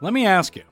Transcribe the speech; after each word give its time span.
Let 0.00 0.12
me 0.12 0.26
ask 0.26 0.54
you 0.54 0.62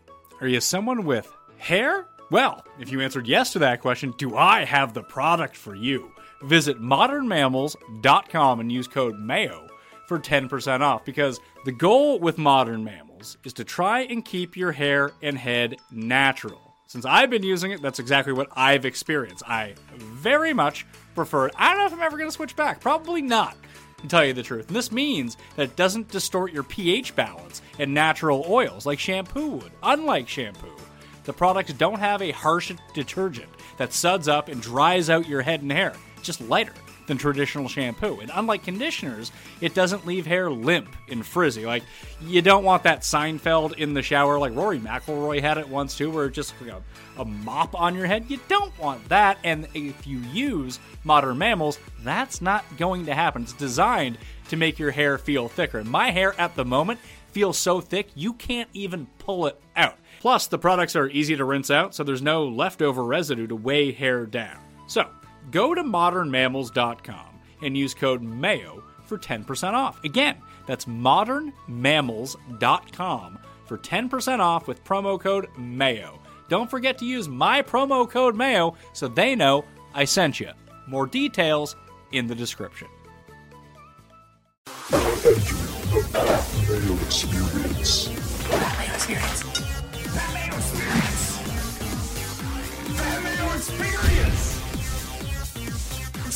are 0.41 0.47
you 0.47 0.61
someone 0.61 1.05
with 1.05 1.33
hair? 1.59 2.07
Well, 2.31 2.65
if 2.79 2.93
you 2.93 3.01
answered 3.01 3.27
yes 3.27 3.53
to 3.53 3.59
that 3.61 3.81
question, 3.81 4.15
do 4.19 4.37
I 4.37 4.65
have 4.65 4.95
the 4.95 5.03
product 5.03 5.57
for 5.57 5.75
you? 5.75 6.13
Visit 6.43 6.81
modernmammals.com 6.81 8.61
and 8.61 8.71
use 8.71 8.87
code 8.87 9.19
MAYO 9.19 9.69
for 10.07 10.19
10% 10.19 10.81
off 10.81 11.05
because 11.05 11.41
the 11.65 11.73
goal 11.73 12.21
with 12.21 12.39
modern 12.39 12.85
mammals 12.85 13.37
is 13.45 13.53
to 13.55 13.65
try 13.65 14.01
and 14.03 14.25
keep 14.25 14.57
your 14.57 14.73
hair 14.73 15.13
and 15.23 15.37
head 15.39 15.77
natural. 15.91 16.75
Since 16.87 17.05
I've 17.05 17.31
been 17.31 17.43
using 17.43 17.73
it, 17.73 17.83
that's 17.83 17.99
exactly 17.99 18.33
what 18.33 18.49
I've 18.55 18.85
experienced. 18.85 19.43
I 19.49 19.75
very 19.97 20.53
much 20.53 20.87
prefer 21.17 21.47
it. 21.47 21.55
I 21.57 21.71
don't 21.71 21.79
know 21.79 21.87
if 21.87 21.93
I'm 21.93 22.03
ever 22.03 22.17
going 22.17 22.29
to 22.29 22.35
switch 22.35 22.55
back. 22.55 22.81
Probably 22.81 23.23
not, 23.23 23.57
to 23.99 24.09
tell 24.09 24.25
you 24.25 24.33
the 24.33 24.43
truth. 24.43 24.69
And 24.69 24.77
this 24.77 24.93
means 24.93 25.37
that 25.57 25.65
it 25.65 25.77
doesn't 25.77 26.11
distort 26.11 26.53
your 26.53 26.63
pH 26.63 27.17
balance 27.17 27.63
and 27.79 27.93
natural 27.93 28.45
oils 28.49 28.87
like 28.87 28.99
shampoo 28.99 29.49
would. 29.49 29.73
Unlike 29.83 30.29
shampoo, 30.29 30.77
the 31.25 31.33
products 31.33 31.73
don't 31.73 31.99
have 31.99 32.23
a 32.23 32.31
harsh 32.31 32.73
detergent 32.95 33.49
that 33.79 33.93
suds 33.93 34.29
up 34.29 34.49
and 34.49 34.63
dries 34.63 35.11
out 35.11 35.29
your 35.29 35.43
head 35.43 35.63
and 35.63 35.73
hair. 35.73 35.95
It's 36.17 36.27
just 36.27 36.41
lighter 36.41 36.73
than 37.07 37.19
traditional 37.19 37.69
shampoo. 37.69 38.21
And 38.21 38.31
unlike 38.35 38.65
conditioners, 38.65 39.33
it 39.61 39.75
doesn't 39.75 40.07
leave 40.07 40.27
hair 40.27 40.51
limp 40.51 40.95
and 41.09 41.25
frizzy. 41.25 41.67
Like, 41.67 41.83
you 42.21 42.43
don't 42.43 42.65
want 42.65 42.83
that 42.85 43.01
Seinfeld 43.01 43.75
in 43.79 43.95
the 43.95 44.03
shower, 44.03 44.39
like 44.39 44.55
Rory 44.55 44.79
McIlroy 44.79 45.41
had 45.41 45.59
it 45.59 45.69
once 45.69 45.97
too, 45.97 46.11
where 46.11 46.27
it's 46.27 46.37
just 46.37 46.55
a, 46.63 46.83
a 47.21 47.25
mop 47.25 47.79
on 47.79 47.95
your 47.95 48.07
head. 48.07 48.27
You 48.29 48.41
don't 48.49 48.77
want 48.79 49.09
that. 49.09 49.39
And 49.45 49.69
if 49.75 50.07
you 50.07 50.19
use 50.19 50.79
modern 51.05 51.39
mammals, 51.39 51.79
that's 52.03 52.41
not 52.41 52.65
going 52.77 53.07
to 53.07 53.15
happen. 53.15 53.43
It's 53.43 53.53
designed 53.53 54.19
to 54.49 54.57
make 54.57 54.79
your 54.79 54.91
hair 54.91 55.19
feel 55.19 55.49
thicker. 55.49 55.83
My 55.85 56.11
hair 56.11 56.39
at 56.41 56.55
the 56.57 56.65
moment 56.65 57.01
feels 57.33 57.59
so 57.59 57.81
thick, 57.81 58.09
you 58.15 58.33
can't 58.33 58.71
even 58.73 59.07
pull 59.19 59.47
it 59.47 59.61
out. 59.77 59.97
Plus, 60.21 60.47
the 60.47 60.59
products 60.59 60.97
are 60.97 61.09
easy 61.11 61.37
to 61.37 61.45
rinse 61.45 61.71
out, 61.71 61.95
so 61.95 62.03
there's 62.03 62.23
no 62.23 62.47
leftover 62.47 63.05
residue 63.05 63.47
to 63.47 63.55
weigh 63.55 63.93
hair 63.93 64.25
down. 64.25 64.57
So, 64.87 65.07
go 65.51 65.75
to 65.75 65.83
modernmammals.com 65.83 67.41
and 67.63 67.77
use 67.77 67.95
code 67.95 68.23
MAYO 68.23 68.83
for 69.05 69.19
10% 69.19 69.73
off. 69.73 70.03
Again, 70.05 70.37
that's 70.67 70.85
modernmammals.com 70.87 73.39
for 73.67 73.79
10% 73.79 74.41
off 74.41 74.67
with 74.69 74.85
promo 74.85 75.21
code 75.21 75.49
MAYO. 75.57 76.19
Don't 76.49 76.71
forget 76.71 76.99
to 76.99 77.05
use 77.05 77.29
my 77.29 77.63
promo 77.63 78.09
code 78.09 78.37
MAYO 78.37 78.77
so 78.93 79.09
they 79.09 79.35
know 79.35 79.65
I 79.95 80.05
sent 80.05 80.39
you. 80.41 80.51
More 80.87 81.07
details 81.07 81.75
in 82.13 82.27
the 82.27 82.35
description. 82.35 82.89
Mayo 84.91 85.03
experience. 87.07 88.09
Mayo 88.51 88.95
experience. 88.95 89.45
Mayo 90.15 90.57
experience. 90.57 91.39
Mayo 92.99 93.47
experience. 93.55 94.36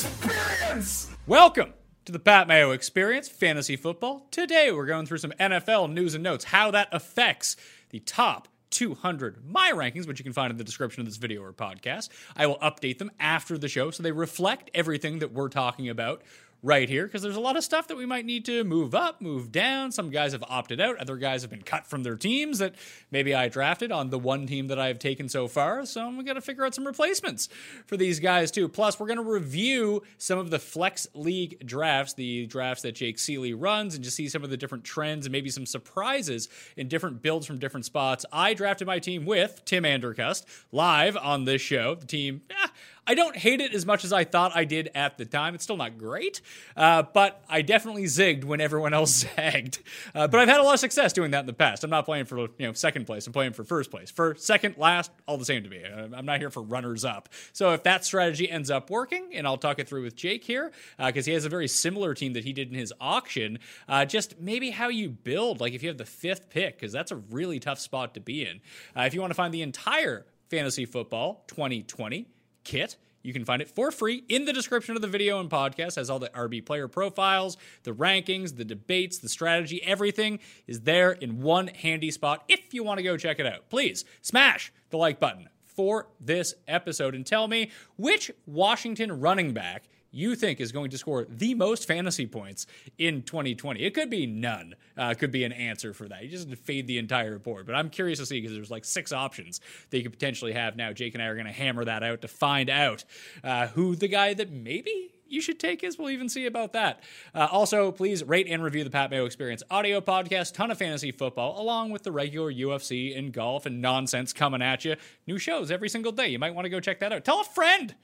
Experience. 0.00 1.10
Welcome 1.26 1.74
to 2.06 2.12
the 2.12 2.18
Pat 2.18 2.48
Mayo 2.48 2.70
Experience 2.70 3.28
Fantasy 3.28 3.76
Football. 3.76 4.26
Today 4.30 4.72
we're 4.72 4.86
going 4.86 5.04
through 5.04 5.18
some 5.18 5.32
NFL 5.32 5.92
news 5.92 6.14
and 6.14 6.24
notes, 6.24 6.44
how 6.44 6.70
that 6.70 6.88
affects 6.90 7.54
the 7.90 7.98
top 8.00 8.48
200 8.70 9.44
my 9.44 9.72
rankings, 9.74 10.08
which 10.08 10.18
you 10.18 10.24
can 10.24 10.32
find 10.32 10.50
in 10.50 10.56
the 10.56 10.64
description 10.64 11.02
of 11.02 11.06
this 11.06 11.18
video 11.18 11.42
or 11.42 11.52
podcast. 11.52 12.08
I 12.34 12.46
will 12.46 12.56
update 12.60 12.96
them 12.96 13.10
after 13.20 13.58
the 13.58 13.68
show 13.68 13.90
so 13.90 14.02
they 14.02 14.12
reflect 14.12 14.70
everything 14.72 15.18
that 15.18 15.32
we're 15.32 15.50
talking 15.50 15.90
about 15.90 16.22
right 16.62 16.88
here 16.88 17.06
because 17.06 17.22
there's 17.22 17.36
a 17.36 17.40
lot 17.40 17.56
of 17.56 17.64
stuff 17.64 17.88
that 17.88 17.96
we 17.96 18.06
might 18.06 18.24
need 18.24 18.44
to 18.44 18.64
move 18.64 18.94
up, 18.94 19.20
move 19.20 19.50
down. 19.50 19.92
Some 19.92 20.10
guys 20.10 20.32
have 20.32 20.44
opted 20.48 20.80
out, 20.80 20.98
other 20.98 21.16
guys 21.16 21.42
have 21.42 21.50
been 21.50 21.62
cut 21.62 21.86
from 21.86 22.02
their 22.02 22.16
teams 22.16 22.58
that 22.58 22.74
maybe 23.10 23.34
I 23.34 23.48
drafted 23.48 23.90
on 23.90 24.10
the 24.10 24.18
one 24.18 24.46
team 24.46 24.68
that 24.68 24.78
I've 24.78 24.98
taken 24.98 25.28
so 25.28 25.48
far. 25.48 25.86
So 25.86 26.06
I'm 26.06 26.22
going 26.24 26.34
to 26.34 26.40
figure 26.40 26.64
out 26.64 26.74
some 26.74 26.86
replacements 26.86 27.48
for 27.86 27.96
these 27.96 28.20
guys 28.20 28.50
too. 28.50 28.68
Plus, 28.68 29.00
we're 29.00 29.06
going 29.06 29.18
to 29.18 29.22
review 29.22 30.02
some 30.18 30.38
of 30.38 30.50
the 30.50 30.58
flex 30.58 31.06
league 31.14 31.66
drafts, 31.66 32.14
the 32.14 32.46
drafts 32.46 32.82
that 32.82 32.92
Jake 32.92 33.16
Ciely 33.16 33.54
runs, 33.56 33.94
and 33.94 34.04
just 34.04 34.16
see 34.16 34.28
some 34.28 34.44
of 34.44 34.50
the 34.50 34.56
different 34.56 34.84
trends 34.84 35.26
and 35.26 35.32
maybe 35.32 35.50
some 35.50 35.66
surprises 35.66 36.48
in 36.76 36.88
different 36.88 37.22
builds 37.22 37.46
from 37.46 37.58
different 37.58 37.86
spots. 37.86 38.26
I 38.32 38.54
drafted 38.54 38.86
my 38.86 38.98
team 38.98 39.24
with 39.24 39.62
Tim 39.64 39.84
Andercust 39.84 40.44
live 40.72 41.16
on 41.16 41.44
this 41.44 41.62
show. 41.62 41.94
The 41.94 42.06
team, 42.06 42.42
eh, 42.50 42.68
I 43.06 43.14
don't 43.14 43.36
hate 43.36 43.60
it 43.60 43.74
as 43.74 43.86
much 43.86 44.04
as 44.04 44.12
I 44.12 44.24
thought 44.24 44.52
I 44.54 44.64
did 44.64 44.90
at 44.94 45.18
the 45.18 45.24
time. 45.24 45.54
It's 45.54 45.64
still 45.64 45.76
not 45.76 45.98
great, 45.98 46.40
uh, 46.76 47.02
but 47.02 47.42
I 47.48 47.62
definitely 47.62 48.04
zigged 48.04 48.44
when 48.44 48.60
everyone 48.60 48.94
else 48.94 49.26
zagged. 49.36 49.82
Uh, 50.14 50.28
but 50.28 50.40
I've 50.40 50.48
had 50.48 50.60
a 50.60 50.62
lot 50.62 50.74
of 50.74 50.80
success 50.80 51.12
doing 51.12 51.32
that 51.32 51.40
in 51.40 51.46
the 51.46 51.52
past. 51.52 51.84
I'm 51.84 51.90
not 51.90 52.04
playing 52.04 52.26
for 52.26 52.38
you 52.38 52.50
know 52.60 52.72
second 52.72 53.06
place. 53.06 53.26
I'm 53.26 53.32
playing 53.32 53.52
for 53.52 53.64
first 53.64 53.90
place. 53.90 54.10
For 54.10 54.34
second, 54.36 54.76
last, 54.78 55.10
all 55.26 55.38
the 55.38 55.44
same 55.44 55.62
to 55.64 55.68
me. 55.68 55.82
Uh, 55.84 56.08
I'm 56.14 56.26
not 56.26 56.38
here 56.38 56.50
for 56.50 56.62
runners 56.62 57.04
up. 57.04 57.28
So 57.52 57.72
if 57.72 57.82
that 57.84 58.04
strategy 58.04 58.50
ends 58.50 58.70
up 58.70 58.90
working, 58.90 59.30
and 59.34 59.46
I'll 59.46 59.58
talk 59.58 59.78
it 59.78 59.88
through 59.88 60.02
with 60.02 60.16
Jake 60.16 60.44
here 60.44 60.72
because 60.98 61.26
he 61.26 61.32
has 61.32 61.44
a 61.44 61.48
very 61.48 61.68
similar 61.68 62.14
team 62.14 62.34
that 62.34 62.44
he 62.44 62.52
did 62.52 62.68
in 62.68 62.74
his 62.74 62.92
auction. 63.00 63.58
Uh, 63.88 64.04
just 64.04 64.40
maybe 64.40 64.70
how 64.70 64.88
you 64.88 65.08
build, 65.08 65.60
like 65.60 65.72
if 65.72 65.82
you 65.82 65.88
have 65.88 65.98
the 65.98 66.04
fifth 66.04 66.50
pick, 66.50 66.76
because 66.76 66.92
that's 66.92 67.10
a 67.10 67.16
really 67.16 67.60
tough 67.60 67.78
spot 67.78 68.14
to 68.14 68.20
be 68.20 68.46
in. 68.46 68.60
Uh, 68.96 69.02
if 69.02 69.14
you 69.14 69.20
want 69.20 69.30
to 69.30 69.34
find 69.34 69.52
the 69.52 69.62
entire 69.62 70.26
fantasy 70.48 70.84
football 70.84 71.44
2020 71.48 72.26
kit. 72.64 72.96
You 73.22 73.32
can 73.32 73.44
find 73.44 73.60
it 73.60 73.68
for 73.68 73.90
free 73.90 74.24
in 74.28 74.46
the 74.46 74.52
description 74.52 74.96
of 74.96 75.02
the 75.02 75.08
video 75.08 75.40
and 75.40 75.50
podcast. 75.50 75.96
Has 75.96 76.08
all 76.08 76.18
the 76.18 76.30
RB 76.30 76.64
player 76.64 76.88
profiles, 76.88 77.58
the 77.82 77.92
rankings, 77.92 78.56
the 78.56 78.64
debates, 78.64 79.18
the 79.18 79.28
strategy, 79.28 79.82
everything 79.84 80.38
is 80.66 80.80
there 80.80 81.12
in 81.12 81.42
one 81.42 81.68
handy 81.68 82.10
spot. 82.10 82.44
If 82.48 82.72
you 82.72 82.82
want 82.82 82.98
to 82.98 83.04
go 83.04 83.16
check 83.16 83.38
it 83.38 83.46
out, 83.46 83.68
please 83.68 84.04
smash 84.22 84.72
the 84.88 84.96
like 84.96 85.20
button 85.20 85.48
for 85.64 86.08
this 86.18 86.54
episode 86.66 87.14
and 87.14 87.24
tell 87.26 87.46
me 87.46 87.70
which 87.96 88.30
Washington 88.46 89.20
running 89.20 89.52
back 89.52 89.84
you 90.10 90.34
think 90.34 90.60
is 90.60 90.72
going 90.72 90.90
to 90.90 90.98
score 90.98 91.26
the 91.28 91.54
most 91.54 91.86
fantasy 91.86 92.26
points 92.26 92.66
in 92.98 93.22
2020. 93.22 93.80
It 93.80 93.94
could 93.94 94.10
be 94.10 94.26
none. 94.26 94.74
Uh, 94.96 95.14
could 95.14 95.30
be 95.30 95.44
an 95.44 95.52
answer 95.52 95.92
for 95.92 96.08
that. 96.08 96.22
You 96.24 96.28
just 96.28 96.52
fade 96.56 96.86
the 96.86 96.98
entire 96.98 97.38
board. 97.38 97.66
But 97.66 97.74
I'm 97.74 97.90
curious 97.90 98.18
to 98.18 98.26
see 98.26 98.40
because 98.40 98.54
there's 98.54 98.70
like 98.70 98.84
six 98.84 99.12
options 99.12 99.60
that 99.90 99.98
you 99.98 100.02
could 100.02 100.12
potentially 100.12 100.52
have 100.52 100.76
now. 100.76 100.92
Jake 100.92 101.14
and 101.14 101.22
I 101.22 101.26
are 101.26 101.34
going 101.34 101.46
to 101.46 101.52
hammer 101.52 101.84
that 101.84 102.02
out 102.02 102.22
to 102.22 102.28
find 102.28 102.68
out 102.68 103.04
uh, 103.44 103.68
who 103.68 103.94
the 103.94 104.08
guy 104.08 104.34
that 104.34 104.50
maybe 104.50 105.12
you 105.30 105.40
should 105.40 105.60
take 105.60 105.84
is. 105.84 105.96
We'll 105.96 106.10
even 106.10 106.28
see 106.28 106.46
about 106.46 106.72
that. 106.72 107.02
Uh, 107.34 107.46
also, 107.50 107.92
please 107.92 108.24
rate 108.24 108.48
and 108.48 108.62
review 108.62 108.84
the 108.84 108.90
Pat 108.90 109.10
Mayo 109.10 109.24
Experience 109.24 109.62
audio 109.70 110.00
podcast. 110.00 110.54
Ton 110.54 110.70
of 110.70 110.78
fantasy 110.78 111.12
football, 111.12 111.60
along 111.60 111.90
with 111.90 112.02
the 112.02 112.12
regular 112.12 112.52
UFC 112.52 113.16
and 113.16 113.32
golf 113.32 113.64
and 113.66 113.80
nonsense 113.80 114.32
coming 114.32 114.60
at 114.60 114.84
you. 114.84 114.96
New 115.26 115.38
shows 115.38 115.70
every 115.70 115.88
single 115.88 116.12
day. 116.12 116.28
You 116.28 116.38
might 116.38 116.54
want 116.54 116.64
to 116.64 116.70
go 116.70 116.80
check 116.80 116.98
that 117.00 117.12
out. 117.12 117.24
Tell 117.24 117.40
a 117.40 117.44
friend 117.44 117.94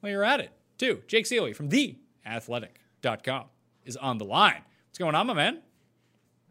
while 0.00 0.12
you're 0.12 0.24
at 0.24 0.40
it. 0.40 0.50
Two, 0.78 1.02
Jake 1.06 1.24
Ciely 1.24 1.54
from 1.54 1.68
theathletic.com 1.70 3.44
is 3.84 3.96
on 3.96 4.18
the 4.18 4.24
line. 4.24 4.62
What's 4.88 4.98
going 4.98 5.14
on, 5.14 5.26
my 5.26 5.34
man? 5.34 5.62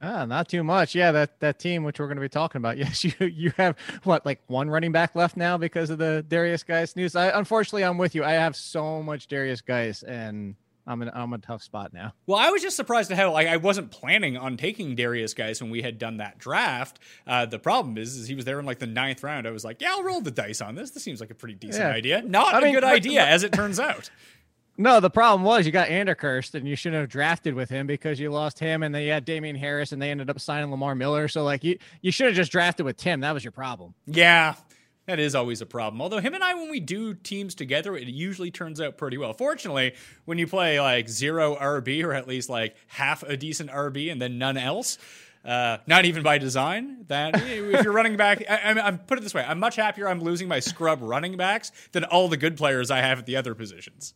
Ah, 0.01 0.25
not 0.25 0.49
too 0.49 0.63
much. 0.63 0.93
Yeah, 0.93 1.11
that 1.13 1.39
that 1.39 1.57
team 1.57 1.83
which 1.83 1.99
we're 1.99 2.07
going 2.07 2.17
to 2.17 2.21
be 2.21 2.29
talking 2.29 2.59
about. 2.59 2.77
Yes, 2.85 3.03
you 3.03 3.13
you 3.19 3.51
have 3.57 3.77
what 4.03 4.25
like 4.25 4.41
one 4.47 4.69
running 4.69 4.91
back 4.91 5.15
left 5.15 5.37
now 5.37 5.57
because 5.57 5.89
of 5.89 5.97
the 5.97 6.25
Derrius 6.27 6.65
Guice 6.65 6.95
news. 6.95 7.15
I 7.15 7.29
unfortunately 7.37 7.83
I'm 7.83 7.97
with 7.97 8.13
you. 8.13 8.23
I 8.23 8.33
have 8.33 8.55
so 8.55 9.01
much 9.01 9.27
Derrius 9.27 9.65
Guice 9.65 10.03
and 10.03 10.55
I'm 10.87 11.01
in 11.01 11.09
I'm 11.13 11.33
a 11.33 11.37
tough 11.37 11.63
spot 11.63 11.93
now. 11.93 12.13
Well, 12.27 12.37
I 12.37 12.49
was 12.51 12.61
just 12.61 12.75
surprised 12.75 13.11
at 13.11 13.17
how 13.17 13.31
like 13.31 13.47
I 13.47 13.57
wasn't 13.57 13.91
planning 13.91 14.37
on 14.37 14.55
taking 14.57 14.95
Derrius 14.95 15.35
Guice 15.35 15.61
when 15.61 15.71
we 15.71 15.81
had 15.81 15.97
done 15.97 16.17
that 16.17 16.37
draft. 16.37 16.99
Uh, 17.25 17.45
the 17.45 17.57
problem 17.59 17.97
is, 17.97 18.15
is 18.15 18.27
he 18.27 18.35
was 18.35 18.45
there 18.45 18.59
in 18.59 18.65
like 18.65 18.79
the 18.79 18.87
ninth 18.87 19.23
round. 19.23 19.47
I 19.47 19.51
was 19.51 19.65
like, 19.65 19.81
yeah, 19.81 19.89
I'll 19.91 20.03
roll 20.03 20.21
the 20.21 20.31
dice 20.31 20.61
on 20.61 20.75
this. 20.75 20.91
This 20.91 21.03
seems 21.03 21.19
like 21.19 21.31
a 21.31 21.35
pretty 21.35 21.55
decent 21.55 21.83
Yeah. 21.85 21.91
idea. 21.91 22.21
Not 22.21 22.53
I 22.53 22.59
a 22.59 22.61
mean, 22.61 22.73
good 22.75 22.83
idea, 22.83 23.25
as 23.25 23.43
it 23.43 23.51
turns 23.51 23.79
out. 23.79 24.09
No, 24.77 24.99
the 24.99 25.09
problem 25.09 25.43
was 25.43 25.65
you 25.65 25.71
got 25.71 25.87
Anderkurst 25.87 26.53
and 26.53 26.67
you 26.67 26.75
shouldn't 26.75 26.99
have 26.99 27.09
drafted 27.09 27.53
with 27.53 27.69
him 27.69 27.87
because 27.87 28.19
you 28.19 28.29
lost 28.29 28.59
him 28.59 28.83
and 28.83 28.93
then 28.93 29.03
you 29.03 29.11
had 29.13 29.23
Damien 29.23 29.55
Harris 29.55 29.93
and 29.93 30.01
they 30.01 30.11
ended 30.11 30.29
up 30.29 30.37
signing 30.37 30.69
Lamar 30.69 30.95
Miller. 30.95 31.29
So 31.29 31.45
like 31.45 31.63
you 31.63 31.77
you 32.01 32.11
should 32.11 32.25
have 32.27 32.35
just 32.35 32.51
drafted 32.51 32.85
with 32.85 32.97
Tim. 32.97 33.21
That 33.21 33.33
was 33.33 33.41
your 33.41 33.53
problem. 33.53 33.93
Yeah, 34.05 34.55
that 35.07 35.19
is 35.19 35.35
always 35.35 35.61
a 35.61 35.65
problem. 35.65 36.01
Although 36.01 36.19
him 36.19 36.33
and 36.33 36.43
I, 36.43 36.53
when 36.55 36.69
we 36.69 36.79
do 36.79 37.13
teams 37.13 37.55
together, 37.55 37.95
it 37.95 38.07
usually 38.07 38.51
turns 38.51 38.81
out 38.81 38.97
pretty 38.97 39.17
well. 39.17 39.33
Fortunately, 39.33 39.93
when 40.25 40.37
you 40.37 40.47
play 40.47 40.79
like 40.79 41.07
zero 41.09 41.55
RB 41.55 42.03
or 42.03 42.13
at 42.13 42.27
least 42.27 42.49
like 42.49 42.75
half 42.87 43.23
a 43.23 43.37
decent 43.37 43.69
RB 43.69 44.11
and 44.11 44.21
then 44.21 44.37
none 44.37 44.57
else. 44.57 44.97
Uh, 45.43 45.77
not 45.85 46.05
even 46.05 46.23
by 46.23 46.39
design. 46.39 47.05
That 47.07 47.35
if 47.39 47.83
you're 47.83 47.93
running 47.93 48.17
back, 48.17 48.43
I, 48.49 48.61
I'm, 48.63 48.79
I'm 48.79 48.97
put 48.97 49.19
it 49.19 49.21
this 49.21 49.35
way: 49.35 49.45
I'm 49.47 49.59
much 49.59 49.75
happier 49.75 50.07
I'm 50.07 50.19
losing 50.19 50.47
my 50.47 50.59
scrub 50.59 50.99
running 51.03 51.37
backs 51.37 51.71
than 51.91 52.03
all 52.03 52.27
the 52.29 52.37
good 52.37 52.57
players 52.57 52.89
I 52.89 53.01
have 53.01 53.19
at 53.19 53.25
the 53.27 53.35
other 53.35 53.53
positions. 53.53 54.15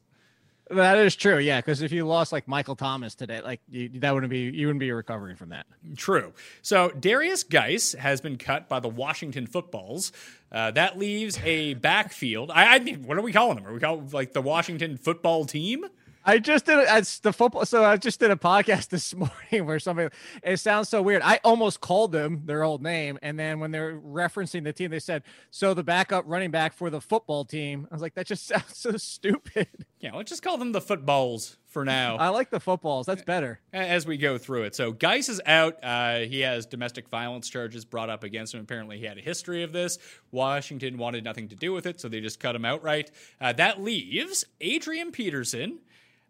That 0.69 1.00
is 1.00 1.16
true. 1.16 1.39
Yeah, 1.39 1.60
because 1.60 1.81
if 1.81 1.92
you 1.92 2.06
lost 2.06 2.31
like 2.31 2.48
Michael 2.48 2.75
Thomas 2.75 3.16
today, 3.16 3.42
like 3.42 3.60
you, 3.69 3.89
that 3.95 4.13
wouldn't 4.13 4.30
be 4.30 4.42
you 4.42 4.68
wouldn't 4.68 4.80
be 4.80 4.92
recovering 4.92 5.36
from 5.36 5.50
that. 5.50 5.66
True. 5.98 6.33
So 6.62 6.89
Derrius 6.89 7.48
Guice 7.48 7.94
has 7.94 8.21
been 8.21 8.38
cut 8.38 8.69
by 8.69 8.80
the 8.80 8.88
Washington 8.88 9.48
Footballs. 9.48 10.12
Uh, 10.51 10.69
that 10.71 10.98
leaves 10.98 11.39
a 11.44 11.74
backfield. 11.75 12.51
I, 12.51 12.75
I 12.75 12.80
what 12.80 13.18
are 13.18 13.21
we 13.21 13.33
calling 13.33 13.56
them? 13.56 13.66
Are 13.66 13.74
we 13.74 13.80
calling 13.80 14.10
like 14.12 14.33
the 14.33 14.42
Washington 14.42 14.98
Football 14.98 15.45
Team? 15.45 15.86
I 16.29 16.37
just 16.37 16.67
did 16.67 16.77
it's 16.87 17.19
the 17.19 17.33
football. 17.33 17.65
So 17.65 17.83
I 17.83 17.97
just 17.97 18.19
did 18.19 18.29
a 18.29 18.35
podcast 18.35 18.89
this 18.89 19.15
morning 19.15 19.65
where 19.65 19.79
somebody. 19.79 20.13
It 20.43 20.57
sounds 20.57 20.87
so 20.87 21.01
weird. 21.01 21.23
I 21.23 21.39
almost 21.43 21.81
called 21.81 22.11
them 22.11 22.43
their 22.45 22.63
old 22.63 22.83
name, 22.83 23.17
and 23.23 23.39
then 23.39 23.59
when 23.59 23.71
they're 23.71 23.95
referencing 23.95 24.63
the 24.63 24.71
team, 24.71 24.91
they 24.91 24.99
said, 24.99 25.23
"So 25.49 25.73
the 25.73 25.83
backup 25.83 26.25
running 26.27 26.51
back 26.51 26.73
for 26.73 26.91
the 26.91 27.01
football 27.01 27.45
team." 27.45 27.87
I 27.89 27.95
was 27.95 28.03
like, 28.03 28.13
that 28.13 28.27
just 28.27 28.45
sounds 28.47 28.77
so 28.77 28.95
stupid. 28.97 29.67
Yeah, 29.99 30.13
let's 30.13 30.29
just 30.29 30.43
call 30.43 30.59
them 30.59 30.71
the 30.71 30.81
footballs 30.81 31.57
for 31.65 31.83
now. 31.83 32.17
I 32.17 32.29
like 32.29 32.51
the 32.51 32.59
footballs. 32.59 33.07
That's 33.07 33.23
better. 33.23 33.59
as 33.73 34.05
we 34.05 34.17
go 34.17 34.37
through 34.37 34.63
it. 34.63 34.75
So 34.75 34.91
Guice 34.91 35.29
is 35.29 35.41
out. 35.45 35.77
Uh, 35.83 36.19
he 36.19 36.41
has 36.41 36.65
domestic 36.65 37.09
violence 37.09 37.49
charges 37.49 37.85
brought 37.85 38.09
up 38.09 38.23
against 38.23 38.53
him. 38.53 38.61
Apparently, 38.61 38.99
he 38.99 39.05
had 39.05 39.17
a 39.17 39.21
history 39.21 39.63
of 39.63 39.73
this. 39.73 39.97
Washington 40.31 40.97
wanted 40.97 41.23
nothing 41.23 41.47
to 41.49 41.55
do 41.55 41.73
with 41.73 41.85
it, 41.87 41.99
so 41.99 42.07
they 42.07 42.21
just 42.21 42.39
cut 42.39 42.55
him 42.55 42.65
outright. 42.65 43.11
Uh, 43.41 43.51
that 43.53 43.81
leaves 43.81 44.45
Adrian 44.61 45.11
Peterson. 45.11 45.79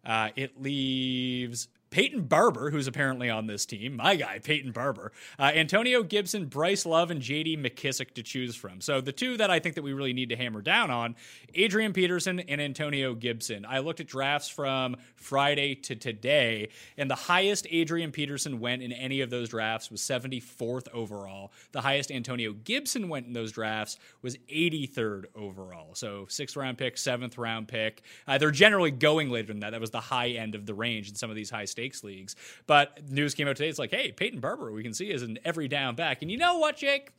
Uh, 0.06 0.30
it 0.36 0.62
leaves 0.62 1.68
Peyton 1.92 2.24
Barber, 2.24 2.70
who's 2.70 2.88
apparently 2.88 3.30
on 3.30 3.48
this 3.48 3.66
team, 3.66 3.96
my 3.96 4.16
guy, 4.16 4.40
Peyton 4.40 4.72
Barber, 4.72 5.12
uh, 5.40 5.52
Antonio 5.56 6.04
Gibson, 6.04 6.46
Bryce 6.46 6.86
Love, 6.86 7.12
and 7.12 7.22
J.D. 7.22 7.58
McKissic 7.58 8.14
to 8.14 8.24
choose 8.24 8.56
from. 8.56 8.82
So 8.82 9.02
the 9.02 9.12
two 9.12 9.38
that 9.38 9.50
I 9.50 9.60
think 9.60 9.76
that 9.76 9.82
we 9.82 9.94
really 9.94 10.14
need 10.14 10.30
to 10.30 10.36
hammer 10.36 10.62
down 10.62 10.92
on, 10.92 11.16
Adrian 11.56 11.94
Peterson 11.94 12.40
and 12.42 12.62
Antonio 12.62 13.16
Gibson. 13.16 13.66
I 13.66 13.80
looked 13.80 14.00
at 14.00 14.08
drafts 14.08 14.50
from 14.50 14.98
Friday 15.16 15.76
to 15.76 15.96
today, 15.96 16.70
and 16.98 17.10
the 17.10 17.16
highest 17.16 17.66
Adrian 17.70 18.12
Peterson 18.12 18.60
went 18.60 18.82
in 18.82 18.92
any 18.92 19.22
of 19.22 19.30
those 19.30 19.50
drafts 19.50 19.90
was 19.90 20.02
74th 20.02 20.88
overall. 20.94 21.52
The 21.72 21.82
highest 21.82 22.12
Antonio 22.12 22.54
Gibson 22.54 23.10
went 23.10 23.26
in 23.28 23.34
those 23.34 23.52
drafts 23.52 23.98
was 24.22 24.38
83rd 24.52 25.26
overall. 25.36 25.96
So 25.96 26.26
sixth 26.30 26.56
round 26.56 26.78
pick, 26.78 26.98
seventh 26.98 27.38
round 27.38 27.68
pick. 27.68 28.04
Uh, 28.28 28.38
they're 28.38 28.52
generally 28.52 28.92
going 28.92 29.30
later 29.30 29.48
than 29.48 29.62
that. 29.62 29.72
That 29.72 29.82
was 29.82 29.92
the 29.92 30.00
high 30.00 30.30
end 30.30 30.56
of 30.56 30.66
the 30.66 30.74
range 30.74 31.10
in 31.10 31.16
some 31.16 31.30
of 31.30 31.36
these 31.36 31.50
high 31.50 31.66
stakes 31.80 32.04
leagues. 32.04 32.36
But 32.68 33.10
news 33.10 33.34
came 33.34 33.48
out 33.48 33.56
today. 33.56 33.70
It's 33.70 33.80
like, 33.80 33.92
hey, 33.92 34.12
Peyton 34.12 34.40
Barber, 34.42 34.72
we 34.72 34.84
can 34.84 34.94
see 34.94 35.12
is 35.12 35.22
an 35.22 35.40
every 35.46 35.68
down 35.68 35.96
back. 35.96 36.22
And 36.22 36.30
you 36.30 36.38
know 36.38 36.58
what, 36.58 36.78
Jake? 36.78 37.12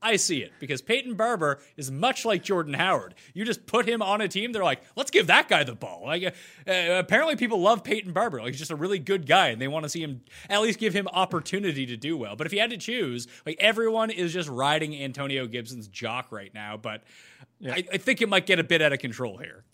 I 0.00 0.14
see 0.14 0.42
it 0.42 0.52
because 0.60 0.80
Peyton 0.80 1.14
Barber 1.14 1.58
is 1.76 1.90
much 1.90 2.24
like 2.24 2.44
Jordan 2.44 2.74
Howard. 2.74 3.16
You 3.34 3.44
just 3.44 3.66
put 3.66 3.88
him 3.88 4.00
on 4.00 4.20
a 4.20 4.28
team, 4.28 4.52
they're 4.52 4.62
like, 4.62 4.80
let's 4.94 5.10
give 5.10 5.26
that 5.26 5.48
guy 5.48 5.64
the 5.64 5.74
ball. 5.74 6.02
Like, 6.06 6.22
uh, 6.24 6.32
apparently, 6.68 7.34
people 7.34 7.60
love 7.60 7.82
Peyton 7.82 8.12
Barber. 8.12 8.38
Like, 8.40 8.50
he's 8.52 8.60
just 8.60 8.70
a 8.70 8.76
really 8.76 9.00
good 9.00 9.26
guy, 9.26 9.48
and 9.48 9.60
they 9.60 9.66
want 9.66 9.84
to 9.84 9.88
see 9.88 10.00
him 10.00 10.20
at 10.48 10.62
least 10.62 10.78
give 10.78 10.94
him 10.94 11.08
opportunity 11.08 11.84
to 11.86 11.96
do 11.96 12.16
well. 12.16 12.36
But 12.36 12.46
if 12.46 12.52
he 12.52 12.58
had 12.58 12.70
to 12.70 12.76
choose, 12.76 13.26
like 13.44 13.56
everyone 13.58 14.10
is 14.10 14.32
just 14.32 14.48
riding 14.48 14.94
Antonio 15.02 15.48
Gibson's 15.48 15.88
jock 15.88 16.30
right 16.30 16.54
now. 16.54 16.76
But 16.76 17.02
Yeah. 17.58 17.74
I, 17.74 17.84
I 17.94 17.96
think 17.96 18.22
it 18.22 18.28
might 18.28 18.46
get 18.46 18.60
a 18.60 18.64
bit 18.64 18.80
out 18.80 18.92
of 18.92 19.00
control 19.00 19.38
here. 19.38 19.64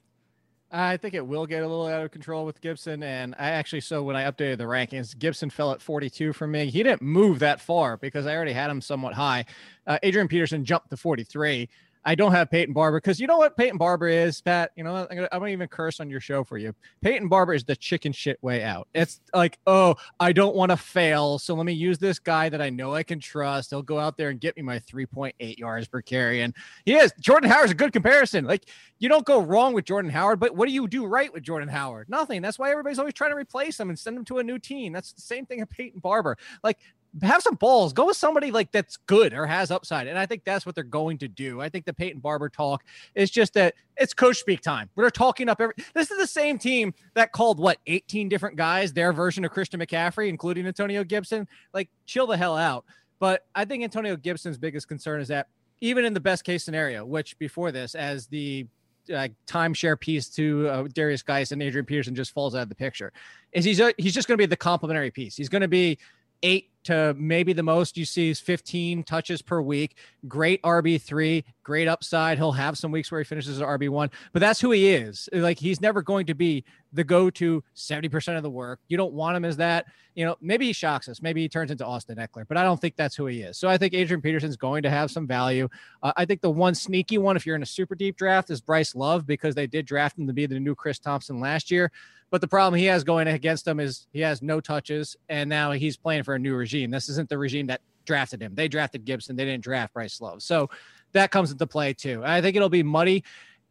I 0.71 0.97
think 0.97 1.15
it 1.15 1.27
will 1.27 1.47
get 1.47 1.63
a 1.63 1.69
little 1.69 1.87
out 1.87 2.05
of 2.05 2.11
control 2.11 2.45
with 2.45 2.61
Gibson. 2.61 3.03
And 3.03 3.35
I 3.39 3.51
actually, 3.51 3.81
so 3.81 4.03
when 4.03 4.17
I 4.17 4.25
updated 4.25 4.59
the 4.59 4.65
rankings, 4.65 5.17
Gibson 5.17 5.51
fell 5.51 5.71
at 5.73 5.81
42 5.81 6.33
for 6.33 6.47
me. 6.47 6.67
He 6.67 6.83
didn't 6.83 7.03
move 7.03 7.39
that 7.39 7.61
far 7.61 7.97
because 7.97 8.27
I 8.27 8.35
already 8.35 8.53
had 8.53 8.71
him 8.71 8.81
somewhat 8.81 9.15
high. 9.15 9.45
Uh, 9.87 9.99
Adrian 10.03 10.27
Peterson 10.27 10.65
jumped 10.65 10.91
to 10.91 10.97
43. 10.97 11.69
I 12.05 12.15
don't 12.15 12.33
have 12.33 12.51
Peyton 12.51 12.75
Barber 12.75 12.99
because 12.99 13.19
you 13.19 13.27
know 13.27 13.39
what 13.39 13.57
Peyton 13.57 13.79
Barber 13.79 14.09
is, 14.09 14.41
Pat. 14.41 14.73
You 14.77 14.85
know? 14.85 14.95
I'm 14.97 15.07
gonna, 15.17 15.29
I'm 15.33 15.41
gonna 15.41 15.53
even 15.53 15.69
curse 15.69 16.01
on 16.01 16.11
your 16.11 16.21
show 16.21 16.45
for 16.45 16.59
you. 16.59 16.75
Peyton 17.01 17.29
Barber 17.29 17.55
is 17.55 17.65
the 17.65 17.77
chicken 17.77 18.13
shit 18.13 18.39
way 18.43 18.63
out. 18.63 18.89
It's 18.95 19.21
like, 19.33 19.59
oh, 19.67 19.97
I 20.21 20.33
don't 20.33 20.55
want 20.55 20.71
to 20.71 20.77
fail, 20.77 21.39
so 21.39 21.55
let 21.55 21.67
me 21.67 21.73
use 21.73 21.99
this 21.99 22.19
guy 22.19 22.49
that 22.49 22.61
I 22.61 22.71
know 22.71 22.95
I 22.95 23.03
can 23.03 23.21
trust. 23.21 23.71
He'll 23.71 23.83
go 23.83 23.99
out 23.99 24.17
there 24.17 24.31
and 24.31 24.41
get 24.41 24.57
me 24.57 24.63
my 24.63 24.79
3.8 24.81 25.59
yards 25.59 25.89
per 25.89 26.03
carry, 26.03 26.43
and 26.43 26.55
he 26.85 26.95
is. 26.95 27.13
Jordan 27.21 27.51
Howard's 27.51 27.73
a 27.73 27.75
good 27.75 27.93
comparison. 27.93 28.45
Like 28.45 28.67
you 28.99 29.09
don't 29.09 29.27
go 29.27 29.41
wrong 29.41 29.73
with 29.73 29.85
Jordan 29.85 30.11
Howard, 30.11 30.41
but 30.41 30.55
what 30.55 30.67
do 30.67 30.73
you 30.73 30.87
do 30.87 31.07
right 31.07 31.33
with 31.33 31.43
Jordan 31.43 31.69
Howard? 31.69 32.09
Nothing. 32.09 32.43
That's 32.43 32.59
why 32.59 32.71
everybody's 32.71 32.99
always 32.99 33.15
trying 33.15 33.31
to 33.31 33.37
replace 33.37 33.81
him 33.81 33.89
and 33.89 33.99
send 33.99 34.17
him 34.17 34.25
to 34.27 34.39
a 34.39 34.43
new 34.43 34.59
team. 34.59 34.93
That's 34.93 35.13
the 35.13 35.23
same 35.23 35.47
thing 35.47 35.61
at 35.61 35.71
Peyton 35.71 36.01
Barber. 36.01 36.37
Like 36.63 36.79
have 37.23 37.43
some 37.43 37.55
balls. 37.55 37.93
Go 37.93 38.07
with 38.07 38.17
somebody 38.17 38.51
like 38.51 38.73
that's 38.73 38.97
good 38.97 39.33
or 39.33 39.47
has 39.47 39.71
upside. 39.71 40.07
And 40.07 40.19
I 40.19 40.27
think 40.27 40.45
that's 40.45 40.67
what 40.67 40.75
they're 40.75 40.85
going 40.85 41.19
to 41.19 41.29
do. 41.29 41.61
I 41.61 41.69
think 41.69 41.85
the 41.85 41.93
Peyton 41.93 42.21
Barber 42.21 42.49
talk 42.49 42.85
is 43.15 43.31
just 43.31 43.55
that 43.55 43.75
it's 43.97 44.13
coach 44.13 44.39
speak 44.39 44.61
time. 44.61 44.91
We're 44.97 45.11
talking 45.11 45.49
up 45.49 45.61
every 45.61 45.75
this 45.95 46.11
is 46.11 46.19
the 46.19 46.27
same 46.27 46.59
team 46.59 46.93
that 47.15 47.33
called 47.33 47.59
what 47.59 47.79
18 47.87 48.29
different 48.29 48.57
guys 48.57 48.93
their 48.93 49.13
version 49.13 49.45
of 49.45 49.53
Christian 49.53 49.81
McCaffrey, 49.81 50.29
including 50.29 50.67
Antonio 50.67 51.05
Gibson. 51.05 51.47
Like 51.73 51.89
chill 52.07 52.27
the 52.27 52.37
hell 52.37 52.57
out. 52.57 52.85
But 53.21 53.47
I 53.55 53.65
think 53.65 53.85
Antonio 53.85 54.17
Gibson's 54.17 54.59
biggest 54.59 54.89
concern 54.89 55.21
is 55.21 55.29
that 55.29 55.49
even 55.81 56.05
in 56.05 56.15
the 56.15 56.21
best 56.21 56.45
case 56.45 56.65
scenario, 56.65 57.05
which 57.05 57.39
before 57.39 57.71
this, 57.71 57.95
as 57.95 58.27
the 58.27 58.67
uh, 59.15 59.29
timeshare 59.47 59.99
piece 59.99 60.29
to 60.31 60.69
uh, 60.69 60.83
Derrius 60.85 61.25
Guice 61.25 61.53
and 61.53 61.63
Adrian 61.63 61.85
Peterson 61.85 62.15
just 62.15 62.33
falls 62.33 62.55
out 62.55 62.63
of 62.63 62.69
the 62.69 62.75
picture, 62.75 63.13
is 63.53 63.65
he's 63.65 63.81
a, 63.81 63.93
he's 63.99 64.15
just 64.15 64.27
going 64.27 64.37
to 64.37 64.43
be 64.43 64.47
the 64.47 64.57
complementary 64.57 65.11
piece. 65.11 65.37
He's 65.37 65.49
going 65.49 65.63
to 65.63 65.69
be 65.69 65.99
eight 66.43 66.71
to 66.85 67.15
maybe 67.19 67.53
the 67.53 67.63
most 67.63 67.97
you 67.97 68.05
see 68.05 68.31
is 68.31 68.41
15 68.41 69.03
touches 69.05 69.43
per 69.43 69.61
week. 69.61 69.97
Great 70.29 70.63
RB3, 70.63 71.45
great 71.63 71.89
upside. 71.89 72.39
He'll 72.39 72.53
have 72.53 72.79
some 72.79 72.91
weeks 72.91 73.11
where 73.11 73.21
he 73.21 73.25
finishes 73.25 73.61
at 73.61 73.67
RB1, 73.67 74.11
but 74.33 74.41
that's 74.41 74.61
who 74.61 74.71
he 74.71 74.89
is. 74.89 75.29
Like 75.33 75.59
he's 75.59 75.81
never 75.81 76.03
going 76.03 76.27
to 76.27 76.35
be 76.35 76.65
the 76.95 77.05
go 77.05 77.29
to 77.29 77.63
70% 77.75 78.37
of 78.37 78.43
the 78.43 78.51
work. 78.51 78.81
You 78.89 78.97
don't 78.97 79.13
want 79.13 79.37
him 79.37 79.45
as 79.45 79.57
that. 79.59 79.87
You 80.15 80.25
know, 80.25 80.37
maybe 80.41 80.67
he 80.67 80.73
shocks 80.73 81.09
us. 81.09 81.21
Maybe 81.21 81.43
he 81.43 81.49
turns 81.49 81.73
into 81.73 81.85
Austin 81.85 82.17
Ekeler, 82.19 82.47
but 82.47 82.57
I 82.57 82.63
don't 82.63 82.81
think 82.81 82.95
that's 82.97 83.17
who 83.17 83.27
he 83.27 83.43
is. 83.43 83.59
So 83.59 83.69
I 83.69 83.77
think 83.77 83.95
Adrian 83.95 84.23
Peterson's 84.23 84.57
going 84.57 84.85
to 84.85 84.91
have 84.91 85.11
some 85.11 85.27
value. 85.27 85.69
Uh, 86.03 86.13
I 86.17 86.25
think 86.25 86.41
the 86.41 86.51
one 86.51 86.75
sneaky 86.75 87.19
one, 87.19 87.37
if 87.37 87.45
you're 87.45 87.57
in 87.57 87.63
a 87.63 87.67
super 87.67 87.97
deep 87.97 88.17
draft, 88.17 88.49
is 88.51 88.61
Bryce 88.61 88.95
Love 88.95 89.27
because 89.27 89.57
they 89.57 89.67
did 89.67 89.87
draft 89.87 90.17
him 90.17 90.29
to 90.29 90.33
be 90.33 90.47
the 90.47 90.61
new 90.61 90.77
Chris 90.77 91.01
Thompson 91.01 91.41
last 91.41 91.71
year. 91.71 91.91
But 92.31 92.41
the 92.41 92.49
problem 92.49 92.79
he 92.79 92.87
has 92.87 93.03
going 93.05 93.27
against 93.27 93.67
him 93.67 93.81
is 93.81 94.07
he 94.13 94.21
has 94.21 94.41
no 94.41 94.61
touches, 94.61 95.17
and 95.29 95.51
now 95.51 95.73
he's 95.73 95.97
playing 95.97 96.23
for 96.23 96.35
a 96.35 96.39
new 96.39 96.55
regime. 96.55 96.91
This 96.91 97.09
isn't 97.09 97.29
the 97.29 97.39
regime 97.39 97.67
that 97.67 97.81
drafted 98.05 98.41
him. 98.43 98.55
They 98.55 98.69
drafted 98.69 99.05
Gibson. 99.05 99.37
They 99.37 99.45
didn't 99.45 99.65
draft 99.65 99.95
Bryce 99.95 100.21
Love. 100.21 100.43
So 100.43 100.71
that 101.13 101.31
comes 101.31 101.51
into 101.51 101.67
play 101.67 101.93
too. 101.93 102.23
I 102.25 102.41
think 102.41 102.57
it'll 102.57 102.69
be 102.69 102.83
muddy. 102.83 103.25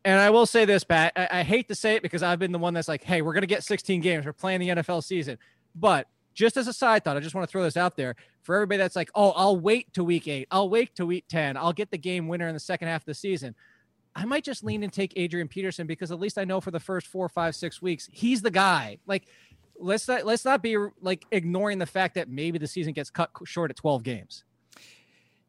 And 0.05 0.19
I 0.19 0.29
will 0.29 0.45
say 0.45 0.65
this, 0.65 0.83
Pat. 0.83 1.13
I, 1.15 1.27
I 1.31 1.43
hate 1.43 1.67
to 1.69 1.75
say 1.75 1.95
it 1.95 2.01
because 2.01 2.23
I've 2.23 2.39
been 2.39 2.51
the 2.51 2.59
one 2.59 2.73
that's 2.73 2.87
like, 2.87 3.03
hey, 3.03 3.21
we're 3.21 3.33
going 3.33 3.41
to 3.41 3.47
get 3.47 3.63
16 3.63 4.01
games. 4.01 4.25
We're 4.25 4.33
playing 4.33 4.59
the 4.59 4.69
NFL 4.69 5.03
season. 5.03 5.37
But 5.75 6.07
just 6.33 6.57
as 6.57 6.67
a 6.67 6.73
side 6.73 7.03
thought, 7.03 7.15
I 7.15 7.19
just 7.19 7.35
want 7.35 7.47
to 7.47 7.51
throw 7.51 7.63
this 7.63 7.77
out 7.77 7.95
there 7.95 8.15
for 8.41 8.55
everybody 8.55 8.79
that's 8.79 8.95
like, 8.95 9.09
oh, 9.15 9.31
I'll 9.31 9.57
wait 9.57 9.93
to 9.93 10.03
week 10.03 10.27
eight. 10.27 10.47
I'll 10.51 10.69
wait 10.69 10.95
to 10.95 11.05
week 11.05 11.25
10. 11.29 11.55
I'll 11.55 11.73
get 11.73 11.91
the 11.91 11.97
game 11.97 12.27
winner 12.27 12.47
in 12.47 12.53
the 12.53 12.59
second 12.59 12.89
half 12.89 13.03
of 13.03 13.05
the 13.05 13.13
season. 13.13 13.55
I 14.15 14.25
might 14.25 14.43
just 14.43 14.63
lean 14.63 14.83
and 14.83 14.91
take 14.91 15.13
Adrian 15.15 15.47
Peterson 15.47 15.87
because 15.87 16.11
at 16.11 16.19
least 16.19 16.37
I 16.37 16.43
know 16.43 16.61
for 16.61 16.71
the 16.71 16.79
first 16.79 17.07
four, 17.07 17.27
five, 17.29 17.55
six 17.55 17.81
weeks, 17.81 18.09
he's 18.11 18.41
the 18.41 18.51
guy. 18.51 18.99
Like, 19.07 19.27
let's 19.79 20.07
not 20.07 20.25
let's 20.25 20.45
not 20.45 20.61
be 20.61 20.77
like 21.01 21.25
ignoring 21.31 21.79
the 21.79 21.85
fact 21.85 22.15
that 22.15 22.29
maybe 22.29 22.59
the 22.59 22.67
season 22.67 22.93
gets 22.93 23.09
cut 23.09 23.31
short 23.45 23.71
at 23.71 23.77
12 23.77 24.03
games. 24.03 24.43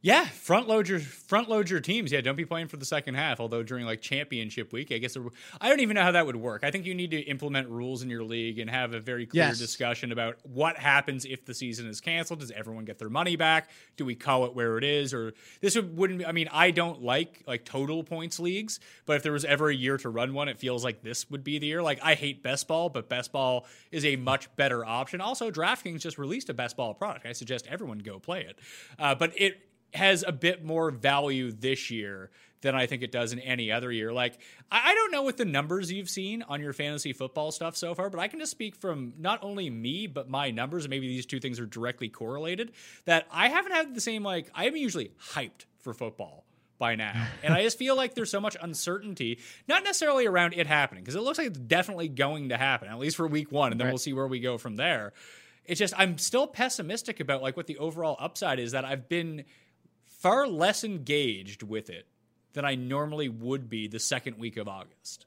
Yeah, 0.04 0.26
front 0.26 0.68
load 0.68 0.86
your 0.86 1.00
front 1.00 1.48
load 1.48 1.70
your 1.70 1.80
teams. 1.80 2.12
Yeah, 2.12 2.20
don't 2.20 2.36
be 2.36 2.44
playing 2.44 2.68
for 2.68 2.76
the 2.76 2.84
second 2.84 3.14
half. 3.14 3.40
Although 3.40 3.62
during 3.62 3.86
like 3.86 4.02
championship 4.02 4.70
week, 4.70 4.92
I 4.92 4.98
guess 4.98 5.14
there, 5.14 5.24
I 5.62 5.70
don't 5.70 5.80
even 5.80 5.94
know 5.94 6.02
how 6.02 6.12
that 6.12 6.26
would 6.26 6.36
work. 6.36 6.62
I 6.62 6.70
think 6.70 6.84
you 6.84 6.94
need 6.94 7.10
to 7.12 7.20
implement 7.20 7.70
rules 7.70 8.02
in 8.02 8.10
your 8.10 8.22
league 8.22 8.58
and 8.58 8.68
have 8.68 8.92
a 8.92 9.00
very 9.00 9.24
clear 9.24 9.44
Yes. 9.44 9.58
discussion 9.58 10.12
about 10.12 10.36
what 10.42 10.76
happens 10.76 11.24
if 11.24 11.46
the 11.46 11.54
season 11.54 11.86
is 11.86 12.02
canceled. 12.02 12.40
Does 12.40 12.50
everyone 12.50 12.84
get 12.84 12.98
their 12.98 13.08
money 13.08 13.36
back? 13.36 13.70
Do 13.96 14.04
we 14.04 14.14
call 14.14 14.44
it 14.44 14.54
where 14.54 14.76
it 14.76 14.84
is? 14.84 15.14
Or 15.14 15.32
this 15.62 15.74
would, 15.74 15.96
wouldn't. 15.96 16.18
be- 16.18 16.26
I 16.26 16.32
mean, 16.32 16.50
I 16.52 16.70
don't 16.70 17.00
like 17.02 17.42
like 17.46 17.64
total 17.64 18.04
points 18.04 18.38
leagues, 18.38 18.80
but 19.06 19.16
if 19.16 19.22
there 19.22 19.32
was 19.32 19.46
ever 19.46 19.70
a 19.70 19.74
year 19.74 19.96
to 19.96 20.10
run 20.10 20.34
one, 20.34 20.48
it 20.50 20.58
feels 20.58 20.84
like 20.84 21.00
this 21.02 21.30
would 21.30 21.42
be 21.44 21.58
the 21.58 21.66
year. 21.68 21.82
Like 21.82 22.00
I 22.02 22.12
hate 22.14 22.42
best 22.42 22.68
ball, 22.68 22.90
but 22.90 23.08
best 23.08 23.32
ball 23.32 23.64
is 23.90 24.04
a 24.04 24.16
much 24.16 24.54
better 24.56 24.84
option. 24.84 25.22
Also, 25.22 25.50
DraftKings 25.50 26.00
just 26.02 26.18
released 26.18 26.50
a 26.50 26.54
best 26.54 26.76
ball 26.76 26.92
product. 26.92 27.24
I 27.24 27.32
suggest 27.32 27.66
everyone 27.70 28.00
go 28.00 28.18
play 28.18 28.42
it, 28.42 28.58
uh, 28.98 29.14
but 29.14 29.32
it 29.40 29.62
has 29.94 30.24
a 30.26 30.32
bit 30.32 30.64
more 30.64 30.90
value 30.90 31.52
this 31.52 31.90
year 31.90 32.30
than 32.62 32.74
I 32.74 32.86
think 32.86 33.02
it 33.02 33.12
does 33.12 33.32
in 33.34 33.38
any 33.40 33.70
other 33.70 33.92
year. 33.92 34.10
Like, 34.12 34.38
I 34.72 34.94
don't 34.94 35.12
know 35.12 35.22
what 35.22 35.36
the 35.36 35.44
numbers 35.44 35.92
you've 35.92 36.08
seen 36.08 36.42
on 36.42 36.62
your 36.62 36.72
fantasy 36.72 37.12
football 37.12 37.52
stuff 37.52 37.76
so 37.76 37.94
far, 37.94 38.08
but 38.08 38.18
I 38.20 38.26
can 38.28 38.38
just 38.40 38.52
speak 38.52 38.74
from 38.74 39.12
not 39.18 39.40
only 39.42 39.68
me, 39.68 40.06
but 40.06 40.30
my 40.30 40.50
numbers, 40.50 40.84
and 40.84 40.90
maybe 40.90 41.06
these 41.06 41.26
two 41.26 41.40
things 41.40 41.60
are 41.60 41.66
directly 41.66 42.08
correlated, 42.08 42.72
that 43.04 43.26
I 43.30 43.48
haven't 43.50 43.72
had 43.72 43.94
the 43.94 44.00
same, 44.00 44.22
like, 44.22 44.50
I 44.54 44.64
am 44.66 44.76
usually 44.76 45.10
hyped 45.32 45.66
for 45.78 45.92
football 45.92 46.44
by 46.78 46.94
now. 46.94 47.26
And 47.44 47.52
I 47.52 47.62
just 47.62 47.76
feel 47.78 47.96
like 47.96 48.14
there's 48.14 48.30
so 48.30 48.40
much 48.40 48.56
uncertainty, 48.62 49.40
not 49.68 49.84
necessarily 49.84 50.24
around 50.26 50.54
it 50.54 50.66
happening, 50.66 51.04
because 51.04 51.16
it 51.16 51.20
looks 51.20 51.36
like 51.36 51.48
it's 51.48 51.58
definitely 51.58 52.08
going 52.08 52.48
to 52.48 52.56
happen, 52.56 52.88
at 52.88 52.98
least 52.98 53.16
for 53.16 53.26
week 53.26 53.52
one, 53.52 53.72
and 53.72 53.78
then 53.78 53.88
Right. 53.88 53.92
we'll 53.92 53.98
see 53.98 54.14
where 54.14 54.26
we 54.26 54.40
go 54.40 54.56
from 54.56 54.76
there. 54.76 55.12
It's 55.66 55.78
just 55.78 55.94
I'm 55.98 56.16
still 56.18 56.46
pessimistic 56.46 57.20
about 57.20 57.42
like 57.42 57.56
what 57.56 57.66
the 57.66 57.78
overall 57.78 58.16
upside 58.18 58.58
is 58.58 58.72
that 58.72 58.84
I've 58.84 59.08
been 59.08 59.44
far 60.24 60.46
less 60.46 60.84
engaged 60.84 61.62
with 61.62 61.90
it 61.90 62.06
than 62.54 62.64
I 62.64 62.76
normally 62.76 63.28
would 63.28 63.68
be 63.68 63.86
the 63.86 64.00
second 64.00 64.38
week 64.38 64.56
of 64.56 64.66
August. 64.66 65.26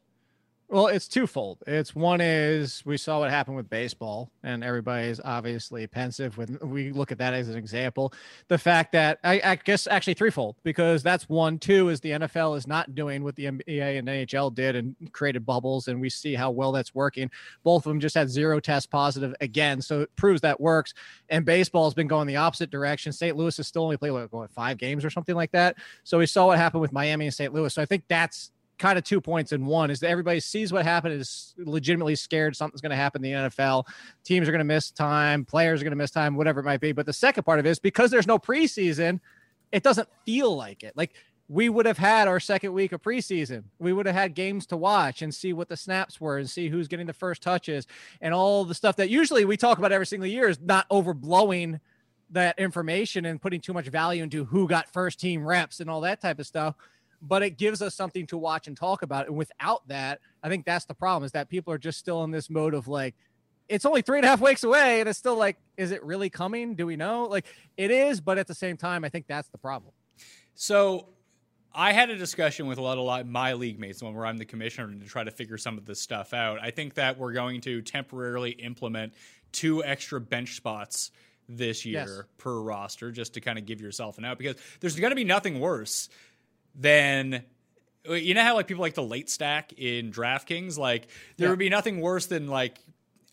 Well, 0.70 0.88
it's 0.88 1.08
twofold. 1.08 1.64
It's 1.66 1.96
one 1.96 2.20
is 2.20 2.84
we 2.86 2.98
saw 2.98 3.20
what 3.20 3.30
happened 3.30 3.56
with 3.56 3.70
baseball, 3.70 4.30
and 4.44 4.66
everybody's 4.66 5.22
obviously 5.24 5.88
pensive 5.88 6.38
when 6.38 6.60
we 6.62 6.92
look 6.92 7.14
at 7.14 7.20
that 7.20 7.34
as 7.34 7.48
an 7.48 7.56
example. 7.56 8.12
The 8.50 8.58
fact 8.58 8.92
that 8.92 9.18
I, 9.24 9.40
I, 9.42 9.56
guess 9.56 9.88
actually 9.88 10.16
threefold 10.16 10.58
because 10.64 11.04
that's 11.04 11.30
one. 11.30 11.58
Two 11.58 11.88
is 11.88 12.02
the 12.02 12.12
NFL 12.12 12.58
is 12.58 12.68
not 12.68 12.96
doing 12.96 13.24
what 13.24 13.38
the 13.38 13.46
NBA 13.46 13.98
and 13.98 14.10
NHL 14.10 14.54
did 14.54 14.76
and 14.76 14.94
created 15.14 15.46
bubbles, 15.46 15.88
and 15.88 16.02
we 16.02 16.10
see 16.10 16.34
how 16.34 16.52
well 16.52 16.74
that's 16.74 16.94
working. 16.94 17.32
Both 17.64 17.86
of 17.86 17.90
them 17.90 18.02
just 18.02 18.16
had 18.16 18.30
zero 18.30 18.60
test 18.60 18.92
positive 18.92 19.34
again, 19.40 19.82
so 19.82 20.02
it 20.02 20.14
proves 20.18 20.42
that 20.42 20.60
works. 20.60 20.94
And 21.30 21.46
baseball 21.46 21.86
has 21.86 21.94
been 21.94 22.08
going 22.08 22.28
the 22.28 22.36
opposite 22.36 22.72
direction. 22.72 23.14
St. 23.14 23.38
Louis 23.38 23.56
has 23.56 23.68
still 23.68 23.84
only 23.84 23.96
played 23.96 24.12
what, 24.12 24.34
what 24.34 24.52
five 24.52 24.78
games 24.78 25.06
or 25.06 25.10
something 25.10 25.36
like 25.36 25.52
that. 25.54 25.78
So 26.04 26.18
we 26.18 26.26
saw 26.26 26.48
what 26.48 26.58
happened 26.58 26.82
with 26.82 26.92
Miami 26.92 27.26
and 27.26 27.34
St. 27.34 27.54
Louis. 27.54 27.74
So 27.74 27.82
I 27.82 27.86
think 27.86 28.04
that's 28.10 28.52
kind 28.78 28.98
of 28.98 29.04
two 29.04 29.20
points 29.20 29.52
in 29.52 29.66
one 29.66 29.90
is 29.90 30.00
that 30.00 30.10
everybody 30.10 30.40
sees 30.40 30.72
what 30.72 30.84
happened 30.84 31.14
is 31.14 31.54
legitimately 31.58 32.16
scared 32.16 32.56
something's 32.56 32.82
going 32.82 32.92
to 32.92 32.96
happen 32.96 33.24
in 33.24 33.32
the 33.32 33.50
NFL. 33.50 33.86
Teams 34.24 34.48
are 34.48 34.52
going 34.52 34.60
to 34.60 34.66
miss 34.66 34.92
time, 34.92 35.46
players 35.46 35.82
are 35.82 35.84
going 35.84 35.92
to 35.92 35.98
miss 35.98 36.12
time, 36.12 36.36
whatever 36.36 36.60
it 36.60 36.64
might 36.64 36.82
be. 36.82 36.92
But 36.92 37.06
the 37.06 37.14
second 37.14 37.44
part 37.44 37.60
of 37.60 37.66
it 37.66 37.70
is 37.70 37.80
because 37.80 38.12
there's 38.12 38.28
no 38.28 38.38
preseason, 38.38 39.20
it 39.72 39.84
doesn't 39.84 40.08
feel 40.26 40.56
like 40.56 40.84
it. 40.84 40.94
Like 40.96 41.14
we 41.50 41.70
would 41.70 41.86
have 41.86 41.98
had 41.98 42.28
our 42.28 42.40
second 42.40 42.74
week 42.74 42.92
of 42.92 43.02
preseason. 43.02 43.64
We 43.80 43.94
would 43.94 44.06
have 44.06 44.16
had 44.16 44.36
games 44.36 44.66
to 44.68 44.78
watch 44.78 45.22
and 45.22 45.34
see 45.34 45.54
what 45.54 45.70
the 45.70 45.78
snaps 45.78 46.20
were 46.20 46.38
and 46.38 46.50
see 46.50 46.68
who's 46.68 46.88
getting 46.88 47.08
the 47.08 47.14
first 47.14 47.42
touches 47.42 47.88
and 48.22 48.34
all 48.34 48.66
the 48.66 48.76
stuff 48.76 48.98
that 48.98 49.10
usually 49.10 49.46
we 49.46 49.56
talk 49.56 49.78
about 49.78 49.92
every 49.92 50.06
single 50.06 50.28
year 50.28 50.50
is 50.50 50.60
not 50.60 50.88
overblowing 50.90 51.80
that 52.30 52.60
information 52.60 53.26
and 53.26 53.42
putting 53.42 53.62
too 53.62 53.74
much 53.74 53.88
value 53.88 54.24
into 54.24 54.44
who 54.44 54.68
got 54.68 54.92
first 54.92 55.20
team 55.20 55.48
reps 55.48 55.80
and 55.80 55.90
all 55.90 56.02
that 56.02 56.20
type 56.20 56.40
of 56.40 56.46
stuff 56.46 56.76
but 57.22 57.44
it 57.44 57.58
gives 57.58 57.82
us 57.82 57.96
something 57.96 58.28
to 58.28 58.38
watch 58.38 58.68
and 58.68 58.78
talk 58.78 59.02
about. 59.02 59.28
And 59.28 59.36
without 59.36 59.88
that, 59.88 60.20
I 60.44 60.50
think 60.50 60.66
that's 60.66 60.86
the 60.86 60.94
problem 60.94 61.26
is 61.26 61.32
that 61.32 61.50
people 61.50 61.74
are 61.74 61.78
just 61.78 61.98
still 61.98 62.24
in 62.24 62.32
this 62.32 62.50
mode 62.50 62.74
of 62.74 62.88
like, 62.88 63.16
it's 63.68 63.86
only 63.86 64.02
three 64.02 64.20
and 64.20 64.26
a 64.26 64.30
half 64.30 64.40
weeks 64.40 64.64
away. 64.64 65.00
And 65.00 65.10
it's 65.10 65.20
still 65.20 65.36
like, 65.36 65.58
is 65.76 65.92
it 65.92 66.04
really 66.04 66.30
coming? 66.30 66.76
Do 66.76 66.86
we 66.86 66.96
know? 66.96 67.24
Like 67.24 67.46
it 67.76 67.92
is, 67.92 68.22
but 68.22 68.38
at 68.38 68.48
the 68.48 68.56
same 68.56 68.78
time, 68.78 69.04
I 69.04 69.10
think 69.10 69.26
that's 69.28 69.50
the 69.50 69.58
problem. 69.58 69.94
So 70.56 71.10
I 71.74 71.92
had 71.92 72.10
a 72.10 72.16
discussion 72.16 72.68
with 72.68 72.78
a 72.78 72.82
lot 72.82 72.98
of 72.98 73.28
my 73.28 73.54
league 73.54 73.80
mates, 73.80 74.00
the 74.00 74.06
one 74.06 74.16
where 74.16 74.26
I'm 74.26 74.38
the 74.38 74.46
commissioner, 74.46 74.94
to 74.94 75.06
try 75.06 75.24
to 75.24 75.32
figure 75.32 75.58
some 75.58 75.78
of 75.78 75.86
this 75.86 76.02
stuff 76.02 76.34
out. 76.34 76.60
I 76.62 76.72
think 76.72 76.96
that 76.96 77.18
we're 77.18 77.34
going 77.34 77.62
to 77.62 77.82
temporarily 77.82 78.52
implement 78.52 79.14
two 79.52 79.84
extra 79.84 80.20
bench 80.22 80.56
spots 80.56 81.12
this 81.50 81.86
year 81.86 82.06
yes. 82.06 82.22
per 82.38 82.60
roster 82.60 83.12
just 83.12 83.34
to 83.36 83.42
kind 83.42 83.58
of 83.58 83.66
give 83.66 83.80
yourself 83.80 84.18
an 84.18 84.26
out 84.26 84.38
because 84.38 84.58
there's 84.80 85.00
going 85.00 85.12
to 85.12 85.16
be 85.16 85.24
nothing 85.24 85.60
worse 85.60 86.10
then 86.78 87.44
you 88.10 88.34
know 88.34 88.44
how 88.44 88.56
like 88.56 88.68
people 88.68 88.82
like 88.82 88.94
to 88.94 89.02
late 89.02 89.30
stack 89.30 89.74
in 89.74 90.12
DraftKings? 90.12 90.78
Like 90.78 91.08
there 91.38 91.48
yeah. 91.48 91.50
would 91.50 91.60
be 91.60 91.70
nothing 91.70 92.00
worse 92.00 92.28
than 92.28 92.48
like 92.48 92.80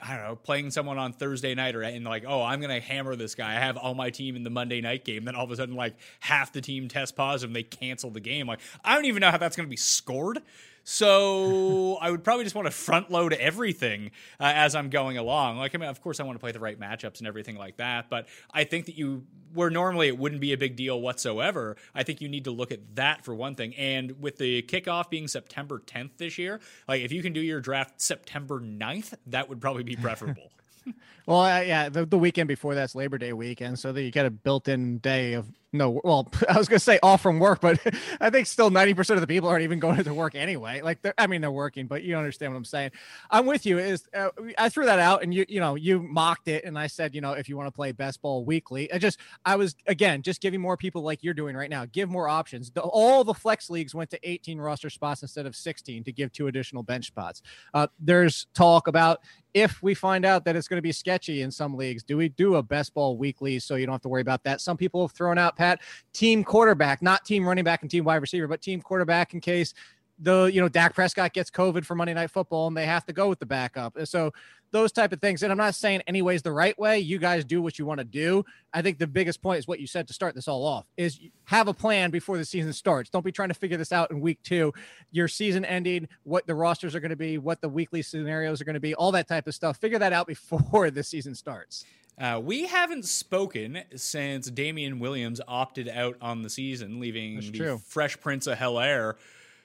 I 0.00 0.16
don't 0.16 0.24
know, 0.26 0.36
playing 0.36 0.70
someone 0.70 0.98
on 0.98 1.12
Thursday 1.12 1.54
night 1.54 1.74
or 1.74 1.82
and 1.82 2.04
like, 2.04 2.24
oh, 2.26 2.42
I'm 2.42 2.60
gonna 2.60 2.80
hammer 2.80 3.16
this 3.16 3.34
guy. 3.34 3.52
I 3.52 3.60
have 3.60 3.76
all 3.76 3.94
my 3.94 4.10
team 4.10 4.36
in 4.36 4.42
the 4.42 4.50
Monday 4.50 4.80
night 4.80 5.04
game. 5.04 5.24
Then 5.24 5.34
all 5.34 5.44
of 5.44 5.50
a 5.50 5.56
sudden, 5.56 5.76
like 5.76 5.94
half 6.20 6.52
the 6.52 6.60
team 6.60 6.88
test 6.88 7.16
positive 7.16 7.50
and 7.50 7.56
they 7.56 7.62
cancel 7.62 8.10
the 8.10 8.20
game. 8.20 8.46
Like 8.46 8.60
I 8.84 8.94
don't 8.94 9.06
even 9.06 9.20
know 9.20 9.30
how 9.30 9.38
that's 9.38 9.56
gonna 9.56 9.68
be 9.68 9.76
scored. 9.76 10.40
So 10.84 11.96
I 12.00 12.10
would 12.10 12.22
probably 12.22 12.44
just 12.44 12.54
want 12.54 12.66
to 12.66 12.70
front 12.70 13.10
load 13.10 13.32
everything 13.32 14.10
uh, 14.38 14.52
as 14.54 14.74
I'm 14.74 14.90
going 14.90 15.16
along. 15.16 15.56
Like, 15.56 15.74
I 15.74 15.78
mean, 15.78 15.88
of 15.88 16.00
course, 16.02 16.20
I 16.20 16.24
want 16.24 16.36
to 16.36 16.40
play 16.40 16.52
the 16.52 16.60
right 16.60 16.78
matchups 16.78 17.18
and 17.18 17.26
everything 17.26 17.56
like 17.56 17.78
that. 17.78 18.10
But 18.10 18.28
I 18.52 18.64
think 18.64 18.86
that 18.86 18.96
you, 18.96 19.24
where 19.54 19.70
normally 19.70 20.08
it 20.08 20.18
wouldn't 20.18 20.42
be 20.42 20.52
a 20.52 20.58
big 20.58 20.76
deal 20.76 21.00
whatsoever, 21.00 21.76
I 21.94 22.02
think 22.02 22.20
you 22.20 22.28
need 22.28 22.44
to 22.44 22.50
look 22.50 22.70
at 22.70 22.96
that 22.96 23.24
for 23.24 23.34
one 23.34 23.54
thing. 23.54 23.74
And 23.76 24.20
with 24.20 24.36
the 24.36 24.62
kickoff 24.62 25.08
being 25.08 25.26
September 25.26 25.80
10th 25.80 26.18
this 26.18 26.36
year, 26.36 26.60
like 26.86 27.00
if 27.00 27.12
you 27.12 27.22
can 27.22 27.32
do 27.32 27.40
your 27.40 27.60
draft 27.60 28.02
September 28.02 28.60
9th, 28.60 29.14
that 29.28 29.48
would 29.48 29.62
probably 29.62 29.84
be 29.84 29.96
preferable. 29.96 30.50
well, 31.26 31.40
uh, 31.40 31.60
yeah, 31.60 31.88
the, 31.88 32.04
the 32.04 32.18
weekend 32.18 32.48
before 32.48 32.74
that's 32.74 32.94
Labor 32.94 33.16
Day 33.16 33.32
weekend, 33.32 33.78
so 33.78 33.90
that 33.90 34.02
you 34.02 34.10
get 34.10 34.26
a 34.26 34.30
built-in 34.30 34.98
day 34.98 35.32
of 35.32 35.46
no 35.74 36.00
well 36.04 36.28
i 36.48 36.58
was 36.58 36.68
going 36.68 36.78
to 36.78 36.84
say 36.84 36.98
all 37.02 37.18
from 37.18 37.38
work 37.38 37.60
but 37.60 37.78
i 38.20 38.30
think 38.30 38.46
still 38.46 38.70
90% 38.70 39.14
of 39.14 39.20
the 39.20 39.26
people 39.26 39.48
aren't 39.48 39.64
even 39.64 39.78
going 39.78 40.02
to 40.02 40.14
work 40.14 40.34
anyway. 40.34 40.80
Like 40.80 40.98
i 41.18 41.26
mean 41.26 41.40
they're 41.40 41.50
working 41.50 41.86
but 41.86 42.02
you 42.02 42.16
understand 42.16 42.52
what 42.52 42.58
i'm 42.58 42.64
saying. 42.64 42.90
I'm 43.30 43.46
with 43.46 43.66
you 43.66 43.78
is 43.78 44.04
uh, 44.14 44.30
i 44.58 44.68
threw 44.68 44.84
that 44.86 44.98
out 44.98 45.22
and 45.22 45.32
you 45.32 45.44
you 45.48 45.60
know 45.60 45.74
you 45.74 46.02
mocked 46.02 46.48
it 46.48 46.64
and 46.64 46.78
i 46.78 46.86
said 46.86 47.14
you 47.14 47.20
know 47.20 47.32
if 47.32 47.48
you 47.48 47.56
want 47.56 47.66
to 47.66 47.72
play 47.72 47.92
best 47.92 48.20
ball 48.20 48.44
weekly 48.44 48.92
i 48.92 48.98
just 48.98 49.18
i 49.44 49.56
was 49.56 49.74
again 49.86 50.22
just 50.22 50.40
giving 50.40 50.60
more 50.60 50.76
people 50.76 51.02
like 51.02 51.22
you're 51.22 51.34
doing 51.34 51.56
right 51.56 51.70
now 51.70 51.84
give 51.94 52.10
more 52.10 52.28
options. 52.28 52.70
The, 52.70 52.80
all 52.82 53.24
the 53.24 53.34
flex 53.34 53.70
leagues 53.70 53.94
went 53.94 54.10
to 54.10 54.18
18 54.22 54.58
roster 54.58 54.90
spots 54.90 55.22
instead 55.22 55.46
of 55.46 55.56
16 55.56 56.04
to 56.04 56.12
give 56.12 56.32
two 56.32 56.48
additional 56.48 56.82
bench 56.82 57.06
spots. 57.06 57.42
Uh, 57.72 57.86
there's 57.98 58.46
talk 58.54 58.88
about 58.88 59.20
if 59.54 59.80
we 59.82 59.94
find 59.94 60.24
out 60.24 60.44
that 60.44 60.56
it's 60.56 60.66
going 60.66 60.78
to 60.78 60.82
be 60.82 60.92
sketchy 60.92 61.42
in 61.42 61.50
some 61.50 61.76
leagues, 61.76 62.02
do 62.02 62.16
we 62.16 62.28
do 62.28 62.56
a 62.56 62.62
best 62.62 62.92
ball 62.92 63.16
weekly 63.16 63.60
so 63.60 63.76
you 63.76 63.86
don't 63.86 63.94
have 63.94 64.02
to 64.02 64.08
worry 64.08 64.20
about 64.20 64.42
that? 64.42 64.60
Some 64.60 64.76
people 64.76 65.06
have 65.06 65.12
thrown 65.12 65.38
out 65.38 65.56
Pat 65.64 65.80
team 66.12 66.44
quarterback, 66.44 67.00
not 67.02 67.24
team 67.24 67.46
running 67.46 67.64
back 67.64 67.82
and 67.82 67.90
team 67.90 68.04
wide 68.04 68.16
receiver, 68.16 68.46
but 68.46 68.60
team 68.60 68.80
quarterback 68.80 69.34
in 69.34 69.40
case 69.40 69.74
the 70.20 70.44
you 70.44 70.60
know 70.60 70.68
Dak 70.68 70.94
Prescott 70.94 71.32
gets 71.32 71.50
COVID 71.50 71.84
for 71.84 71.94
Monday 71.94 72.14
Night 72.14 72.30
Football 72.30 72.68
and 72.68 72.76
they 72.76 72.86
have 72.86 73.04
to 73.06 73.12
go 73.12 73.28
with 73.28 73.38
the 73.38 73.46
backup. 73.46 73.96
So 74.04 74.32
those 74.74 74.90
type 74.90 75.12
of 75.12 75.20
things. 75.20 75.42
And 75.42 75.52
I'm 75.52 75.58
not 75.58 75.76
saying 75.76 76.02
anyways 76.08 76.42
the 76.42 76.52
right 76.52 76.76
way. 76.78 76.98
You 76.98 77.18
guys 77.18 77.44
do 77.44 77.62
what 77.62 77.78
you 77.78 77.86
want 77.86 77.98
to 77.98 78.04
do. 78.04 78.44
I 78.72 78.82
think 78.82 78.98
the 78.98 79.06
biggest 79.06 79.40
point 79.40 79.60
is 79.60 79.68
what 79.68 79.78
you 79.78 79.86
said 79.86 80.08
to 80.08 80.14
start 80.14 80.34
this 80.34 80.48
all 80.48 80.66
off 80.66 80.84
is 80.96 81.20
have 81.44 81.68
a 81.68 81.74
plan 81.74 82.10
before 82.10 82.36
the 82.38 82.44
season 82.44 82.72
starts. 82.72 83.08
Don't 83.08 83.24
be 83.24 83.30
trying 83.30 83.50
to 83.50 83.54
figure 83.54 83.76
this 83.76 83.92
out 83.92 84.10
in 84.10 84.20
week 84.20 84.40
two. 84.42 84.74
Your 85.12 85.28
season 85.28 85.64
ending, 85.64 86.08
what 86.24 86.46
the 86.48 86.56
rosters 86.56 86.94
are 86.96 87.00
going 87.00 87.10
to 87.10 87.16
be, 87.16 87.38
what 87.38 87.60
the 87.60 87.68
weekly 87.68 88.02
scenarios 88.02 88.60
are 88.60 88.64
going 88.64 88.74
to 88.74 88.80
be, 88.80 88.96
all 88.96 89.12
that 89.12 89.28
type 89.28 89.46
of 89.46 89.54
stuff. 89.54 89.78
Figure 89.78 90.00
that 90.00 90.12
out 90.12 90.26
before 90.34 90.90
the 90.90 91.04
season 91.04 91.36
starts. 91.36 91.84
Uh, 92.18 92.40
we 92.42 92.66
haven't 92.66 93.04
spoken 93.04 93.82
since 93.96 94.48
Damien 94.48 95.00
Williams 95.00 95.40
opted 95.48 95.88
out 95.88 96.16
on 96.20 96.42
the 96.42 96.50
season, 96.50 97.00
leaving 97.00 97.36
That's 97.36 97.50
the 97.50 97.58
true. 97.58 97.78
Fresh 97.86 98.20
Prince 98.20 98.46
of 98.46 98.56
Hell 98.56 98.78
Air 98.78 99.16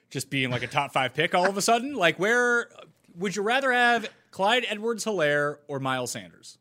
just 0.10 0.30
being 0.30 0.50
like 0.50 0.64
a 0.64 0.68
top 0.68 0.92
five 0.92 1.14
pick 1.14 1.36
all 1.36 1.48
of 1.48 1.58
a 1.58 1.62
sudden. 1.62 1.94
Like, 1.94 2.18
where 2.18 2.68
would 3.16 3.36
you 3.36 3.44
rather 3.44 3.72
have 3.72 4.10
Clyde 4.32 4.66
Edwards 4.68 5.06
Helaire 5.06 5.58
or 5.68 5.80
Miles 5.80 6.12
Sanders? 6.12 6.58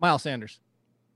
Miles 0.00 0.22
Sanders. 0.22 0.58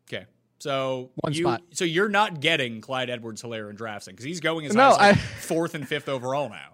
Okay. 0.09 0.27
So 0.59 1.11
one 1.17 1.33
you, 1.33 1.43
spot. 1.43 1.63
So 1.73 1.85
you're 1.85 2.09
not 2.09 2.41
getting 2.41 2.81
Clyde 2.81 3.11
Edwards 3.11 3.43
Helaire 3.43 3.71
in 3.71 3.77
drafting 3.77 4.15
because 4.15 4.25
he's 4.25 4.41
going 4.41 4.67
as 4.67 4.75
no, 4.75 4.95
high 4.95 5.11
as 5.11 5.17
like 5.17 5.19
fourth 5.19 5.75
and 5.75 5.87
fifth 5.87 6.09
overall 6.09 6.49
now. 6.49 6.72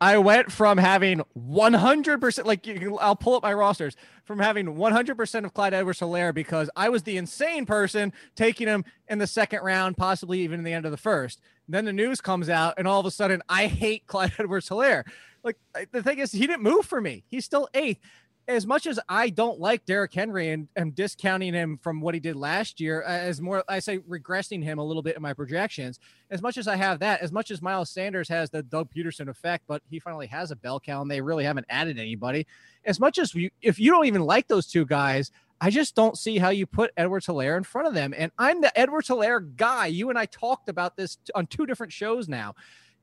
I 0.00 0.16
went 0.16 0.50
from 0.50 0.78
having 0.78 1.20
100% 1.38 2.44
like 2.46 2.62
can, 2.62 2.96
I'll 3.00 3.16
pull 3.16 3.34
up 3.34 3.42
my 3.42 3.52
rosters 3.52 3.96
from 4.24 4.38
having 4.38 4.66
100% 4.66 5.44
of 5.44 5.52
Clyde 5.52 5.74
Edwards 5.74 6.00
Helaire 6.00 6.32
because 6.32 6.70
I 6.74 6.88
was 6.88 7.02
the 7.02 7.18
insane 7.18 7.66
person 7.66 8.12
taking 8.34 8.66
him 8.66 8.84
in 9.08 9.18
the 9.18 9.26
second 9.26 9.62
round, 9.62 9.98
possibly 9.98 10.40
even 10.40 10.58
in 10.58 10.64
the 10.64 10.72
end 10.72 10.86
of 10.86 10.90
the 10.90 10.96
first. 10.96 11.40
Then 11.68 11.84
the 11.84 11.92
news 11.92 12.20
comes 12.20 12.48
out, 12.48 12.74
and 12.78 12.88
all 12.88 12.98
of 12.98 13.06
a 13.06 13.10
sudden, 13.10 13.42
I 13.48 13.66
hate 13.66 14.06
Clyde 14.08 14.32
Edwards 14.38 14.68
Helaire. 14.68 15.04
Like 15.42 15.56
the 15.92 16.02
thing 16.02 16.18
is, 16.18 16.32
he 16.32 16.46
didn't 16.46 16.62
move 16.62 16.86
for 16.86 17.00
me. 17.00 17.24
He's 17.28 17.44
still 17.44 17.68
eighth 17.74 18.00
as 18.48 18.66
much 18.66 18.86
as 18.86 18.98
I 19.08 19.30
don't 19.30 19.60
like 19.60 19.84
Derrick 19.84 20.12
Henry 20.12 20.50
and 20.50 20.68
am 20.76 20.90
discounting 20.90 21.54
him 21.54 21.78
from 21.82 22.00
what 22.00 22.14
he 22.14 22.20
did 22.20 22.36
last 22.36 22.80
year, 22.80 23.02
as 23.02 23.40
more 23.40 23.62
I 23.68 23.78
say 23.78 23.98
regressing 23.98 24.62
him 24.62 24.78
a 24.78 24.84
little 24.84 25.02
bit 25.02 25.16
in 25.16 25.22
my 25.22 25.32
projections. 25.32 26.00
As 26.30 26.42
much 26.42 26.58
as 26.58 26.66
I 26.66 26.76
have 26.76 26.98
that, 27.00 27.20
as 27.20 27.32
much 27.32 27.50
as 27.50 27.62
Miles 27.62 27.90
Sanders 27.90 28.28
has 28.28 28.50
the 28.50 28.62
Doug 28.62 28.88
Pederson 28.92 29.28
effect, 29.28 29.64
but 29.66 29.82
he 29.88 30.00
finally 30.00 30.26
has 30.26 30.50
a 30.50 30.56
bell 30.56 30.80
cow 30.80 31.00
and 31.02 31.10
they 31.10 31.20
really 31.20 31.44
haven't 31.44 31.66
added 31.68 31.98
anybody. 31.98 32.46
As 32.84 32.98
much 32.98 33.18
as 33.18 33.34
you, 33.34 33.50
if 33.62 33.78
you 33.78 33.92
don't 33.92 34.06
even 34.06 34.22
like 34.22 34.48
those 34.48 34.66
two 34.66 34.84
guys, 34.84 35.30
I 35.60 35.70
just 35.70 35.94
don't 35.94 36.16
see 36.16 36.38
how 36.38 36.48
you 36.48 36.66
put 36.66 36.90
Edwards 36.96 37.26
Helaire 37.26 37.56
in 37.56 37.64
front 37.64 37.86
of 37.86 37.94
them. 37.94 38.14
And 38.16 38.32
I'm 38.38 38.62
the 38.62 38.76
Edwards 38.78 39.08
Helaire 39.08 39.54
guy. 39.56 39.86
You 39.86 40.08
and 40.08 40.18
I 40.18 40.24
talked 40.26 40.68
about 40.68 40.96
this 40.96 41.18
on 41.34 41.46
two 41.46 41.66
different 41.66 41.92
shows 41.92 42.28
now. 42.28 42.54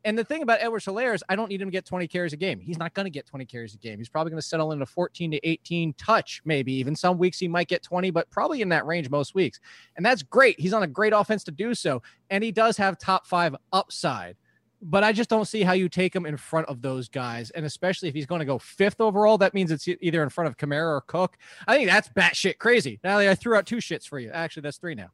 And 0.08 0.18
the 0.18 0.24
thing 0.24 0.42
about 0.42 0.60
Edwards 0.62 0.86
Helaire 0.86 1.14
is 1.14 1.22
I 1.28 1.36
don't 1.36 1.50
need 1.50 1.62
him 1.62 1.68
to 1.68 1.72
get 1.72 1.84
20 1.86 2.08
carries 2.08 2.32
a 2.32 2.38
game. 2.38 2.62
He's 2.62 2.78
not 2.78 2.94
going 2.94 3.08
to 3.08 3.10
get 3.10 3.26
20 3.26 3.44
carries 3.44 3.74
a 3.74 3.78
game. 3.78 3.98
He's 3.98 4.08
probably 4.08 4.32
going 4.32 4.40
to 4.40 4.48
settle 4.48 4.72
into 4.72 4.86
14 4.86 5.32
to 5.32 5.46
18 5.46 5.94
touch, 5.96 6.42
maybe 6.46 6.72
even 6.76 6.96
some 6.96 7.18
weeks 7.18 7.40
he 7.40 7.50
might 7.50 7.68
get 7.68 7.84
20, 7.84 8.10
but 8.12 8.30
probably 8.30 8.62
in 8.62 8.70
that 8.70 8.86
range 8.86 9.10
most 9.10 9.36
weeks. 9.36 9.60
And 9.98 10.06
that's 10.06 10.24
great. 10.24 10.58
He's 10.62 10.72
on 10.72 10.84
a 10.84 10.88
great 10.88 11.12
offense 11.12 11.44
to 11.44 11.52
do 11.52 11.76
so. 11.76 12.02
And 12.30 12.42
he 12.42 12.54
does 12.54 12.78
have 12.78 12.98
top 12.98 13.28
five 13.28 13.54
upside. 13.74 14.38
But 14.82 15.04
I 15.04 15.12
just 15.12 15.30
don't 15.30 15.44
see 15.44 15.64
how 15.64 15.74
you 15.74 15.90
take 15.90 16.16
him 16.16 16.26
in 16.26 16.38
front 16.38 16.70
of 16.70 16.82
those 16.82 17.10
guys. 17.10 17.50
And 17.50 17.66
especially 17.66 18.08
if 18.08 18.16
he's 18.16 18.26
going 18.26 18.40
to 18.40 18.46
go 18.46 18.60
fifth 18.60 19.02
overall, 19.02 19.38
that 19.40 19.54
means 19.54 19.72
it's 19.72 19.90
either 19.90 20.24
in 20.24 20.30
front 20.30 20.48
of 20.48 20.56
Kamara 20.56 20.96
or 20.96 21.02
Cook. 21.02 21.36
I 21.68 21.76
think 21.76 21.90
that's 21.90 22.08
batshit 22.08 22.60
crazy. 22.60 23.02
Now 23.04 23.18
I 23.18 23.36
threw 23.36 23.58
out 23.58 23.66
two 23.66 23.78
shits 23.78 24.08
for 24.08 24.20
you. 24.20 24.30
Actually, 24.32 24.62
that's 24.62 24.78
three 24.78 24.96
now. 24.96 25.10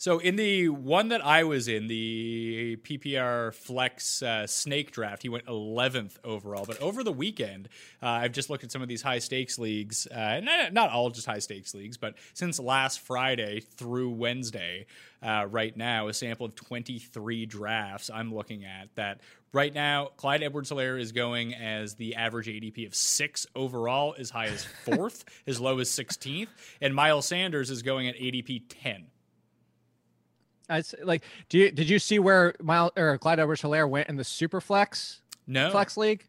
So 0.00 0.18
in 0.18 0.36
the 0.36 0.70
one 0.70 1.08
that 1.08 1.22
I 1.22 1.44
was 1.44 1.68
in, 1.68 1.86
the 1.86 2.78
PPR 2.80 3.52
Flex 3.52 4.22
uh, 4.22 4.46
Snake 4.46 4.92
Draft, 4.92 5.22
he 5.22 5.28
went 5.28 5.44
11th 5.44 6.14
overall. 6.24 6.64
But 6.66 6.80
over 6.80 7.04
the 7.04 7.12
weekend, 7.12 7.68
uh, 8.02 8.06
I've 8.06 8.32
just 8.32 8.48
looked 8.48 8.64
at 8.64 8.72
some 8.72 8.80
of 8.80 8.88
these 8.88 9.02
high 9.02 9.18
stakes 9.18 9.58
leagues, 9.58 10.06
uh, 10.06 10.40
not, 10.42 10.72
not 10.72 10.88
all 10.88 11.10
just 11.10 11.26
high 11.26 11.38
stakes 11.38 11.74
leagues, 11.74 11.98
but 11.98 12.14
since 12.32 12.58
last 12.58 13.00
Friday 13.00 13.60
through 13.60 14.08
Wednesday, 14.12 14.86
uh, 15.22 15.44
right 15.50 15.76
now, 15.76 16.08
a 16.08 16.14
sample 16.14 16.46
of 16.46 16.54
23 16.54 17.44
drafts 17.44 18.08
I'm 18.08 18.34
looking 18.34 18.64
at 18.64 18.88
that 18.94 19.20
right 19.52 19.74
now, 19.74 20.12
Clyde 20.16 20.42
Edwards 20.42 20.70
Helaire 20.70 20.98
is 20.98 21.12
going 21.12 21.54
as 21.54 21.96
the 21.96 22.14
average 22.14 22.46
ADP 22.46 22.86
of 22.86 22.94
six 22.94 23.46
overall, 23.54 24.14
as 24.18 24.30
high 24.30 24.46
as 24.46 24.64
fourth, 24.86 25.26
as 25.46 25.60
low 25.60 25.78
as 25.78 25.90
16th. 25.90 26.48
And 26.80 26.94
Miles 26.94 27.26
Sanders 27.26 27.68
is 27.68 27.82
going 27.82 28.08
at 28.08 28.16
ADP 28.16 28.62
10. 28.70 29.04
I 30.70 30.82
like. 31.02 31.22
Do 31.48 31.58
you 31.58 31.70
did 31.70 31.88
you 31.90 31.98
see 31.98 32.18
where 32.18 32.54
Miles 32.60 32.92
or 32.96 33.18
Clyde 33.18 33.40
Edwards 33.40 33.62
Helaire 33.62 33.88
went 33.88 34.08
in 34.08 34.16
the 34.16 34.24
super 34.24 34.60
flex 34.60 35.20
No. 35.46 35.70
flex 35.70 35.96
league? 35.96 36.24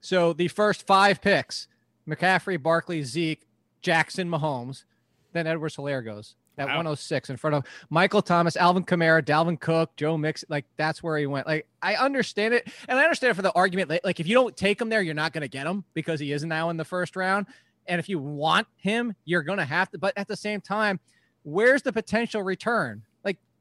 So 0.00 0.32
the 0.32 0.48
first 0.48 0.86
five 0.86 1.20
picks: 1.20 1.68
McCaffrey, 2.08 2.62
Barkley, 2.62 3.02
Zeke, 3.02 3.46
Jackson, 3.82 4.28
Mahomes. 4.28 4.84
Then 5.32 5.46
Edwards 5.46 5.76
Helaire 5.76 6.04
goes 6.04 6.34
at 6.56 6.66
Wow. 6.66 6.76
106 6.78 7.30
in 7.30 7.36
front 7.36 7.54
of 7.54 7.64
Michael 7.90 8.22
Thomas, 8.22 8.56
Alvin 8.56 8.82
Kamara, 8.84 9.22
Dalvin 9.22 9.60
Cook, 9.60 9.94
Joe 9.96 10.16
Mix. 10.16 10.44
Like 10.48 10.64
that's 10.76 11.02
where 11.02 11.16
he 11.18 11.26
went. 11.26 11.46
Like 11.46 11.66
I 11.82 11.94
understand 11.94 12.54
it, 12.54 12.66
and 12.88 12.98
I 12.98 13.04
understand 13.04 13.30
it 13.32 13.34
for 13.34 13.42
the 13.42 13.52
argument. 13.52 13.90
Like, 13.90 14.04
like 14.04 14.20
if 14.20 14.26
you 14.26 14.34
don't 14.34 14.56
take 14.56 14.80
him 14.80 14.88
there, 14.88 15.02
you're 15.02 15.14
not 15.14 15.32
going 15.32 15.42
to 15.42 15.48
get 15.48 15.66
him 15.66 15.84
because 15.94 16.18
he 16.18 16.32
is 16.32 16.44
now 16.44 16.70
in 16.70 16.76
the 16.76 16.84
first 16.84 17.14
round. 17.14 17.46
And 17.86 17.98
if 17.98 18.08
you 18.08 18.18
want 18.18 18.66
him, 18.76 19.14
you're 19.24 19.42
going 19.42 19.58
to 19.58 19.64
have 19.64 19.90
to. 19.92 19.98
But 19.98 20.12
at 20.16 20.28
the 20.28 20.36
same 20.36 20.60
time, 20.60 21.00
where's 21.42 21.82
the 21.82 21.92
potential 21.92 22.42
return? 22.42 23.02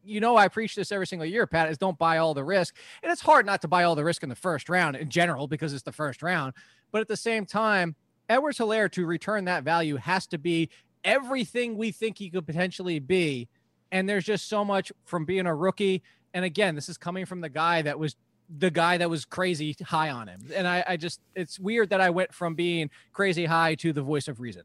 You 0.08 0.22
know, 0.22 0.38
I 0.38 0.48
preach 0.48 0.76
this 0.76 0.92
every 0.92 1.06
single 1.06 1.26
year, 1.26 1.46
Pat, 1.46 1.70
is 1.70 1.78
don't 1.78 1.98
buy 1.98 2.18
all 2.18 2.34
the 2.34 2.44
risk. 2.44 2.76
And 3.04 3.12
it's 3.12 3.22
hard 3.22 3.46
not 3.46 3.62
to 3.62 3.68
buy 3.68 3.84
all 3.84 3.96
the 3.96 4.04
risk 4.04 4.24
in 4.24 4.30
the 4.30 4.36
first 4.36 4.70
round 4.70 4.96
in 4.96 5.10
general 5.10 5.48
because 5.48 5.74
it's 5.74 5.84
the 5.84 5.92
first 5.92 6.24
round. 6.24 6.54
But 6.92 7.02
at 7.02 7.08
the 7.08 7.18
same 7.18 7.46
time, 7.46 7.96
Edwards 8.30 8.58
Helaire 8.58 8.92
to 8.92 9.06
return 9.06 9.46
that 9.46 9.64
value 9.64 9.98
has 9.98 10.28
to 10.28 10.38
be 10.38 10.70
everything 11.04 11.78
we 11.78 11.92
think 11.92 12.18
he 12.18 12.30
could 12.30 12.46
potentially 12.46 13.00
be. 13.00 13.48
And 13.92 14.08
there's 14.08 14.26
just 14.26 14.50
so 14.50 14.66
much 14.66 14.92
from 15.06 15.26
being 15.26 15.46
a 15.46 15.56
rookie. 15.56 16.04
And 16.34 16.44
again, 16.44 16.76
this 16.76 16.90
is 16.90 16.98
coming 16.98 17.26
from 17.26 17.42
the 17.42 17.50
guy 17.50 17.82
that 17.82 17.98
was 17.98 18.16
the 18.50 18.72
guy 18.72 18.98
that 18.98 19.10
was 19.10 19.26
crazy 19.26 19.76
high 19.84 20.10
on 20.10 20.28
him. 20.28 20.40
And 20.54 20.68
I, 20.68 20.84
I 20.88 20.98
just, 20.98 21.20
it's 21.36 21.60
weird 21.60 21.90
that 21.90 22.00
I 22.00 22.10
went 22.10 22.34
from 22.34 22.56
being 22.56 22.90
crazy 23.12 23.46
high 23.46 23.76
to 23.76 23.92
the 23.92 24.02
voice 24.02 24.28
of 24.28 24.40
reason. 24.40 24.64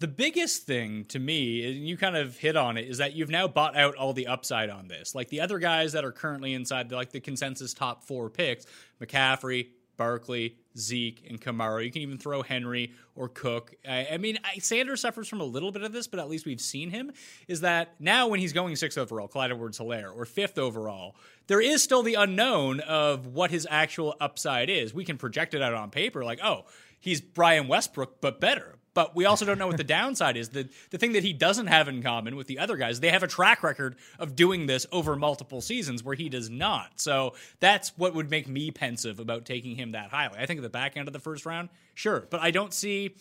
The 0.00 0.08
biggest 0.08 0.64
thing 0.64 1.04
to 1.08 1.18
me, 1.18 1.70
and 1.70 1.86
you 1.86 1.98
kind 1.98 2.16
of 2.16 2.38
hit 2.38 2.56
on 2.56 2.78
it, 2.78 2.88
is 2.88 2.98
that 2.98 3.12
you've 3.12 3.28
now 3.28 3.46
bought 3.46 3.76
out 3.76 3.96
all 3.96 4.14
the 4.14 4.28
upside 4.28 4.70
on 4.70 4.88
this. 4.88 5.14
Like 5.14 5.28
the 5.28 5.42
other 5.42 5.58
guys 5.58 5.92
that 5.92 6.06
are 6.06 6.12
currently 6.12 6.54
inside, 6.54 6.88
the, 6.88 6.96
like 6.96 7.12
the 7.12 7.20
consensus 7.20 7.74
top 7.74 8.02
four 8.02 8.30
picks, 8.30 8.64
McCaffrey, 8.98 9.68
Barkley, 9.98 10.56
Zeke, 10.78 11.26
and 11.28 11.38
Kamara. 11.38 11.84
You 11.84 11.90
can 11.90 12.00
even 12.00 12.16
throw 12.16 12.40
Henry 12.40 12.94
or 13.14 13.28
Cook. 13.28 13.74
I, 13.86 14.08
I 14.12 14.16
mean, 14.16 14.38
I, 14.42 14.58
Sanders 14.58 15.02
suffers 15.02 15.28
from 15.28 15.42
a 15.42 15.44
little 15.44 15.70
bit 15.70 15.82
of 15.82 15.92
this, 15.92 16.06
but 16.06 16.18
at 16.18 16.30
least 16.30 16.46
we've 16.46 16.62
seen 16.62 16.88
him. 16.88 17.12
Is 17.46 17.60
that 17.60 17.96
now 18.00 18.26
when 18.28 18.40
he's 18.40 18.54
going 18.54 18.76
sixth 18.76 18.96
overall, 18.96 19.28
Clyde 19.28 19.50
Edwards 19.50 19.78
Helaire, 19.78 20.16
or 20.16 20.24
fifth 20.24 20.56
overall, 20.56 21.14
there 21.46 21.60
is 21.60 21.82
still 21.82 22.02
the 22.02 22.14
unknown 22.14 22.80
of 22.80 23.26
what 23.26 23.50
his 23.50 23.68
actual 23.70 24.16
upside 24.18 24.70
is. 24.70 24.94
We 24.94 25.04
can 25.04 25.18
project 25.18 25.52
it 25.52 25.60
out 25.60 25.74
on 25.74 25.90
paper, 25.90 26.24
like, 26.24 26.40
oh, 26.42 26.64
he's 26.98 27.20
Brian 27.20 27.68
Westbrook, 27.68 28.22
but 28.22 28.40
better. 28.40 28.76
But 28.92 29.14
we 29.14 29.24
also 29.24 29.44
don't 29.44 29.58
know 29.58 29.68
what 29.68 29.76
the 29.76 29.84
downside 29.84 30.36
is. 30.36 30.48
The 30.48 30.68
the 30.90 30.98
thing 30.98 31.12
that 31.12 31.22
he 31.22 31.32
doesn't 31.32 31.68
have 31.68 31.88
in 31.88 32.02
common 32.02 32.36
with 32.36 32.48
the 32.48 32.58
other 32.58 32.76
guys, 32.76 33.00
they 33.00 33.10
have 33.10 33.22
a 33.22 33.28
track 33.28 33.62
record 33.62 33.96
of 34.18 34.34
doing 34.34 34.66
this 34.66 34.86
over 34.90 35.14
multiple 35.16 35.60
seasons 35.60 36.02
where 36.02 36.16
he 36.16 36.28
does 36.28 36.50
not. 36.50 37.00
So 37.00 37.34
that's 37.60 37.96
what 37.96 38.14
would 38.14 38.30
make 38.30 38.48
me 38.48 38.70
pensive 38.70 39.20
about 39.20 39.44
taking 39.44 39.76
him 39.76 39.92
that 39.92 40.10
highly. 40.10 40.38
I 40.38 40.46
think 40.46 40.58
at 40.58 40.62
the 40.62 40.68
back 40.68 40.96
end 40.96 41.08
of 41.08 41.12
the 41.12 41.20
first 41.20 41.46
round, 41.46 41.68
sure, 41.94 42.26
but 42.30 42.40
I 42.40 42.50
don't 42.50 42.74
see 42.74 43.14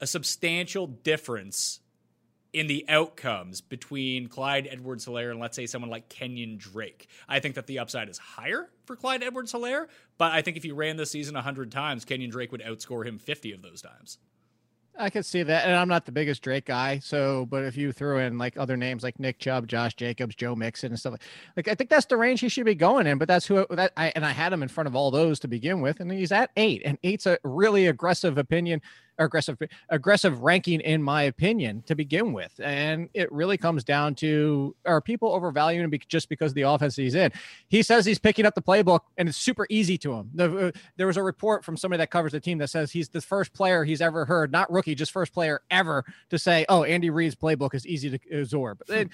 a 0.00 0.06
substantial 0.06 0.86
difference 0.86 1.80
in 2.52 2.66
the 2.66 2.84
outcomes 2.88 3.60
between 3.60 4.26
Clyde 4.26 4.66
Edwards 4.70 5.06
Helaire 5.06 5.30
and 5.30 5.38
let's 5.38 5.54
say 5.54 5.66
someone 5.66 5.90
like 5.90 6.08
Kenyon 6.08 6.56
Drake. 6.56 7.08
I 7.28 7.40
think 7.40 7.56
that 7.56 7.66
the 7.66 7.78
upside 7.78 8.08
is 8.08 8.16
higher 8.16 8.70
for 8.86 8.96
Clyde 8.96 9.22
Edwards 9.22 9.52
Helaire, 9.52 9.86
but 10.16 10.32
I 10.32 10.40
think 10.40 10.56
if 10.56 10.64
you 10.64 10.74
ran 10.74 10.96
this 10.96 11.10
season 11.10 11.34
100 11.34 11.70
times, 11.70 12.06
Kenyon 12.06 12.30
Drake 12.30 12.50
would 12.52 12.62
outscore 12.62 13.06
him 13.06 13.18
50 13.18 13.52
of 13.52 13.62
those 13.62 13.82
times. 13.82 14.18
I 14.98 15.10
can 15.10 15.22
see 15.22 15.42
that, 15.42 15.66
and 15.66 15.76
I'm 15.76 15.88
not 15.88 16.06
the 16.06 16.12
biggest 16.12 16.42
Drake 16.42 16.66
guy. 16.66 16.98
So, 16.98 17.46
but 17.46 17.64
if 17.64 17.76
you 17.76 17.92
threw 17.92 18.18
in 18.18 18.36
like 18.36 18.56
other 18.56 18.76
names 18.76 19.02
like 19.02 19.18
Nick 19.20 19.38
Chubb, 19.38 19.68
Josh 19.68 19.94
Jacobs, 19.94 20.34
Joe 20.34 20.56
Mixon, 20.56 20.90
and 20.90 20.98
stuff 20.98 21.12
like, 21.12 21.22
like 21.56 21.68
I 21.68 21.74
think 21.74 21.88
that's 21.88 22.06
the 22.06 22.16
range 22.16 22.40
he 22.40 22.48
should 22.48 22.66
be 22.66 22.74
going 22.74 23.06
in. 23.06 23.18
But 23.18 23.28
that's 23.28 23.46
who 23.46 23.64
that 23.70 23.92
I 23.96 24.12
and 24.16 24.26
I 24.26 24.32
had 24.32 24.52
him 24.52 24.62
in 24.62 24.68
front 24.68 24.88
of 24.88 24.96
all 24.96 25.10
those 25.10 25.38
to 25.40 25.48
begin 25.48 25.80
with, 25.80 26.00
and 26.00 26.10
he's 26.10 26.32
at 26.32 26.50
eight, 26.56 26.82
and 26.84 26.98
eight's 27.04 27.26
a 27.26 27.38
really 27.44 27.86
aggressive 27.86 28.38
opinion, 28.38 28.82
aggressive 29.18 29.58
aggressive 29.88 30.42
ranking 30.42 30.80
in 30.80 31.02
my 31.02 31.22
opinion 31.22 31.82
to 31.86 31.94
begin 31.94 32.32
with, 32.32 32.58
and 32.62 33.08
it 33.14 33.30
really 33.32 33.56
comes 33.56 33.84
down 33.84 34.14
to 34.16 34.74
are 34.86 35.00
people 35.00 35.32
overvaluing 35.32 35.84
him 35.84 36.00
just 36.08 36.28
because 36.28 36.52
of 36.52 36.54
the 36.54 36.62
offense 36.62 36.96
he's 36.96 37.14
in? 37.14 37.32
He 37.68 37.82
says 37.82 38.06
he's 38.06 38.18
picking 38.18 38.46
up 38.46 38.54
the 38.54 38.62
playbook, 38.62 39.00
and 39.16 39.28
it's 39.28 39.38
super 39.38 39.66
easy 39.68 39.98
to 39.98 40.12
him. 40.12 40.30
The, 40.34 40.68
uh, 40.68 40.70
there 40.96 41.06
was 41.06 41.16
a 41.16 41.22
report 41.22 41.64
from 41.64 41.76
somebody 41.76 41.98
that 41.98 42.10
covers 42.10 42.32
the 42.32 42.40
team 42.40 42.58
that 42.58 42.70
says 42.70 42.90
he's 42.90 43.08
the 43.08 43.20
first 43.20 43.52
player 43.52 43.84
he's 43.84 44.00
ever 44.00 44.24
heard, 44.24 44.52
not 44.52 44.70
rookie, 44.70 44.94
just 44.94 45.12
first 45.12 45.32
player 45.32 45.60
ever 45.70 46.04
to 46.30 46.38
say, 46.38 46.64
"Oh, 46.68 46.84
Andy 46.84 47.10
Reid's 47.10 47.34
playbook 47.34 47.74
is 47.74 47.86
easy 47.86 48.10
to 48.10 48.40
absorb." 48.40 48.82
And 48.90 49.10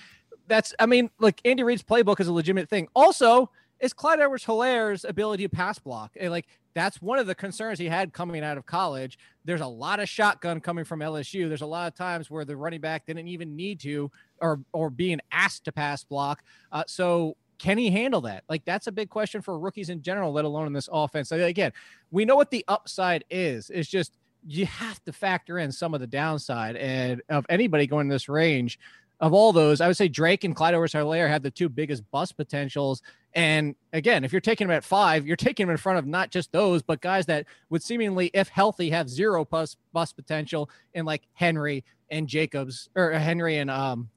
that's, 0.46 0.74
I 0.78 0.86
mean, 0.86 1.10
like 1.18 1.40
Andy 1.44 1.62
Reid's 1.62 1.82
playbook 1.82 2.20
is 2.20 2.28
a 2.28 2.32
legitimate 2.32 2.68
thing. 2.68 2.88
Also, 2.94 3.50
is 3.80 3.92
Clyde 3.92 4.20
Edwards 4.20 4.44
Helaire's 4.44 5.04
ability 5.04 5.44
to 5.44 5.48
pass 5.48 5.78
block. 5.78 6.12
And 6.18 6.30
like 6.30 6.46
that's 6.74 7.00
one 7.00 7.18
of 7.18 7.26
the 7.26 7.34
concerns 7.34 7.78
he 7.78 7.86
had 7.86 8.12
coming 8.12 8.42
out 8.42 8.58
of 8.58 8.66
college. 8.66 9.18
There's 9.44 9.60
a 9.60 9.66
lot 9.66 10.00
of 10.00 10.08
shotgun 10.08 10.60
coming 10.60 10.84
from 10.84 11.00
LSU. 11.00 11.48
There's 11.48 11.62
a 11.62 11.66
lot 11.66 11.86
of 11.86 11.94
times 11.96 12.30
where 12.30 12.44
the 12.44 12.56
running 12.56 12.80
back 12.80 13.06
didn't 13.06 13.28
even 13.28 13.56
need 13.56 13.80
to 13.80 14.10
or 14.40 14.60
or 14.72 14.90
being 14.90 15.20
asked 15.32 15.64
to 15.64 15.72
pass 15.72 16.04
block. 16.04 16.42
Uh, 16.72 16.84
so 16.86 17.36
can 17.58 17.78
he 17.78 17.90
handle 17.90 18.20
that? 18.22 18.44
Like 18.48 18.64
that's 18.64 18.86
a 18.86 18.92
big 18.92 19.10
question 19.10 19.40
for 19.40 19.58
rookies 19.58 19.88
in 19.88 20.02
general, 20.02 20.32
let 20.32 20.44
alone 20.44 20.66
in 20.66 20.72
this 20.72 20.88
offense. 20.92 21.30
Again, 21.30 21.72
we 22.10 22.24
know 22.24 22.36
what 22.36 22.50
the 22.50 22.64
upside 22.68 23.24
is. 23.30 23.70
It's 23.70 23.88
just 23.88 24.18
you 24.46 24.66
have 24.66 25.02
to 25.04 25.12
factor 25.12 25.58
in 25.58 25.72
some 25.72 25.94
of 25.94 26.00
the 26.00 26.06
downside. 26.06 26.76
And 26.76 27.22
of 27.28 27.46
anybody 27.48 27.86
going 27.86 28.08
this 28.08 28.28
range, 28.28 28.78
of 29.20 29.32
all 29.32 29.52
those, 29.52 29.80
I 29.80 29.86
would 29.86 29.96
say 29.96 30.08
Drake 30.08 30.44
and 30.44 30.54
Clyde 30.54 30.74
Edwards 30.74 30.92
Helaire 30.92 31.28
have 31.28 31.42
the 31.42 31.50
two 31.50 31.68
biggest 31.68 32.02
bust 32.10 32.36
potentials. 32.36 33.02
And 33.34 33.74
again, 33.92 34.24
if 34.24 34.32
you're 34.32 34.40
taking 34.40 34.66
them 34.66 34.76
at 34.76 34.84
five, 34.84 35.26
you're 35.26 35.36
taking 35.36 35.66
them 35.66 35.72
in 35.72 35.76
front 35.76 35.98
of 35.98 36.06
not 36.06 36.30
just 36.30 36.52
those, 36.52 36.82
but 36.82 37.00
guys 37.00 37.26
that 37.26 37.46
would 37.70 37.82
seemingly, 37.82 38.30
if 38.34 38.48
healthy, 38.48 38.90
have 38.90 39.08
zero 39.08 39.44
bust 39.44 39.78
bust 39.92 40.16
potential 40.16 40.68
in 40.92 41.04
like 41.04 41.22
Henry 41.32 41.84
and 42.10 42.28
Jacobs 42.28 42.88
or 42.94 43.12
Henry 43.12 43.58
and 43.58 43.70
um 43.70 44.10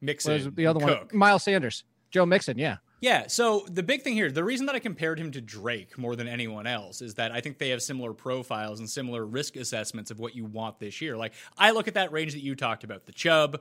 Mixon, 0.00 0.54
the 0.54 0.66
other 0.66 0.80
Cook. 0.80 1.10
one? 1.12 1.18
Miles 1.18 1.42
Sanders, 1.42 1.84
Joe 2.10 2.26
Mixon. 2.26 2.58
Yeah. 2.58 2.76
Yeah, 3.00 3.28
so 3.28 3.64
the 3.70 3.84
big 3.84 4.02
thing 4.02 4.14
here, 4.14 4.30
the 4.30 4.42
reason 4.42 4.66
that 4.66 4.74
I 4.74 4.80
compared 4.80 5.20
him 5.20 5.30
to 5.30 5.40
Drake 5.40 5.96
more 5.96 6.16
than 6.16 6.26
anyone 6.26 6.66
else 6.66 7.00
is 7.00 7.14
that 7.14 7.30
I 7.30 7.40
think 7.40 7.58
they 7.58 7.68
have 7.68 7.80
similar 7.80 8.12
profiles 8.12 8.80
and 8.80 8.90
similar 8.90 9.24
risk 9.24 9.54
assessments 9.54 10.10
of 10.10 10.18
what 10.18 10.34
you 10.34 10.44
want 10.44 10.80
this 10.80 11.00
year. 11.00 11.16
Like, 11.16 11.32
I 11.56 11.70
look 11.70 11.86
at 11.86 11.94
that 11.94 12.10
range 12.10 12.32
that 12.32 12.42
you 12.42 12.56
talked 12.56 12.82
about 12.82 13.06
the 13.06 13.12
Chubb, 13.12 13.60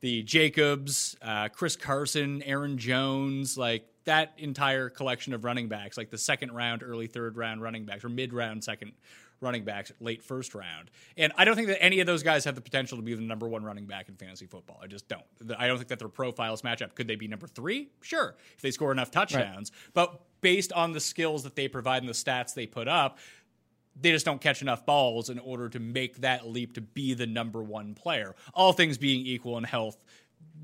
the 0.00 0.22
Jacobs, 0.22 1.16
uh, 1.22 1.48
Chris 1.48 1.76
Carson, 1.76 2.42
Aaron 2.42 2.78
Jones, 2.78 3.56
like 3.58 3.86
that 4.04 4.32
entire 4.38 4.88
collection 4.88 5.34
of 5.34 5.44
running 5.44 5.68
backs, 5.68 5.96
like 5.96 6.10
the 6.10 6.18
second 6.18 6.52
round, 6.52 6.82
early 6.82 7.06
third 7.06 7.36
round 7.36 7.62
running 7.62 7.84
backs, 7.84 8.04
or 8.04 8.08
mid 8.08 8.32
round 8.32 8.64
second 8.64 8.92
running 9.40 9.64
backs, 9.64 9.90
late 10.00 10.22
first 10.22 10.54
round. 10.54 10.90
And 11.16 11.32
I 11.36 11.44
don't 11.44 11.56
think 11.56 11.68
that 11.68 11.82
any 11.82 12.00
of 12.00 12.06
those 12.06 12.22
guys 12.22 12.44
have 12.44 12.54
the 12.54 12.60
potential 12.60 12.98
to 12.98 13.02
be 13.02 13.14
the 13.14 13.22
number 13.22 13.48
one 13.48 13.64
running 13.64 13.86
back 13.86 14.08
in 14.08 14.14
fantasy 14.16 14.46
football. 14.46 14.78
I 14.82 14.86
just 14.86 15.08
don't. 15.08 15.24
I 15.58 15.66
don't 15.66 15.78
think 15.78 15.88
that 15.88 15.98
their 15.98 16.08
profiles 16.08 16.62
match 16.62 16.82
up. 16.82 16.94
Could 16.94 17.08
they 17.08 17.16
be 17.16 17.28
number 17.28 17.46
three? 17.46 17.88
Sure, 18.02 18.36
if 18.54 18.62
they 18.62 18.70
score 18.70 18.92
enough 18.92 19.10
touchdowns. 19.10 19.72
But 19.94 20.20
based 20.40 20.72
on 20.72 20.92
the 20.92 21.00
skills 21.00 21.42
that 21.42 21.56
they 21.56 21.68
provide 21.68 22.02
and 22.02 22.08
the 22.08 22.14
stats 22.14 22.54
they 22.54 22.66
put 22.66 22.88
up, 22.88 23.18
they 23.98 24.12
just 24.12 24.24
don't 24.24 24.40
catch 24.40 24.62
enough 24.62 24.86
balls 24.86 25.30
in 25.30 25.38
order 25.38 25.68
to 25.68 25.78
make 25.78 26.18
that 26.18 26.48
leap 26.48 26.74
to 26.74 26.80
be 26.80 27.14
the 27.14 27.26
number 27.26 27.62
one 27.62 27.94
player. 27.94 28.34
All 28.54 28.72
things 28.72 28.98
being 28.98 29.26
equal 29.26 29.58
in 29.58 29.64
health, 29.64 29.98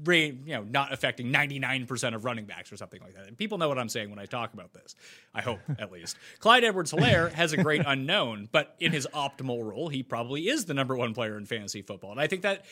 you 0.06 0.38
know, 0.46 0.62
not 0.62 0.92
affecting 0.92 1.32
99% 1.32 2.14
of 2.14 2.24
running 2.24 2.44
backs 2.44 2.70
or 2.72 2.76
something 2.76 3.00
like 3.00 3.14
that. 3.14 3.26
And 3.26 3.36
people 3.36 3.58
know 3.58 3.68
what 3.68 3.78
I'm 3.78 3.88
saying 3.88 4.10
when 4.10 4.18
I 4.18 4.26
talk 4.26 4.52
about 4.54 4.72
this. 4.72 4.94
I 5.34 5.40
hope, 5.40 5.60
at 5.78 5.90
least. 5.90 6.16
Clyde 6.38 6.64
Edwards 6.64 6.92
Helaire 6.92 7.32
has 7.32 7.52
a 7.52 7.56
great 7.56 7.82
unknown, 7.86 8.48
but 8.52 8.76
in 8.78 8.92
his 8.92 9.06
optimal 9.14 9.64
role, 9.64 9.88
he 9.88 10.02
probably 10.02 10.48
is 10.48 10.66
the 10.66 10.74
number 10.74 10.96
one 10.96 11.14
player 11.14 11.36
in 11.38 11.46
fantasy 11.46 11.82
football. 11.82 12.12
And 12.12 12.20
I 12.20 12.26
think 12.26 12.42
that 12.42 12.64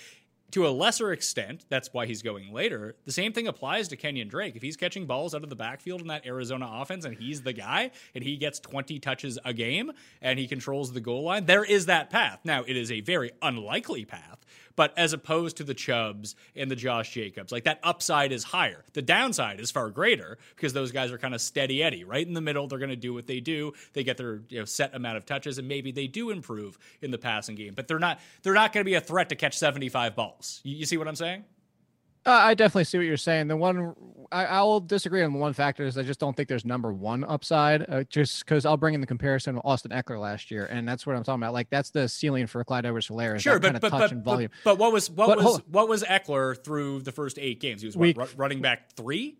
to 0.54 0.68
a 0.68 0.70
lesser 0.70 1.10
extent, 1.10 1.64
that's 1.68 1.92
why 1.92 2.06
he's 2.06 2.22
going 2.22 2.52
later. 2.52 2.94
The 3.06 3.10
same 3.10 3.32
thing 3.32 3.48
applies 3.48 3.88
to 3.88 3.96
Kenyon 3.96 4.28
Drake. 4.28 4.54
If 4.54 4.62
he's 4.62 4.76
catching 4.76 5.04
balls 5.04 5.34
out 5.34 5.42
of 5.42 5.50
the 5.50 5.56
backfield 5.56 6.00
in 6.00 6.06
that 6.06 6.24
Arizona 6.24 6.70
offense 6.74 7.04
and 7.04 7.16
he's 7.16 7.42
the 7.42 7.52
guy 7.52 7.90
and 8.14 8.22
he 8.22 8.36
gets 8.36 8.60
20 8.60 9.00
touches 9.00 9.36
a 9.44 9.52
game 9.52 9.90
and 10.22 10.38
he 10.38 10.46
controls 10.46 10.92
the 10.92 11.00
goal 11.00 11.24
line, 11.24 11.46
there 11.46 11.64
is 11.64 11.86
that 11.86 12.08
path. 12.08 12.38
Now, 12.44 12.62
it 12.62 12.76
is 12.76 12.92
a 12.92 13.00
very 13.00 13.32
unlikely 13.42 14.04
path, 14.04 14.43
but 14.76 14.96
as 14.96 15.12
opposed 15.12 15.56
to 15.58 15.64
the 15.64 15.74
Chubbs 15.74 16.34
and 16.54 16.70
the 16.70 16.76
Josh 16.76 17.12
Jacobs, 17.12 17.52
like 17.52 17.64
that 17.64 17.80
upside 17.82 18.32
is 18.32 18.44
higher. 18.44 18.84
The 18.92 19.02
downside 19.02 19.60
is 19.60 19.70
far 19.70 19.90
greater 19.90 20.38
because 20.54 20.72
those 20.72 20.92
guys 20.92 21.12
are 21.12 21.18
kind 21.18 21.34
of 21.34 21.40
steady 21.40 21.82
Eddie, 21.82 22.04
right 22.04 22.26
in 22.26 22.34
the 22.34 22.40
middle. 22.40 22.66
They're 22.66 22.78
going 22.78 22.90
to 22.90 22.96
do 22.96 23.14
what 23.14 23.26
they 23.26 23.40
do. 23.40 23.72
They 23.92 24.04
get 24.04 24.16
their 24.16 24.40
you 24.48 24.60
know, 24.60 24.64
set 24.64 24.94
amount 24.94 25.16
of 25.16 25.26
touches, 25.26 25.58
and 25.58 25.68
maybe 25.68 25.92
they 25.92 26.06
do 26.06 26.30
improve 26.30 26.78
in 27.00 27.10
the 27.10 27.18
passing 27.18 27.54
game, 27.54 27.74
but 27.74 27.88
they're 27.88 27.98
not 27.98 28.20
they're 28.42 28.54
not 28.54 28.72
going 28.72 28.84
to 28.84 28.88
be 28.88 28.94
a 28.94 29.00
threat 29.00 29.28
to 29.30 29.36
catch 29.36 29.58
75 29.58 30.14
balls. 30.14 30.60
You, 30.64 30.76
you 30.76 30.86
see 30.86 30.96
what 30.96 31.08
I'm 31.08 31.16
saying? 31.16 31.44
Uh, 32.26 32.30
I 32.30 32.54
definitely 32.54 32.84
see 32.84 32.98
what 32.98 33.06
you're 33.06 33.16
saying. 33.16 33.48
The 33.48 33.56
one 33.56 33.94
I, 34.32 34.46
I 34.46 34.62
will 34.62 34.80
disagree 34.80 35.22
on 35.22 35.32
the 35.32 35.38
one 35.38 35.52
factor 35.52 35.84
is 35.84 35.98
I 35.98 36.02
just 36.02 36.18
don't 36.18 36.34
think 36.36 36.48
there's 36.48 36.64
number 36.64 36.92
one 36.92 37.22
upside. 37.24 37.88
Uh, 37.88 38.04
just 38.04 38.44
because 38.44 38.64
I'll 38.64 38.76
bring 38.76 38.94
in 38.94 39.00
the 39.00 39.06
comparison 39.06 39.56
with 39.56 39.64
Austin 39.64 39.90
Ekeler 39.90 40.18
last 40.18 40.50
year, 40.50 40.64
and 40.64 40.88
that's 40.88 41.06
what 41.06 41.16
I'm 41.16 41.22
talking 41.22 41.42
about. 41.42 41.52
Like 41.52 41.68
that's 41.70 41.90
the 41.90 42.08
ceiling 42.08 42.46
for 42.46 42.64
Clyde 42.64 42.86
Edwards-Helaire. 42.86 43.38
Sure, 43.40 43.58
but 43.58 43.72
kind 43.72 43.76
of 43.76 43.82
but 43.82 43.90
but, 43.90 44.10
but, 44.10 44.18
volume. 44.24 44.50
but 44.64 44.78
what 44.78 44.92
was 44.92 45.10
what 45.10 45.36
was 45.36 45.60
what 45.70 45.88
was 45.88 46.02
Ekeler 46.02 46.62
through 46.62 47.00
the 47.02 47.12
first 47.12 47.38
eight 47.38 47.60
games? 47.60 47.82
He 47.82 47.86
was 47.86 47.96
what, 47.96 48.16
ru- 48.16 48.26
running 48.36 48.60
back 48.60 48.94
three. 48.96 49.36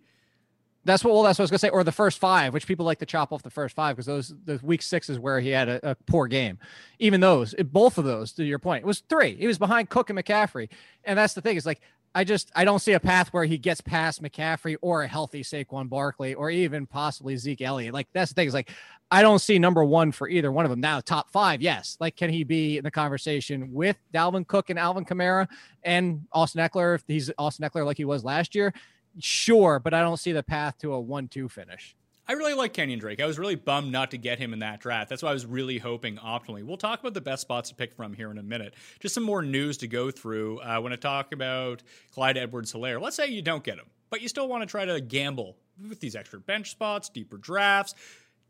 That's 0.86 1.02
what. 1.02 1.14
Well, 1.14 1.22
that's 1.22 1.38
what 1.38 1.44
I 1.44 1.44
was 1.44 1.50
gonna 1.50 1.58
say. 1.60 1.70
Or 1.70 1.82
the 1.82 1.92
first 1.92 2.18
five, 2.18 2.52
which 2.52 2.66
people 2.66 2.84
like 2.84 2.98
to 2.98 3.06
chop 3.06 3.32
off 3.32 3.42
the 3.42 3.50
first 3.50 3.74
five 3.74 3.96
because 3.96 4.06
those 4.06 4.34
the 4.44 4.60
week 4.62 4.82
six 4.82 5.08
is 5.08 5.18
where 5.18 5.40
he 5.40 5.48
had 5.48 5.68
a, 5.68 5.90
a 5.92 5.94
poor 6.06 6.26
game. 6.26 6.58
Even 6.98 7.20
those, 7.20 7.54
it- 7.54 7.72
both 7.72 7.96
of 7.96 8.04
those, 8.04 8.32
to 8.32 8.44
your 8.44 8.58
point, 8.58 8.84
it 8.84 8.86
was 8.86 9.00
three. 9.08 9.34
He 9.34 9.46
was 9.46 9.58
behind 9.58 9.88
Cook 9.88 10.10
and 10.10 10.18
McCaffrey, 10.18 10.68
and 11.04 11.18
that's 11.18 11.32
the 11.32 11.40
thing. 11.40 11.56
Is 11.56 11.64
like 11.64 11.80
I 12.14 12.22
just 12.24 12.52
I 12.54 12.64
don't 12.64 12.78
see 12.78 12.92
a 12.92 13.00
path 13.00 13.32
where 13.32 13.44
he 13.44 13.58
gets 13.58 13.80
past 13.80 14.22
McCaffrey 14.22 14.76
or 14.80 15.02
a 15.02 15.08
healthy 15.08 15.42
Saquon 15.42 15.88
Barkley 15.88 16.34
or 16.34 16.48
even 16.48 16.86
possibly 16.86 17.36
Zeke 17.36 17.62
Elliott. 17.62 17.92
Like 17.92 18.06
that's 18.12 18.30
the 18.30 18.34
thing. 18.34 18.46
Is 18.46 18.54
like 18.54 18.70
I 19.10 19.20
don't 19.20 19.40
see 19.40 19.58
number 19.58 19.84
one 19.84 20.12
for 20.12 20.28
either 20.28 20.52
one 20.52 20.64
of 20.64 20.70
them 20.70 20.80
now. 20.80 21.00
Top 21.00 21.30
five, 21.30 21.60
yes. 21.60 21.96
Like 22.00 22.16
can 22.16 22.30
he 22.30 22.44
be 22.44 22.78
in 22.78 22.84
the 22.84 22.90
conversation 22.90 23.72
with 23.72 23.96
Dalvin 24.12 24.46
Cook 24.46 24.70
and 24.70 24.78
Alvin 24.78 25.04
Kamara 25.04 25.48
and 25.82 26.24
Austin 26.32 26.60
Ekeler 26.66 26.94
if 26.94 27.04
he's 27.06 27.30
Austin 27.36 27.68
Ekeler 27.68 27.84
like 27.84 27.96
he 27.96 28.04
was 28.04 28.24
last 28.24 28.54
year? 28.54 28.72
Sure, 29.18 29.80
but 29.80 29.94
I 29.94 30.00
don't 30.00 30.16
see 30.16 30.32
the 30.32 30.42
path 30.42 30.78
to 30.78 30.92
a 30.92 31.00
one-two 31.00 31.48
finish. 31.48 31.96
I 32.26 32.32
really 32.32 32.54
like 32.54 32.72
Kenyon 32.72 32.98
Drake. 32.98 33.20
I 33.20 33.26
was 33.26 33.38
really 33.38 33.54
bummed 33.54 33.92
not 33.92 34.10
to 34.12 34.18
get 34.18 34.38
him 34.38 34.52
in 34.54 34.60
that 34.60 34.80
draft. 34.80 35.10
That's 35.10 35.22
why 35.22 35.30
I 35.30 35.34
was 35.34 35.44
really 35.44 35.76
hoping 35.78 36.16
optimally. 36.16 36.62
We'll 36.64 36.78
talk 36.78 37.00
about 37.00 37.12
the 37.12 37.20
best 37.20 37.42
spots 37.42 37.68
to 37.68 37.74
pick 37.74 37.92
from 37.94 38.14
here 38.14 38.30
in 38.30 38.38
a 38.38 38.42
minute. 38.42 38.74
Just 39.00 39.14
some 39.14 39.24
more 39.24 39.42
news 39.42 39.76
to 39.78 39.86
go 39.88 40.10
through. 40.10 40.58
Uh, 40.60 40.80
when 40.80 40.92
I 40.92 40.96
talk 40.96 41.32
about 41.32 41.82
Clyde 42.14 42.38
Edwards 42.38 42.72
Helaire, 42.72 43.00
let's 43.00 43.16
say 43.16 43.26
you 43.26 43.42
don't 43.42 43.62
get 43.62 43.78
him, 43.78 43.86
but 44.08 44.22
you 44.22 44.28
still 44.28 44.48
want 44.48 44.62
to 44.62 44.66
try 44.66 44.86
to 44.86 45.00
gamble 45.02 45.56
with 45.88 46.00
these 46.00 46.16
extra 46.16 46.40
bench 46.40 46.70
spots, 46.70 47.10
deeper 47.10 47.36
drafts. 47.36 47.94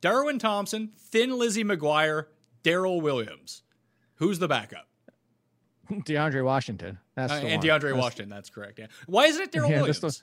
Darwin 0.01 0.39
Thompson, 0.39 0.93
thin 0.97 1.37
Lizzie 1.37 1.65
McGuire, 1.65 2.27
Darrel 2.63 3.01
Williams. 3.01 3.63
Who's 4.17 4.39
the 4.39 4.47
backup? 4.49 4.87
DeAndre 5.91 6.45
Washington. 6.45 6.99
That's 7.15 7.33
Uh, 7.33 7.37
and 7.37 7.45
one. 7.45 7.67
DeAndre 7.67 7.81
That's- 7.83 8.03
Washington. 8.03 8.29
That's 8.29 8.51
correct. 8.51 8.79
Yeah. 8.79 8.87
Why 9.07 9.27
isn't 9.27 9.43
it 9.43 9.53
Daryl 9.53 9.69
Yeah, 9.71 9.83
Williams? 9.83 10.23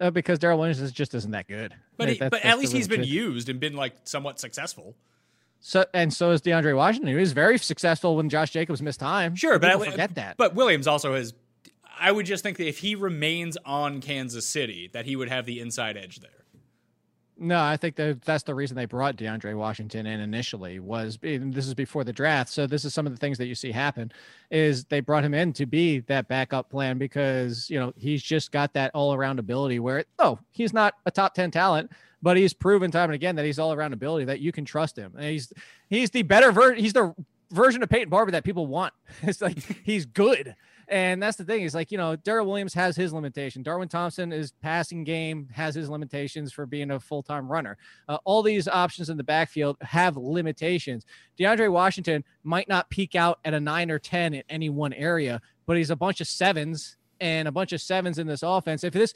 Uh, 0.00 0.10
because 0.10 0.38
Darrel 0.38 0.58
Williams 0.58 0.80
is 0.80 0.92
just 0.92 1.14
isn't 1.14 1.30
that 1.30 1.46
good. 1.46 1.74
but 1.96 2.08
he, 2.08 2.18
but 2.18 2.44
at 2.44 2.58
least 2.58 2.72
he's 2.72 2.88
been 2.88 3.04
used 3.04 3.48
and 3.48 3.60
been 3.60 3.74
like 3.74 3.94
somewhat 4.04 4.40
successful. 4.40 4.94
So 5.60 5.86
and 5.94 6.12
so 6.12 6.30
is 6.30 6.42
DeAndre 6.42 6.76
Washington. 6.76 7.08
He 7.08 7.14
was 7.14 7.32
very 7.32 7.58
successful 7.58 8.16
when 8.16 8.28
Josh 8.28 8.50
Jacobs 8.50 8.82
missed 8.82 9.00
time. 9.00 9.34
Sure, 9.34 9.58
but 9.58 9.70
People 9.70 9.86
I, 9.86 9.90
forget 9.92 10.14
that. 10.16 10.36
But 10.36 10.54
Williams 10.54 10.86
also 10.86 11.14
has. 11.14 11.32
I 11.98 12.12
would 12.12 12.26
just 12.26 12.42
think 12.42 12.58
that 12.58 12.68
if 12.68 12.78
he 12.78 12.96
remains 12.96 13.56
on 13.64 14.00
Kansas 14.00 14.46
City, 14.46 14.90
that 14.92 15.06
he 15.06 15.16
would 15.16 15.28
have 15.28 15.46
the 15.46 15.60
inside 15.60 15.96
edge 15.96 16.20
there. 16.20 16.30
No, 17.36 17.60
I 17.60 17.76
think 17.76 17.96
that 17.96 18.22
that's 18.22 18.44
the 18.44 18.54
reason 18.54 18.76
they 18.76 18.84
brought 18.84 19.16
DeAndre 19.16 19.56
Washington 19.56 20.06
in 20.06 20.20
initially 20.20 20.78
was 20.78 21.18
this 21.20 21.66
is 21.66 21.74
before 21.74 22.04
the 22.04 22.12
draft. 22.12 22.48
So 22.50 22.66
this 22.66 22.84
is 22.84 22.94
some 22.94 23.06
of 23.06 23.12
the 23.12 23.18
things 23.18 23.38
that 23.38 23.46
you 23.46 23.56
see 23.56 23.72
happen 23.72 24.12
is 24.52 24.84
they 24.84 25.00
brought 25.00 25.24
him 25.24 25.34
in 25.34 25.52
to 25.54 25.66
be 25.66 26.00
that 26.00 26.28
backup 26.28 26.70
plan 26.70 26.96
because, 26.96 27.68
you 27.68 27.80
know, 27.80 27.92
he's 27.96 28.22
just 28.22 28.52
got 28.52 28.72
that 28.74 28.92
all 28.94 29.14
around 29.14 29.40
ability 29.40 29.80
where 29.80 30.04
oh, 30.20 30.38
he's 30.52 30.72
not 30.72 30.94
a 31.06 31.10
top 31.10 31.34
10 31.34 31.50
talent, 31.50 31.90
but 32.22 32.36
he's 32.36 32.54
proven 32.54 32.92
time 32.92 33.10
and 33.10 33.14
again 33.14 33.34
that 33.34 33.44
he's 33.44 33.58
all 33.58 33.72
around 33.72 33.92
ability 33.92 34.26
that 34.26 34.38
you 34.38 34.52
can 34.52 34.64
trust 34.64 34.96
him. 34.96 35.12
And 35.16 35.24
he's 35.24 35.52
he's 35.88 36.10
the 36.10 36.22
better 36.22 36.52
ver- 36.52 36.74
he's 36.74 36.92
the 36.92 37.14
version 37.50 37.82
of 37.82 37.88
Peyton 37.88 38.10
Barber 38.10 38.30
that 38.30 38.44
people 38.44 38.66
want. 38.66 38.92
It's 39.22 39.40
like 39.40 39.58
he's 39.84 40.06
good. 40.06 40.54
And 40.88 41.22
that's 41.22 41.36
the 41.36 41.44
thing 41.44 41.62
is 41.62 41.74
like, 41.74 41.90
you 41.90 41.98
know, 41.98 42.16
Darrel 42.16 42.46
Williams 42.46 42.74
has 42.74 42.96
his 42.96 43.12
limitation. 43.12 43.62
Darwin 43.62 43.88
Thompson 43.88 44.32
is 44.32 44.52
passing 44.62 45.04
game, 45.04 45.48
has 45.52 45.74
his 45.74 45.88
limitations 45.88 46.52
for 46.52 46.66
being 46.66 46.90
a 46.90 47.00
full 47.00 47.22
time 47.22 47.50
runner. 47.50 47.76
Uh, 48.08 48.18
all 48.24 48.42
these 48.42 48.68
options 48.68 49.10
in 49.10 49.16
the 49.16 49.24
backfield 49.24 49.76
have 49.80 50.16
limitations. 50.16 51.04
DeAndre 51.38 51.70
Washington 51.70 52.24
might 52.42 52.68
not 52.68 52.90
peak 52.90 53.14
out 53.14 53.38
at 53.44 53.54
a 53.54 53.60
nine 53.60 53.90
or 53.90 53.98
10 53.98 54.34
in 54.34 54.42
any 54.48 54.70
one 54.70 54.92
area, 54.92 55.40
but 55.66 55.76
he's 55.76 55.90
a 55.90 55.96
bunch 55.96 56.20
of 56.20 56.26
sevens 56.26 56.96
and 57.20 57.48
a 57.48 57.52
bunch 57.52 57.72
of 57.72 57.80
sevens 57.80 58.18
in 58.18 58.26
this 58.26 58.42
offense. 58.42 58.84
If 58.84 58.92
this, 58.92 59.14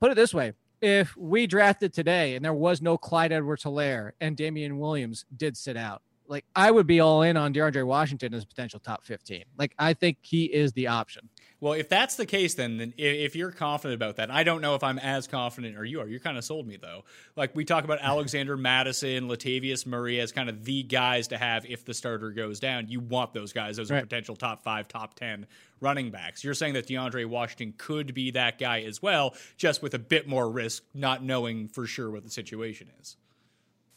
put 0.00 0.10
it 0.10 0.14
this 0.14 0.34
way, 0.34 0.52
if 0.80 1.16
we 1.16 1.46
drafted 1.46 1.92
today 1.92 2.36
and 2.36 2.44
there 2.44 2.54
was 2.54 2.80
no 2.80 2.96
Clyde 2.96 3.32
Edwards 3.32 3.64
Helaire 3.64 4.12
and 4.20 4.36
Damien 4.36 4.78
Williams 4.78 5.26
did 5.36 5.56
sit 5.56 5.76
out, 5.76 6.02
like 6.30 6.44
I 6.54 6.70
would 6.70 6.86
be 6.86 7.00
all 7.00 7.22
in 7.22 7.36
on 7.36 7.52
DeAndre 7.52 7.84
Washington 7.84 8.32
as 8.32 8.44
potential 8.44 8.78
top 8.80 9.04
15. 9.04 9.44
Like 9.58 9.74
I 9.78 9.92
think 9.94 10.18
he 10.22 10.44
is 10.44 10.72
the 10.72 10.86
option. 10.86 11.28
Well, 11.60 11.74
if 11.74 11.90
that's 11.90 12.16
the 12.16 12.24
case, 12.24 12.54
then, 12.54 12.78
then 12.78 12.94
if 12.96 13.36
you're 13.36 13.50
confident 13.50 13.96
about 13.96 14.16
that, 14.16 14.30
I 14.30 14.44
don't 14.44 14.62
know 14.62 14.74
if 14.76 14.82
I'm 14.82 14.98
as 14.98 15.26
confident 15.26 15.76
or 15.76 15.84
you 15.84 16.00
are. 16.00 16.08
You 16.08 16.18
kind 16.18 16.38
of 16.38 16.44
sold 16.44 16.66
me 16.66 16.78
though. 16.80 17.04
Like 17.36 17.54
we 17.54 17.66
talk 17.66 17.84
about 17.84 17.98
Alexander 18.02 18.56
Mattison, 18.56 19.28
Latavius 19.28 19.84
Murray 19.84 20.20
as 20.20 20.32
kind 20.32 20.48
of 20.48 20.64
the 20.64 20.82
guys 20.84 21.28
to 21.28 21.36
have 21.36 21.66
if 21.66 21.84
the 21.84 21.92
starter 21.92 22.30
goes 22.30 22.60
down. 22.60 22.88
You 22.88 23.00
want 23.00 23.34
those 23.34 23.52
guys. 23.52 23.76
Those 23.76 23.90
are 23.90 23.94
Right. 23.94 24.04
potential 24.04 24.36
top 24.36 24.62
five, 24.62 24.88
top 24.88 25.14
ten 25.14 25.46
running 25.80 26.10
backs. 26.10 26.44
You're 26.44 26.54
saying 26.54 26.74
that 26.74 26.86
DeAndre 26.86 27.26
Washington 27.26 27.74
could 27.76 28.14
be 28.14 28.30
that 28.30 28.58
guy 28.58 28.82
as 28.82 29.02
well, 29.02 29.34
just 29.56 29.82
with 29.82 29.94
a 29.94 29.98
bit 29.98 30.28
more 30.28 30.48
risk, 30.48 30.84
not 30.94 31.22
knowing 31.24 31.68
for 31.68 31.86
sure 31.86 32.10
what 32.10 32.22
the 32.22 32.30
situation 32.30 32.88
is. 33.00 33.16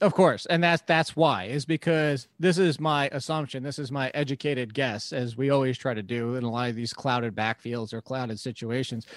Of 0.04 0.14
course, 0.14 0.46
and 0.48 0.62
that's 0.62 0.84
that's 0.86 1.16
why 1.16 1.46
is 1.46 1.66
because 1.66 2.28
this 2.38 2.58
is 2.58 2.78
my 2.78 3.08
assumption. 3.14 3.64
This 3.64 3.80
is 3.80 3.90
my 3.90 4.12
educated 4.14 4.74
guess, 4.74 5.14
as 5.14 5.38
we 5.38 5.50
always 5.50 5.78
try 5.78 5.94
to 5.94 6.04
do 6.04 6.36
in 6.36 6.44
a 6.44 6.52
lot 6.52 6.70
of 6.70 6.76
these 6.76 6.92
clouded 6.92 7.34
backfields 7.34 7.94
or 7.94 8.02
clouded 8.02 8.38
situations. 8.38 9.08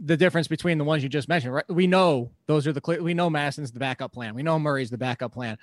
The 0.00 0.18
difference 0.18 0.46
between 0.46 0.76
the 0.76 0.84
ones 0.84 1.02
you 1.02 1.08
just 1.08 1.30
mentioned, 1.30 1.54
right? 1.54 1.64
We 1.70 1.86
know 1.86 2.30
those 2.46 2.66
are 2.66 2.74
the 2.74 2.80
clear. 2.82 3.02
We 3.02 3.14
know 3.14 3.30
Mattison's 3.30 3.72
the 3.72 3.78
backup 3.78 4.12
plan. 4.12 4.34
We 4.34 4.42
know 4.42 4.58
Murray's 4.58 4.90
the 4.90 4.98
backup 4.98 5.32
plan. 5.32 5.56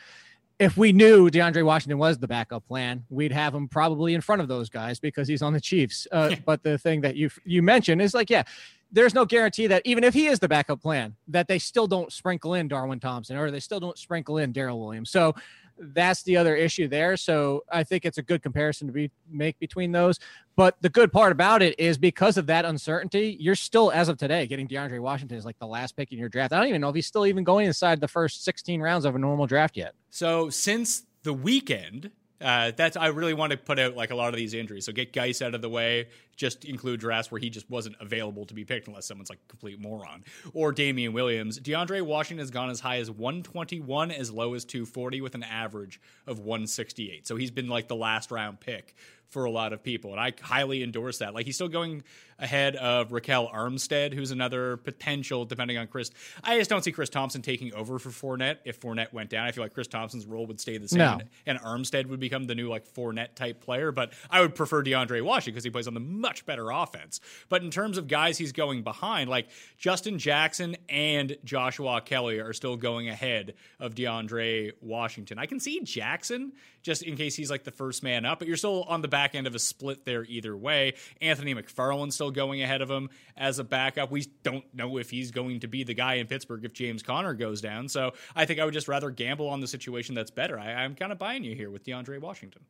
If 0.58 0.78
we 0.78 0.92
knew 0.92 1.30
DeAndre 1.30 1.64
Washington 1.64 2.00
was 2.00 2.18
the 2.18 2.28
backup 2.28 2.66
plan, 2.66 3.06
we'd 3.12 3.32
have 3.32 3.54
him 3.54 3.68
probably 3.68 4.16
in 4.16 4.22
front 4.22 4.42
of 4.42 4.48
those 4.48 4.68
guys 4.68 5.00
because 5.00 5.28
he's 5.28 5.44
on 5.44 5.54
the 5.54 5.62
Chiefs. 5.62 6.08
Uh, 6.12 6.36
but 6.44 6.64
the 6.64 6.80
thing 6.80 7.02
that 7.02 7.16
you 7.16 7.30
you 7.46 7.62
mentioned 7.62 8.02
is 8.02 8.16
like, 8.16 8.32
yeah, 8.32 8.46
there's 8.92 9.14
no 9.14 9.26
guarantee 9.26 9.68
that 9.68 9.82
even 9.86 10.04
if 10.04 10.14
he 10.14 10.28
is 10.28 10.40
the 10.40 10.48
backup 10.48 10.82
plan, 10.82 11.16
that 11.28 11.48
they 11.48 11.60
still 11.60 11.88
don't 11.88 12.12
sprinkle 12.12 12.54
in 12.56 12.68
Darwin 12.68 13.00
Thompson 13.00 13.38
or 13.38 13.50
they 13.50 13.60
still 13.60 13.80
don't 13.80 13.98
sprinkle 13.98 14.38
in 14.38 14.52
Darrel 14.52 14.80
Williams. 14.80 15.10
So 15.10 15.34
that's 15.82 16.24
the 16.24 16.38
other 16.38 16.56
issue 16.56 16.88
there. 16.88 17.18
So 17.18 17.64
I 17.72 17.84
think 17.84 18.06
it's 18.06 18.18
a 18.18 18.22
good 18.22 18.44
comparison 18.44 18.88
to 18.88 18.94
be 18.94 19.12
make 19.30 19.58
between 19.60 19.92
those. 19.92 20.20
But 20.56 20.76
the 20.82 20.90
good 20.90 21.12
part 21.12 21.32
about 21.32 21.62
it 21.62 21.80
is 21.80 21.98
because 21.98 22.38
of 22.38 22.48
that 22.48 22.66
uncertainty, 22.66 23.38
you're 23.40 23.56
still, 23.56 23.92
as 23.92 24.10
of 24.10 24.18
today, 24.18 24.46
getting 24.46 24.68
DeAndre 24.68 25.00
Washington 25.00 25.38
is 25.38 25.46
like 25.46 25.58
the 25.60 25.68
last 25.68 25.96
pick 25.96 26.12
in 26.12 26.20
your 26.20 26.30
draft. 26.30 26.54
I 26.54 26.58
don't 26.58 26.68
even 26.68 26.82
know 26.82 26.90
if 26.90 26.96
he's 26.96 27.08
still 27.08 27.26
even 27.26 27.44
going 27.44 27.66
inside 27.66 28.00
the 28.00 28.08
first 28.08 28.44
16 28.44 28.82
rounds 28.82 29.06
of 29.06 29.16
a 29.16 29.20
normal 29.20 29.48
draft 29.48 29.78
yet. 29.78 29.96
So 30.10 30.50
since 30.50 31.04
the 31.24 31.34
weekend, 31.34 32.12
uh, 32.42 32.72
that's 32.76 32.98
I 32.98 33.08
really 33.08 33.34
want 33.34 33.52
to 33.52 33.58
put 33.58 33.80
out 33.80 33.96
like 33.96 34.12
a 34.12 34.16
lot 34.16 34.30
of 34.30 34.36
these 34.36 34.54
injuries. 34.54 34.86
So 34.86 34.92
get 34.92 35.14
Guice 35.14 35.42
out 35.42 35.54
of 35.54 35.62
the 35.62 35.70
way. 35.70 36.08
Just 36.36 36.66
include 36.66 37.00
drafts 37.00 37.32
where 37.32 37.40
he 37.40 37.50
just 37.50 37.70
wasn't 37.70 37.96
available 38.00 38.46
to 38.46 38.54
be 38.54 38.66
picked 38.66 38.88
unless 38.88 39.06
someone's 39.06 39.30
like 39.30 39.40
a 39.46 39.50
complete 39.50 39.80
moron. 39.80 40.24
Or 40.54 40.72
Damien 40.72 41.14
Williams. 41.14 41.60
DeAndre 41.60 42.02
Washington 42.02 42.42
has 42.42 42.52
gone 42.52 42.70
as 42.70 42.80
high 42.80 42.98
as 42.98 43.12
121, 43.12 44.12
as 44.12 44.32
low 44.32 44.54
as 44.54 44.66
240, 44.66 45.22
with 45.22 45.36
an 45.36 45.44
average 45.44 46.02
of 46.26 46.40
168. 46.40 47.28
So 47.28 47.36
he's 47.36 47.52
been 47.52 47.68
like 47.68 47.88
the 47.88 47.96
last 47.96 48.32
round 48.32 48.60
pick 48.60 48.96
for 49.32 49.46
a 49.46 49.52
lot 49.52 49.72
of 49.72 49.82
people. 49.82 50.12
And 50.12 50.20
I 50.20 50.34
highly 50.42 50.84
endorse 50.84 51.20
that. 51.20 51.34
Like 51.34 51.46
he's 51.46 51.56
still 51.56 51.70
going 51.70 52.04
ahead 52.38 52.76
of 52.76 53.10
Ryquell 53.12 53.54
Armstead, 53.54 54.14
who's 54.14 54.32
another 54.32 54.76
potential, 54.78 55.46
depending 55.46 55.78
on 55.78 55.88
Chris. 55.88 56.12
I 56.44 56.58
just 56.58 56.70
don't 56.70 56.84
see 56.84 56.92
Chris 56.92 57.10
Thompson 57.10 57.42
taking 57.42 57.74
over 57.74 57.98
for 57.98 58.10
Fournette 58.10 58.58
if 58.66 58.82
Fournette 58.82 59.14
went 59.14 59.30
down. 59.30 59.48
I 59.48 59.52
feel 59.52 59.64
like 59.64 59.74
Chris 59.74 59.88
Thompson's 59.88 60.26
role 60.26 60.48
would 60.48 60.60
stay 60.60 60.78
the 60.78 60.90
same. 60.90 61.00
No. 61.00 61.20
And 61.46 61.60
Armstead 61.62 62.08
would 62.08 62.20
become 62.20 62.44
the 62.44 62.56
new 62.56 62.68
like 62.68 62.86
Fournette 62.94 63.36
type 63.36 63.62
player. 63.62 63.94
But 63.94 64.12
I 64.30 64.42
would 64.42 64.54
prefer 64.54 64.84
DeAndre 64.84 65.22
Washington 65.22 65.54
because 65.54 65.64
he 65.64 65.70
plays 65.70 65.88
on 65.88 65.94
the 65.94 66.02
much 66.22 66.46
better 66.46 66.72
offense. 66.72 67.20
But 67.50 67.64
in 67.64 67.72
terms 67.72 67.98
of 67.98 68.08
guys 68.08 68.38
he's 68.38 68.52
going 68.52 68.84
behind, 68.84 69.30
like 69.30 69.50
Justin 69.78 70.20
Jackson 70.20 70.78
and 70.88 71.36
Joshua 71.44 72.02
Kelley 72.02 72.40
are 72.40 72.54
still 72.54 72.78
going 72.78 73.10
ahead 73.10 73.56
of 73.80 73.96
DeAndre 73.96 74.72
Washington. 74.82 75.40
I 75.40 75.46
can 75.46 75.60
see 75.60 75.82
Jackson 75.82 76.54
just 76.82 77.04
in 77.04 77.16
case 77.16 77.36
he's 77.36 77.52
like 77.52 77.64
the 77.64 77.72
first 77.72 78.04
man 78.04 78.26
up, 78.26 78.40
but 78.40 78.48
you're 78.48 78.58
still 78.58 78.84
on 78.84 79.02
the 79.02 79.08
back 79.08 79.36
end 79.36 79.48
of 79.48 79.56
a 79.56 79.60
split 79.60 80.06
there 80.06 80.24
either 80.24 80.56
way. 80.56 80.94
Anthony 81.22 81.54
McFarland's 81.54 82.16
still 82.16 82.32
going 82.32 82.62
ahead 82.62 82.82
of 82.82 82.90
him 82.90 83.10
as 83.38 83.60
a 83.60 83.64
backup. 83.64 84.12
We 84.12 84.26
don't 84.44 84.66
know 84.74 84.98
if 84.98 85.10
he's 85.10 85.32
going 85.32 85.60
to 85.62 85.68
be 85.68 85.84
the 85.84 85.94
guy 85.94 86.16
in 86.16 86.28
Pittsburgh 86.28 86.66
if 86.66 86.74
James 86.74 87.04
Conner 87.04 87.34
goes 87.34 87.62
down. 87.62 87.88
So 87.90 88.14
I 88.36 88.46
think 88.46 88.60
I 88.60 88.66
would 88.66 88.74
just 88.74 88.88
rather 88.88 89.10
gamble 89.10 89.50
on 89.50 89.60
the 89.60 89.68
situation 89.68 90.16
that's 90.16 90.32
better. 90.32 90.60
I, 90.60 90.74
I'm 90.74 90.96
kind 90.96 91.12
of 91.12 91.20
buying 91.20 91.44
you 91.44 91.56
here 91.56 91.70
with 91.70 91.84
DeAndre 91.84 92.20
Washington. 92.20 92.64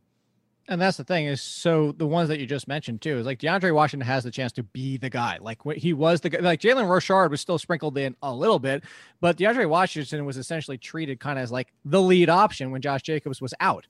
And 0.68 0.80
that's 0.80 0.98
the 0.98 1.04
thing 1.04 1.26
is, 1.26 1.42
so 1.42 1.92
the 1.92 2.06
ones 2.06 2.30
that 2.30 2.40
you 2.40 2.46
just 2.46 2.68
mentioned 2.68 3.02
too 3.02 3.18
is 3.18 3.26
like 3.26 3.40
DeAndre 3.40 3.74
Washington 3.74 4.08
has 4.08 4.24
the 4.24 4.32
chance 4.32 4.52
to 4.54 4.64
be 4.64 4.98
the 4.98 5.10
guy. 5.10 5.38
Like 5.42 5.60
he 5.76 5.92
was 5.94 6.22
the 6.22 6.30
guy. 6.30 6.40
Like 6.40 6.62
Jalen 6.62 6.92
Richard 6.92 7.30
was 7.30 7.42
still 7.42 7.58
sprinkled 7.58 7.98
in 7.98 8.16
a 8.22 8.34
little 8.34 8.60
bit, 8.60 8.84
but 9.20 9.38
DeAndre 9.38 9.68
Washington 9.68 10.24
was 10.24 10.38
essentially 10.38 10.78
treated 10.78 11.20
kind 11.20 11.40
of 11.40 11.44
as 11.44 11.52
like 11.52 11.74
the 11.84 12.02
lead 12.02 12.30
option 12.30 12.72
when 12.72 12.82
Josh 12.82 13.02
Jacobs 13.02 13.42
was 13.42 13.54
out. 13.60 13.88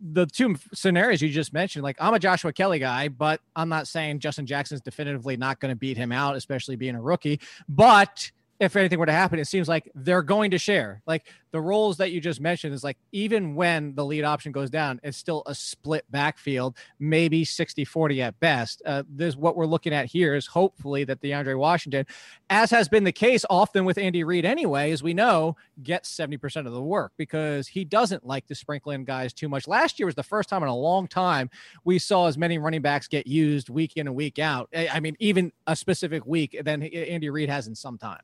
The 0.00 0.26
two 0.26 0.56
scenarios 0.72 1.20
you 1.22 1.30
just 1.30 1.52
mentioned, 1.52 1.82
like 1.82 1.96
I'm 1.98 2.14
a 2.14 2.18
Joshua 2.18 2.52
Kelley 2.52 2.78
guy, 2.78 3.08
but 3.08 3.40
I'm 3.56 3.68
not 3.68 3.88
saying 3.88 4.20
Justin 4.20 4.46
Jackson's 4.46 4.82
definitively 4.82 5.36
not 5.36 5.58
going 5.58 5.72
to 5.72 5.76
beat 5.76 5.96
him 5.96 6.12
out, 6.12 6.36
especially 6.36 6.76
being 6.76 6.94
a 6.94 7.02
rookie. 7.02 7.40
But 7.68 8.30
if 8.60 8.76
anything 8.76 8.98
were 8.98 9.06
to 9.06 9.12
happen, 9.12 9.38
it 9.38 9.46
seems 9.46 9.68
like 9.68 9.90
they're 9.94 10.22
going 10.22 10.50
to 10.50 10.58
share. 10.58 11.02
Like 11.06 11.26
the 11.52 11.60
roles 11.60 11.96
that 11.96 12.12
you 12.12 12.20
just 12.20 12.40
mentioned 12.40 12.74
is 12.74 12.84
like 12.84 12.96
even 13.12 13.54
when 13.54 13.94
the 13.94 14.04
lead 14.04 14.24
option 14.24 14.52
goes 14.52 14.70
down, 14.70 15.00
it's 15.02 15.16
still 15.16 15.42
a 15.46 15.54
split 15.54 16.04
backfield, 16.10 16.76
maybe 16.98 17.44
60 17.44 17.84
40 17.84 18.22
at 18.22 18.38
best. 18.40 18.82
Uh, 18.86 19.02
this 19.08 19.36
what 19.36 19.56
we're 19.56 19.66
looking 19.66 19.92
at 19.92 20.06
here 20.06 20.34
is 20.34 20.46
hopefully 20.46 21.04
that 21.04 21.20
DeAndre 21.20 21.58
Washington, 21.58 22.06
as 22.48 22.70
has 22.70 22.88
been 22.88 23.04
the 23.04 23.12
case 23.12 23.44
often 23.50 23.84
with 23.84 23.98
Andy 23.98 24.24
Reid 24.24 24.44
anyway, 24.44 24.90
as 24.92 25.02
we 25.02 25.14
know, 25.14 25.56
gets 25.82 26.14
70% 26.14 26.66
of 26.66 26.72
the 26.72 26.82
work 26.82 27.12
because 27.16 27.66
he 27.66 27.84
doesn't 27.84 28.26
like 28.26 28.46
to 28.46 28.54
sprinkle 28.54 28.92
in 28.92 29.04
guys 29.04 29.32
too 29.32 29.48
much. 29.48 29.66
Last 29.66 29.98
year 29.98 30.06
was 30.06 30.14
the 30.14 30.22
first 30.22 30.48
time 30.48 30.62
in 30.62 30.68
a 30.68 30.76
long 30.76 31.08
time 31.08 31.50
we 31.84 31.98
saw 31.98 32.26
as 32.26 32.38
many 32.38 32.58
running 32.58 32.82
backs 32.82 33.08
get 33.08 33.26
used 33.26 33.68
week 33.68 33.94
in 33.96 34.06
and 34.06 34.16
week 34.16 34.38
out. 34.38 34.68
I 34.74 35.00
mean, 35.00 35.16
even 35.18 35.52
a 35.66 35.74
specific 35.74 36.26
week 36.26 36.60
than 36.64 36.82
Andy 36.82 37.30
Reid 37.30 37.48
has 37.48 37.66
in 37.66 37.74
some 37.74 37.98
time. 37.98 38.20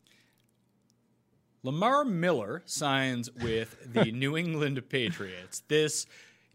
Lamar 1.67 2.05
Miller 2.05 2.63
signs 2.65 3.29
with 3.43 3.93
the 3.93 4.13
New 4.13 4.37
England 4.37 4.81
Patriots. 4.89 5.65
This 5.67 6.07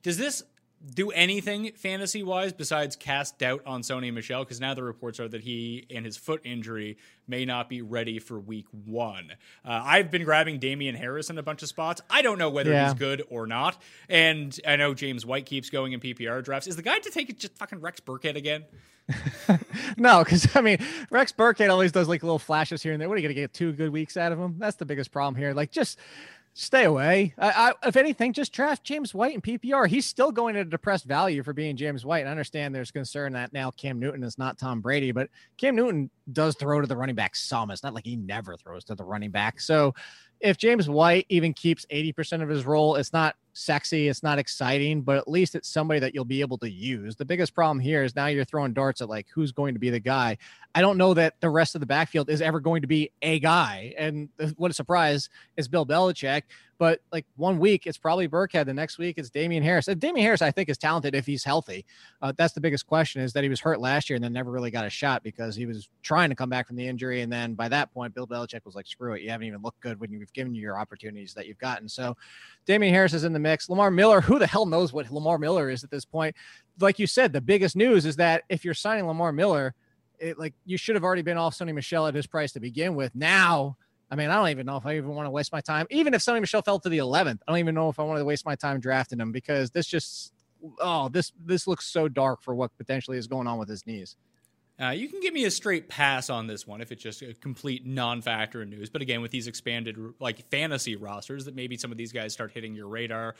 does 0.03 0.17
this 0.17 0.41
do 0.95 1.11
anything 1.11 1.71
fantasy 1.75 2.23
wise 2.23 2.53
besides 2.53 2.95
cast 2.95 3.37
doubt 3.37 3.61
on 3.65 3.81
Sony 3.83 4.11
Michel 4.11 4.43
Because 4.43 4.59
now 4.59 4.73
the 4.73 4.83
reports 4.83 5.19
are 5.19 5.27
that 5.27 5.41
he 5.41 5.85
and 5.93 6.05
his 6.05 6.17
foot 6.17 6.41
injury 6.43 6.97
may 7.27 7.45
not 7.45 7.69
be 7.69 7.81
ready 7.81 8.17
for 8.19 8.39
week 8.39 8.65
one. 8.85 9.31
Uh, 9.63 9.81
I've 9.83 10.09
been 10.09 10.23
grabbing 10.23 10.57
Damien 10.59 10.95
Harris 10.95 11.29
in 11.29 11.37
a 11.37 11.43
bunch 11.43 11.61
of 11.61 11.69
spots. 11.69 12.01
I 12.09 12.21
don't 12.21 12.37
know 12.39 12.49
whether 12.49 12.71
Yeah. 12.71 12.85
he's 12.85 12.93
good 12.95 13.23
or 13.29 13.45
not. 13.45 13.77
And 14.09 14.57
I 14.67 14.75
know 14.75 14.93
James 14.93 15.25
White 15.25 15.45
keeps 15.45 15.69
going 15.69 15.93
in 15.93 15.99
PPR 15.99 16.43
drafts. 16.43 16.67
Is 16.67 16.75
the 16.75 16.81
guy 16.81 16.99
to 16.99 17.09
take 17.11 17.29
it 17.29 17.37
just 17.37 17.55
fucking 17.57 17.79
Rex 17.79 17.99
Burkhead 17.99 18.35
again? 18.35 18.65
No, 19.97 20.23
because 20.23 20.55
I 20.55 20.61
mean, 20.61 20.77
Rex 21.09 21.31
Burkhead 21.33 21.69
always 21.69 21.91
does 21.91 22.07
like 22.07 22.23
little 22.23 22.39
flashes 22.39 22.81
here 22.81 22.93
and 22.93 23.01
there. 23.01 23.09
What 23.09 23.15
are 23.15 23.17
you 23.21 23.27
going 23.27 23.35
to 23.35 23.41
get 23.41 23.53
two 23.53 23.73
good 23.73 23.89
weeks 23.91 24.15
out 24.17 24.31
of 24.31 24.39
him? 24.39 24.55
That's 24.57 24.77
the 24.77 24.85
biggest 24.85 25.11
problem 25.11 25.35
here. 25.35 25.53
Like, 25.53 25.69
just 25.69 25.99
stay 26.53 26.85
away. 26.85 27.33
I, 27.37 27.73
I, 27.83 27.87
if 27.87 27.95
anything, 27.95 28.33
just 28.33 28.51
draft 28.51 28.83
James 28.83 29.13
White 29.13 29.35
in 29.35 29.41
PPR. 29.41 29.87
He's 29.87 30.05
still 30.05 30.31
going 30.31 30.55
at 30.55 30.67
a 30.67 30.69
depressed 30.69 31.05
value 31.05 31.43
for 31.43 31.53
being 31.53 31.77
James 31.77 32.05
White. 32.05 32.27
I 32.27 32.29
understand 32.29 32.75
there's 32.75 32.91
concern 32.91 33.33
that 33.33 33.53
now 33.53 33.71
Cam 33.71 33.99
Newton 33.99 34.23
is 34.23 34.37
not 34.37 34.57
Tom 34.57 34.81
Brady, 34.81 35.11
but 35.11 35.29
Cam 35.57 35.75
Newton 35.75 36.09
does 36.31 36.55
throw 36.55 36.81
to 36.81 36.87
the 36.87 36.97
running 36.97 37.15
back 37.15 37.35
some. 37.35 37.71
It's 37.71 37.83
not 37.83 37.93
like 37.93 38.05
he 38.05 38.15
never 38.15 38.57
throws 38.57 38.83
to 38.85 38.95
the 38.95 39.03
running 39.03 39.31
back. 39.31 39.61
So 39.61 39.93
if 40.41 40.57
James 40.57 40.89
White 40.89 41.25
even 41.29 41.53
keeps 41.53 41.85
80% 41.91 42.41
of 42.41 42.49
his 42.49 42.65
role, 42.65 42.95
it's 42.95 43.13
not 43.13 43.35
sexy, 43.53 44.07
it's 44.07 44.23
not 44.23 44.39
exciting, 44.39 45.01
but 45.01 45.17
at 45.17 45.27
least 45.27 45.55
it's 45.55 45.69
somebody 45.69 45.99
that 45.99 46.15
you'll 46.15 46.25
be 46.25 46.41
able 46.41 46.57
to 46.59 46.69
use. 46.69 47.15
The 47.15 47.25
biggest 47.25 47.53
problem 47.53 47.79
here 47.79 48.03
is 48.03 48.15
now 48.15 48.27
you're 48.27 48.45
throwing 48.45 48.73
darts 48.73 49.01
at 49.01 49.09
like 49.09 49.27
who's 49.33 49.51
going 49.51 49.73
to 49.75 49.79
be 49.79 49.89
the 49.89 49.99
guy. 49.99 50.37
I 50.73 50.81
don't 50.81 50.97
know 50.97 51.13
that 51.13 51.35
the 51.41 51.49
rest 51.49 51.75
of 51.75 51.81
the 51.81 51.87
backfield 51.87 52.29
is 52.29 52.41
ever 52.41 52.59
going 52.59 52.81
to 52.81 52.87
be 52.87 53.11
a 53.21 53.39
guy. 53.39 53.93
And 53.97 54.29
what 54.55 54.71
a 54.71 54.73
surprise 54.73 55.29
is 55.57 55.67
Bill 55.67 55.85
Belichick. 55.85 56.43
But 56.77 57.01
like 57.11 57.27
one 57.35 57.59
week, 57.59 57.85
it's 57.85 57.97
probably 57.97 58.27
Burkhead. 58.27 58.65
The 58.65 58.73
next 58.73 58.97
week, 58.97 59.19
it's 59.19 59.29
Damien 59.29 59.61
Harris. 59.61 59.87
And 59.87 60.01
Damien 60.01 60.25
Harris, 60.25 60.41
I 60.41 60.49
think, 60.49 60.67
is 60.67 60.79
talented 60.79 61.13
if 61.13 61.27
he's 61.27 61.43
healthy. 61.43 61.85
Uh, 62.23 62.33
that's 62.35 62.53
the 62.53 62.61
biggest 62.61 62.87
question 62.87 63.21
is 63.21 63.33
that 63.33 63.43
he 63.43 63.49
was 63.49 63.59
hurt 63.59 63.79
last 63.79 64.09
year 64.09 64.15
and 64.15 64.23
then 64.23 64.33
never 64.33 64.49
really 64.49 64.71
got 64.71 64.85
a 64.85 64.89
shot 64.89 65.21
because 65.21 65.55
he 65.55 65.67
was 65.67 65.89
trying 66.01 66.29
to 66.29 66.35
come 66.35 66.49
back 66.49 66.65
from 66.65 66.77
the 66.77 66.87
injury. 66.87 67.21
And 67.21 67.31
then 67.31 67.53
by 67.53 67.69
that 67.69 67.93
point, 67.93 68.15
Bill 68.15 68.25
Belichick 68.25 68.65
was 68.65 68.73
like, 68.73 68.87
screw 68.87 69.13
it. 69.13 69.21
You 69.21 69.29
haven't 69.29 69.45
even 69.45 69.61
looked 69.61 69.79
good 69.81 69.99
when 69.99 70.11
you've 70.11 70.33
given 70.33 70.55
you 70.55 70.61
your 70.61 70.79
opportunities 70.79 71.35
that 71.35 71.45
you've 71.45 71.59
gotten. 71.59 71.87
So 71.87 72.17
Damien 72.65 72.93
Harris 72.93 73.13
is 73.13 73.25
in 73.25 73.33
the 73.33 73.39
mix. 73.39 73.69
Lamar 73.69 73.91
Miller, 73.91 74.21
who 74.21 74.39
the 74.39 74.47
hell 74.47 74.65
knows 74.65 74.91
what 74.91 75.11
Lamar 75.11 75.37
Miller 75.37 75.69
is 75.69 75.83
at 75.83 75.91
this 75.91 76.05
point? 76.05 76.35
Like 76.79 76.97
you 76.97 77.05
said, 77.05 77.31
the 77.31 77.41
biggest 77.41 77.75
news 77.75 78.07
is 78.07 78.15
that 78.15 78.43
if 78.49 78.65
you're 78.65 78.73
signing 78.73 79.05
Lamar 79.05 79.31
Miller, 79.31 79.75
it, 80.21 80.39
like 80.39 80.53
you 80.65 80.77
should 80.77 80.95
have 80.95 81.03
already 81.03 81.23
been 81.23 81.37
off 81.37 81.57
Sony 81.57 81.73
Michel 81.73 82.07
at 82.07 82.13
his 82.13 82.27
price 82.27 82.53
to 82.53 82.59
begin 82.59 82.95
with. 82.95 83.13
Now, 83.15 83.75
I 84.09 84.15
mean, 84.15 84.29
I 84.29 84.35
don't 84.35 84.49
even 84.49 84.65
know 84.65 84.77
if 84.77 84.85
I 84.85 84.97
even 84.97 85.09
want 85.09 85.25
to 85.25 85.31
waste 85.31 85.51
my 85.51 85.61
time. 85.61 85.87
Even 85.89 86.13
if 86.13 86.21
Sony 86.21 86.39
Michel 86.39 86.61
fell 86.61 86.79
to 86.79 86.89
the 86.89 86.99
11th, 86.99 87.39
I 87.47 87.51
don't 87.51 87.59
even 87.59 87.75
know 87.75 87.89
if 87.89 87.99
I 87.99 88.03
want 88.03 88.19
to 88.19 88.25
waste 88.25 88.45
my 88.45 88.55
time 88.55 88.79
drafting 88.79 89.19
him 89.19 89.31
because 89.31 89.71
this 89.71 89.87
just, 89.87 90.33
oh, 90.79 91.09
this 91.09 91.31
this 91.43 91.67
looks 91.67 91.87
so 91.87 92.07
dark 92.07 92.43
for 92.43 92.53
what 92.53 92.77
potentially 92.77 93.17
is 93.17 93.27
going 93.27 93.47
on 93.47 93.57
with 93.57 93.69
his 93.69 93.85
knees. 93.87 94.15
Uh, 94.81 94.89
you 94.89 95.07
can 95.07 95.19
give 95.19 95.33
me 95.33 95.45
a 95.45 95.51
straight 95.51 95.89
pass 95.89 96.29
on 96.29 96.47
this 96.47 96.65
one 96.65 96.81
if 96.81 96.91
it's 96.91 97.03
just 97.03 97.21
a 97.21 97.33
complete 97.35 97.85
non-factor 97.85 98.63
in 98.63 98.69
news. 98.69 98.89
But 98.89 99.03
again, 99.03 99.21
with 99.21 99.29
these 99.29 99.47
expanded 99.47 99.97
like 100.19 100.49
fantasy 100.49 100.95
rosters, 100.95 101.45
that 101.45 101.55
maybe 101.55 101.77
some 101.77 101.91
of 101.91 101.97
these 101.97 102.11
guys 102.11 102.33
start 102.33 102.51
hitting 102.51 102.73
your 102.73 102.87
radar. 102.87 103.35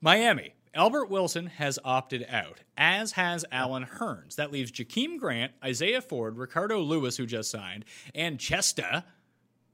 Miami, 0.00 0.52
Albert 0.74 1.08
Wilson 1.08 1.46
has 1.46 1.78
opted 1.84 2.26
out, 2.28 2.60
as 2.76 3.12
has 3.12 3.44
Allen 3.52 3.84
Hurns. 3.84 4.34
That 4.34 4.50
leaves 4.50 4.72
Jakeem 4.72 5.18
Grant, 5.18 5.52
Isaiah 5.62 6.02
Ford, 6.02 6.36
Ricardo 6.36 6.80
Louis, 6.80 7.16
who 7.16 7.26
just 7.26 7.50
signed, 7.50 7.84
and 8.14 8.40
Chester 8.40 9.04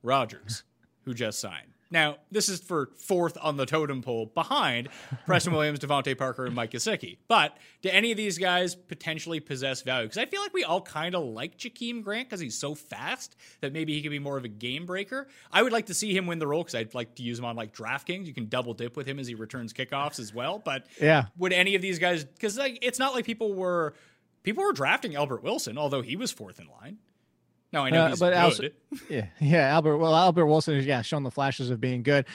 Rogers, 0.02 0.62
who 1.04 1.14
just 1.14 1.40
signed. 1.40 1.72
Now, 1.92 2.18
this 2.30 2.48
is 2.48 2.60
for 2.60 2.90
fourth 2.96 3.36
on 3.40 3.56
the 3.56 3.66
totem 3.66 4.00
pole 4.00 4.26
behind 4.26 4.88
Preston 5.26 5.52
Williams, 5.52 5.80
DeVante 5.80 6.16
Parker, 6.16 6.46
and 6.46 6.54
Mike 6.54 6.70
Gesicki. 6.70 7.18
But 7.26 7.56
do 7.82 7.88
any 7.90 8.10
of 8.12 8.16
these 8.16 8.38
guys 8.38 8.74
potentially 8.76 9.40
possess 9.40 9.82
value? 9.82 10.06
Because 10.06 10.18
I 10.18 10.26
feel 10.26 10.40
like 10.40 10.54
we 10.54 10.62
all 10.64 10.80
kind 10.80 11.14
of 11.16 11.24
like 11.24 11.58
Jakeem 11.58 12.02
Grant 12.02 12.28
because 12.28 12.38
he's 12.40 12.56
so 12.56 12.74
fast 12.76 13.34
that 13.60 13.72
maybe 13.72 13.92
he 13.94 14.02
could 14.02 14.10
be 14.12 14.20
more 14.20 14.36
of 14.36 14.44
a 14.44 14.48
game 14.48 14.86
breaker. 14.86 15.26
I 15.52 15.62
would 15.62 15.72
like 15.72 15.86
to 15.86 15.94
see 15.94 16.16
him 16.16 16.26
win 16.26 16.38
the 16.38 16.46
role 16.46 16.62
because 16.62 16.76
I'd 16.76 16.94
like 16.94 17.16
to 17.16 17.22
use 17.24 17.38
him 17.38 17.44
on 17.44 17.56
like 17.56 17.74
DraftKings. 17.74 18.26
You 18.26 18.34
can 18.34 18.46
double 18.48 18.72
dip 18.74 18.96
with 18.96 19.06
him 19.06 19.18
as 19.18 19.26
he 19.26 19.34
returns 19.34 19.72
kickoffs 19.72 20.20
as 20.20 20.32
well. 20.32 20.60
But 20.64 20.86
Yeah. 21.00 21.26
would 21.38 21.52
any 21.52 21.74
of 21.74 21.82
these 21.82 21.98
guys? 21.98 22.24
Because 22.24 22.56
like 22.56 22.78
it's 22.82 22.98
not 23.00 23.14
like 23.14 23.24
people 23.24 23.52
were 23.54 23.94
people 24.44 24.62
were 24.62 24.72
drafting 24.72 25.16
Albert 25.16 25.42
Wilson, 25.42 25.76
although 25.76 26.02
he 26.02 26.14
was 26.16 26.30
fourth 26.30 26.60
in 26.60 26.68
line. 26.80 26.98
Now 27.72 27.84
I 27.84 27.90
know 27.90 28.02
Uh, 28.04 28.08
he's 28.10 28.18
but 28.20 28.30
good. 28.30 28.38
also- 28.38 28.64
Yeah, 29.08 29.26
yeah. 29.40 29.68
Albert, 29.68 29.98
well, 29.98 30.14
Albert 30.14 30.46
Wilson 30.46 30.74
is 30.76 30.86
yeah 30.86 31.02
shown 31.02 31.22
the 31.22 31.30
flashes 31.30 31.70
of 31.70 31.80
being 31.80 32.02
good. 32.02 32.26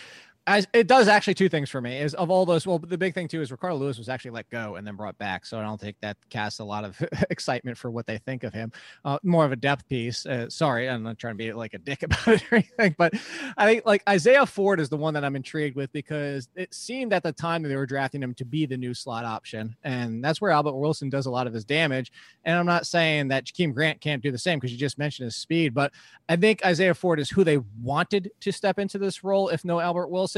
As 0.47 0.67
it 0.73 0.85
does 0.85 1.07
actually 1.07 1.33
two 1.33 1.49
things 1.49 1.71
for 1.71 1.81
me 1.81 1.97
is 1.97 2.13
of 2.13 2.29
all 2.29 2.45
those. 2.45 2.67
Well, 2.67 2.77
the 2.77 2.99
big 2.99 3.15
thing 3.15 3.27
too 3.27 3.41
is 3.41 3.51
Ricardo 3.51 3.77
Louis 3.77 3.97
was 3.97 4.09
actually 4.09 4.31
let 4.31 4.47
go 4.51 4.75
and 4.75 4.85
then 4.85 4.95
brought 4.95 5.17
back, 5.17 5.43
so 5.43 5.57
I 5.57 5.63
don't 5.63 5.81
think 5.81 5.97
that 6.01 6.17
casts 6.29 6.59
a 6.59 6.63
lot 6.63 6.83
of 6.83 7.01
excitement 7.31 7.79
for 7.79 7.89
what 7.89 8.05
they 8.05 8.19
think 8.19 8.43
of 8.43 8.53
him. 8.53 8.71
Uh, 9.03 9.17
more 9.23 9.43
of 9.43 9.51
a 9.51 9.55
depth 9.55 9.87
piece. 9.89 10.23
Uh, 10.23 10.47
sorry, 10.49 10.87
I'm 10.87 11.01
not 11.01 11.17
trying 11.17 11.33
to 11.33 11.37
be 11.37 11.51
like 11.51 11.73
a 11.73 11.79
dick 11.79 12.03
about 12.03 12.27
it 12.27 12.43
or 12.51 12.57
anything, 12.57 12.93
but 12.95 13.15
I 13.57 13.65
think 13.65 13.87
like 13.87 14.03
Isaiah 14.07 14.45
Ford 14.45 14.79
is 14.79 14.87
the 14.87 14.97
one 14.97 15.15
that 15.15 15.25
I'm 15.25 15.35
intrigued 15.35 15.75
with 15.75 15.91
because 15.91 16.47
it 16.55 16.71
seemed 16.75 17.11
at 17.11 17.23
the 17.23 17.31
time 17.31 17.63
that 17.63 17.69
they 17.69 17.75
were 17.75 17.87
drafting 17.87 18.21
him 18.21 18.35
to 18.35 18.45
be 18.45 18.67
the 18.67 18.77
new 18.77 18.93
slot 18.93 19.25
option, 19.25 19.75
and 19.83 20.23
that's 20.23 20.41
where 20.41 20.51
Albert 20.51 20.75
Wilson 20.75 21.09
does 21.09 21.25
a 21.25 21.31
lot 21.31 21.47
of 21.47 21.53
his 21.53 21.65
damage. 21.65 22.11
And 22.43 22.55
I'm 22.55 22.67
not 22.67 22.85
saying 22.85 23.29
that 23.29 23.45
Jakeem 23.45 23.73
Grant 23.73 23.99
can't 23.99 24.21
do 24.21 24.31
the 24.31 24.37
same 24.37 24.59
because 24.59 24.71
you 24.71 24.77
just 24.77 24.99
mentioned 24.99 25.25
his 25.25 25.37
speed, 25.37 25.73
but 25.73 25.91
I 26.29 26.35
think 26.35 26.63
Isaiah 26.63 26.93
Ford 26.93 27.19
is 27.19 27.31
who 27.31 27.43
they 27.43 27.57
wanted 27.81 28.29
to 28.41 28.51
step 28.51 28.77
into 28.77 28.99
this 28.99 29.23
role, 29.23 29.49
if 29.49 29.65
no 29.65 29.79
Albert 29.79 30.09
Wilson. 30.09 30.34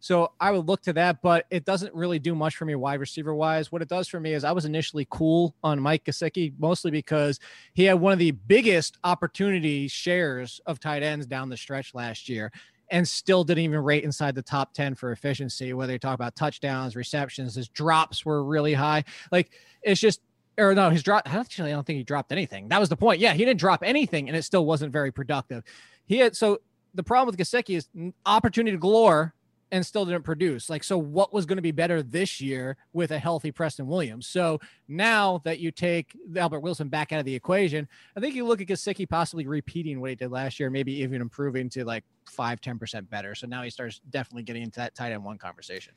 So 0.00 0.32
I 0.40 0.50
would 0.50 0.68
look 0.68 0.82
to 0.82 0.92
that, 0.92 1.22
but 1.22 1.46
it 1.50 1.64
doesn't 1.64 1.94
really 1.94 2.18
do 2.18 2.34
much 2.34 2.56
for 2.56 2.64
me 2.64 2.74
wide 2.74 3.00
receiver 3.00 3.34
wise. 3.34 3.72
What 3.72 3.82
it 3.82 3.88
does 3.88 4.08
for 4.08 4.20
me 4.20 4.34
is 4.34 4.44
I 4.44 4.52
was 4.52 4.64
initially 4.64 5.06
cool 5.10 5.54
on 5.64 5.80
Mike 5.80 6.04
Gesicki, 6.04 6.52
mostly 6.58 6.90
because 6.90 7.40
he 7.74 7.84
had 7.84 7.94
one 7.94 8.12
of 8.12 8.18
the 8.18 8.30
biggest 8.30 8.98
opportunity 9.04 9.88
shares 9.88 10.60
of 10.66 10.78
tight 10.78 11.02
ends 11.02 11.26
down 11.26 11.48
the 11.48 11.56
stretch 11.56 11.94
last 11.94 12.28
year 12.28 12.52
and 12.90 13.08
still 13.08 13.42
didn't 13.42 13.64
even 13.64 13.80
rate 13.80 14.04
inside 14.04 14.34
the 14.34 14.42
top 14.42 14.72
10 14.72 14.94
for 14.94 15.10
efficiency, 15.10 15.72
whether 15.72 15.92
you 15.92 15.98
talk 15.98 16.14
about 16.14 16.36
touchdowns, 16.36 16.94
receptions, 16.94 17.56
his 17.56 17.68
drops 17.68 18.24
were 18.24 18.44
really 18.44 18.74
high. 18.74 19.02
Like 19.32 19.50
it's 19.82 20.00
just 20.00 20.20
or 20.58 20.74
no, 20.74 20.90
his 20.90 21.02
drop. 21.02 21.22
Actually, 21.32 21.70
I 21.70 21.74
don't 21.74 21.86
think 21.86 21.98
he 21.98 22.04
dropped 22.04 22.32
anything. 22.32 22.68
That 22.68 22.80
was 22.80 22.88
the 22.88 22.96
point. 22.96 23.20
Yeah, 23.20 23.32
he 23.34 23.44
didn't 23.44 23.60
drop 23.60 23.82
anything, 23.82 24.28
and 24.28 24.36
it 24.36 24.42
still 24.42 24.64
wasn't 24.64 24.92
very 24.92 25.12
productive. 25.12 25.64
He 26.06 26.18
had 26.18 26.36
so 26.36 26.58
the 26.96 27.02
problem 27.02 27.26
with 27.26 27.38
Gesicki 27.38 27.76
is 27.76 27.88
opportunity 28.24 28.76
galore 28.76 29.34
and 29.72 29.84
still 29.84 30.04
didn't 30.04 30.22
produce. 30.22 30.70
Like, 30.70 30.84
so 30.84 30.96
what 30.96 31.32
was 31.32 31.44
going 31.44 31.56
to 31.56 31.62
be 31.62 31.72
better 31.72 32.02
this 32.02 32.40
year 32.40 32.76
with 32.92 33.10
a 33.10 33.18
healthy 33.18 33.50
Preston 33.50 33.86
Williams? 33.86 34.26
So 34.26 34.60
now 34.88 35.40
that 35.44 35.58
you 35.58 35.70
take 35.70 36.16
Albert 36.36 36.60
Wilson 36.60 36.88
back 36.88 37.12
out 37.12 37.18
of 37.18 37.24
the 37.24 37.34
equation, 37.34 37.88
I 38.16 38.20
think 38.20 38.34
you 38.34 38.46
look 38.46 38.60
at 38.60 38.68
Gesicki 38.68 39.08
possibly 39.08 39.46
repeating 39.46 40.00
what 40.00 40.10
he 40.10 40.16
did 40.16 40.30
last 40.30 40.60
year, 40.60 40.70
maybe 40.70 40.92
even 41.02 41.20
improving 41.20 41.68
to 41.70 41.84
like 41.84 42.04
five, 42.26 42.60
10% 42.60 43.08
better. 43.10 43.34
So 43.34 43.46
now 43.46 43.62
he 43.62 43.70
starts 43.70 44.00
definitely 44.08 44.44
getting 44.44 44.62
into 44.62 44.80
that 44.80 44.94
tight 44.94 45.12
end 45.12 45.24
one 45.24 45.38
conversation. 45.38 45.94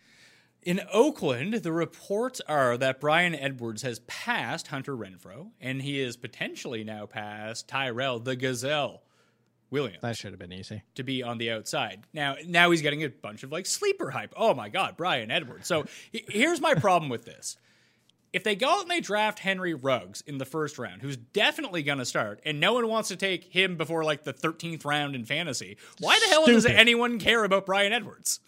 In 0.64 0.82
Oakland, 0.92 1.54
the 1.54 1.72
reports 1.72 2.42
are 2.42 2.76
that 2.78 3.00
Bryan 3.00 3.34
Edwards 3.34 3.84
has 3.84 4.00
passed 4.00 4.68
Hunter 4.68 4.98
Renfrow, 4.98 5.52
and 5.62 5.82
he 5.82 6.02
is 6.02 6.18
potentially 6.18 6.84
now 6.84 7.06
passed 7.06 7.70
Tyrell 7.70 8.20
the 8.20 8.36
Gazelle 8.36 9.04
Williams 9.72 10.02
That 10.02 10.18
should 10.18 10.32
have 10.32 10.40
been 10.40 10.54
easy. 10.54 10.84
to 10.96 11.04
be 11.04 11.22
on 11.24 11.38
the 11.38 11.52
outside. 11.52 12.02
Now, 12.14 12.36
now 12.46 12.72
he's 12.72 12.82
getting 12.82 13.04
a 13.04 13.10
bunch 13.10 13.44
of 13.44 13.52
like 13.52 13.66
sleeper 13.66 14.10
hype. 14.12 14.34
Oh 14.38 14.54
my 14.54 14.70
God, 14.70 14.98
Bryan 14.98 15.32
Edwards. 15.32 15.68
So 15.68 15.86
here's 16.12 16.60
my 16.62 16.74
problem 16.76 17.10
with 17.10 17.26
this. 17.26 17.58
if 18.32 18.44
they 18.44 18.56
go 18.56 18.70
out 18.70 18.82
and 18.84 18.92
they 18.92 19.00
draft 19.02 19.40
Henry 19.40 19.74
Ruggs 19.74 20.22
in 20.22 20.38
the 20.38 20.46
first 20.46 20.78
round, 20.78 21.02
who's 21.02 21.18
definitely 21.18 21.82
going 21.84 21.98
to 21.98 22.06
start, 22.06 22.40
and 22.46 22.60
no 22.60 22.74
one 22.74 22.88
wants 22.88 23.10
to 23.10 23.16
take 23.16 23.46
him 23.46 23.76
before 23.76 24.04
like 24.04 24.24
the 24.24 24.34
13th 24.34 24.86
round 24.86 25.16
in 25.16 25.26
fantasy, 25.26 25.78
why 26.00 26.20
the 26.20 26.28
hell 26.30 26.46
does 26.46 26.64
Stupid. 26.64 26.80
anyone 26.80 27.18
care 27.20 27.44
about 27.44 27.66
Bryan 27.66 27.92
Edwards? 27.92 28.40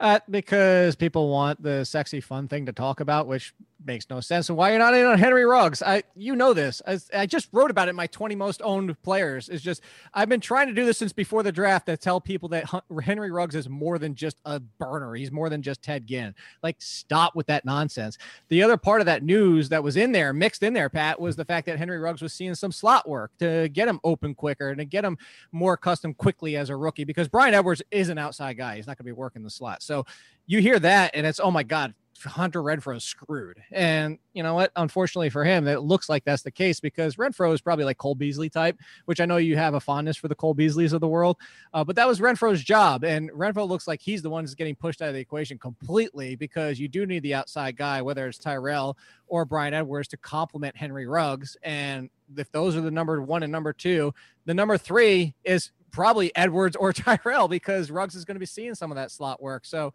Uh, 0.00 0.20
because 0.30 0.94
people 0.94 1.28
want 1.28 1.60
the 1.60 1.84
sexy, 1.84 2.20
fun 2.20 2.46
thing 2.46 2.66
to 2.66 2.72
talk 2.72 3.00
about, 3.00 3.26
which 3.26 3.52
makes 3.84 4.10
no 4.10 4.20
sense. 4.20 4.48
And 4.48 4.58
why 4.58 4.70
you're 4.70 4.78
not 4.78 4.94
in 4.94 5.06
on 5.06 5.18
Henry 5.18 5.44
Ruggs? 5.44 5.82
I, 5.82 6.02
you 6.14 6.34
know 6.34 6.52
this. 6.52 6.82
I, 6.86 6.98
I 7.14 7.26
just 7.26 7.48
wrote 7.52 7.70
about 7.70 7.88
it. 7.88 7.94
My 7.94 8.06
20 8.08 8.34
most 8.34 8.60
owned 8.62 9.00
players 9.02 9.48
is 9.48 9.62
just. 9.62 9.82
I've 10.14 10.28
been 10.28 10.40
trying 10.40 10.66
to 10.68 10.74
do 10.74 10.84
this 10.84 10.98
since 10.98 11.12
before 11.12 11.42
the 11.42 11.52
draft 11.52 11.86
to 11.86 11.96
tell 11.96 12.20
people 12.20 12.48
that 12.50 12.64
Henry 13.02 13.30
Ruggs 13.30 13.54
is 13.54 13.68
more 13.68 13.98
than 13.98 14.14
just 14.14 14.38
a 14.44 14.60
burner. 14.60 15.14
He's 15.14 15.30
more 15.30 15.48
than 15.48 15.62
just 15.62 15.82
Ted 15.82 16.06
Ginn. 16.06 16.34
Like, 16.62 16.76
stop 16.78 17.34
with 17.36 17.46
that 17.46 17.64
nonsense. 17.64 18.18
The 18.48 18.62
other 18.62 18.76
part 18.76 19.00
of 19.00 19.06
that 19.06 19.22
news 19.22 19.68
that 19.68 19.82
was 19.82 19.96
in 19.96 20.12
there, 20.12 20.32
mixed 20.32 20.62
in 20.62 20.72
there, 20.72 20.88
Pat, 20.88 21.20
was 21.20 21.36
the 21.36 21.44
fact 21.44 21.66
that 21.66 21.78
Henry 21.78 21.98
Ruggs 21.98 22.22
was 22.22 22.32
seeing 22.32 22.54
some 22.54 22.72
slot 22.72 23.08
work 23.08 23.30
to 23.38 23.68
get 23.68 23.88
him 23.88 24.00
open 24.04 24.34
quicker 24.34 24.70
and 24.70 24.78
to 24.78 24.84
get 24.84 25.04
him 25.04 25.18
more 25.52 25.74
accustomed 25.74 26.16
quickly 26.16 26.56
as 26.56 26.70
a 26.70 26.76
rookie. 26.76 27.04
Because 27.04 27.28
Bryan 27.28 27.54
Edwards 27.54 27.82
is 27.90 28.08
an 28.08 28.18
outside 28.18 28.56
guy. 28.56 28.76
He's 28.76 28.86
not 28.86 28.98
going 28.98 29.04
to 29.04 29.04
be 29.04 29.12
working 29.12 29.42
the 29.42 29.50
slot. 29.50 29.82
So 29.82 30.04
you 30.48 30.60
hear 30.60 30.80
that 30.80 31.12
and 31.14 31.24
it's 31.24 31.38
oh 31.38 31.50
my 31.50 31.62
god 31.62 31.94
hunter 32.24 32.62
renfrow 32.62 32.96
is 32.96 33.04
screwed. 33.04 33.62
And 33.72 34.18
you 34.32 34.42
know 34.42 34.54
what? 34.54 34.72
Unfortunately 34.76 35.30
for 35.30 35.44
him 35.44 35.66
it 35.66 35.82
looks 35.82 36.08
like 36.08 36.24
that's 36.24 36.42
the 36.42 36.50
case 36.50 36.80
because 36.80 37.16
renfrow 37.16 37.52
is 37.52 37.60
probably 37.60 37.84
like 37.84 37.98
cole 37.98 38.14
beasley 38.14 38.48
type 38.48 38.78
which 39.04 39.20
i 39.20 39.26
know 39.26 39.36
you 39.36 39.56
have 39.56 39.74
a 39.74 39.80
fondness 39.80 40.16
for 40.16 40.28
the 40.28 40.34
cole 40.34 40.54
beasleys 40.54 40.92
of 40.92 41.00
the 41.00 41.08
world 41.08 41.36
uh, 41.74 41.84
but 41.84 41.96
that 41.96 42.06
was 42.06 42.20
renfrow's 42.20 42.62
job. 42.62 43.04
And 43.04 43.30
renfrow 43.30 43.68
looks 43.68 43.86
like 43.86 44.00
he's 44.00 44.22
the 44.22 44.30
one 44.30 44.44
who's 44.44 44.54
getting 44.54 44.76
pushed 44.76 45.02
out 45.02 45.08
of 45.08 45.14
the 45.14 45.20
equation 45.20 45.58
completely 45.58 46.36
because 46.36 46.78
you 46.78 46.88
do 46.88 47.06
need 47.06 47.22
the 47.22 47.34
outside 47.34 47.76
guy 47.76 48.02
whether 48.02 48.26
it's 48.26 48.38
tyrell 48.38 48.96
or 49.26 49.44
bryan 49.44 49.74
edwards 49.74 50.08
to 50.08 50.16
complement 50.16 50.76
henry 50.76 51.06
ruggs. 51.06 51.56
And 51.62 52.10
if 52.36 52.50
those 52.52 52.76
are 52.76 52.80
the 52.80 52.90
number 52.90 53.22
one 53.22 53.42
and 53.42 53.52
number 53.52 53.72
two 53.72 54.12
the 54.44 54.54
number 54.54 54.78
three 54.78 55.34
is 55.44 55.70
probably 55.90 56.34
Edwards 56.36 56.76
or 56.76 56.92
Tyrell 56.94 57.48
because 57.48 57.90
Ruggs 57.90 58.14
is 58.14 58.24
going 58.24 58.36
to 58.36 58.40
be 58.40 58.46
seeing 58.46 58.74
some 58.74 58.90
of 58.90 58.96
that 58.96 59.10
slot 59.10 59.42
work. 59.42 59.64
So, 59.64 59.92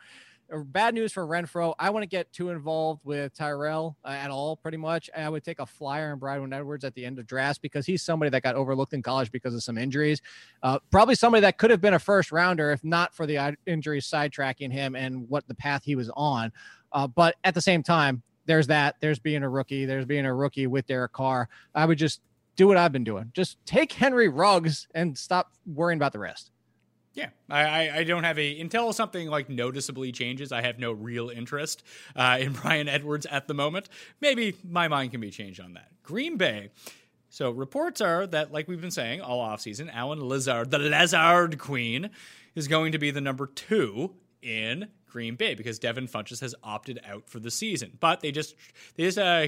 bad 0.59 0.93
news 0.93 1.11
for 1.11 1.25
Renfrow. 1.25 1.73
I 1.79 1.89
want 1.89 2.03
to 2.03 2.07
get 2.07 2.31
too 2.31 2.49
involved 2.49 3.01
with 3.03 3.33
Tyrell 3.33 3.97
uh, 4.05 4.09
at 4.09 4.29
all, 4.29 4.57
pretty 4.57 4.77
much. 4.77 5.09
I 5.15 5.27
would 5.29 5.43
take 5.43 5.59
a 5.59 5.65
flyer 5.65 6.11
on 6.11 6.19
Bryan 6.19 6.51
Edwards 6.53 6.83
at 6.83 6.93
the 6.93 7.05
end 7.05 7.19
of 7.19 7.25
drafts 7.25 7.59
because 7.59 7.85
he's 7.85 8.03
somebody 8.03 8.29
that 8.29 8.43
got 8.43 8.55
overlooked 8.55 8.93
in 8.93 9.01
college 9.01 9.31
because 9.31 9.53
of 9.55 9.63
some 9.63 9.77
injuries. 9.77 10.21
Uh, 10.61 10.79
probably 10.91 11.15
somebody 11.15 11.41
that 11.41 11.57
could 11.57 11.71
have 11.71 11.81
been 11.81 11.93
a 11.93 11.99
first 11.99 12.31
rounder 12.31 12.71
if 12.71 12.83
not 12.83 13.13
for 13.15 13.25
the 13.25 13.55
injuries 13.65 14.05
sidetracking 14.05 14.71
him 14.71 14.95
and 14.95 15.27
what 15.29 15.47
the 15.47 15.55
path 15.55 15.83
he 15.83 15.95
was 15.95 16.11
on. 16.15 16.51
Uh, 16.91 17.07
but 17.07 17.35
at 17.43 17.55
the 17.55 17.61
same 17.61 17.81
time, 17.81 18.21
there's 18.45 18.67
that. 18.67 18.95
There's 18.99 19.19
being 19.19 19.43
a 19.43 19.49
rookie. 19.49 19.85
There's 19.85 20.05
being 20.05 20.25
a 20.25 20.33
rookie 20.33 20.67
with 20.67 20.85
Derek 20.85 21.13
Carr. 21.13 21.49
I 21.73 21.85
would 21.85 21.97
just 21.97 22.21
do 22.55 22.67
what 22.67 22.77
I've 22.77 22.91
been 22.91 23.03
doing. 23.03 23.31
Just 23.33 23.57
take 23.65 23.91
Henry 23.91 24.27
Ruggs 24.27 24.87
and 24.93 25.17
stop 25.17 25.51
worrying 25.65 25.97
about 25.97 26.13
the 26.13 26.19
rest. 26.19 26.51
Yeah, 27.13 27.29
I, 27.47 27.91
I, 27.99 28.03
don't 28.05 28.23
have 28.23 28.39
a 28.39 28.59
until 28.59 28.91
something 28.91 29.27
like 29.29 29.47
noticeably 29.47 30.11
changes. 30.11 30.51
I 30.51 30.61
have 30.63 30.79
no 30.79 30.91
real 30.91 31.29
interest 31.29 31.83
uh, 32.15 32.37
in 32.39 32.53
Bryan 32.61 32.87
Edwards 32.87 33.27
at 33.27 33.47
the 33.47 33.53
moment. 33.53 33.87
Maybe 34.19 34.55
my 34.67 34.87
mind 34.87 35.11
can 35.11 35.21
be 35.21 35.29
changed 35.29 35.61
on 35.61 35.73
that. 35.73 35.89
Green 36.01 36.37
Bay. 36.37 36.71
So 37.29 37.51
reports 37.51 38.01
are 38.01 38.25
that, 38.27 38.51
like 38.51 38.67
we've 38.67 38.81
been 38.81 38.91
saying 38.91 39.21
all 39.21 39.47
offseason, 39.47 39.93
Allen 39.93 40.27
Lazard, 40.27 40.71
the 40.71 40.79
Lazard 40.79 41.59
Queen, 41.59 42.09
is 42.55 42.67
going 42.67 42.91
to 42.91 42.99
be 42.99 43.11
the 43.11 43.21
number 43.21 43.47
two 43.47 44.15
in 44.41 44.87
Green 45.07 45.35
Bay 45.35 45.53
because 45.53 45.79
Devin 45.79 46.07
Funchess 46.07 46.41
has 46.41 46.55
opted 46.63 46.99
out 47.05 47.29
for 47.29 47.39
the 47.39 47.51
season. 47.51 47.97
But 47.99 48.21
they 48.21 48.31
just 48.31 48.55
they 48.95 49.03
just 49.03 49.17
uh, 49.17 49.47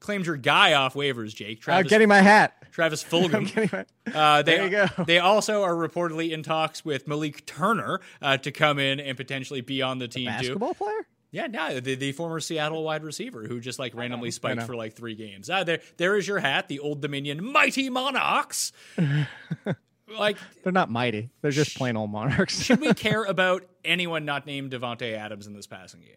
claimed 0.00 0.26
your 0.26 0.36
guy 0.36 0.74
off 0.74 0.94
waivers, 0.94 1.34
Jake. 1.34 1.60
Travis, 1.60 1.84
I'm 1.84 1.88
getting 1.88 2.08
my 2.08 2.20
hat. 2.20 2.54
Travis 2.72 3.04
Fulgham. 3.10 3.72
my. 3.72 3.84
Uh, 4.12 4.42
they, 4.42 4.56
There 4.56 4.64
you 4.64 4.70
go. 4.70 4.86
They 5.04 5.18
also 5.18 5.62
are 5.62 5.74
reportedly 5.74 6.32
in 6.32 6.42
talks 6.42 6.84
with 6.84 7.06
Malik 7.06 7.46
Turner 7.46 8.00
uh, 8.20 8.38
to 8.38 8.50
come 8.50 8.78
in 8.78 8.98
and 8.98 9.16
potentially 9.16 9.60
be 9.60 9.82
on 9.82 9.98
the 9.98 10.08
team 10.08 10.26
too. 10.26 10.36
Basketball 10.38 10.74
player? 10.74 11.06
Yeah, 11.32 11.46
no, 11.46 11.78
the, 11.78 11.94
the 11.94 12.10
former 12.10 12.40
Seattle 12.40 12.82
wide 12.82 13.04
receiver 13.04 13.44
who 13.44 13.60
just 13.60 13.78
like 13.78 13.94
randomly 13.94 14.32
spiked 14.32 14.62
for 14.62 14.74
like 14.74 14.94
three 14.94 15.14
games. 15.14 15.48
Uh, 15.48 15.62
there, 15.62 15.80
there 15.96 16.16
is 16.16 16.26
your 16.26 16.40
hat, 16.40 16.66
the 16.66 16.80
Old 16.80 17.00
Dominion 17.00 17.44
Mighty 17.44 17.88
Monarchs. 17.88 18.72
like, 20.18 20.36
They're 20.64 20.72
not 20.72 20.90
mighty. 20.90 21.30
They're 21.40 21.52
just 21.52 21.76
plain 21.76 21.96
old 21.96 22.10
monarchs. 22.10 22.60
should 22.60 22.80
we 22.80 22.94
care 22.94 23.22
about 23.22 23.64
anyone 23.84 24.24
not 24.24 24.44
named 24.44 24.72
Davante 24.72 25.12
Adams 25.12 25.46
in 25.46 25.54
this 25.54 25.68
passing 25.68 26.00
game? 26.00 26.16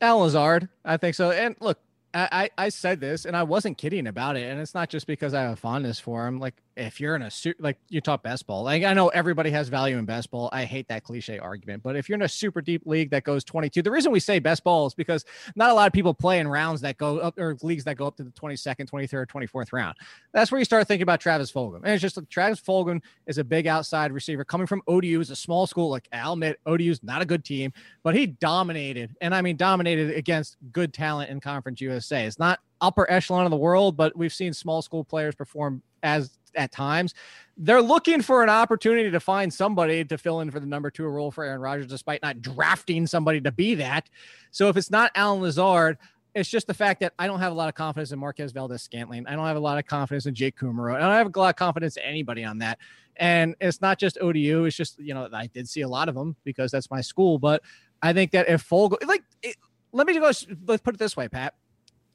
Al 0.00 0.18
Lazard, 0.20 0.68
I 0.84 0.96
think 0.96 1.16
so. 1.16 1.32
And 1.32 1.56
look, 1.60 1.78
I, 2.14 2.50
I 2.56 2.68
said 2.68 3.00
this, 3.00 3.24
and 3.24 3.36
I 3.36 3.42
wasn't 3.42 3.76
kidding 3.76 4.06
about 4.06 4.36
it. 4.36 4.44
And 4.44 4.60
it's 4.60 4.74
not 4.74 4.88
just 4.88 5.06
because 5.06 5.34
I 5.34 5.42
have 5.42 5.52
a 5.52 5.56
fondness 5.56 5.98
for 5.98 6.26
him. 6.26 6.38
Like, 6.38 6.54
if 6.76 7.00
you're 7.00 7.14
in 7.14 7.22
a 7.22 7.30
suit, 7.30 7.56
like 7.60 7.78
you 7.88 8.00
talk 8.00 8.22
best 8.22 8.46
ball, 8.46 8.64
like 8.64 8.82
I 8.84 8.92
know 8.94 9.08
everybody 9.08 9.50
has 9.50 9.68
value 9.68 9.96
in 9.98 10.04
best 10.04 10.30
ball. 10.30 10.48
I 10.52 10.64
hate 10.64 10.88
that 10.88 11.04
cliche 11.04 11.38
argument, 11.38 11.82
but 11.82 11.96
if 11.96 12.08
you're 12.08 12.16
in 12.16 12.22
a 12.22 12.28
super 12.28 12.60
deep 12.60 12.82
league 12.84 13.10
that 13.10 13.24
goes 13.24 13.44
22, 13.44 13.82
the 13.82 13.90
reason 13.90 14.10
we 14.10 14.20
say 14.20 14.38
best 14.38 14.64
ball 14.64 14.86
is 14.86 14.94
because 14.94 15.24
not 15.54 15.70
a 15.70 15.74
lot 15.74 15.86
of 15.86 15.92
people 15.92 16.14
play 16.14 16.40
in 16.40 16.48
rounds 16.48 16.80
that 16.80 16.96
go 16.96 17.18
up 17.18 17.38
or 17.38 17.56
leagues 17.62 17.84
that 17.84 17.96
go 17.96 18.06
up 18.06 18.16
to 18.16 18.24
the 18.24 18.30
22nd, 18.30 18.90
23rd, 18.90 19.26
24th 19.26 19.72
round. 19.72 19.96
That's 20.32 20.50
where 20.50 20.58
you 20.58 20.64
start 20.64 20.88
thinking 20.88 21.02
about 21.02 21.20
Travis 21.20 21.52
Fulgham. 21.52 21.82
And 21.84 21.88
it's 21.88 22.02
just 22.02 22.16
like 22.16 22.28
Travis 22.28 22.60
Fulgham 22.60 23.00
is 23.26 23.38
a 23.38 23.44
big 23.44 23.66
outside 23.66 24.12
receiver 24.12 24.44
coming 24.44 24.66
from 24.66 24.82
ODU, 24.88 25.20
is 25.20 25.30
a 25.30 25.36
small 25.36 25.66
school. 25.66 25.90
Like 25.90 26.08
I'll 26.12 26.32
admit, 26.32 26.58
ODU's 26.66 27.02
not 27.02 27.22
a 27.22 27.26
good 27.26 27.44
team, 27.44 27.72
but 28.02 28.14
he 28.14 28.26
dominated, 28.26 29.14
and 29.20 29.34
I 29.34 29.42
mean 29.42 29.56
dominated 29.56 30.16
against 30.16 30.56
good 30.72 30.92
talent 30.92 31.30
in 31.30 31.40
Conference 31.40 31.80
USA. 31.80 32.24
It's 32.24 32.38
not 32.38 32.60
upper 32.80 33.10
echelon 33.10 33.44
of 33.44 33.50
the 33.50 33.56
world, 33.56 33.96
but 33.96 34.16
we've 34.16 34.32
seen 34.32 34.52
small 34.52 34.82
school 34.82 35.04
players 35.04 35.34
perform 35.34 35.82
as 36.02 36.38
at 36.56 36.72
times. 36.72 37.14
They're 37.56 37.82
looking 37.82 38.20
for 38.20 38.42
an 38.42 38.48
opportunity 38.48 39.10
to 39.10 39.20
find 39.20 39.52
somebody 39.52 40.04
to 40.04 40.18
fill 40.18 40.40
in 40.40 40.50
for 40.50 40.58
the 40.60 40.66
number 40.66 40.90
two 40.90 41.06
role 41.06 41.30
for 41.30 41.44
Aaron 41.44 41.60
Rodgers, 41.60 41.86
despite 41.86 42.22
not 42.22 42.42
drafting 42.42 43.06
somebody 43.06 43.40
to 43.42 43.52
be 43.52 43.74
that. 43.76 44.10
So 44.50 44.68
if 44.68 44.76
it's 44.76 44.90
not 44.90 45.12
Allen 45.14 45.40
Lazard, 45.40 45.98
it's 46.34 46.48
just 46.48 46.66
the 46.66 46.74
fact 46.74 47.00
that 47.00 47.12
I 47.16 47.28
don't 47.28 47.38
have 47.38 47.52
a 47.52 47.54
lot 47.54 47.68
of 47.68 47.74
confidence 47.74 48.10
in 48.10 48.18
Marquez 48.18 48.50
Valdes-Scantling. 48.50 49.26
I 49.28 49.36
don't 49.36 49.46
have 49.46 49.56
a 49.56 49.60
lot 49.60 49.78
of 49.78 49.86
confidence 49.86 50.26
in 50.26 50.34
Jake 50.34 50.58
Kumerow. 50.58 50.96
I 50.96 51.00
don't 51.00 51.12
have 51.12 51.32
a 51.32 51.38
lot 51.38 51.50
of 51.50 51.56
confidence 51.56 51.96
in 51.96 52.02
anybody 52.02 52.42
on 52.42 52.58
that. 52.58 52.78
And 53.16 53.54
it's 53.60 53.80
not 53.80 54.00
just 54.00 54.18
ODU. 54.20 54.64
It's 54.64 54.74
just, 54.74 54.98
you 54.98 55.14
know, 55.14 55.28
I 55.32 55.46
did 55.46 55.68
see 55.68 55.82
a 55.82 55.88
lot 55.88 56.08
of 56.08 56.16
them 56.16 56.34
because 56.42 56.72
that's 56.72 56.90
my 56.90 57.00
school. 57.00 57.38
But 57.38 57.62
I 58.02 58.12
think 58.12 58.32
that 58.32 58.48
if 58.48 58.62
Fogle, 58.62 58.98
like, 59.06 59.22
it, 59.44 59.54
let 59.92 60.08
me 60.08 60.18
go, 60.18 60.32
let's 60.66 60.82
put 60.82 60.94
it 60.94 60.98
this 60.98 61.16
way, 61.16 61.28
Pat. 61.28 61.54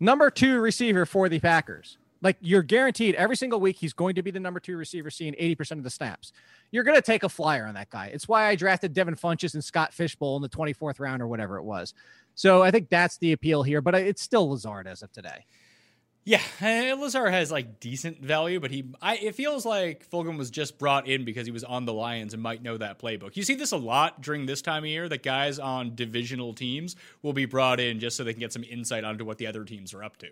Number 0.02 0.30
two 0.30 0.60
receiver 0.60 1.06
for 1.06 1.30
the 1.30 1.40
Packers. 1.40 1.98
Like 2.22 2.38
you're 2.42 2.64
guaranteed 2.64 3.16
every 3.16 3.36
single 3.36 3.60
week 3.60 3.78
he's 3.78 3.94
going 3.94 4.16
to 4.16 4.22
be 4.22 4.32
the 4.32 4.40
number 4.40 4.60
two 4.60 4.76
receiver, 4.76 5.10
seeing 5.10 5.34
80% 5.34 5.72
of 5.74 5.84
the 5.84 5.90
snaps. 5.90 6.34
You're 6.72 6.84
going 6.84 6.98
to 6.98 7.02
take 7.02 7.24
a 7.24 7.30
flyer 7.30 7.66
on 7.66 7.76
that 7.76 7.90
guy. 7.90 8.08
It's 8.08 8.28
why 8.28 8.48
I 8.48 8.56
drafted 8.56 8.94
Devin 8.94 9.16
Funchess 9.16 9.54
and 9.54 9.64
Scott 9.64 9.94
Fishbowl 9.94 10.36
in 10.36 10.42
the 10.42 10.50
24th 10.50 11.00
round 11.00 11.22
or 11.22 11.28
whatever 11.28 11.58
it 11.58 11.64
was. 11.64 11.94
So 12.36 12.62
I 12.62 12.72
think 12.72 12.90
that's 12.90 13.18
the 13.18 13.32
appeal 13.32 13.64
here, 13.64 13.82
but 13.82 13.96
it's 13.96 14.22
still 14.22 14.50
Lazard 14.50 14.88
as 14.88 15.02
of 15.02 15.12
today. 15.12 15.46
Yeah, 16.26 16.42
eh, 16.62 16.94
Lazar 16.94 17.30
has 17.30 17.52
like 17.52 17.80
decent 17.80 18.22
value, 18.22 18.60
but 18.60 18.70
he 18.70 18.84
I 19.02 19.16
it 19.16 19.34
feels 19.36 19.66
like 19.66 20.08
Fulgham 20.12 20.38
was 20.38 20.52
just 20.52 20.78
brought 20.78 21.08
in 21.08 21.26
because 21.26 21.48
he 21.48 21.52
was 21.52 21.64
on 21.64 21.86
the 21.86 21.94
Lions 21.94 22.36
and 22.36 22.44
might 22.44 22.62
know 22.62 22.78
that 22.78 23.00
playbook. 23.00 23.36
You 23.36 23.42
see 23.42 23.56
this 23.56 23.72
a 23.72 23.78
lot 23.78 24.22
during 24.22 24.46
this 24.46 24.62
time 24.62 24.84
of 24.84 24.90
year 24.90 25.10
that 25.10 25.24
guys 25.24 25.58
on 25.58 25.96
divisional 25.96 26.54
teams 26.54 26.96
will 27.24 27.34
be 27.34 27.46
brought 27.46 27.80
in 27.80 28.00
just 28.00 28.16
so 28.16 28.24
they 28.24 28.34
can 28.34 28.42
get 28.42 28.54
some 28.54 28.64
insight 28.64 29.04
onto 29.04 29.26
what 29.26 29.38
the 29.38 29.48
other 29.48 29.64
teams 29.64 29.94
are 29.94 30.04
up 30.04 30.18
to. 30.18 30.28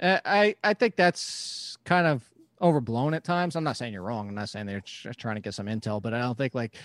Uh, 0.00 0.18
I 0.24 0.54
I 0.64 0.74
think 0.74 0.96
that's 0.96 1.76
kind 1.84 2.06
of 2.06 2.24
overblown 2.60 3.14
at 3.14 3.24
times. 3.24 3.56
I'm 3.56 3.64
not 3.64 3.76
saying 3.76 3.92
you're 3.92 4.02
wrong. 4.02 4.28
I'm 4.28 4.34
not 4.34 4.48
saying 4.48 4.66
they're 4.66 4.80
tr- 4.80 5.10
trying 5.16 5.36
to 5.36 5.40
get 5.40 5.54
some 5.54 5.66
intel, 5.66 6.00
but 6.00 6.14
I 6.14 6.20
don't 6.20 6.36
think 6.36 6.54
like 6.54 6.76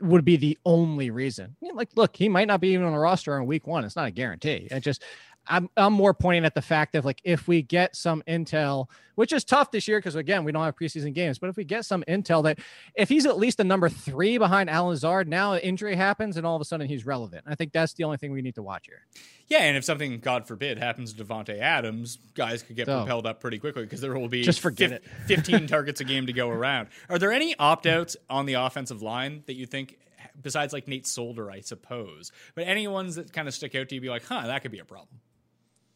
would 0.00 0.24
be 0.24 0.36
the 0.36 0.58
only 0.64 1.10
reason. 1.10 1.56
Like, 1.72 1.90
look, 1.94 2.16
he 2.16 2.28
might 2.28 2.48
not 2.48 2.60
be 2.60 2.68
even 2.68 2.84
on 2.86 2.92
the 2.92 2.98
roster 2.98 3.36
in 3.38 3.46
week 3.46 3.66
one. 3.66 3.84
It's 3.84 3.96
not 3.96 4.08
a 4.08 4.10
guarantee. 4.10 4.68
It 4.70 4.80
just 4.80 5.02
I'm 5.46 5.68
I'm 5.76 5.92
more 5.92 6.14
pointing 6.14 6.44
at 6.44 6.54
the 6.54 6.62
fact 6.62 6.94
of 6.94 7.04
like 7.04 7.20
if 7.24 7.46
we 7.46 7.62
get 7.62 7.94
some 7.96 8.22
intel, 8.26 8.88
which 9.14 9.32
is 9.32 9.44
tough 9.44 9.70
this 9.70 9.86
year 9.86 9.98
because 9.98 10.14
again 10.14 10.44
we 10.44 10.52
don't 10.52 10.64
have 10.64 10.76
preseason 10.76 11.12
games, 11.12 11.38
but 11.38 11.48
if 11.50 11.56
we 11.56 11.64
get 11.64 11.84
some 11.84 12.02
intel 12.08 12.42
that 12.44 12.58
if 12.94 13.08
he's 13.08 13.26
at 13.26 13.36
least 13.38 13.60
a 13.60 13.64
number 13.64 13.88
three 13.88 14.38
behind 14.38 14.70
Allen 14.70 14.90
Lazard, 14.90 15.28
now 15.28 15.52
an 15.52 15.60
injury 15.60 15.96
happens 15.96 16.36
and 16.36 16.46
all 16.46 16.56
of 16.56 16.62
a 16.62 16.64
sudden 16.64 16.88
he's 16.88 17.04
relevant. 17.04 17.44
I 17.46 17.54
think 17.54 17.72
that's 17.72 17.92
the 17.94 18.04
only 18.04 18.16
thing 18.16 18.32
we 18.32 18.42
need 18.42 18.54
to 18.54 18.62
watch 18.62 18.86
here. 18.86 19.04
Yeah, 19.48 19.58
and 19.64 19.76
if 19.76 19.84
something, 19.84 20.20
God 20.20 20.48
forbid, 20.48 20.78
happens 20.78 21.12
to 21.12 21.22
Davante 21.24 21.58
Adams, 21.58 22.16
guys 22.34 22.62
could 22.62 22.76
get 22.76 22.86
So- 22.86 23.00
propelled 23.00 23.26
up 23.26 23.40
pretty 23.40 23.58
quickly 23.58 23.82
because 23.82 24.00
there 24.00 24.16
will 24.18 24.28
be 24.28 24.42
Just 24.42 24.60
forget 24.60 24.92
it. 24.92 25.04
15 25.26 25.66
targets 25.66 26.00
a 26.00 26.04
game 26.04 26.26
to 26.26 26.32
go 26.32 26.48
around. 26.48 26.88
Are 27.10 27.18
there 27.18 27.32
any 27.32 27.54
opt 27.58 27.86
outs 27.86 28.16
on 28.30 28.46
the 28.46 28.54
offensive 28.54 29.02
line 29.02 29.42
that 29.46 29.54
you 29.54 29.66
think, 29.66 29.98
besides 30.40 30.72
like 30.72 30.88
Nate 30.88 31.06
Solder, 31.06 31.50
I 31.50 31.60
suppose, 31.60 32.32
but 32.54 32.66
any 32.66 32.88
ones 32.88 33.16
that 33.16 33.34
kind 33.34 33.46
of 33.46 33.52
stick 33.52 33.74
out 33.74 33.90
to 33.90 33.94
you, 33.94 34.00
be 34.00 34.08
like, 34.08 34.24
huh, 34.24 34.46
that 34.46 34.62
could 34.62 34.72
be 34.72 34.78
a 34.78 34.84
problem? 34.86 35.20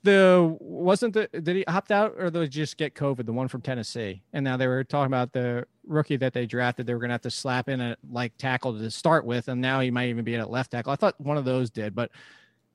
The 0.04 0.56
wasn't 0.60 1.14
the 1.14 1.28
did 1.28 1.56
he 1.56 1.66
opt 1.66 1.90
out 1.90 2.14
or 2.18 2.30
did 2.30 2.42
he 2.42 2.48
just 2.48 2.76
get 2.76 2.94
COVID? 2.94 3.26
The 3.26 3.32
one 3.32 3.48
from 3.48 3.60
Tennessee, 3.62 4.22
and 4.32 4.44
now 4.44 4.56
they 4.56 4.66
were 4.66 4.84
talking 4.84 5.06
about 5.08 5.32
the 5.32 5.66
rookie 5.86 6.16
that 6.16 6.32
they 6.32 6.46
drafted. 6.46 6.86
They 6.86 6.94
were 6.94 7.00
going 7.00 7.08
to 7.10 7.14
have 7.14 7.22
to 7.22 7.30
slap 7.30 7.68
in 7.68 7.80
a 7.80 7.96
like 8.10 8.36
tackle 8.38 8.78
to 8.78 8.90
start 8.90 9.24
with, 9.24 9.48
and 9.48 9.60
now 9.60 9.80
he 9.80 9.90
might 9.90 10.08
even 10.08 10.24
be 10.24 10.34
at 10.36 10.40
a 10.40 10.48
left 10.48 10.70
tackle. 10.70 10.92
I 10.92 10.96
thought 10.96 11.20
one 11.20 11.36
of 11.36 11.44
those 11.44 11.70
did, 11.70 11.94
but 11.94 12.10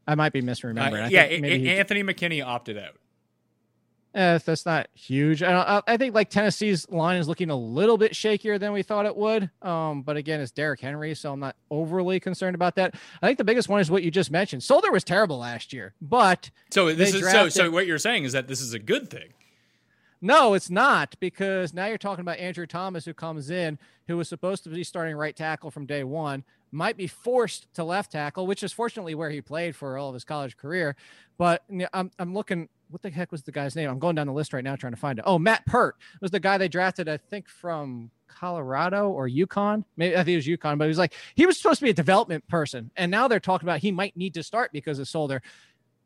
I 0.07 0.15
might 0.15 0.33
be 0.33 0.41
misremembering. 0.41 1.03
Uh, 1.03 1.05
I 1.05 1.07
yeah, 1.07 1.27
think 1.27 1.41
maybe 1.43 1.55
A- 1.69 1.73
he- 1.73 1.79
Anthony 1.79 2.03
McKinney 2.03 2.45
opted 2.45 2.77
out. 2.77 2.95
Eh, 4.15 4.37
that's 4.45 4.65
not 4.65 4.87
huge. 4.93 5.41
I, 5.41 5.81
I 5.87 5.97
think 5.97 6.13
like 6.13 6.29
Tennessee's 6.29 6.87
line 6.89 7.17
is 7.17 7.27
looking 7.27 7.49
a 7.49 7.55
little 7.55 7.97
bit 7.97 8.13
shakier 8.13 8.59
than 8.59 8.71
we 8.71 8.83
thought 8.83 9.07
it 9.07 9.15
would. 9.15 9.49
Um, 9.63 10.03
but 10.03 10.17
again, 10.17 10.39
it's 10.39 10.51
Derrick 10.51 10.81
Henry, 10.81 11.15
so 11.15 11.33
I'm 11.33 11.39
not 11.39 11.55
overly 11.71 12.19
concerned 12.19 12.53
about 12.53 12.75
that. 12.75 12.93
I 13.21 13.27
think 13.27 13.39
the 13.39 13.43
biggest 13.43 13.69
one 13.69 13.81
is 13.81 13.89
what 13.89 14.03
you 14.03 14.11
just 14.11 14.29
mentioned. 14.29 14.61
Solder 14.61 14.91
was 14.91 15.03
terrible 15.03 15.39
last 15.39 15.73
year, 15.73 15.95
but 15.99 16.51
So 16.69 16.93
this 16.93 17.15
is 17.15 17.29
so. 17.31 17.49
So 17.49 17.71
what 17.71 17.87
you're 17.87 17.97
saying 17.97 18.25
is 18.25 18.33
that 18.33 18.47
this 18.47 18.61
is 18.61 18.73
a 18.73 18.79
good 18.79 19.09
thing. 19.09 19.33
no, 20.21 20.53
it's 20.53 20.69
not 20.69 21.15
because 21.19 21.73
now 21.73 21.87
you're 21.87 21.97
talking 21.97 22.21
about 22.21 22.37
Andrew 22.37 22.67
Thomas, 22.67 23.05
who 23.05 23.15
comes 23.15 23.49
in, 23.49 23.79
who 24.07 24.17
was 24.17 24.29
supposed 24.29 24.63
to 24.65 24.69
be 24.69 24.83
starting 24.83 25.15
right 25.15 25.35
tackle 25.35 25.71
from 25.71 25.87
day 25.87 26.03
one, 26.03 26.43
might 26.73 26.97
be 26.97 27.07
forced 27.07 27.73
to 27.75 27.83
left 27.83 28.11
tackle, 28.11 28.47
which 28.47 28.63
is 28.63 28.73
fortunately 28.73 29.15
where 29.15 29.29
he 29.29 29.41
played 29.41 29.75
for 29.75 29.97
all 29.97 30.09
of 30.09 30.13
his 30.13 30.23
college 30.23 30.57
career. 30.57 30.95
But 31.37 31.63
I'm 31.93 32.11
I'm 32.19 32.33
looking. 32.33 32.69
What 32.89 33.01
the 33.01 33.09
heck 33.09 33.31
was 33.31 33.41
the 33.41 33.51
guy's 33.51 33.75
name? 33.75 33.89
I'm 33.89 33.97
going 33.97 34.15
down 34.15 34.27
the 34.27 34.33
list 34.33 34.53
right 34.53 34.63
now 34.63 34.75
trying 34.75 34.93
to 34.93 34.99
find 34.99 35.17
it. 35.17 35.23
Oh, 35.25 35.39
Matt 35.39 35.65
Peart 35.65 35.95
was 36.21 36.29
the 36.29 36.39
guy 36.39 36.59
they 36.59 36.67
drafted, 36.67 37.09
I 37.09 37.17
think, 37.17 37.49
from 37.49 38.11
Colorado 38.27 39.09
or 39.09 39.27
UConn. 39.27 39.83
Maybe 39.97 40.15
I 40.15 40.23
think 40.23 40.33
it 40.33 40.35
was 40.35 40.47
UConn, 40.47 40.77
but 40.77 40.85
he 40.85 40.89
was 40.89 40.97
like 40.97 41.13
he 41.35 41.45
was 41.45 41.57
supposed 41.57 41.79
to 41.79 41.85
be 41.85 41.89
a 41.89 41.93
development 41.93 42.47
person, 42.47 42.91
and 42.95 43.09
now 43.09 43.27
they're 43.27 43.39
talking 43.39 43.67
about 43.67 43.79
he 43.79 43.91
might 43.91 44.15
need 44.17 44.33
to 44.35 44.43
start 44.43 44.71
because 44.71 44.99
of 44.99 45.07
Solder. 45.07 45.41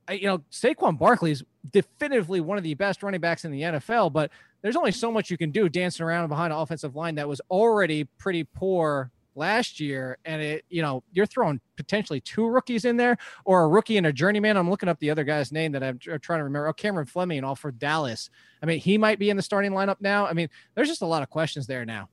You 0.10 0.28
know, 0.28 0.38
Saquon 0.52 0.98
Barkley 0.98 1.32
is 1.32 1.44
definitively 1.72 2.40
one 2.40 2.58
of 2.58 2.64
the 2.64 2.74
best 2.76 3.04
running 3.04 3.20
backs 3.20 3.44
in 3.44 3.52
the 3.52 3.62
NFL, 3.62 4.14
but 4.14 4.32
there's 4.62 4.78
only 4.78 4.94
so 4.94 5.12
much 5.12 5.30
you 5.30 5.38
can 5.38 5.52
do 5.52 5.68
dancing 5.68 6.06
around 6.06 6.30
behind 6.30 6.54
an 6.54 6.60
offensive 6.60 6.96
line 6.96 7.16
that 7.16 7.28
was 7.28 7.42
already 7.52 8.06
pretty 8.18 8.46
poor 8.46 9.12
last 9.38 9.80
year. 9.80 10.18
And 10.26 10.42
it, 10.42 10.66
you 10.70 10.82
know, 10.82 11.04
you're 11.12 11.26
throwing 11.26 11.62
potentially 11.78 12.20
two 12.20 12.48
rookies 12.48 12.84
in 12.86 12.98
there 12.98 13.18
or 13.46 13.64
a 13.64 13.68
rookie 13.68 13.98
and 13.98 14.08
a 14.08 14.14
journeyman. 14.14 14.58
I'm 14.58 14.70
looking 14.70 14.90
up 14.90 15.00
the 15.00 15.10
other 15.10 15.24
guy's 15.24 15.52
name 15.52 15.72
that 15.74 15.84
I'm 15.84 16.00
trying 16.00 16.40
to 16.40 16.44
remember. 16.44 16.68
Oh, 16.68 16.74
Cameron 16.74 17.06
Fleming, 17.06 17.44
all 17.44 17.56
for 17.56 17.72
Dallas. 17.72 18.30
I 18.62 18.66
mean, 18.66 18.80
he 18.80 18.98
might 18.98 19.20
be 19.20 19.30
in 19.30 19.38
the 19.38 19.44
starting 19.44 19.72
lineup 19.72 19.98
now. 20.02 20.26
I 20.26 20.34
mean, 20.34 20.50
there's 20.76 20.90
just 20.90 21.04
a 21.04 21.08
lot 21.08 21.24
of 21.24 21.30
questions 21.30 21.68
there 21.68 21.86
now. 21.86 22.10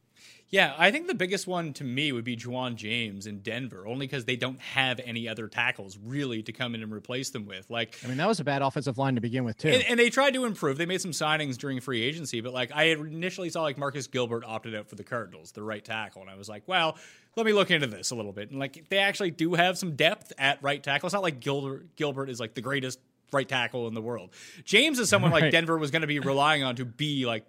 Yeah, 0.50 0.72
I 0.78 0.92
think 0.92 1.08
the 1.08 1.14
biggest 1.14 1.48
one 1.48 1.72
to 1.74 1.84
me 1.84 2.12
would 2.12 2.22
be 2.22 2.36
Ja'Wuan 2.36 2.76
James 2.76 3.26
in 3.26 3.40
Denver, 3.40 3.88
only 3.88 4.06
because 4.06 4.24
they 4.24 4.36
don't 4.36 4.60
have 4.60 5.00
any 5.04 5.28
other 5.28 5.48
tackles 5.48 5.98
really 6.04 6.44
to 6.44 6.52
come 6.52 6.76
in 6.76 6.82
and 6.82 6.92
replace 6.92 7.30
them 7.30 7.46
with. 7.46 7.68
Like, 7.70 7.98
I 8.04 8.06
mean, 8.06 8.18
that 8.18 8.28
was 8.28 8.38
a 8.38 8.44
bad 8.44 8.62
offensive 8.62 8.96
line 8.96 9.16
to 9.16 9.20
begin 9.20 9.42
with, 9.42 9.58
too. 9.58 9.70
and, 9.70 9.82
and 9.82 9.98
they 9.98 10.10
tried 10.10 10.34
to 10.34 10.44
improve. 10.44 10.78
They 10.78 10.86
made 10.86 11.00
some 11.00 11.10
signings 11.10 11.56
during 11.56 11.80
free 11.80 12.02
agency, 12.02 12.40
but 12.40 12.52
like 12.52 12.70
I 12.72 12.84
initially 12.84 13.50
saw 13.50 13.62
like 13.62 13.78
Marcus 13.78 14.06
Gilbert 14.06 14.44
opted 14.46 14.76
out 14.76 14.88
for 14.88 14.94
the 14.94 15.02
Cardinals, 15.02 15.50
the 15.50 15.62
right 15.62 15.84
tackle, 15.84 16.22
and 16.22 16.30
I 16.30 16.36
was 16.36 16.48
like, 16.48 16.62
well, 16.66 16.98
let 17.36 17.46
me 17.46 17.52
look 17.52 17.70
into 17.72 17.88
this 17.88 18.12
a 18.12 18.14
little 18.14 18.32
bit. 18.32 18.50
And 18.50 18.60
like 18.60 18.88
they 18.90 18.98
actually 18.98 19.32
do 19.32 19.54
have 19.54 19.76
some 19.76 19.96
depth 19.96 20.32
at 20.38 20.62
right 20.62 20.80
tackle. 20.82 21.08
It's 21.08 21.14
not 21.14 21.22
like 21.22 21.40
Gilbert 21.40 21.96
Gilbert 21.96 22.30
is 22.30 22.38
like 22.38 22.54
the 22.54 22.60
greatest 22.62 23.00
right 23.32 23.48
tackle 23.48 23.88
in 23.88 23.94
the 23.94 24.02
world. 24.02 24.30
James 24.64 24.98
is 24.98 25.08
someone 25.08 25.32
like 25.32 25.50
Denver 25.50 25.76
was 25.76 25.90
going 25.90 26.02
to 26.02 26.06
be 26.08 26.20
relying 26.20 26.62
on 26.62 26.76
to 26.76 26.84
be 26.84 27.26
like 27.26 27.44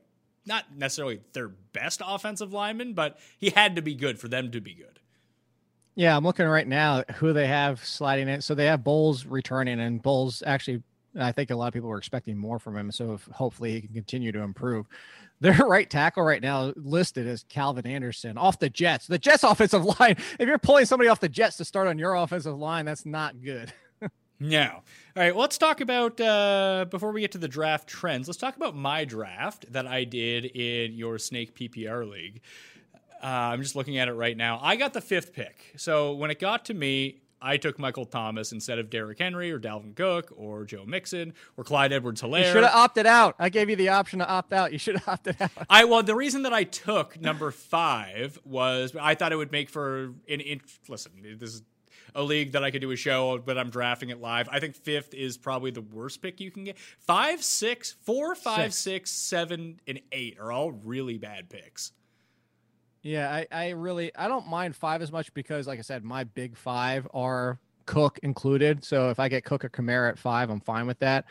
not 0.46 0.66
necessarily 0.76 1.22
their 1.34 1.50
best 1.50 2.02
offensive 2.06 2.54
lineman, 2.54 2.94
but 2.94 3.20
he 3.38 3.50
had 3.50 3.76
to 3.76 3.82
be 3.82 3.96
good 3.96 4.20
for 4.20 4.28
them 4.28 4.52
to 4.52 4.62
be 4.62 4.74
good. 4.74 5.00
Yeah, 5.96 6.16
I'm 6.16 6.26
looking 6.26 6.46
right 6.46 6.68
now 6.68 7.04
who 7.16 7.32
they 7.32 7.48
have 7.48 7.84
sliding 7.84 8.28
in. 8.28 8.42
So 8.42 8.54
they 8.54 8.66
have 8.66 8.84
Bolles 8.84 9.26
returning, 9.26 9.80
and 9.80 10.02
Bolles 10.02 10.44
actually, 10.46 10.84
I 11.18 11.32
think 11.32 11.52
a 11.52 11.56
lot 11.56 11.68
of 11.68 11.74
people 11.74 11.90
were 11.90 11.98
expecting 11.98 12.38
more 12.38 12.60
from 12.60 12.76
him. 12.76 12.92
So 12.92 13.20
hopefully 13.32 13.72
he 13.72 13.82
can 13.82 13.94
continue 13.94 14.32
to 14.34 14.42
improve. 14.42 14.88
Their 15.42 15.54
right 15.54 15.90
tackle 15.90 16.24
right 16.24 16.42
now 16.42 16.72
listed 16.78 17.28
as 17.28 17.44
Calvin 17.50 17.86
Anderson 17.86 18.38
off 18.38 18.58
the 18.58 18.70
Jets. 18.70 19.08
The 19.08 19.20
Jets 19.20 19.44
offensive 19.44 19.84
line. 20.00 20.16
If 20.40 20.48
you're 20.48 20.58
pulling 20.58 20.86
somebody 20.86 21.10
off 21.10 21.20
the 21.20 21.30
Jets 21.30 21.58
to 21.58 21.66
start 21.66 21.88
on 21.88 22.00
your 22.00 22.16
offensive 22.16 22.58
line, 22.58 22.86
that's 22.86 23.06
not 23.06 23.42
good. 23.42 23.74
No. 24.50 24.70
All 25.18 25.24
right, 25.24 25.34
well, 25.34 25.42
let's 25.42 25.58
talk 25.58 25.82
about 25.82 26.20
uh, 26.20 26.86
before 26.90 27.12
we 27.12 27.22
get 27.22 27.32
to 27.34 27.38
the 27.38 27.48
draft 27.48 27.88
trends. 27.88 28.28
Let's 28.28 28.38
talk 28.38 28.58
about 28.58 28.76
my 28.76 29.06
draft 29.06 29.72
that 29.72 29.88
I 29.88 30.04
did 30.04 30.46
in 30.46 30.94
your 30.94 31.18
Snake 31.18 31.56
PPR 31.56 32.10
league. 32.10 32.42
Uh, 33.24 33.28
I'm 33.28 33.62
just 33.62 33.76
looking 33.76 33.98
at 33.98 34.08
it 34.08 34.14
right 34.14 34.36
now. 34.36 34.60
I 34.62 34.76
got 34.76 34.94
the 34.94 35.02
fifth 35.02 35.34
pick. 35.34 35.74
So 35.78 36.14
when 36.14 36.32
it 36.32 36.40
got 36.40 36.66
to 36.66 36.74
me, 36.74 37.22
I 37.42 37.58
took 37.58 37.80
Michael 37.80 38.06
Thomas 38.06 38.52
instead 38.52 38.80
of 38.80 38.90
Derrick 38.90 39.20
Henry 39.20 39.52
or 39.52 39.60
Dalvin 39.60 39.96
Cook 39.96 40.34
or 40.36 40.66
Joe 40.66 40.84
Mixon 40.86 41.34
or 41.58 41.64
Clyde 41.64 41.94
Edwards 41.94 42.22
You 42.22 42.44
should 42.44 42.64
have 42.64 42.76
opted 42.76 43.06
out. 43.06 43.36
I 43.40 43.50
gave 43.50 43.70
you 43.70 43.76
the 43.76 43.90
option 43.90 44.20
to 44.20 44.28
opt 44.28 44.52
out. 44.52 44.74
You 44.74 44.80
should 44.80 44.98
have 44.98 45.08
opted 45.08 45.42
out. 45.42 45.52
I 45.70 45.86
well, 45.86 46.02
the 46.04 46.16
reason 46.16 46.44
that 46.44 46.54
I 46.54 46.64
took 46.64 47.20
number 47.22 47.52
five 47.52 48.40
was 48.44 48.96
I 49.00 49.16
thought 49.16 49.32
it 49.32 49.36
would 49.36 49.52
make 49.52 49.70
for 49.70 50.14
an 50.28 50.42
in, 50.42 50.62
listen. 50.88 51.12
This 51.40 51.54
is 51.54 51.62
a 52.16 52.24
league 52.24 52.54
that 52.54 52.64
I 52.64 52.72
could 52.72 52.82
do 52.82 52.92
a 52.92 52.96
show, 52.96 53.38
but 53.38 53.58
I'm 53.58 53.70
drafting 53.70 54.10
it 54.10 54.22
live. 54.22 54.48
I 54.50 54.60
think 54.60 54.76
fifth 54.76 55.14
is 55.14 55.38
probably 55.38 55.72
the 55.72 55.82
worst 55.82 56.22
pick 56.22 56.40
you 56.40 56.50
can 56.50 56.64
get. 56.64 56.80
Five, 57.00 57.44
six, 57.44 57.96
four, 58.04 58.34
five, 58.34 58.74
Six. 58.74 59.12
six, 59.12 59.34
and 59.88 60.02
eight 60.12 60.38
are 60.40 60.52
all 60.52 60.72
really 60.72 61.18
bad 61.18 61.50
picks. 61.50 61.92
Yeah, 63.04 63.32
I, 63.32 63.48
I 63.52 63.70
really 63.72 64.16
I 64.16 64.28
don't 64.28 64.48
mind 64.48 64.76
five 64.76 65.04
as 65.04 65.12
much 65.12 65.32
because, 65.36 65.68
like 65.68 65.78
I 65.78 65.84
said, 65.84 66.04
my 66.04 66.24
big 66.24 66.58
five 66.58 67.08
are 67.14 67.60
Cook 67.86 68.18
included. 68.24 68.84
So 68.84 69.12
if 69.12 69.20
I 69.20 69.30
get 69.30 69.44
Cook 69.44 69.64
or 69.64 69.70
Kamara 69.70 70.10
at 70.10 70.18
five, 70.18 70.50
I'm 70.50 70.62
fine 70.62 70.88
with 70.88 70.98
that. 71.00 71.26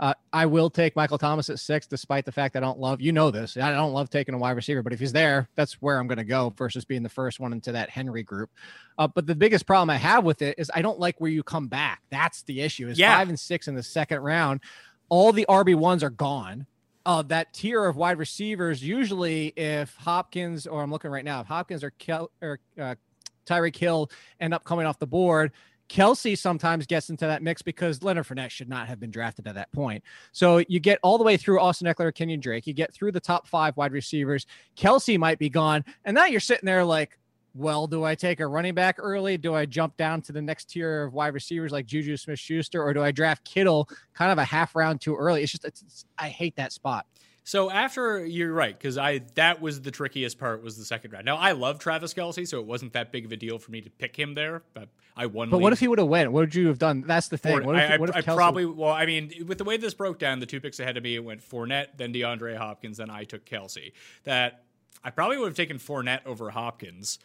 Uh, 0.00 0.14
I 0.32 0.46
will 0.46 0.70
take 0.70 0.94
Michael 0.94 1.18
Thomas 1.18 1.50
at 1.50 1.58
six, 1.58 1.86
despite 1.86 2.24
the 2.24 2.30
fact 2.30 2.54
I 2.54 2.60
don't 2.60 2.78
love 2.78 3.00
you 3.00 3.10
know 3.10 3.30
this. 3.32 3.56
I 3.56 3.72
don't 3.72 3.92
love 3.92 4.10
taking 4.10 4.34
a 4.34 4.38
wide 4.38 4.52
receiver, 4.52 4.82
but 4.82 4.92
if 4.92 5.00
he's 5.00 5.12
there, 5.12 5.48
that's 5.56 5.74
where 5.82 5.98
I'm 5.98 6.06
going 6.06 6.18
to 6.18 6.24
go 6.24 6.54
versus 6.56 6.84
being 6.84 7.02
the 7.02 7.08
first 7.08 7.40
one 7.40 7.52
into 7.52 7.72
that 7.72 7.90
Henry 7.90 8.22
group. 8.22 8.50
Uh, 8.96 9.08
but 9.08 9.26
the 9.26 9.34
biggest 9.34 9.66
problem 9.66 9.90
I 9.90 9.96
have 9.96 10.22
with 10.22 10.40
it 10.42 10.56
is 10.58 10.70
I 10.72 10.82
don't 10.82 11.00
like 11.00 11.20
where 11.20 11.30
you 11.30 11.42
come 11.42 11.66
back. 11.66 12.02
That's 12.10 12.42
the 12.42 12.60
issue. 12.60 12.88
Is 12.88 12.98
Yeah. 12.98 13.16
five 13.16 13.28
and 13.28 13.38
six 13.38 13.66
in 13.66 13.74
the 13.74 13.82
second 13.82 14.20
round, 14.20 14.60
all 15.08 15.32
the 15.32 15.46
RB 15.48 15.74
ones 15.74 16.04
are 16.04 16.10
gone 16.10 16.66
uh, 17.06 17.22
that 17.22 17.54
tier 17.54 17.86
of 17.86 17.96
wide 17.96 18.18
receivers, 18.18 18.82
usually 18.84 19.46
if 19.56 19.94
Hopkins 19.96 20.66
or 20.66 20.82
I'm 20.82 20.90
looking 20.90 21.10
right 21.10 21.24
now, 21.24 21.40
if 21.40 21.46
Hopkins 21.46 21.82
or 21.82 21.90
Kel 21.92 22.30
or 22.42 22.60
uh, 22.78 22.96
Tyreek 23.46 23.74
Hill 23.76 24.10
end 24.40 24.52
up 24.52 24.62
coming 24.64 24.84
off 24.84 24.98
the 24.98 25.06
board, 25.06 25.52
Kelce 25.88 26.36
sometimes 26.36 26.86
gets 26.86 27.10
into 27.10 27.26
that 27.26 27.42
mix 27.42 27.62
because 27.62 28.02
Leonard 28.02 28.26
Fournette 28.26 28.50
should 28.50 28.68
not 28.68 28.88
have 28.88 29.00
been 29.00 29.10
drafted 29.10 29.46
at 29.46 29.54
that 29.54 29.72
point. 29.72 30.04
So 30.32 30.58
you 30.68 30.80
get 30.80 30.98
all 31.02 31.18
the 31.18 31.24
way 31.24 31.36
through 31.36 31.60
Austin 31.60 31.86
Ekeler, 31.86 32.14
Kenyon 32.14 32.40
Drake. 32.40 32.66
You 32.66 32.74
get 32.74 32.92
through 32.92 33.12
the 33.12 33.20
top 33.20 33.46
five 33.46 33.76
wide 33.76 33.92
receivers. 33.92 34.46
Kelce 34.76 35.18
might 35.18 35.38
be 35.38 35.48
gone, 35.48 35.84
and 36.04 36.14
now 36.14 36.26
you're 36.26 36.40
sitting 36.40 36.66
there 36.66 36.84
like. 36.84 37.18
Well, 37.54 37.88
do 37.88 38.04
I 38.04 38.14
take 38.14 38.38
a 38.38 38.46
running 38.46 38.74
back 38.74 38.96
early? 38.98 39.36
Do 39.36 39.52
I 39.54 39.66
jump 39.66 39.96
down 39.96 40.22
to 40.22 40.32
the 40.32 40.40
next 40.40 40.66
tier 40.66 41.04
of 41.04 41.14
wide 41.14 41.34
receivers 41.34 41.72
like 41.72 41.86
Juju 41.86 42.16
Smith 42.16 42.38
Schuster, 42.38 42.80
or 42.80 42.94
do 42.94 43.02
I 43.02 43.10
draft 43.10 43.42
Kittle 43.42 43.88
kind 44.14 44.30
of 44.30 44.38
a 44.38 44.44
half 44.44 44.76
round 44.76 45.00
too 45.00 45.16
early? 45.16 45.42
It's 45.42 45.52
just, 45.52 45.64
it's, 45.64 46.04
I 46.18 46.28
hate 46.28 46.54
that 46.56 46.72
spot. 46.72 47.06
So 47.48 47.70
after 47.70 48.26
you're 48.26 48.52
right, 48.52 48.78
because 48.78 48.98
I 48.98 49.20
that 49.36 49.62
was 49.62 49.80
the 49.80 49.90
trickiest 49.90 50.38
part 50.38 50.62
was 50.62 50.76
the 50.76 50.84
second 50.84 51.14
round. 51.14 51.24
Now 51.24 51.38
I 51.38 51.52
love 51.52 51.78
Travis 51.78 52.12
Kelce, 52.12 52.46
so 52.46 52.60
it 52.60 52.66
wasn't 52.66 52.92
that 52.92 53.10
big 53.10 53.24
of 53.24 53.32
a 53.32 53.38
deal 53.38 53.58
for 53.58 53.70
me 53.70 53.80
to 53.80 53.88
pick 53.88 54.14
him 54.14 54.34
there. 54.34 54.60
But 54.74 54.90
I 55.16 55.24
won. 55.24 55.48
But 55.48 55.60
what 55.60 55.72
if 55.72 55.80
he 55.80 55.88
would 55.88 55.98
have 55.98 56.08
went? 56.08 56.30
What 56.30 56.40
would 56.40 56.54
you 56.54 56.66
have 56.66 56.78
done? 56.78 57.04
That's 57.06 57.28
the 57.28 57.38
thing. 57.38 57.64
What 57.64 57.74
if, 57.74 57.90
I, 57.90 57.94
I- 57.94 57.96
what 57.96 58.10
if 58.10 58.16
I 58.16 58.20
Kelce- 58.20 58.36
probably 58.36 58.66
well, 58.66 58.92
I 58.92 59.06
mean, 59.06 59.32
with 59.46 59.56
the 59.56 59.64
way 59.64 59.78
this 59.78 59.94
broke 59.94 60.18
down, 60.18 60.40
the 60.40 60.44
two 60.46 60.60
picks 60.60 60.78
ahead 60.78 60.98
of 60.98 61.02
me, 61.02 61.14
it 61.14 61.24
went 61.24 61.40
Fournette, 61.40 61.96
then 61.96 62.12
DeAndre 62.12 62.54
Hopkins, 62.58 62.98
then 62.98 63.08
I 63.08 63.24
took 63.24 63.46
Kelce. 63.46 63.92
That 64.24 64.64
I 65.02 65.08
probably 65.08 65.38
would 65.38 65.46
have 65.46 65.56
taken 65.56 65.78
Fournette 65.78 66.26
over 66.26 66.50
Hopkins, 66.50 67.18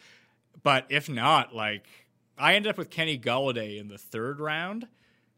but 0.64 0.86
if 0.88 1.10
not, 1.10 1.54
like 1.54 1.86
I 2.38 2.54
ended 2.56 2.70
up 2.70 2.78
with 2.78 2.90
Kenny 2.90 3.20
Golladay 3.20 3.78
in 3.78 3.90
the 3.90 3.98
third 3.98 4.40
round. 4.40 4.88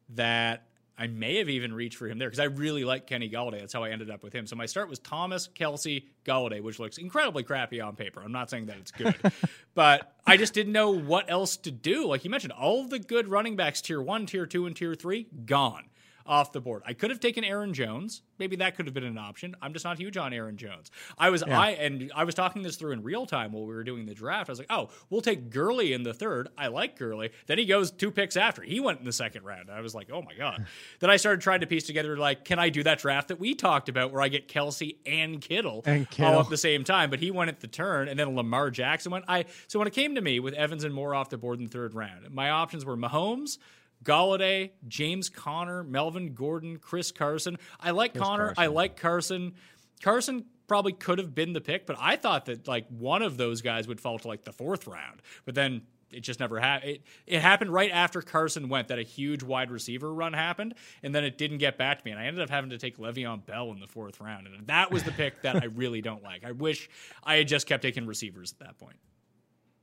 That 0.10 0.65
I 0.98 1.08
may 1.08 1.38
have 1.38 1.50
even 1.50 1.74
reached 1.74 1.98
for 1.98 2.08
him 2.08 2.18
there 2.18 2.30
because 2.30 2.40
I 2.40 2.46
really 2.46 2.86
like 2.86 3.08
Kenny 3.08 3.30
Golladay. 3.30 3.60
That's 3.60 3.74
how 3.74 3.84
I 3.84 3.90
ended 3.90 4.10
up 4.10 4.24
with 4.24 4.34
him. 4.34 4.48
So 4.48 4.56
my 4.56 4.66
start 4.66 4.90
was 4.90 5.00
Thomas, 5.00 5.50
Kelce, 5.50 6.06
Golladay, 6.26 6.62
which 6.62 6.80
looks 6.80 6.98
incredibly 6.98 7.44
crappy 7.44 7.82
on 7.82 7.96
paper. 7.96 8.22
I'm 8.24 8.32
not 8.32 8.50
saying 8.50 8.68
that 8.68 8.78
it's 8.78 8.92
good, 8.92 9.16
but 9.76 10.16
I 10.26 10.38
just 10.38 10.54
didn't 10.54 10.74
know 10.74 10.92
what 10.92 11.30
else 11.30 11.58
to 11.58 11.72
do. 11.72 12.08
Like 12.08 12.24
you 12.24 12.30
mentioned, 12.30 12.54
all 12.54 12.88
the 12.88 13.00
good 13.00 13.28
running 13.28 13.56
backs, 13.56 13.82
tier 13.82 14.02
one, 14.02 14.26
tier 14.26 14.46
two, 14.46 14.66
and 14.66 14.76
tier 14.76 14.96
three, 14.96 15.28
gone 15.46 15.84
off 16.26 16.52
the 16.52 16.62
board. 16.62 16.82
I 16.86 16.94
could 16.94 17.10
have 17.12 17.20
taken 17.20 17.44
Aaron 17.44 17.74
Jones. 17.74 18.22
Maybe 18.40 18.56
that 18.58 18.76
could 18.76 18.86
have 18.86 18.94
been 18.94 19.04
an 19.04 19.18
option. 19.18 19.56
I'm 19.62 19.74
just 19.74 19.86
not 19.86 19.98
huge 19.98 20.18
on 20.18 20.34
Aaron 20.34 20.58
Jones. 20.58 20.92
I 21.18 21.30
was 21.30 21.44
I 21.44 21.72
and 21.72 22.12
I 22.16 22.24
was 22.24 22.36
talking 22.36 22.64
this 22.64 22.76
through 22.76 22.92
in 22.92 23.04
real 23.04 23.26
time 23.26 23.52
while 23.52 23.66
we 23.66 23.74
were 23.74 23.84
doing 23.84 24.06
the 24.06 24.14
draft. 24.14 24.50
I 24.50 24.52
was 24.52 24.60
like, 24.60 24.72
oh, 24.72 24.90
we'll 25.10 25.22
take 25.22 25.50
Gurley 25.50 25.94
in 25.94 26.04
the 26.04 26.14
third. 26.14 26.50
I 26.58 26.68
like 26.68 26.98
Gurley. 26.98 27.32
Then 27.48 27.58
he 27.58 27.66
goes 27.66 27.92
two 27.92 28.12
picks 28.12 28.36
after. 28.36 28.62
He 28.62 28.80
went 28.80 29.00
in 29.00 29.06
the 29.06 29.14
second 29.14 29.44
round. 29.44 29.70
I 29.70 29.82
was 29.82 29.94
like, 29.94 30.10
oh 30.12 30.22
my 30.22 30.34
god. 30.36 30.66
then 31.00 31.10
I 31.10 31.18
started 31.18 31.42
trying 31.42 31.62
to 31.62 31.68
piece 31.68 31.86
together 31.86 32.18
like, 32.18 32.44
can 32.44 32.60
I 32.60 32.70
do 32.70 32.84
that 32.84 33.00
draft 33.00 33.28
that 33.30 33.40
we 33.40 33.54
talked 33.54 33.88
about 33.90 34.12
where 34.12 34.22
I 34.22 34.28
get 34.28 34.48
Kelce 34.48 34.98
and 35.06 35.40
Kittle, 35.40 35.84
And 35.86 36.36
all 36.36 36.42
at 36.42 36.50
the 36.50 36.58
same 36.58 36.84
time? 36.84 37.10
But 37.10 37.20
he 37.20 37.32
went 37.32 37.50
at 37.50 37.60
the 37.60 37.68
turn, 37.68 38.08
and 38.08 38.20
then 38.20 38.36
Lamar 38.36 38.72
Jackson 38.72 39.12
went. 39.12 39.26
I 39.28 39.46
so 39.68 39.80
when 39.80 39.88
it 39.88 39.94
came 39.94 40.16
to 40.16 40.22
me 40.22 40.40
with 40.40 40.54
Evans 40.54 40.84
and 40.84 40.94
Moore 40.94 41.14
off 41.14 41.30
the 41.30 41.38
board 41.38 41.60
in 41.60 41.66
the 41.66 41.72
third 41.72 41.94
round, 41.94 42.30
my 42.32 42.50
options 42.50 42.86
were 42.86 42.98
Mahomes. 42.98 43.58
Golladay, 44.06 44.72
James 44.88 45.30
Conner, 45.30 45.84
Melvin 45.84 46.34
Gordon, 46.34 46.78
Chris 46.78 47.12
Carson. 47.12 47.58
I 47.80 47.92
like 47.92 48.14
Conner. 48.14 48.54
I 48.58 48.68
like 48.68 48.96
Carson. 48.96 49.56
Carson 50.02 50.46
probably 50.68 50.94
could 50.94 51.18
have 51.18 51.36
been 51.36 51.54
the 51.54 51.62
pick, 51.62 51.86
but 51.86 51.98
I 52.00 52.16
thought 52.16 52.46
that 52.46 52.68
like 52.68 52.88
one 52.90 53.22
of 53.22 53.38
those 53.38 53.62
guys 53.62 53.88
would 53.88 54.00
fall 54.00 54.20
to 54.20 54.28
like 54.28 54.44
the 54.44 54.54
fourth 54.54 54.88
round. 54.88 55.22
But 55.46 55.56
then 55.56 55.82
it 56.12 56.22
just 56.22 56.40
never 56.40 56.60
happened. 56.60 56.92
It, 56.92 57.02
it 57.26 57.42
happened 57.42 57.74
right 57.74 57.92
after 57.92 58.22
Carson 58.22 58.70
went 58.70 58.88
that 58.88 59.00
a 59.00 59.04
huge 59.04 59.44
wide 59.44 59.72
receiver 59.72 60.14
run 60.14 60.34
happened, 60.34 60.76
and 61.04 61.14
then 61.14 61.24
it 61.24 61.38
didn't 61.38 61.58
get 61.58 61.78
back 61.78 62.00
to 62.00 62.06
me. 62.06 62.12
And 62.12 62.20
I 62.20 62.26
ended 62.26 62.42
up 62.42 62.50
having 62.50 62.70
to 62.70 62.78
take 62.78 62.98
Le'Veon 62.98 63.46
Bell 63.46 63.72
in 63.72 63.80
the 63.80 63.88
fourth 63.88 64.22
round. 64.22 64.48
And 64.48 64.68
that 64.68 64.92
was 64.92 65.04
the 65.04 65.12
pick 65.12 65.42
that 65.42 65.62
I 65.62 65.66
really 65.76 66.02
don't 66.02 66.24
like. 66.24 66.44
I 66.46 66.52
wish 66.52 66.90
I 67.24 67.36
had 67.36 67.48
just 67.48 67.68
kept 67.68 67.82
taking 67.82 68.06
receivers 68.06 68.54
at 68.54 68.66
that 68.66 68.78
point. 68.78 68.98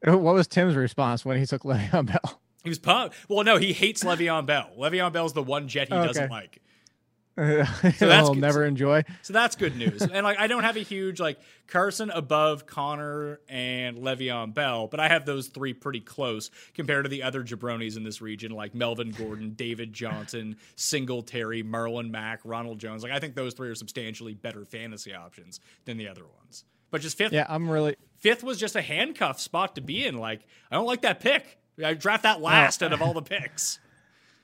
What 0.05 0.35
was 0.35 0.49
Tim's 0.49 0.75
response 0.75 1.25
when 1.25 1.39
he 1.39 1.47
took 1.47 1.63
Le'Veon 1.63 2.07
Bell? 2.07 2.42
He 2.63 2.69
was 2.71 2.79
pumped. 2.79 3.17
Well, 3.29 3.45
no, 3.45 3.57
he 3.57 3.73
hates 3.73 4.05
Le'Veon 4.05 4.47
Bell. 4.47 4.71
Le'Veon 4.79 5.13
Bell's 5.13 5.33
the 5.33 5.43
one 5.43 5.69
jet 5.69 5.89
he 5.89 5.95
Okay. 5.95 6.07
doesn't 6.07 6.31
like. 6.31 6.61
so 7.39 7.65
that's 7.73 8.29
I'll 8.29 8.35
never 8.35 8.63
enjoy. 8.63 9.03
So 9.23 9.33
that's 9.33 9.57
good 9.57 9.75
news. 9.75 10.03
and 10.03 10.23
like 10.23 10.39
I 10.39 10.49
don't 10.49 10.65
have 10.65 10.77
a 10.77 10.81
huge 10.81 11.19
like 11.19 11.39
Carson 11.67 12.11
above 12.11 12.67
Conner 12.67 13.41
and 13.49 13.97
Le'Veon 13.97 14.53
Bell, 14.53 14.87
but 14.87 15.01
I 15.01 15.09
have 15.09 15.25
those 15.25 15.49
three 15.49 15.73
pretty 15.73 16.01
close 16.01 16.51
compared 16.75 17.07
to 17.07 17.09
the 17.09 17.23
other 17.23 17.43
jabronis 17.43 17.97
in 17.97 18.05
this 18.05 18.21
region, 18.21 18.53
like 18.53 18.75
Melvin 18.75 19.13
Gordon, 19.13 19.55
David 19.55 19.95
Johnson, 19.95 20.57
Singletary, 20.77 21.65
Marlon 21.65 22.11
Mack, 22.11 22.41
Ronald 22.45 22.79
Jones. 22.79 23.03
Like 23.03 23.13
I 23.13 23.19
think 23.19 23.35
those 23.35 23.55
three 23.55 23.71
are 23.71 23.75
substantially 23.75 24.35
better 24.35 24.67
fantasy 24.67 25.15
options 25.15 25.59
than 25.87 25.97
the 25.97 26.09
other 26.09 26.25
ones. 26.39 26.65
But 26.91 27.01
just 27.01 27.17
fifth 27.17 27.33
Yeah, 27.33 27.47
I'm 27.49 27.71
really. 27.71 27.97
fifth 28.19 28.45
was 28.45 28.59
just 28.61 28.77
a 28.77 28.83
handcuff 28.83 29.41
spot 29.41 29.77
to 29.77 29.81
be 29.81 30.05
in. 30.05 30.19
Like 30.19 30.41
I 30.71 30.75
don't 30.75 30.87
like 30.87 31.01
that 31.01 31.21
pick. 31.21 31.59
I 31.83 31.95
draft 31.95 32.23
that 32.25 32.41
last 32.41 32.83
out 32.83 32.93
of 32.93 33.03
all 33.03 33.15
the 33.15 33.23
picks. 33.23 33.79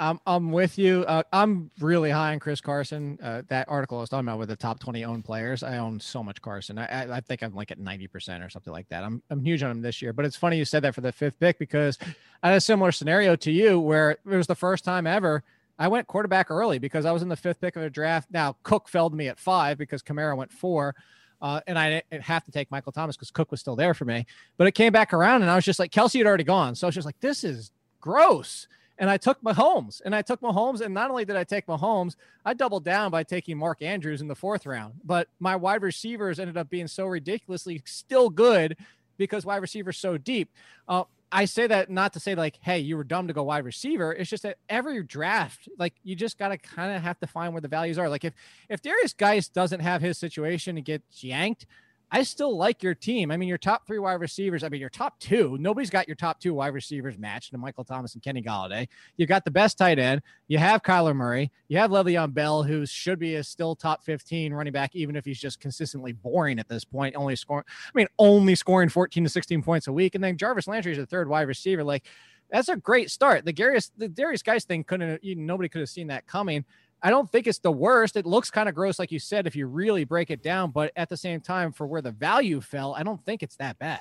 I'm 0.00 0.20
I'm 0.26 0.52
with 0.52 0.78
you. 0.78 1.04
Uh, 1.08 1.24
I'm 1.32 1.70
really 1.80 2.10
high 2.10 2.32
on 2.32 2.38
Chris 2.38 2.60
Carson. 2.60 3.18
Uh, 3.20 3.42
that 3.48 3.68
article 3.68 3.98
I 3.98 4.02
was 4.02 4.10
talking 4.10 4.28
about 4.28 4.38
with 4.38 4.48
the 4.48 4.54
top 4.54 4.78
20 4.78 5.04
owned 5.04 5.24
players. 5.24 5.64
I 5.64 5.78
own 5.78 5.98
so 5.98 6.22
much 6.22 6.40
Carson. 6.40 6.78
I, 6.78 6.86
I, 6.86 7.16
I 7.16 7.20
think 7.20 7.42
I'm 7.42 7.52
like 7.52 7.72
at 7.72 7.80
90 7.80 8.06
percent 8.06 8.44
or 8.44 8.48
something 8.48 8.72
like 8.72 8.88
that. 8.90 9.02
I'm 9.02 9.22
I'm 9.28 9.44
huge 9.44 9.62
on 9.62 9.72
him 9.72 9.82
this 9.82 10.00
year. 10.00 10.12
But 10.12 10.24
it's 10.24 10.36
funny 10.36 10.56
you 10.56 10.64
said 10.64 10.84
that 10.84 10.94
for 10.94 11.00
the 11.00 11.10
fifth 11.10 11.40
pick 11.40 11.58
because 11.58 11.98
I 12.42 12.50
had 12.50 12.58
a 12.58 12.60
similar 12.60 12.92
scenario 12.92 13.34
to 13.36 13.50
you 13.50 13.80
where 13.80 14.12
it 14.12 14.20
was 14.24 14.46
the 14.46 14.54
first 14.54 14.84
time 14.84 15.06
ever 15.06 15.42
I 15.78 15.88
went 15.88 16.08
quarterback 16.08 16.50
early 16.50 16.78
because 16.78 17.04
I 17.04 17.12
was 17.12 17.22
in 17.22 17.28
the 17.28 17.36
fifth 17.36 17.60
pick 17.60 17.76
of 17.76 17.82
the 17.82 17.90
draft. 17.90 18.28
Now 18.30 18.56
Cook 18.62 18.88
fell 18.88 19.10
to 19.10 19.16
me 19.16 19.28
at 19.28 19.38
five 19.38 19.78
because 19.78 20.02
Kamara 20.02 20.36
went 20.36 20.52
four. 20.52 20.94
Uh, 21.40 21.60
and 21.66 21.78
I 21.78 22.02
didn't 22.10 22.24
have 22.24 22.44
to 22.44 22.50
take 22.50 22.70
Michael 22.70 22.92
Thomas 22.92 23.16
because 23.16 23.30
Cook 23.30 23.50
was 23.50 23.60
still 23.60 23.76
there 23.76 23.94
for 23.94 24.04
me. 24.04 24.26
But 24.56 24.66
it 24.66 24.72
came 24.72 24.92
back 24.92 25.12
around, 25.12 25.42
and 25.42 25.50
I 25.50 25.54
was 25.54 25.64
just 25.64 25.78
like, 25.78 25.92
Kelce 25.92 26.18
had 26.18 26.26
already 26.26 26.44
gone. 26.44 26.74
So 26.74 26.86
I 26.86 26.88
was 26.88 26.94
just 26.94 27.06
like, 27.06 27.20
this 27.20 27.44
is 27.44 27.70
gross. 28.00 28.66
And 29.00 29.08
I 29.08 29.16
took 29.16 29.40
Mahomes, 29.42 30.02
and 30.04 30.14
I 30.14 30.22
took 30.22 30.40
Mahomes. 30.40 30.80
And 30.80 30.92
not 30.92 31.10
only 31.10 31.24
did 31.24 31.36
I 31.36 31.44
take 31.44 31.66
Mahomes, 31.66 32.16
I 32.44 32.54
doubled 32.54 32.84
down 32.84 33.12
by 33.12 33.22
taking 33.22 33.56
Mark 33.56 33.80
Andrews 33.80 34.20
in 34.20 34.26
the 34.26 34.34
fourth 34.34 34.66
round. 34.66 34.94
But 35.04 35.28
my 35.38 35.54
wide 35.54 35.82
receivers 35.82 36.40
ended 36.40 36.56
up 36.56 36.68
being 36.68 36.88
so 36.88 37.06
ridiculously 37.06 37.80
still 37.84 38.28
good 38.28 38.76
because 39.16 39.44
wide 39.44 39.62
receivers 39.62 39.98
so 39.98 40.18
deep. 40.18 40.50
Uh, 40.88 41.04
I 41.30 41.44
say 41.44 41.66
that 41.66 41.90
not 41.90 42.14
to 42.14 42.20
say 42.20 42.34
like, 42.34 42.58
hey, 42.62 42.78
you 42.78 42.96
were 42.96 43.04
dumb 43.04 43.28
to 43.28 43.34
go 43.34 43.42
wide 43.42 43.64
receiver. 43.64 44.12
It's 44.12 44.30
just 44.30 44.44
that 44.44 44.56
every 44.68 45.02
draft, 45.02 45.68
like 45.78 45.94
you 46.02 46.16
just 46.16 46.38
gotta 46.38 46.56
kind 46.58 46.96
of 46.96 47.02
have 47.02 47.18
to 47.20 47.26
find 47.26 47.52
where 47.52 47.60
the 47.60 47.68
values 47.68 47.98
are. 47.98 48.08
Like 48.08 48.24
if 48.24 48.34
if 48.68 48.80
Derrius 48.82 49.16
Guice 49.16 49.48
doesn't 49.48 49.80
have 49.80 50.00
his 50.00 50.18
situation 50.18 50.76
and 50.76 50.86
gets 50.86 51.22
yanked, 51.22 51.66
I 52.10 52.22
still 52.22 52.56
like 52.56 52.82
your 52.82 52.94
team. 52.94 53.30
I 53.30 53.36
mean, 53.36 53.48
your 53.48 53.58
top 53.58 53.86
three 53.86 53.98
wide 53.98 54.14
receivers. 54.14 54.64
I 54.64 54.70
mean, 54.70 54.80
your 54.80 54.88
top 54.88 55.18
two. 55.20 55.58
Nobody's 55.60 55.90
got 55.90 56.08
your 56.08 56.14
top 56.14 56.40
two 56.40 56.54
wide 56.54 56.72
receivers 56.72 57.18
matched 57.18 57.50
to 57.50 57.58
Michael 57.58 57.84
Thomas 57.84 58.14
and 58.14 58.22
Kenny 58.22 58.42
Golladay. 58.42 58.88
You 59.16 59.26
got 59.26 59.44
the 59.44 59.50
best 59.50 59.76
tight 59.76 59.98
end. 59.98 60.22
You 60.46 60.56
have 60.58 60.82
Kyler 60.82 61.14
Murray. 61.14 61.50
You 61.68 61.78
have 61.78 61.90
Le'Veon 61.90 62.32
Bell, 62.32 62.62
who 62.62 62.86
should 62.86 63.18
be 63.18 63.34
a 63.34 63.44
still 63.44 63.76
top 63.76 64.02
15 64.04 64.54
running 64.54 64.72
back, 64.72 64.94
even 64.94 65.16
if 65.16 65.24
he's 65.24 65.40
just 65.40 65.60
consistently 65.60 66.12
boring 66.12 66.58
at 66.58 66.68
this 66.68 66.84
point, 66.84 67.14
only 67.14 67.36
scoring. 67.36 67.64
I 67.68 67.90
mean, 67.94 68.08
only 68.18 68.54
scoring 68.54 68.88
14 68.88 69.24
to 69.24 69.30
16 69.30 69.62
points 69.62 69.86
a 69.86 69.92
week. 69.92 70.14
And 70.14 70.24
then 70.24 70.38
Jarvis 70.38 70.66
Landry 70.66 70.92
is 70.92 70.98
the 70.98 71.06
third 71.06 71.28
wide 71.28 71.48
receiver. 71.48 71.84
Like, 71.84 72.06
that's 72.50 72.70
a 72.70 72.76
great 72.76 73.10
start. 73.10 73.44
The 73.44 73.52
Derrius, 73.52 73.90
the 73.98 74.08
Derrius 74.08 74.42
Guice 74.42 74.64
thing 74.64 74.82
couldn't. 74.82 75.22
Nobody 75.22 75.68
could 75.68 75.80
have 75.80 75.90
seen 75.90 76.06
that 76.06 76.26
coming. 76.26 76.64
I 77.02 77.10
don't 77.10 77.30
think 77.30 77.46
it's 77.46 77.58
the 77.58 77.72
worst. 77.72 78.16
It 78.16 78.26
looks 78.26 78.50
kind 78.50 78.68
of 78.68 78.74
gross, 78.74 78.98
like 78.98 79.12
you 79.12 79.18
said, 79.18 79.46
if 79.46 79.54
you 79.54 79.66
really 79.66 80.04
break 80.04 80.30
it 80.30 80.42
down. 80.42 80.70
But 80.70 80.92
at 80.96 81.08
the 81.08 81.16
same 81.16 81.40
time, 81.40 81.72
for 81.72 81.86
where 81.86 82.02
the 82.02 82.10
value 82.10 82.60
fell, 82.60 82.94
I 82.94 83.02
don't 83.02 83.24
think 83.24 83.42
it's 83.42 83.56
that 83.56 83.78
bad. 83.78 84.00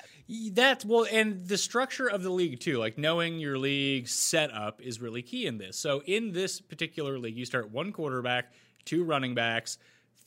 That's 0.51 0.83
well, 0.83 1.05
and 1.11 1.47
the 1.47 1.57
structure 1.57 2.07
of 2.07 2.23
the 2.23 2.31
league 2.31 2.59
too, 2.59 2.77
like 2.77 2.97
knowing 2.97 3.39
your 3.39 3.57
league 3.57 4.07
setup 4.07 4.81
is 4.81 4.99
really 4.99 5.21
key 5.21 5.45
in 5.45 5.57
this. 5.57 5.77
So 5.77 6.01
in 6.05 6.31
this 6.31 6.59
particular 6.59 7.19
league, 7.19 7.37
you 7.37 7.45
start 7.45 7.71
one 7.71 7.91
quarterback, 7.91 8.51
two 8.85 9.03
running 9.03 9.35
backs, 9.35 9.77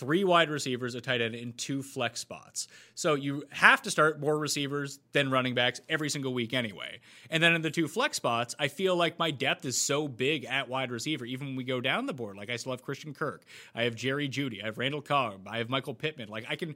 three 0.00 0.24
wide 0.24 0.48
receivers, 0.48 0.94
a 0.94 1.00
tight 1.00 1.20
end, 1.20 1.34
and 1.34 1.56
two 1.58 1.82
flex 1.82 2.20
spots. 2.20 2.68
So 2.94 3.14
you 3.14 3.44
have 3.50 3.82
to 3.82 3.90
start 3.90 4.18
more 4.18 4.38
receivers 4.38 4.98
than 5.12 5.30
running 5.30 5.54
backs 5.54 5.82
every 5.90 6.08
single 6.08 6.32
week 6.32 6.54
anyway. 6.54 7.00
And 7.28 7.42
then 7.42 7.54
in 7.54 7.60
the 7.60 7.70
two 7.70 7.86
flex 7.86 8.16
spots, 8.16 8.54
I 8.58 8.68
feel 8.68 8.96
like 8.96 9.18
my 9.18 9.30
depth 9.30 9.66
is 9.66 9.76
so 9.76 10.08
big 10.08 10.46
at 10.46 10.70
wide 10.70 10.90
receiver, 10.90 11.26
even 11.26 11.48
when 11.48 11.56
we 11.56 11.64
go 11.64 11.82
down 11.82 12.06
the 12.06 12.14
board. 12.14 12.38
Like 12.38 12.48
I 12.48 12.56
still 12.56 12.72
have 12.72 12.82
Christian 12.82 13.12
Kirk, 13.12 13.42
I 13.74 13.82
have 13.84 13.94
Jerry 13.94 14.28
Jeudy, 14.28 14.62
I 14.62 14.66
have 14.66 14.78
Randall 14.78 15.02
Cobb, 15.02 15.46
I 15.46 15.58
have 15.58 15.68
Michael 15.68 15.94
Pittman. 15.94 16.30
Like 16.30 16.46
I 16.48 16.56
can 16.56 16.74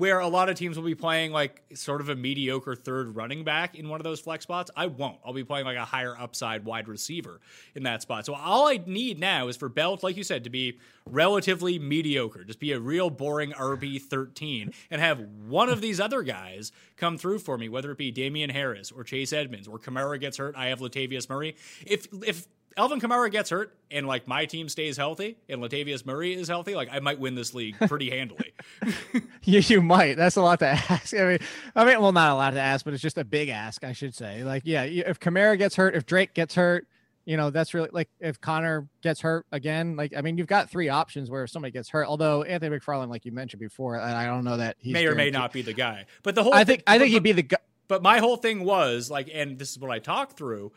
where 0.00 0.18
a 0.18 0.28
lot 0.28 0.48
of 0.48 0.56
teams 0.56 0.78
will 0.78 0.84
be 0.84 0.94
playing 0.94 1.30
like 1.30 1.62
sort 1.74 2.00
of 2.00 2.08
a 2.08 2.16
mediocre 2.16 2.74
third 2.74 3.14
running 3.14 3.44
back 3.44 3.74
in 3.74 3.86
one 3.90 4.00
of 4.00 4.04
those 4.04 4.18
flex 4.18 4.44
spots. 4.44 4.70
I 4.74 4.86
won't. 4.86 5.18
I'll 5.22 5.34
be 5.34 5.44
playing 5.44 5.66
like 5.66 5.76
a 5.76 5.84
higher 5.84 6.16
upside 6.18 6.64
wide 6.64 6.88
receiver 6.88 7.38
in 7.74 7.82
that 7.82 8.00
spot. 8.00 8.24
So 8.24 8.34
all 8.34 8.66
I 8.66 8.80
need 8.86 9.20
now 9.20 9.48
is 9.48 9.58
for 9.58 9.68
Belt, 9.68 10.02
like 10.02 10.16
you 10.16 10.24
said, 10.24 10.44
to 10.44 10.50
be 10.50 10.78
relatively 11.04 11.78
mediocre, 11.78 12.44
just 12.44 12.60
be 12.60 12.72
a 12.72 12.80
real 12.80 13.10
boring 13.10 13.52
RB 13.52 14.00
13 14.00 14.72
and 14.90 15.02
have 15.02 15.20
one 15.46 15.68
of 15.68 15.82
these 15.82 16.00
other 16.00 16.22
guys 16.22 16.72
come 16.96 17.18
through 17.18 17.40
for 17.40 17.58
me, 17.58 17.68
whether 17.68 17.90
it 17.90 17.98
be 17.98 18.10
Damien 18.10 18.48
Harris 18.48 18.90
or 18.90 19.04
Chase 19.04 19.34
Edmonds 19.34 19.68
or 19.68 19.78
Kamara 19.78 20.18
gets 20.18 20.38
hurt. 20.38 20.56
I 20.56 20.68
have 20.68 20.80
Latavius 20.80 21.28
Murray. 21.28 21.56
If, 21.86 22.06
if, 22.26 22.46
Alvin 22.76 23.00
Kamara 23.00 23.30
gets 23.30 23.50
hurt 23.50 23.76
and 23.90 24.06
like 24.06 24.28
my 24.28 24.46
team 24.46 24.68
stays 24.68 24.96
healthy 24.96 25.38
and 25.48 25.60
Latavius 25.60 26.06
Murray 26.06 26.34
is 26.34 26.48
healthy, 26.48 26.74
like 26.74 26.88
I 26.92 27.00
might 27.00 27.18
win 27.18 27.34
this 27.34 27.54
league 27.54 27.76
pretty 27.88 28.10
handily. 28.10 28.54
you, 29.44 29.60
you 29.60 29.82
might. 29.82 30.16
That's 30.16 30.36
a 30.36 30.42
lot 30.42 30.60
to 30.60 30.66
ask. 30.90 31.14
I 31.14 31.24
mean, 31.24 31.38
I 31.74 31.84
mean, 31.84 32.00
well, 32.00 32.12
not 32.12 32.30
a 32.30 32.34
lot 32.34 32.50
to 32.50 32.60
ask, 32.60 32.84
but 32.84 32.94
it's 32.94 33.02
just 33.02 33.18
a 33.18 33.24
big 33.24 33.48
ask, 33.48 33.84
I 33.84 33.92
should 33.92 34.14
say. 34.14 34.44
Like, 34.44 34.62
yeah, 34.64 34.84
if 34.84 35.18
Kamara 35.20 35.58
gets 35.58 35.76
hurt, 35.76 35.94
if 35.94 36.06
Drake 36.06 36.34
gets 36.34 36.54
hurt, 36.54 36.86
you 37.26 37.36
know, 37.36 37.50
that's 37.50 37.74
really 37.74 37.90
like 37.92 38.08
if 38.18 38.40
Conner 38.40 38.88
gets 39.02 39.20
hurt 39.20 39.46
again. 39.52 39.96
Like, 39.96 40.16
I 40.16 40.20
mean, 40.20 40.38
you've 40.38 40.46
got 40.46 40.70
three 40.70 40.88
options 40.88 41.30
where 41.30 41.44
if 41.44 41.50
somebody 41.50 41.70
gets 41.70 41.88
hurt. 41.88 42.06
Although 42.06 42.42
Anthony 42.42 42.76
McFarland, 42.76 43.08
like 43.08 43.24
you 43.24 43.32
mentioned 43.32 43.60
before, 43.60 43.96
and 43.96 44.16
I 44.16 44.26
don't 44.26 44.44
know 44.44 44.56
that 44.56 44.76
he 44.78 44.92
may 44.92 45.06
or 45.06 45.14
may 45.14 45.30
not 45.30 45.52
be 45.52 45.62
the 45.62 45.72
guy. 45.72 46.06
But 46.22 46.34
the 46.34 46.42
whole 46.42 46.54
I 46.54 46.64
think 46.64 46.80
thing, 46.80 46.84
I 46.86 46.98
think 46.98 47.10
but, 47.10 47.14
he'd 47.14 47.22
be 47.22 47.32
the 47.32 47.42
guy. 47.42 47.58
But 47.88 48.02
my 48.02 48.18
whole 48.18 48.36
thing 48.36 48.64
was 48.64 49.10
like, 49.10 49.28
and 49.32 49.58
this 49.58 49.70
is 49.70 49.78
what 49.78 49.90
I 49.90 49.98
talked 49.98 50.36
through, 50.36 50.72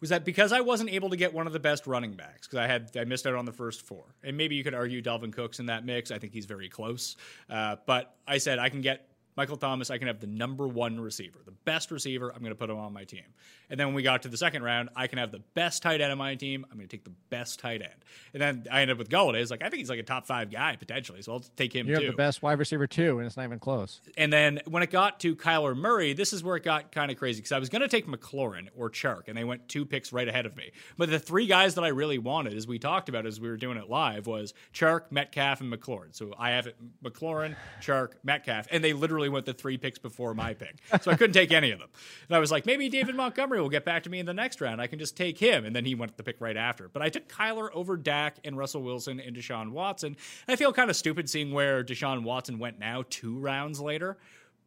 was 0.00 0.10
that 0.10 0.24
because 0.24 0.52
I 0.52 0.60
wasn't 0.60 0.90
able 0.90 1.10
to 1.10 1.16
get 1.16 1.34
one 1.34 1.46
of 1.46 1.52
the 1.52 1.60
best 1.60 1.86
running 1.86 2.12
backs 2.12 2.46
because 2.46 2.58
I 2.58 2.66
had 2.66 2.90
I 2.96 3.04
missed 3.04 3.26
out 3.26 3.34
on 3.34 3.44
the 3.44 3.52
first 3.52 3.82
four, 3.82 4.04
and 4.22 4.36
maybe 4.36 4.54
you 4.54 4.64
could 4.64 4.74
argue 4.74 5.02
Dalvin 5.02 5.32
Cook's 5.32 5.60
in 5.60 5.66
that 5.66 5.84
mix. 5.84 6.10
I 6.10 6.18
think 6.18 6.32
he's 6.32 6.46
very 6.46 6.68
close, 6.68 7.16
uh, 7.50 7.76
but 7.86 8.14
I 8.26 8.38
said 8.38 8.58
I 8.58 8.68
can 8.68 8.80
get 8.80 9.08
Michael 9.36 9.56
Thomas. 9.56 9.90
I 9.90 9.98
can 9.98 10.08
have 10.08 10.20
the 10.20 10.26
number 10.26 10.66
one 10.66 11.00
receiver, 11.00 11.38
the 11.44 11.52
best 11.52 11.90
receiver. 11.90 12.32
I'm 12.32 12.40
going 12.40 12.50
to 12.50 12.56
put 12.56 12.70
him 12.70 12.78
on 12.78 12.92
my 12.92 13.04
team. 13.04 13.24
And 13.70 13.78
then 13.78 13.88
when 13.88 13.94
we 13.94 14.02
got 14.02 14.22
to 14.22 14.28
the 14.28 14.36
second 14.36 14.62
round, 14.62 14.88
I 14.96 15.06
can 15.06 15.18
have 15.18 15.30
the 15.30 15.42
best 15.54 15.82
tight 15.82 16.00
end 16.00 16.10
on 16.12 16.18
my 16.18 16.34
team. 16.34 16.64
I'm 16.70 16.76
going 16.78 16.88
to 16.88 16.96
take 16.96 17.04
the 17.04 17.12
best 17.30 17.60
tight 17.60 17.82
end. 17.82 17.94
And 18.32 18.40
then 18.40 18.66
I 18.70 18.80
ended 18.82 18.94
up 18.94 18.98
with 18.98 19.08
Golladay. 19.08 19.40
It's 19.40 19.50
like 19.50 19.62
I 19.62 19.68
think 19.68 19.78
he's 19.78 19.90
like 19.90 19.98
a 19.98 20.04
top 20.04 20.26
five 20.26 20.50
guy 20.50 20.76
potentially, 20.76 21.22
so 21.22 21.32
I'll 21.32 21.44
take 21.56 21.74
him 21.74 21.86
You 21.86 21.94
have 21.94 22.04
the 22.04 22.12
best 22.12 22.42
wide 22.42 22.58
receiver 22.58 22.86
too, 22.86 23.18
and 23.18 23.26
it's 23.26 23.36
not 23.36 23.44
even 23.44 23.58
close. 23.58 24.00
And 24.16 24.32
then 24.32 24.60
when 24.66 24.82
it 24.82 24.90
got 24.90 25.20
to 25.20 25.36
Kyler 25.36 25.76
Murray, 25.76 26.12
this 26.12 26.32
is 26.32 26.42
where 26.42 26.56
it 26.56 26.62
got 26.64 26.92
kind 26.92 27.10
of 27.10 27.18
crazy 27.18 27.40
because 27.40 27.52
I 27.52 27.58
was 27.58 27.68
going 27.68 27.82
to 27.82 27.88
take 27.88 28.06
McLaurin 28.06 28.68
or 28.76 28.90
Chark, 28.90 29.28
and 29.28 29.36
they 29.36 29.44
went 29.44 29.68
two 29.68 29.84
picks 29.84 30.12
right 30.12 30.28
ahead 30.28 30.46
of 30.46 30.56
me. 30.56 30.70
But 30.96 31.10
the 31.10 31.18
three 31.18 31.46
guys 31.46 31.74
that 31.74 31.84
I 31.84 31.88
really 31.88 32.18
wanted, 32.18 32.54
as 32.54 32.66
we 32.66 32.78
talked 32.78 33.08
about 33.08 33.26
as 33.26 33.40
we 33.40 33.48
were 33.48 33.56
doing 33.56 33.76
it 33.78 33.88
live, 33.88 34.26
was 34.26 34.54
Chark, 34.72 35.02
Metcalf, 35.10 35.60
and 35.60 35.72
McLaurin. 35.72 36.14
So 36.14 36.34
I 36.38 36.50
have 36.50 36.66
it 36.66 36.76
McLaurin, 37.02 37.54
Chark, 37.80 38.12
Metcalf, 38.24 38.66
and 38.70 38.82
they 38.82 38.92
literally 38.92 39.28
went 39.28 39.46
the 39.46 39.54
three 39.54 39.76
picks 39.76 39.98
before 39.98 40.34
my 40.34 40.54
pick. 40.54 40.76
So 41.02 41.10
I 41.10 41.16
couldn't 41.16 41.34
take 41.34 41.52
any 41.52 41.70
of 41.70 41.78
them. 41.78 41.88
And 42.28 42.36
I 42.36 42.38
was 42.38 42.50
like, 42.50 42.66
maybe 42.66 42.88
David 42.88 43.14
Montgomery 43.14 43.57
will 43.60 43.68
get 43.68 43.84
back 43.84 44.02
to 44.04 44.10
me 44.10 44.18
in 44.18 44.26
the 44.26 44.34
next 44.34 44.60
round. 44.60 44.80
I 44.80 44.86
can 44.86 44.98
just 44.98 45.16
take 45.16 45.38
him. 45.38 45.64
And 45.64 45.74
then 45.74 45.84
he 45.84 45.94
went 45.94 46.16
the 46.16 46.22
pick 46.22 46.40
right 46.40 46.56
after. 46.56 46.88
But 46.88 47.02
I 47.02 47.08
took 47.08 47.28
Kyler 47.28 47.68
over 47.72 47.96
Dak 47.96 48.38
and 48.44 48.56
Russell 48.56 48.82
Wilson 48.82 49.20
and 49.20 49.36
Deshaun 49.36 49.70
Watson. 49.70 50.16
And 50.46 50.52
I 50.52 50.56
feel 50.56 50.72
kind 50.72 50.90
of 50.90 50.96
stupid 50.96 51.28
seeing 51.30 51.52
where 51.52 51.82
Deshaun 51.84 52.22
Watson 52.22 52.58
went 52.58 52.78
now, 52.78 53.04
two 53.08 53.38
rounds 53.38 53.80
later. 53.80 54.18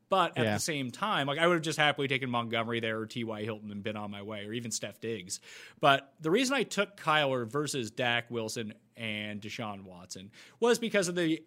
But 0.10 0.38
at 0.38 0.44
Yeah. 0.44 0.54
the 0.56 0.60
same 0.60 0.92
time, 0.92 1.26
like 1.28 1.40
I 1.40 1.48
would 1.48 1.54
have 1.54 1.64
just 1.64 1.78
happily 1.80 2.10
taken 2.10 2.30
Montgomery 2.30 2.82
there 2.82 3.00
or 3.00 3.06
T.Y. 3.06 3.44
Hilton 3.44 3.72
and 3.72 3.82
been 3.82 3.96
on 3.96 4.12
my 4.12 4.22
way, 4.22 4.46
or 4.46 4.52
even 4.52 4.70
Steph 4.70 5.00
Diggs. 5.00 5.40
But 5.80 6.14
the 6.20 6.30
reason 6.30 6.54
I 6.54 6.64
took 6.64 6.98
Kyler 7.00 7.48
versus 7.48 7.92
Dak 7.92 8.30
Wilson 8.30 8.74
and 8.98 9.40
Deshaun 9.42 9.84
Watson 9.84 10.30
was 10.60 10.80
because 10.80 11.08
of 11.08 11.16
the 11.16 11.42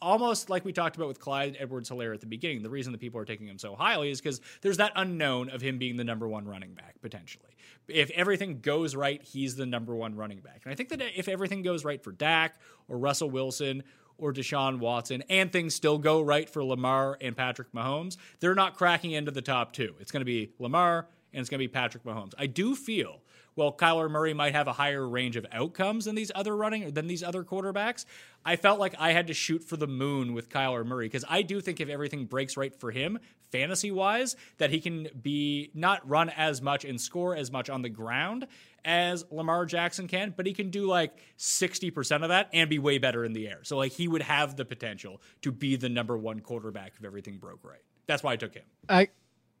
almost 0.00 0.50
like 0.50 0.64
we 0.64 0.72
talked 0.72 0.96
about 0.96 1.08
with 1.08 1.20
Clyde 1.20 1.56
Edwards 1.58 1.90
Helaire 1.90 2.14
at 2.14 2.20
the 2.20 2.26
beginning. 2.26 2.62
The 2.62 2.70
reason 2.70 2.92
that 2.92 2.98
people 2.98 3.20
are 3.20 3.24
taking 3.24 3.46
him 3.46 3.58
so 3.58 3.74
highly 3.74 4.10
is 4.10 4.20
because 4.20 4.40
there's 4.60 4.76
that 4.78 4.92
unknown 4.96 5.50
of 5.50 5.60
him 5.60 5.78
being 5.78 5.96
the 5.96 6.04
number 6.04 6.28
one 6.28 6.46
running 6.46 6.74
back 6.74 6.96
potentially. 7.00 7.56
If 7.88 8.10
everything 8.10 8.60
goes 8.60 8.94
right, 8.96 9.22
he's 9.22 9.56
the 9.56 9.66
number 9.66 9.94
one 9.94 10.16
running 10.16 10.40
back. 10.40 10.62
And 10.64 10.72
I 10.72 10.76
think 10.76 10.88
that 10.90 11.02
if 11.16 11.28
everything 11.28 11.62
goes 11.62 11.84
right 11.84 12.02
for 12.02 12.12
Dak 12.12 12.60
or 12.88 12.98
Russell 12.98 13.30
Wilson 13.30 13.82
or 14.18 14.32
Deshaun 14.32 14.78
Watson, 14.78 15.22
and 15.28 15.52
things 15.52 15.74
still 15.74 15.98
go 15.98 16.22
right 16.22 16.48
for 16.48 16.64
Lamar 16.64 17.18
and 17.20 17.36
Patrick 17.36 17.72
Mahomes, 17.72 18.16
they're 18.40 18.54
not 18.54 18.76
cracking 18.76 19.12
into 19.12 19.30
the 19.30 19.42
top 19.42 19.72
two. 19.72 19.94
It's 20.00 20.10
going 20.10 20.22
to 20.22 20.26
be 20.26 20.52
Lamar 20.58 21.06
and 21.32 21.40
it's 21.40 21.50
going 21.50 21.60
to 21.60 21.64
be 21.64 21.72
Patrick 21.72 22.02
Mahomes. 22.04 22.32
I 22.38 22.46
do 22.46 22.74
feel 22.74 23.20
well, 23.56 23.72
Kyler 23.72 24.10
Murray 24.10 24.34
might 24.34 24.54
have 24.54 24.68
a 24.68 24.72
higher 24.72 25.06
range 25.08 25.36
of 25.36 25.46
outcomes 25.50 26.04
than 26.04 26.14
these 26.14 26.30
other 26.34 26.54
running 26.54 26.92
than 26.92 27.06
these 27.06 27.22
other 27.22 27.42
quarterbacks. 27.42 28.04
I 28.44 28.56
felt 28.56 28.78
like 28.78 28.94
I 28.98 29.12
had 29.12 29.26
to 29.26 29.34
shoot 29.34 29.64
for 29.64 29.76
the 29.76 29.86
moon 29.86 30.34
with 30.34 30.50
Kyler 30.50 30.84
Murray 30.84 31.06
because 31.06 31.24
I 31.28 31.42
do 31.42 31.60
think 31.60 31.80
if 31.80 31.88
everything 31.88 32.26
breaks 32.26 32.56
right 32.56 32.74
for 32.78 32.90
him, 32.90 33.18
fantasy 33.50 33.90
wise, 33.90 34.36
that 34.58 34.70
he 34.70 34.80
can 34.80 35.08
be 35.20 35.70
not 35.74 36.06
run 36.08 36.28
as 36.30 36.60
much 36.60 36.84
and 36.84 37.00
score 37.00 37.34
as 37.34 37.50
much 37.50 37.70
on 37.70 37.82
the 37.82 37.88
ground 37.88 38.46
as 38.84 39.24
Lamar 39.30 39.66
Jackson 39.66 40.06
can, 40.06 40.32
but 40.36 40.46
he 40.46 40.52
can 40.52 40.70
do 40.70 40.86
like 40.86 41.18
60% 41.38 42.22
of 42.22 42.28
that 42.28 42.48
and 42.52 42.70
be 42.70 42.78
way 42.78 42.98
better 42.98 43.24
in 43.24 43.32
the 43.32 43.48
air. 43.48 43.60
So 43.62 43.76
like 43.76 43.92
he 43.92 44.06
would 44.06 44.22
have 44.22 44.56
the 44.56 44.64
potential 44.64 45.20
to 45.42 45.50
be 45.50 45.76
the 45.76 45.88
number 45.88 46.16
one 46.16 46.40
quarterback 46.40 46.92
if 46.96 47.04
everything 47.04 47.38
broke 47.38 47.64
right. 47.64 47.82
That's 48.06 48.22
why 48.22 48.34
I 48.34 48.36
took 48.36 48.54
him. 48.54 48.64
I 48.88 49.08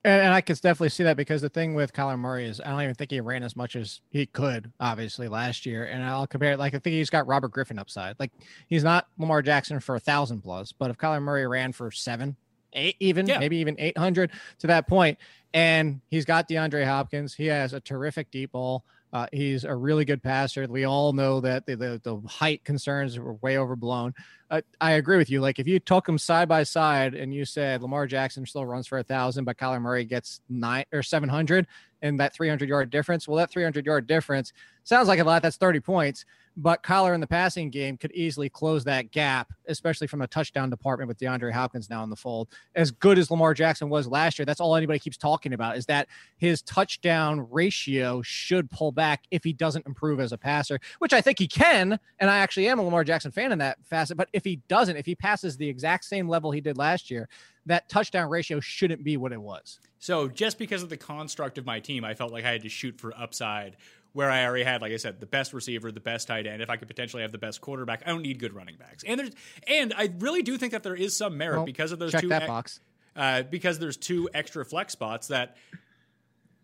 and, 0.06 0.22
and 0.22 0.32
I 0.32 0.40
can 0.40 0.54
definitely 0.56 0.88
see 0.90 1.02
that 1.04 1.16
because 1.16 1.42
the 1.42 1.48
thing 1.48 1.74
with 1.74 1.92
Kyler 1.92 2.18
Murray 2.18 2.46
is 2.46 2.60
I 2.60 2.70
don't 2.70 2.80
even 2.82 2.94
think 2.94 3.10
he 3.10 3.20
ran 3.20 3.42
as 3.42 3.56
much 3.56 3.76
as 3.76 4.00
he 4.10 4.24
could, 4.26 4.72
obviously, 4.80 5.28
last 5.28 5.66
year. 5.66 5.84
And 5.84 6.02
I'll 6.02 6.26
compare 6.26 6.52
it 6.52 6.58
like 6.58 6.74
I 6.74 6.78
think 6.78 6.94
he's 6.94 7.10
got 7.10 7.26
Robert 7.26 7.50
Griffin 7.50 7.78
upside. 7.78 8.18
Like 8.18 8.32
he's 8.68 8.84
not 8.84 9.08
Lamar 9.18 9.42
Jackson 9.42 9.80
for 9.80 9.96
a 9.96 10.00
thousand 10.00 10.40
plus, 10.42 10.72
but 10.72 10.90
if 10.90 10.96
Kyler 10.96 11.20
Murray 11.20 11.46
ran 11.46 11.72
for 11.72 11.90
seven, 11.90 12.36
eight, 12.72 12.96
even 13.00 13.26
Yeah. 13.26 13.38
maybe 13.38 13.56
even 13.58 13.74
800 13.78 14.30
to 14.60 14.66
that 14.68 14.86
point, 14.86 15.18
and 15.52 16.00
he's 16.08 16.24
got 16.24 16.48
DeAndre 16.48 16.84
Hopkins, 16.86 17.34
he 17.34 17.46
has 17.46 17.72
a 17.72 17.80
terrific 17.80 18.30
deep 18.30 18.52
ball. 18.52 18.84
Uh, 19.12 19.26
he's 19.32 19.64
a 19.64 19.74
really 19.74 20.04
good 20.04 20.22
passer. 20.22 20.66
We 20.66 20.84
all 20.84 21.12
know 21.12 21.40
that 21.40 21.66
the, 21.66 21.76
the, 21.76 22.00
the 22.02 22.28
height 22.28 22.64
concerns 22.64 23.18
were 23.18 23.34
way 23.34 23.56
overblown. 23.56 24.14
Uh, 24.50 24.60
I 24.80 24.92
agree 24.92 25.16
with 25.16 25.30
you. 25.30 25.40
Like 25.40 25.58
if 25.58 25.66
you 25.66 25.78
took 25.78 26.06
them 26.06 26.18
side 26.18 26.48
by 26.48 26.64
side 26.64 27.14
and 27.14 27.34
you 27.34 27.44
said 27.44 27.82
Lamar 27.82 28.06
Jackson 28.06 28.46
still 28.46 28.66
runs 28.66 28.86
for 28.86 28.98
a 28.98 29.02
thousand, 29.02 29.44
but 29.44 29.56
Kyler 29.56 29.80
Murray 29.80 30.04
gets 30.04 30.40
nine 30.48 30.84
or 30.92 31.02
700 31.02 31.66
and 32.02 32.18
that 32.20 32.34
300 32.34 32.68
yard 32.68 32.90
difference. 32.90 33.26
Well, 33.26 33.36
that 33.38 33.50
300 33.50 33.86
yard 33.86 34.06
difference 34.06 34.52
sounds 34.84 35.08
like 35.08 35.18
a 35.18 35.24
lot. 35.24 35.42
That's 35.42 35.56
30 35.56 35.80
points, 35.80 36.24
but 36.56 36.82
Kyler 36.82 37.14
in 37.14 37.20
the 37.20 37.26
passing 37.26 37.70
game 37.70 37.96
could 37.96 38.12
easily 38.12 38.48
close 38.48 38.84
that 38.84 39.10
gap, 39.10 39.52
especially 39.66 40.06
from 40.06 40.22
a 40.22 40.26
touchdown 40.26 40.70
department 40.70 41.08
with 41.08 41.18
DeAndre 41.18 41.52
Hopkins 41.52 41.90
now 41.90 42.04
in 42.04 42.10
the 42.10 42.16
fold. 42.16 42.48
As 42.74 42.90
good 42.90 43.18
as 43.18 43.30
Lamar 43.30 43.52
Jackson 43.52 43.88
was 43.88 44.06
last 44.06 44.38
year, 44.38 44.46
that's 44.46 44.60
all 44.60 44.76
anybody 44.76 44.98
keeps 44.98 45.16
talking 45.16 45.52
about 45.52 45.76
is 45.76 45.86
that 45.86 46.06
his 46.38 46.62
touchdown 46.62 47.46
ratio 47.50 48.22
should 48.22 48.70
pull 48.70 48.92
back 48.92 49.24
if 49.30 49.42
he 49.42 49.52
doesn't 49.52 49.86
improve 49.86 50.20
as 50.20 50.32
a 50.32 50.38
passer, 50.38 50.78
which 50.98 51.12
I 51.12 51.20
think 51.20 51.38
he 51.38 51.48
can. 51.48 51.98
And 52.20 52.30
I 52.30 52.38
actually 52.38 52.68
am 52.68 52.78
a 52.78 52.82
Lamar 52.82 53.04
Jackson 53.04 53.32
fan 53.32 53.52
in 53.52 53.58
that 53.58 53.78
facet. 53.84 54.16
But 54.16 54.28
if 54.32 54.44
he 54.44 54.56
doesn't, 54.68 54.96
if 54.96 55.06
he 55.06 55.14
passes 55.14 55.56
the 55.56 55.68
exact 55.68 56.04
same 56.04 56.28
level 56.28 56.52
he 56.52 56.60
did 56.60 56.78
last 56.78 57.10
year, 57.10 57.28
that 57.66 57.88
touchdown 57.88 58.30
ratio 58.30 58.60
shouldn't 58.60 59.04
be 59.04 59.16
what 59.16 59.32
it 59.32 59.40
was. 59.40 59.78
So 59.98 60.28
just 60.28 60.58
because 60.58 60.82
of 60.82 60.88
the 60.88 60.96
construct 60.96 61.58
of 61.58 61.66
my 61.66 61.80
team, 61.80 62.04
I 62.04 62.14
felt 62.14 62.32
like 62.32 62.44
I 62.44 62.52
had 62.52 62.62
to 62.62 62.68
shoot 62.68 62.98
for 63.00 63.16
upside 63.16 63.76
where 64.12 64.30
I 64.30 64.46
already 64.46 64.64
had, 64.64 64.80
like 64.80 64.92
I 64.92 64.96
said, 64.96 65.20
the 65.20 65.26
best 65.26 65.52
receiver, 65.52 65.92
the 65.92 66.00
best 66.00 66.28
tight 66.28 66.46
end. 66.46 66.62
If 66.62 66.70
I 66.70 66.76
could 66.76 66.88
potentially 66.88 67.22
have 67.22 67.32
the 67.32 67.38
best 67.38 67.60
quarterback, 67.60 68.02
I 68.06 68.08
don't 68.10 68.22
need 68.22 68.38
good 68.38 68.54
running 68.54 68.76
backs. 68.76 69.04
And 69.06 69.20
there's 69.20 69.30
and 69.68 69.92
I 69.94 70.10
really 70.18 70.42
do 70.42 70.56
think 70.56 70.72
that 70.72 70.82
there 70.82 70.94
is 70.94 71.14
some 71.16 71.36
merit 71.36 71.56
Well, 71.56 71.66
because 71.66 71.92
of 71.92 71.98
those 71.98 72.12
check 72.12 72.22
two 72.22 72.28
that 72.28 72.46
box. 72.46 72.80
uh, 73.14 73.42
because 73.42 73.78
there's 73.78 73.98
two 73.98 74.30
extra 74.32 74.64
flex 74.64 74.94
spots 74.94 75.28
that 75.28 75.56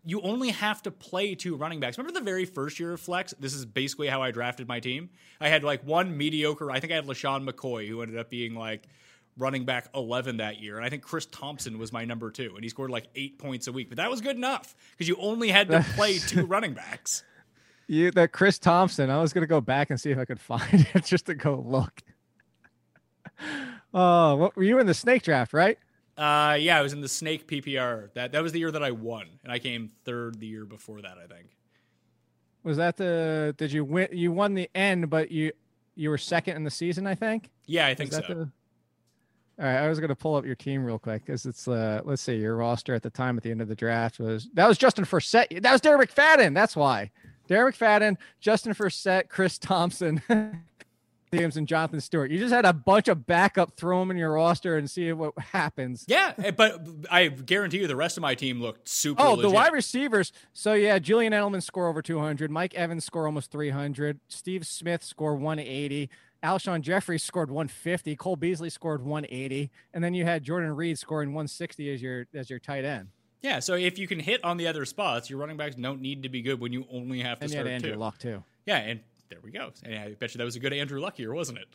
you 0.05 0.19
only 0.21 0.49
have 0.49 0.81
to 0.83 0.91
play 0.91 1.35
two 1.35 1.55
running 1.55 1.79
backs. 1.79 1.97
Remember 1.97 2.19
the 2.19 2.25
very 2.25 2.45
first 2.45 2.79
year 2.79 2.93
of 2.93 2.99
flex? 2.99 3.33
This 3.39 3.53
is 3.53 3.65
basically 3.65 4.07
how 4.07 4.21
I 4.21 4.31
drafted 4.31 4.67
my 4.67 4.79
team. 4.79 5.09
I 5.39 5.49
had 5.49 5.63
like 5.63 5.83
one 5.85 6.17
mediocre. 6.17 6.71
I 6.71 6.79
think 6.79 6.91
I 6.91 6.95
had 6.95 7.05
LeSean 7.05 7.47
McCoy, 7.47 7.87
who 7.87 8.01
ended 8.01 8.17
up 8.17 8.29
being 8.29 8.55
like 8.55 8.87
running 9.37 9.65
back 9.65 9.87
11 9.95 10.37
that 10.37 10.59
year. 10.61 10.77
And 10.77 10.85
I 10.85 10.89
think 10.89 11.03
Chris 11.03 11.25
Thompson 11.25 11.77
was 11.77 11.91
my 11.91 12.05
number 12.05 12.29
two, 12.31 12.51
and 12.55 12.63
he 12.63 12.69
scored 12.69 12.91
like 12.91 13.07
eight 13.15 13.39
points 13.39 13.67
a 13.67 13.71
week. 13.71 13.89
But 13.89 13.97
that 13.97 14.09
was 14.09 14.21
good 14.21 14.35
enough 14.35 14.75
because 14.91 15.07
you 15.07 15.15
only 15.19 15.49
had 15.49 15.69
to 15.69 15.83
play 15.95 16.19
two 16.19 16.45
running 16.45 16.73
backs. 16.73 17.23
You 17.87 18.11
that 18.11 18.31
Chris 18.31 18.59
Thompson. 18.59 19.09
I 19.09 19.19
was 19.19 19.33
gonna 19.33 19.47
go 19.47 19.59
back 19.61 19.89
and 19.89 19.99
see 19.99 20.11
if 20.11 20.17
I 20.17 20.25
could 20.25 20.39
find 20.39 20.87
it 20.93 21.03
just 21.05 21.25
to 21.25 21.35
go 21.35 21.63
look. 21.65 22.01
Oh, 23.93 24.35
what 24.35 24.55
were 24.55 24.63
you 24.63 24.79
in 24.79 24.87
the 24.87 24.93
snake 24.93 25.23
draft, 25.23 25.53
right? 25.53 25.77
Uh, 26.17 26.55
yeah, 26.59 26.77
I 26.77 26.81
was 26.81 26.93
in 26.93 27.01
the 27.01 27.07
Snake 27.07 27.47
PPR. 27.47 28.13
That 28.13 28.31
that 28.33 28.43
was 28.43 28.51
the 28.51 28.59
year 28.59 28.71
that 28.71 28.83
I 28.83 28.91
won, 28.91 29.27
and 29.43 29.51
I 29.51 29.59
came 29.59 29.89
third 30.05 30.39
the 30.39 30.45
year 30.45 30.65
before 30.65 31.01
that. 31.01 31.17
I 31.17 31.25
think. 31.27 31.47
Was 32.63 32.77
that 32.77 32.97
the? 32.97 33.53
Did 33.57 33.71
you 33.71 33.83
win? 33.83 34.07
You 34.11 34.31
won 34.31 34.53
the 34.53 34.69
end, 34.75 35.09
but 35.09 35.31
you 35.31 35.51
you 35.95 36.09
were 36.09 36.17
second 36.17 36.55
in 36.55 36.63
the 36.63 36.71
season, 36.71 37.07
I 37.07 37.15
think. 37.15 37.49
Yeah, 37.65 37.87
I 37.87 37.95
think 37.95 38.13
so. 38.13 38.19
that 38.21 38.27
the- 38.27 38.49
All 39.59 39.65
right, 39.65 39.77
I 39.77 39.87
was 39.87 39.99
gonna 39.99 40.15
pull 40.15 40.35
up 40.35 40.45
your 40.45 40.55
team 40.55 40.83
real 40.83 40.97
quick 40.97 41.25
because 41.25 41.45
it's 41.45 41.67
uh 41.67 42.01
let's 42.05 42.21
see 42.21 42.37
your 42.37 42.55
roster 42.55 42.95
at 42.95 43.03
the 43.03 43.09
time 43.11 43.37
at 43.37 43.43
the 43.43 43.51
end 43.51 43.61
of 43.61 43.67
the 43.67 43.75
draft 43.75 44.19
was 44.19 44.49
that 44.53 44.67
was 44.67 44.77
Justin 44.77 45.05
Forsett. 45.05 45.61
That 45.61 45.71
was 45.71 45.81
Derek 45.81 46.13
McFadden. 46.13 46.55
That's 46.55 46.75
why. 46.75 47.11
Derek 47.47 47.75
McFadden, 47.75 48.17
Justin 48.39 48.73
Forsett, 48.73 49.29
Chris 49.29 49.59
Thompson, 49.59 50.23
Williams, 51.31 51.57
and 51.57 51.67
Jonathan 51.67 51.99
Stewart. 52.01 52.31
You 52.31 52.39
just 52.39 52.53
had 52.53 52.65
a 52.65 52.73
bunch 52.73 53.07
of 53.07 53.27
backup. 53.27 53.75
Throw 53.75 53.99
them 53.99 54.09
in 54.11 54.17
your 54.17 54.33
roster 54.33 54.77
and 54.77 54.89
see 54.89 55.11
what 55.11 55.37
happens. 55.37 56.05
Yeah, 56.07 56.33
eh, 56.37 56.51
but 56.51 56.81
I 57.11 57.27
guarantee 57.27 57.79
you 57.79 57.87
the 57.87 57.95
rest 57.95 58.17
of 58.17 58.21
my 58.21 58.33
team 58.33 58.59
looked 58.59 58.87
super. 58.87 59.21
Oh, 59.21 59.35
the 59.35 59.51
wide 59.51 59.73
receivers. 59.73 60.31
So 60.53 60.73
yeah, 60.73 60.97
Julian 60.97 61.33
Edelman 61.33 61.61
score 61.61 61.87
over 61.87 62.01
200. 62.01 62.49
Mike 62.49 62.73
Evans 62.73 63.05
score 63.05 63.25
almost 63.27 63.51
300. 63.51 64.19
Steve 64.29 64.65
Smith 64.65 65.03
score 65.03 65.35
180. 65.35 66.09
Alshon 66.43 66.81
Jeffery 66.81 67.17
scored 67.17 67.49
150. 67.49 68.15
Cole 68.15 68.35
Beasley 68.35 68.69
scored 68.69 69.01
180, 69.01 69.71
and 69.93 70.03
then 70.03 70.13
you 70.13 70.25
had 70.25 70.43
Jordan 70.43 70.75
Reed 70.75 70.99
scoring 70.99 71.29
160 71.29 71.93
as 71.93 72.01
your 72.01 72.27
as 72.33 72.49
your 72.49 72.59
tight 72.59 72.85
end. 72.85 73.09
Yeah, 73.41 73.59
so 73.59 73.73
if 73.73 73.97
you 73.97 74.07
can 74.07 74.19
hit 74.19 74.43
on 74.43 74.57
the 74.57 74.67
other 74.67 74.85
spots, 74.85 75.29
your 75.29 75.39
running 75.39 75.57
backs 75.57 75.75
don't 75.75 76.01
need 76.01 76.23
to 76.23 76.29
be 76.29 76.41
good 76.41 76.59
when 76.59 76.71
you 76.71 76.85
only 76.91 77.19
have 77.21 77.39
to 77.39 77.45
And 77.45 77.51
you 77.51 77.57
had 77.57 77.65
start 77.65 77.73
Andrew 77.73 77.91
two. 77.93 77.97
Luck 77.97 78.17
too. 78.17 78.43
Yeah, 78.65 78.77
and 78.77 79.01
there 79.29 79.39
we 79.43 79.51
go. 79.51 79.71
And 79.83 79.95
I 79.95 80.13
bet 80.13 80.33
you 80.33 80.37
that 80.37 80.45
was 80.45 80.55
a 80.55 80.59
good 80.59 80.73
Andrew 80.73 81.01
Luck 81.01 81.19
year, 81.19 81.33
wasn't 81.33 81.59
it? 81.59 81.67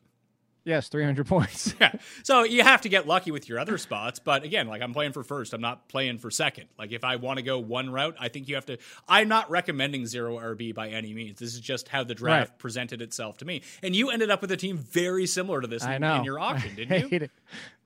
Yes, 0.69 0.89
300 0.89 1.27
points. 1.27 1.75
Yeah. 1.81 1.93
So 2.25 2.43
you 2.43 2.63
have 2.63 2.83
to 2.83 2.89
get 2.89 3.07
lucky 3.07 3.31
with 3.31 3.49
your 3.49 3.59
other 3.59 3.79
spots, 3.79 4.19
but 4.19 4.43
again, 4.43 4.67
like 4.67 4.83
I'm 4.83 4.93
playing 4.93 5.13
for 5.13 5.23
first, 5.23 5.55
I'm 5.55 5.61
not 5.61 5.89
playing 5.89 6.19
for 6.19 6.31
second. 6.31 6.67
Like 6.79 6.93
if 6.93 7.05
I 7.05 7.17
want 7.17 7.39
to 7.39 7.43
go 7.43 7.59
one 7.59 7.89
route, 7.91 8.17
I 8.21 8.29
think 8.29 8.49
you 8.49 8.57
have 8.57 8.67
to. 8.67 8.77
I'm 9.09 9.29
not 9.29 9.49
recommending 9.51 10.07
zero 10.07 10.37
RB 10.39 10.75
by 10.75 10.89
any 10.89 11.15
means. 11.15 11.39
This 11.39 11.55
is 11.55 11.61
just 11.61 11.89
how 11.89 12.05
the 12.05 12.15
draft 12.15 12.51
Right. 12.51 12.59
presented 12.59 13.01
itself 13.01 13.39
to 13.39 13.45
me. 13.47 13.63
And 13.83 13.97
you 13.97 14.11
ended 14.11 14.31
up 14.31 14.43
with 14.43 14.51
a 14.53 14.57
team 14.57 14.77
very 14.77 15.27
similar 15.27 15.61
to 15.63 15.67
this 15.67 15.85
I 15.85 15.95
in, 15.95 16.03
know. 16.03 16.17
in 16.17 16.25
your 16.25 16.39
auction, 16.39 16.75
didn't 16.77 17.01
you? 17.01 17.09
hate 17.09 17.23
it. 17.23 17.31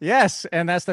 Yes, 0.01 0.45
and 0.47 0.69
that's 0.69 0.87
the 0.87 0.93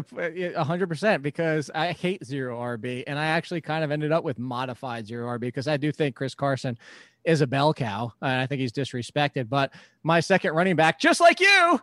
uh, 0.55 0.63
100% 0.63 1.21
because 1.23 1.71
I 1.73 1.93
hate 1.93 2.23
zero 2.25 2.59
RB, 2.59 3.03
and 3.07 3.17
I 3.17 3.25
actually 3.27 3.61
kind 3.61 3.83
of 3.83 3.89
ended 3.89 4.11
up 4.11 4.23
with 4.23 4.37
modified 4.37 5.07
zero 5.07 5.27
RB 5.37 5.41
because 5.41 5.67
I 5.67 5.77
do 5.77 5.91
think 5.91 6.15
Chris 6.15 6.35
Carson 6.35 6.77
is 7.29 7.41
a 7.41 7.47
bell 7.47 7.73
cow, 7.73 8.11
and 8.21 8.41
I 8.41 8.47
think 8.47 8.59
he's 8.59 8.71
disrespected. 8.71 9.49
But 9.49 9.71
my 10.03 10.19
second 10.19 10.53
running 10.53 10.75
back, 10.75 10.99
just 10.99 11.21
like 11.21 11.39
you, 11.39 11.79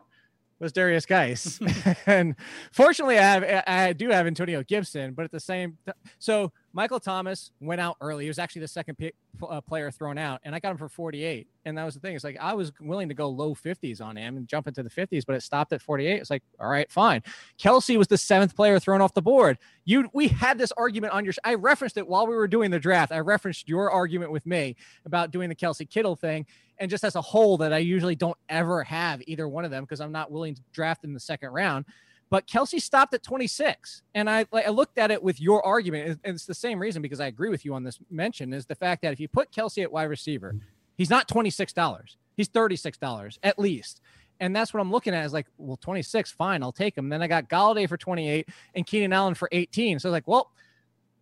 was 0.59 0.73
Darius 0.73 1.07
Geis, 1.07 1.61
and 2.07 2.35
fortunately, 2.73 3.19
I 3.19 3.23
have 3.23 3.65
I 3.67 3.93
do 3.93 4.09
have 4.11 4.27
Antonio 4.27 4.63
Gibson, 4.65 5.15
but 5.15 5.25
at 5.25 5.31
the 5.31 5.41
same, 5.41 5.79
so 6.19 6.53
Michael 6.77 7.01
Thomas 7.01 7.53
went 7.59 7.81
out 7.81 7.97
early. 8.03 8.25
He 8.25 8.29
was 8.29 8.39
actually 8.39 8.61
the 8.61 8.69
second 8.69 8.99
uh, 9.49 9.63
player 9.63 9.91
thrown 9.91 10.19
out, 10.19 10.43
and 10.45 10.55
I 10.55 10.61
got 10.61 10.73
him 10.73 10.77
for 10.77 10.91
48. 10.91 11.49
And 11.65 11.79
that 11.79 11.85
was 11.87 11.95
the 11.95 12.01
thing. 12.01 12.15
It's 12.15 12.23
like 12.23 12.37
I 12.39 12.53
was 12.53 12.71
willing 12.83 13.09
to 13.09 13.15
go 13.15 13.31
low 13.31 13.55
50s 13.55 14.03
on 14.03 14.15
him 14.15 14.37
and 14.37 14.47
jump 14.47 14.69
into 14.69 14.83
the 14.83 14.91
50s, 14.91 15.25
but 15.27 15.35
it 15.35 15.43
stopped 15.43 15.73
at 15.73 15.81
48. 15.81 16.21
It's 16.21 16.29
like, 16.29 16.43
all 16.61 16.69
right, 16.69 16.93
fine. 16.93 17.23
Kelce 17.59 17.97
was 17.97 18.09
the 18.09 18.19
seventh 18.19 18.55
player 18.55 18.79
thrown 18.79 19.01
off 19.01 19.15
the 19.15 19.23
board. 19.23 19.57
You, 19.87 20.11
we 20.13 20.29
had 20.29 20.59
this 20.59 20.71
argument 20.77 21.15
on 21.15 21.25
your. 21.25 21.33
I 21.45 21.55
referenced 21.55 21.97
it 21.97 22.07
while 22.07 22.27
we 22.27 22.37
were 22.37 22.47
doing 22.47 22.71
the 22.71 22.79
draft. 22.79 23.11
I 23.11 23.21
referenced 23.21 23.71
your 23.71 23.91
argument 23.91 24.31
with 24.31 24.45
me 24.45 24.77
about 25.07 25.31
doing 25.31 25.49
the 25.49 25.57
Kelce 25.57 25.89
Kittle 25.89 26.15
thing, 26.15 26.45
and 26.77 26.91
just 26.91 27.05
as 27.05 27.17
a 27.17 27.23
whole, 27.23 27.57
that 27.57 27.73
I 27.73 27.79
usually 27.79 28.17
don't 28.17 28.37
ever 28.51 28.85
have 28.85 29.23
either 29.27 29.49
one 29.49 29.65
of 29.65 29.71
them 29.71 29.85
because 29.85 30.03
I'm 30.03 30.13
not 30.13 30.31
willing 30.31 30.55
to 30.55 30.63
draft 30.75 31.05
in 31.05 31.15
the 31.15 31.21
second 31.21 31.53
round 31.53 31.87
but 32.31 32.47
Kelce 32.47 32.81
stopped 32.81 33.15
at 33.15 33.23
26. 33.23 34.03
And 34.15 34.29
I 34.29 34.47
like 34.53 34.67
I 34.67 34.71
looked 34.71 34.99
at 34.99 35.11
it 35.11 35.23
with 35.23 35.41
your 35.41 35.65
argument, 35.65 36.21
and 36.25 36.35
it's 36.35 36.47
the 36.47 36.55
same 36.55 36.79
reason 36.79 37.03
because 37.03 37.21
I 37.21 37.27
agree 37.27 37.49
with 37.49 37.65
you 37.65 37.75
on 37.75 37.85
this 37.85 37.99
mention 38.11 38.53
is 38.53 38.67
the 38.67 38.75
fact 38.75 39.03
that 39.03 39.13
if 39.13 39.21
you 39.21 39.29
put 39.29 39.53
Kelce 39.53 39.83
at 39.83 39.93
wide 39.93 40.05
receiver, 40.05 40.57
he's 40.97 41.11
not 41.11 41.29
$26. 41.29 42.17
He's 42.37 42.49
$36 42.49 43.39
at 43.43 43.59
least. 43.59 44.01
And 44.39 44.55
that's 44.55 44.75
what 44.75 44.81
I'm 44.81 44.91
looking 44.91 45.15
at 45.15 45.25
is 45.25 45.33
like, 45.33 45.47
well, 45.57 45.79
26, 45.79 46.33
fine, 46.33 46.63
I'll 46.63 46.73
take 46.73 46.97
him. 46.97 47.09
Then 47.09 47.23
I 47.23 47.27
got 47.27 47.49
Golladay 47.49 47.89
for 47.89 47.97
28 47.97 48.49
and 48.75 48.87
Keenan 48.87 49.13
Allen 49.13 49.35
for 49.35 49.49
18. 49.51 49.99
So 49.99 50.09
I 50.09 50.11
was 50.11 50.13
like, 50.13 50.29
well, 50.29 50.51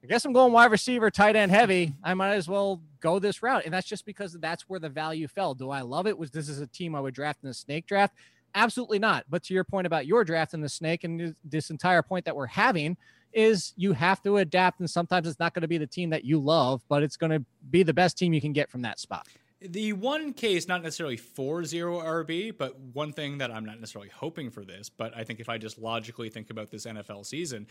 I 0.02 0.07
guess 0.07 0.24
I'm 0.24 0.32
going 0.32 0.52
wide 0.52 0.70
receiver, 0.70 1.11
tight 1.11 1.36
end 1.36 1.50
heavy. 1.50 1.94
I 2.02 2.12
might 2.14 2.34
as 2.34 2.48
well 2.48 2.82
go 3.00 3.18
this 3.18 3.42
route. 3.42 3.64
And 3.64 3.72
that's 3.72 3.86
just 3.86 4.05
because 4.05 4.34
that's 4.34 4.68
where 4.68 4.80
the 4.80 4.88
value 4.88 5.28
fell. 5.28 5.55
Do 5.55 5.70
I 5.70 5.80
love 5.80 6.07
it? 6.07 6.18
Was 6.18 6.30
this 6.30 6.48
is 6.48 6.61
a 6.61 6.66
team 6.66 6.94
I 6.94 7.00
would 7.00 7.14
draft 7.14 7.42
in 7.42 7.48
a 7.48 7.55
snake 7.55 7.86
draft? 7.86 8.14
Absolutely 8.55 8.98
not. 8.98 9.24
But 9.28 9.42
to 9.44 9.55
your 9.55 9.64
point 9.64 9.86
about 9.86 10.07
your 10.07 10.24
draft 10.24 10.55
in 10.55 10.61
the 10.61 10.68
snake 10.68 11.05
and 11.05 11.34
this 11.44 11.70
entire 11.70 12.02
point 12.02 12.24
that 12.24 12.36
we're 12.36 12.46
having 12.46 12.96
is 13.32 13.72
you 13.76 13.92
have 13.92 14.22
to 14.22 14.36
adapt. 14.36 14.80
And 14.80 14.88
sometimes 14.88 15.26
it's 15.26 15.40
not 15.40 15.55
going 15.55 15.62
to 15.62 15.68
be 15.68 15.78
the 15.78 15.86
team 15.86 16.11
that 16.11 16.24
you 16.24 16.38
love, 16.38 16.82
but 16.88 17.02
it's 17.02 17.16
going 17.16 17.32
to 17.32 17.44
be 17.70 17.82
the 17.82 17.94
best 17.94 18.16
team 18.16 18.32
you 18.32 18.40
can 18.40 18.52
get 18.52 18.70
from 18.70 18.82
that 18.82 19.00
spot. 19.00 19.26
The 19.61 19.94
one 19.94 20.34
case, 20.34 20.68
not 20.68 20.82
necessarily 20.82 21.16
for 21.16 21.64
zero 21.64 22.00
RB, 22.00 22.57
but 22.57 22.78
one 22.78 23.12
thing 23.12 23.38
that 23.38 23.50
I'm 23.50 23.64
not 23.64 23.80
necessarily 23.80 24.11
hoping 24.11 24.50
for 24.50 24.64
this, 24.64 24.90
but 24.90 25.16
I 25.16 25.24
think 25.24 25.40
if 25.40 25.48
I 25.48 25.59
just 25.59 25.78
logically 25.78 26.28
think 26.28 26.50
about 26.50 26.70
this 26.70 26.84
NFL 26.84 27.24
season, 27.24 27.66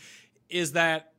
is 0.49 0.71
that 0.73 1.12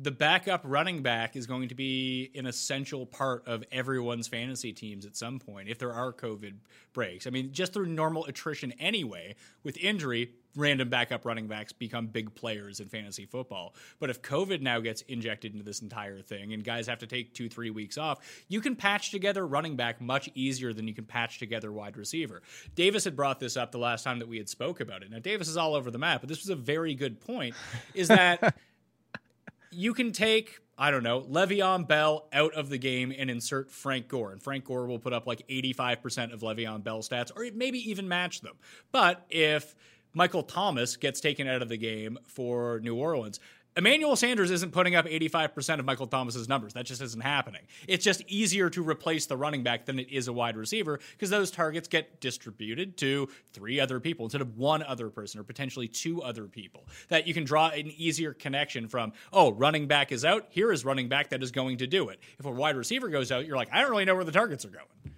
the 0.00 0.10
backup 0.10 0.62
running 0.64 1.02
back 1.02 1.36
is 1.36 1.46
going 1.46 1.68
to 1.68 1.74
be 1.74 2.30
an 2.34 2.46
essential 2.46 3.06
part 3.06 3.46
of 3.46 3.64
everyone's 3.72 4.28
fantasy 4.28 4.72
teams 4.72 5.04
at 5.04 5.16
some 5.16 5.38
point 5.38 5.68
if 5.68 5.78
there 5.78 5.92
are 5.92 6.12
COVID 6.12 6.54
breaks. 6.92 7.26
I 7.26 7.30
mean, 7.30 7.52
just 7.52 7.72
through 7.72 7.86
normal 7.86 8.24
attrition 8.26 8.72
anyway, 8.78 9.34
with 9.62 9.76
injury, 9.78 10.30
random 10.54 10.88
backup 10.88 11.24
running 11.24 11.46
backs 11.46 11.72
become 11.72 12.06
big 12.06 12.34
players 12.34 12.80
in 12.80 12.88
fantasy 12.88 13.26
football. 13.26 13.74
But 13.98 14.10
if 14.10 14.22
COVID 14.22 14.60
now 14.60 14.80
gets 14.80 15.02
injected 15.02 15.52
into 15.52 15.64
this 15.64 15.80
entire 15.80 16.20
thing 16.20 16.52
and 16.52 16.62
guys 16.62 16.86
have 16.86 16.98
to 16.98 17.06
take 17.06 17.34
two, 17.34 17.48
three 17.48 17.70
weeks 17.70 17.98
off, 17.98 18.20
you 18.48 18.60
can 18.60 18.76
patch 18.76 19.10
together 19.10 19.46
running 19.46 19.76
back 19.76 20.00
much 20.00 20.28
easier 20.34 20.72
than 20.72 20.86
you 20.86 20.94
can 20.94 21.04
patch 21.04 21.38
together 21.38 21.72
wide 21.72 21.96
receiver. 21.96 22.42
Davis 22.74 23.04
had 23.04 23.16
brought 23.16 23.40
this 23.40 23.56
up 23.56 23.72
the 23.72 23.78
last 23.78 24.02
time 24.04 24.18
that 24.18 24.28
we 24.28 24.38
had 24.38 24.48
spoke 24.48 24.80
about 24.80 25.02
it. 25.02 25.10
Now 25.10 25.18
Davis 25.18 25.48
is 25.48 25.56
all 25.56 25.74
over 25.74 25.90
the 25.90 25.98
map, 25.98 26.20
but 26.20 26.28
this 26.28 26.40
was 26.40 26.50
a 26.50 26.56
very 26.56 26.94
good 26.94 27.20
point. 27.20 27.54
Is 27.94 28.08
that 28.08 28.56
you 29.72 29.94
can 29.94 30.12
take 30.12 30.58
I 30.78 30.90
don't 30.90 31.02
know, 31.02 31.20
Le'Veon 31.20 31.86
Bell 31.86 32.28
out 32.32 32.54
of 32.54 32.70
the 32.70 32.78
game 32.78 33.12
and 33.16 33.30
insert 33.30 33.70
Frank 33.70 34.08
Gore. 34.08 34.32
And 34.32 34.42
Frank 34.42 34.64
Gore 34.64 34.86
will 34.86 34.98
put 34.98 35.12
up 35.12 35.26
like 35.26 35.46
85% 35.46 36.32
of 36.32 36.40
Le'Veon 36.40 36.82
Bell 36.82 37.00
stats, 37.00 37.30
or 37.36 37.46
maybe 37.54 37.78
even 37.90 38.08
match 38.08 38.40
them. 38.40 38.54
But 38.90 39.24
if 39.28 39.76
Michael 40.14 40.42
Thomas 40.42 40.96
gets 40.96 41.20
taken 41.20 41.46
out 41.46 41.62
of 41.62 41.68
the 41.68 41.76
game 41.76 42.18
for 42.26 42.80
New 42.80 42.96
Orleans. 42.96 43.40
Emmanuel 43.74 44.16
Sanders 44.16 44.50
isn't 44.50 44.72
putting 44.72 44.94
up 44.94 45.06
85% 45.06 45.78
of 45.78 45.86
Michael 45.86 46.06
Thomas's 46.06 46.46
numbers. 46.46 46.74
That 46.74 46.84
just 46.84 47.00
isn't 47.00 47.22
happening. 47.22 47.62
It's 47.88 48.04
just 48.04 48.22
easier 48.28 48.68
to 48.68 48.82
replace 48.82 49.24
the 49.24 49.36
running 49.36 49.62
back 49.62 49.86
than 49.86 49.98
it 49.98 50.10
is 50.10 50.28
a 50.28 50.32
wide 50.32 50.58
receiver 50.58 51.00
because 51.12 51.30
those 51.30 51.50
targets 51.50 51.88
get 51.88 52.20
distributed 52.20 52.98
to 52.98 53.30
three 53.54 53.80
other 53.80 53.98
people 53.98 54.26
instead 54.26 54.42
of 54.42 54.58
one 54.58 54.82
other 54.82 55.08
person 55.08 55.40
or 55.40 55.42
potentially 55.44 55.88
two 55.88 56.22
other 56.22 56.44
people. 56.44 56.86
That 57.08 57.26
you 57.26 57.32
can 57.32 57.44
draw 57.44 57.68
an 57.68 57.90
easier 57.96 58.34
connection 58.34 58.88
from, 58.88 59.14
oh, 59.32 59.52
running 59.52 59.86
back 59.86 60.12
is 60.12 60.22
out. 60.22 60.46
Here 60.50 60.70
is 60.70 60.84
running 60.84 61.08
back 61.08 61.30
that 61.30 61.42
is 61.42 61.50
going 61.50 61.78
to 61.78 61.86
do 61.86 62.10
it. 62.10 62.20
If 62.38 62.44
a 62.44 62.50
wide 62.50 62.76
receiver 62.76 63.08
goes 63.08 63.32
out, 63.32 63.46
you're 63.46 63.56
like, 63.56 63.72
I 63.72 63.80
don't 63.80 63.90
really 63.90 64.04
know 64.04 64.14
where 64.14 64.24
the 64.24 64.32
targets 64.32 64.66
are 64.66 64.70
going. 64.70 65.11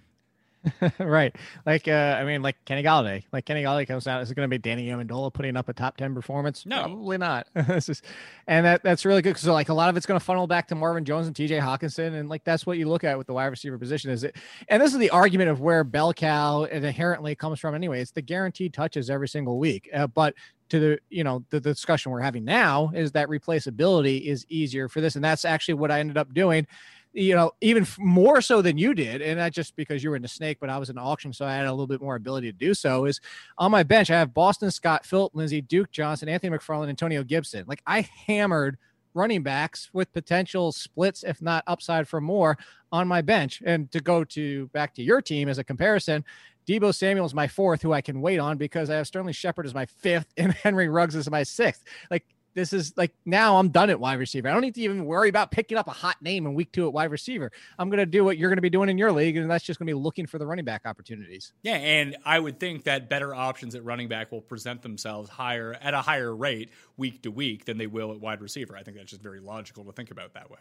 right. 0.99 1.35
Like, 1.65 1.87
uh, 1.87 2.17
I 2.19 2.23
mean, 2.23 2.41
like 2.41 2.57
Kenny 2.65 2.83
Golladay. 2.83 3.23
Like 3.31 3.45
Kenny 3.45 3.63
Golladay 3.63 3.87
comes 3.87 4.07
out. 4.07 4.21
Is 4.21 4.31
it 4.31 4.35
going 4.35 4.49
to 4.49 4.53
be 4.53 4.57
Danny 4.57 4.87
Amendola 4.87 5.33
putting 5.33 5.55
up 5.55 5.69
a 5.69 5.73
top 5.73 5.97
ten 5.97 6.13
performance? 6.13 6.65
No, 6.65 6.83
probably 6.83 7.17
not. 7.17 7.47
this 7.53 7.89
is, 7.89 8.01
and 8.47 8.65
that 8.65 8.83
that's 8.83 9.05
really 9.05 9.21
good. 9.21 9.37
So 9.37 9.53
like 9.53 9.69
a 9.69 9.73
lot 9.73 9.89
of 9.89 9.97
it's 9.97 10.05
going 10.05 10.19
to 10.19 10.25
funnel 10.25 10.47
back 10.47 10.67
to 10.69 10.75
Marvin 10.75 11.05
Jones 11.05 11.27
and 11.27 11.35
T.J. 11.35 11.57
Hockenson, 11.57 12.19
and 12.19 12.29
like 12.29 12.43
that's 12.43 12.65
what 12.65 12.77
you 12.77 12.87
look 12.87 13.03
at 13.03 13.17
with 13.17 13.27
the 13.27 13.33
wide 13.33 13.47
receiver 13.47 13.77
position. 13.77 14.11
Is 14.11 14.23
it? 14.23 14.35
And 14.69 14.81
this 14.81 14.93
is 14.93 14.99
the 14.99 15.09
argument 15.09 15.49
of 15.49 15.61
where 15.61 15.83
bell 15.83 16.13
cow 16.13 16.63
inherently 16.63 17.35
comes 17.35 17.59
from. 17.59 17.75
Anyway, 17.75 18.01
it's 18.01 18.11
the 18.11 18.21
guaranteed 18.21 18.73
touches 18.73 19.09
every 19.09 19.27
single 19.27 19.59
week. 19.59 19.89
Uh, 19.93 20.07
but 20.07 20.33
to 20.69 20.79
the 20.79 20.99
you 21.09 21.23
know 21.23 21.43
the, 21.49 21.59
the 21.59 21.71
discussion 21.71 22.11
we're 22.11 22.21
having 22.21 22.43
now 22.43 22.91
is 22.93 23.11
that 23.11 23.27
replaceability 23.27 24.25
is 24.25 24.45
easier 24.49 24.87
for 24.87 25.01
this, 25.01 25.15
and 25.15 25.23
that's 25.23 25.45
actually 25.45 25.75
what 25.75 25.91
I 25.91 25.99
ended 25.99 26.17
up 26.17 26.33
doing 26.33 26.67
you 27.15 27.33
know, 27.33 27.51
even 27.61 27.87
more 27.97 28.41
so 28.41 28.61
than 28.61 28.77
you 28.77 28.93
did, 28.93 29.21
and 29.21 29.39
not 29.39 29.53
just 29.53 29.75
because 29.77 30.03
you 30.03 30.09
were 30.09 30.17
in 30.17 30.21
the 30.21 30.27
snake, 30.27 30.57
but 30.59 30.69
I 30.69 30.77
was 30.77 30.89
in 30.89 30.97
auction, 30.97 31.31
so 31.31 31.45
I 31.45 31.55
had 31.55 31.65
a 31.65 31.71
little 31.71 31.87
bit 31.87 32.01
more 32.01 32.15
ability 32.15 32.51
to 32.51 32.57
do 32.57 32.73
so. 32.73 33.05
Is 33.05 33.21
on 33.57 33.71
my 33.71 33.83
bench, 33.83 34.11
I 34.11 34.19
have 34.19 34.33
Boston 34.33 34.69
Scott, 34.69 35.05
Philip 35.05 35.33
Lindsay, 35.33 35.61
Duke 35.61 35.91
Johnson, 35.91 36.27
Anthony 36.27 36.55
McFarland, 36.55 36.89
Antonio 36.89 37.23
Gibson. 37.23 37.63
Like 37.67 37.81
I 37.87 38.01
hammered 38.27 38.77
running 39.13 39.43
backs 39.43 39.89
with 39.93 40.11
potential 40.11 40.73
splits, 40.73 41.23
if 41.23 41.41
not 41.41 41.63
upside 41.67 42.05
for 42.05 42.19
more, 42.19 42.57
on 42.91 43.07
my 43.07 43.21
bench. 43.21 43.63
And 43.65 43.89
to 43.91 44.01
go 44.01 44.25
to 44.25 44.67
back 44.67 44.93
to 44.95 45.01
your 45.01 45.21
team 45.21 45.47
as 45.47 45.57
a 45.57 45.63
comparison, 45.63 46.25
Deebo 46.67 46.93
Samuel 46.93 47.25
is 47.25 47.33
my 47.33 47.47
fourth, 47.47 47.81
who 47.81 47.93
I 47.93 48.01
can 48.01 48.19
wait 48.19 48.39
on 48.39 48.57
because 48.57 48.89
I 48.89 48.95
have 48.95 49.07
Sterling 49.07 49.33
Shepard 49.33 49.65
as 49.65 49.73
my 49.73 49.85
fifth 49.85 50.33
and 50.37 50.51
Henry 50.51 50.89
Ruggs 50.89 51.15
as 51.15 51.29
my 51.29 51.43
sixth. 51.43 51.85
Like 52.11 52.25
this 52.55 52.73
is 52.73 52.93
like 52.97 53.13
now 53.25 53.57
I'm 53.57 53.69
done 53.69 53.89
at 53.89 53.99
wide 53.99 54.17
receiver. 54.17 54.47
I 54.47 54.53
don't 54.53 54.61
need 54.61 54.75
to 54.75 54.81
even 54.81 55.05
worry 55.05 55.29
about 55.29 55.51
picking 55.51 55.77
up 55.77 55.87
a 55.87 55.91
hot 55.91 56.21
name 56.21 56.45
in 56.47 56.55
week 56.55 56.71
two 56.71 56.87
at 56.87 56.93
wide 56.93 57.11
receiver. 57.11 57.51
I'm 57.77 57.89
going 57.89 57.99
to 57.99 58.05
do 58.05 58.23
what 58.23 58.37
you're 58.37 58.49
going 58.49 58.57
to 58.57 58.61
be 58.61 58.69
doing 58.69 58.89
in 58.89 58.97
your 58.97 59.11
league, 59.11 59.37
and 59.37 59.51
that's 59.51 59.63
just 59.63 59.77
going 59.77 59.87
to 59.87 59.91
be 59.91 59.99
looking 59.99 60.25
for 60.25 60.39
the 60.39 60.47
running 60.47 60.65
back 60.65 60.83
opportunities. 60.85 61.53
Yeah, 61.61 61.75
and 61.75 62.17
I 62.25 62.39
would 62.39 62.59
think 62.59 62.85
that 62.85 63.09
better 63.09 63.35
options 63.35 63.75
at 63.75 63.83
running 63.83 64.07
back 64.07 64.31
will 64.31 64.41
present 64.41 64.81
themselves 64.81 65.29
higher 65.29 65.77
at 65.81 65.93
a 65.93 66.01
higher 66.01 66.33
rate 66.33 66.69
week 66.97 67.21
to 67.23 67.31
week 67.31 67.65
than 67.65 67.77
they 67.77 67.87
will 67.87 68.11
at 68.11 68.19
wide 68.19 68.41
receiver. 68.41 68.75
I 68.75 68.83
think 68.83 68.97
that's 68.97 69.11
just 69.11 69.21
very 69.21 69.41
logical 69.41 69.83
to 69.85 69.91
think 69.91 70.09
about 70.09 70.33
that 70.33 70.49
way. 70.49 70.59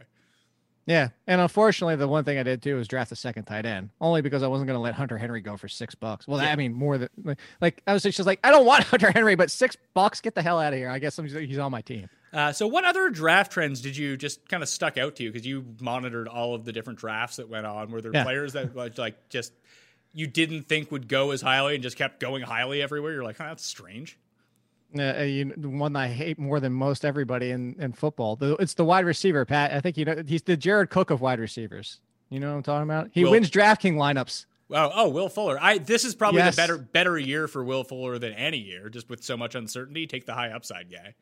Yeah, 0.86 1.08
and 1.26 1.40
unfortunately, 1.40 1.96
the 1.96 2.08
one 2.08 2.24
thing 2.24 2.38
I 2.38 2.42
did 2.42 2.62
too 2.62 2.76
was 2.76 2.86
draft 2.86 3.10
a 3.10 3.16
second 3.16 3.44
tight 3.44 3.64
end, 3.64 3.90
only 4.00 4.20
because 4.20 4.42
I 4.42 4.48
wasn't 4.48 4.66
going 4.66 4.76
to 4.76 4.82
let 4.82 4.94
Hunter 4.94 5.16
Henry 5.16 5.40
go 5.40 5.56
for 5.56 5.66
six 5.66 5.94
bucks. 5.94 6.28
Well, 6.28 6.42
yeah. 6.42 6.52
I 6.52 6.56
mean, 6.56 6.74
more 6.74 6.98
than 6.98 7.08
like 7.60 7.82
I 7.86 7.94
was 7.94 8.02
just 8.02 8.20
like, 8.20 8.40
I 8.44 8.50
don't 8.50 8.66
want 8.66 8.84
Hunter 8.84 9.10
Henry, 9.10 9.34
but 9.34 9.50
six 9.50 9.76
bucks, 9.94 10.20
get 10.20 10.34
the 10.34 10.42
hell 10.42 10.60
out 10.60 10.72
of 10.72 10.78
here. 10.78 10.90
I 10.90 10.98
guess 10.98 11.18
I'm, 11.18 11.26
he's 11.26 11.58
on 11.58 11.70
my 11.70 11.80
team. 11.80 12.08
Uh, 12.34 12.52
so, 12.52 12.66
what 12.66 12.84
other 12.84 13.10
draft 13.10 13.52
trends 13.52 13.80
did 13.80 13.96
you 13.96 14.16
just 14.16 14.46
kind 14.48 14.62
of 14.62 14.68
stuck 14.68 14.98
out 14.98 15.16
to 15.16 15.22
you 15.22 15.32
because 15.32 15.46
you 15.46 15.64
monitored 15.80 16.26
all 16.28 16.54
of 16.54 16.64
the 16.64 16.72
different 16.72 16.98
drafts 16.98 17.36
that 17.36 17.48
went 17.48 17.64
on? 17.64 17.90
Were 17.90 18.02
there 18.02 18.12
yeah. 18.12 18.24
players 18.24 18.52
that 18.52 18.74
like 18.74 19.28
just 19.28 19.52
you 20.12 20.26
didn't 20.26 20.64
think 20.64 20.90
would 20.90 21.08
go 21.08 21.30
as 21.30 21.40
highly 21.40 21.74
and 21.74 21.82
just 21.82 21.96
kept 21.96 22.20
going 22.20 22.42
highly 22.42 22.82
everywhere? 22.82 23.12
You're 23.12 23.24
like, 23.24 23.40
oh, 23.40 23.44
that's 23.44 23.64
strange. 23.64 24.18
Uh, 24.98 25.22
you, 25.22 25.52
the 25.56 25.68
one 25.68 25.96
I 25.96 26.08
hate 26.08 26.38
more 26.38 26.60
than 26.60 26.72
most 26.72 27.04
everybody 27.04 27.50
in, 27.50 27.76
in 27.78 27.92
football. 27.92 28.36
The, 28.36 28.56
it's 28.56 28.74
the 28.74 28.84
wide 28.84 29.04
receiver, 29.04 29.44
Pat. 29.44 29.72
I 29.72 29.80
think 29.80 29.96
you 29.96 30.04
know 30.04 30.22
he's 30.26 30.42
the 30.42 30.56
Jared 30.56 30.90
Cook 30.90 31.10
of 31.10 31.20
wide 31.20 31.40
receivers. 31.40 32.00
You 32.30 32.40
know 32.40 32.50
what 32.50 32.56
I'm 32.56 32.62
talking 32.62 32.84
about? 32.84 33.10
He 33.12 33.24
Will, 33.24 33.32
wins 33.32 33.50
DraftKings 33.50 33.96
lineups. 33.96 34.46
Oh, 34.70 34.90
oh, 34.94 35.08
Will 35.10 35.28
Fuller. 35.28 35.58
I 35.60 35.78
this 35.78 36.04
is 36.04 36.14
probably 36.14 36.40
yes. 36.40 36.56
the 36.56 36.62
better 36.62 36.78
better 36.78 37.18
year 37.18 37.48
for 37.48 37.62
Will 37.62 37.84
Fuller 37.84 38.18
than 38.18 38.32
any 38.32 38.58
year, 38.58 38.88
just 38.88 39.08
with 39.08 39.22
so 39.22 39.36
much 39.36 39.54
uncertainty. 39.54 40.06
Take 40.06 40.26
the 40.26 40.34
high 40.34 40.50
upside 40.50 40.90
guy. 40.90 41.14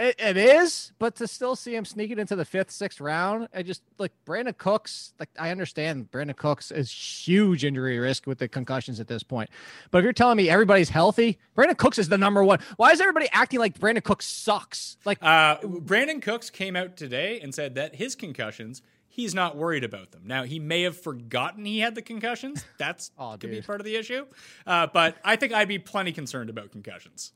It, 0.00 0.16
it 0.18 0.36
is, 0.38 0.92
but 0.98 1.16
to 1.16 1.28
still 1.28 1.54
see 1.54 1.74
him 1.74 1.84
sneaking 1.84 2.18
into 2.18 2.34
the 2.34 2.46
fifth, 2.46 2.70
sixth 2.70 3.02
round, 3.02 3.48
I 3.54 3.62
just 3.62 3.82
like 3.98 4.12
Brandin 4.24 4.56
Cooks. 4.56 5.12
Like 5.20 5.28
I 5.38 5.50
understand 5.50 6.10
Brandin 6.10 6.34
Cooks 6.36 6.70
is 6.70 6.90
huge 6.90 7.66
injury 7.66 7.98
risk 7.98 8.26
with 8.26 8.38
the 8.38 8.48
concussions 8.48 8.98
at 8.98 9.08
this 9.08 9.22
point, 9.22 9.50
but 9.90 9.98
if 9.98 10.04
you're 10.04 10.14
telling 10.14 10.38
me 10.38 10.48
everybody's 10.48 10.88
healthy, 10.88 11.38
Brandin 11.54 11.76
Cooks 11.76 11.98
is 11.98 12.08
the 12.08 12.16
number 12.16 12.42
one. 12.42 12.60
Why 12.78 12.92
is 12.92 13.00
everybody 13.02 13.28
acting 13.30 13.60
like 13.60 13.78
Brandin 13.78 14.02
Cooks 14.02 14.24
sucks? 14.24 14.96
Like 15.04 15.18
uh, 15.20 15.58
Brandin 15.58 16.22
Cooks 16.22 16.48
came 16.48 16.76
out 16.76 16.96
today 16.96 17.38
and 17.38 17.54
said 17.54 17.74
that 17.74 17.96
his 17.96 18.14
concussions 18.14 18.80
he's 19.10 19.34
not 19.34 19.56
worried 19.56 19.84
about 19.84 20.12
them. 20.12 20.22
Now 20.24 20.44
he 20.44 20.58
may 20.58 20.82
have 20.82 20.96
forgotten 20.96 21.66
he 21.66 21.80
had 21.80 21.94
the 21.94 22.02
concussions. 22.02 22.64
That's 22.78 23.10
oh, 23.18 23.36
could 23.38 23.50
be 23.50 23.60
part 23.60 23.80
of 23.80 23.84
the 23.84 23.96
issue. 23.96 24.24
Uh, 24.66 24.86
but 24.86 25.16
I 25.22 25.36
think 25.36 25.52
I'd 25.52 25.68
be 25.68 25.78
plenty 25.78 26.12
concerned 26.12 26.48
about 26.48 26.70
concussions. 26.70 27.32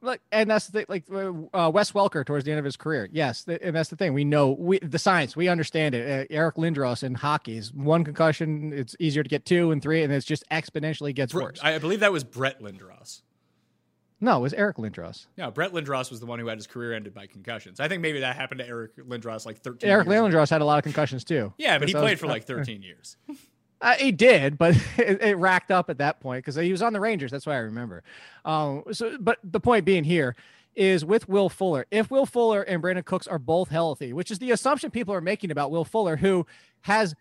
Like, 0.00 0.20
and 0.30 0.48
that's 0.48 0.66
the 0.66 0.72
thing. 0.72 0.86
Like 0.88 1.04
uh, 1.10 1.70
Wes 1.70 1.92
Welker 1.92 2.24
towards 2.24 2.44
the 2.44 2.52
end 2.52 2.58
of 2.60 2.64
his 2.64 2.76
career, 2.76 3.08
yes, 3.10 3.44
th- 3.44 3.60
and 3.62 3.74
that's 3.74 3.88
the 3.90 3.96
thing. 3.96 4.14
We 4.14 4.24
know 4.24 4.50
we 4.50 4.78
the 4.78 4.98
science. 4.98 5.34
We 5.34 5.48
understand 5.48 5.94
it. 5.94 6.30
Uh, 6.30 6.34
Eric 6.34 6.54
Lindros 6.54 7.02
in 7.02 7.14
hockey 7.14 7.56
is 7.56 7.72
one 7.72 8.04
concussion. 8.04 8.72
It's 8.72 8.94
easier 9.00 9.24
to 9.24 9.28
get 9.28 9.44
two 9.44 9.72
and 9.72 9.82
three, 9.82 10.02
and 10.02 10.12
it's 10.12 10.26
just 10.26 10.44
exponentially 10.50 11.12
gets 11.14 11.32
Bre- 11.32 11.42
worse. 11.42 11.60
I 11.62 11.78
believe 11.78 12.00
that 12.00 12.12
was 12.12 12.22
Brett 12.22 12.60
Lindros. 12.62 13.22
No, 14.20 14.38
it 14.38 14.40
was 14.42 14.54
Eric 14.54 14.76
Lindros. 14.78 15.26
No, 15.36 15.50
Brett 15.50 15.72
Lindros 15.72 16.10
was 16.10 16.18
the 16.18 16.26
one 16.26 16.38
who 16.40 16.48
had 16.48 16.58
his 16.58 16.66
career 16.66 16.92
ended 16.92 17.14
by 17.14 17.26
concussions. 17.26 17.78
I 17.78 17.86
think 17.88 18.02
maybe 18.02 18.20
that 18.20 18.34
happened 18.36 18.58
to 18.60 18.66
Eric 18.66 18.96
Lindros 18.96 19.46
like 19.46 19.58
13 19.58 19.88
Eric 19.88 20.08
Lindros 20.08 20.50
had 20.50 20.60
a 20.60 20.64
lot 20.64 20.78
of 20.78 20.84
concussions 20.84 21.24
too. 21.24 21.52
Yeah, 21.56 21.78
but 21.78 21.88
he 21.88 21.94
played 21.94 22.12
was, 22.12 22.20
for 22.20 22.26
like 22.26 22.44
13 22.44 22.82
years. 22.82 23.16
Uh, 23.80 23.94
he 23.94 24.10
did, 24.12 24.58
but 24.58 24.76
it, 24.98 25.22
it, 25.22 25.38
racked 25.38 25.70
up 25.70 25.88
at 25.90 25.98
that 25.98 26.20
point 26.20 26.44
because 26.44 26.56
he 26.56 26.72
was 26.72 26.82
on 26.82 26.92
the 26.92 27.00
Rangers. 27.00 27.30
That's 27.30 27.46
why 27.46 27.54
I 27.54 27.58
remember. 27.58 28.02
Um, 28.44 28.82
so, 28.92 29.16
but 29.20 29.38
the 29.44 29.60
point 29.60 29.84
being 29.84 30.04
here 30.04 30.34
is 30.74 31.04
with 31.04 31.28
Will 31.28 31.48
Fuller. 31.48 31.86
If 31.90 32.10
Will 32.10 32.26
Fuller 32.26 32.62
and 32.62 32.82
Brandin 32.82 33.04
Cooks 33.04 33.26
are 33.26 33.38
both 33.38 33.68
healthy, 33.68 34.12
which 34.12 34.30
is 34.30 34.38
the 34.38 34.52
assumption 34.52 34.90
people 34.90 35.14
are 35.14 35.20
making 35.20 35.50
about 35.50 35.70
Will 35.70 35.84
Fuller, 35.84 36.16
who 36.16 36.46
has 36.82 37.14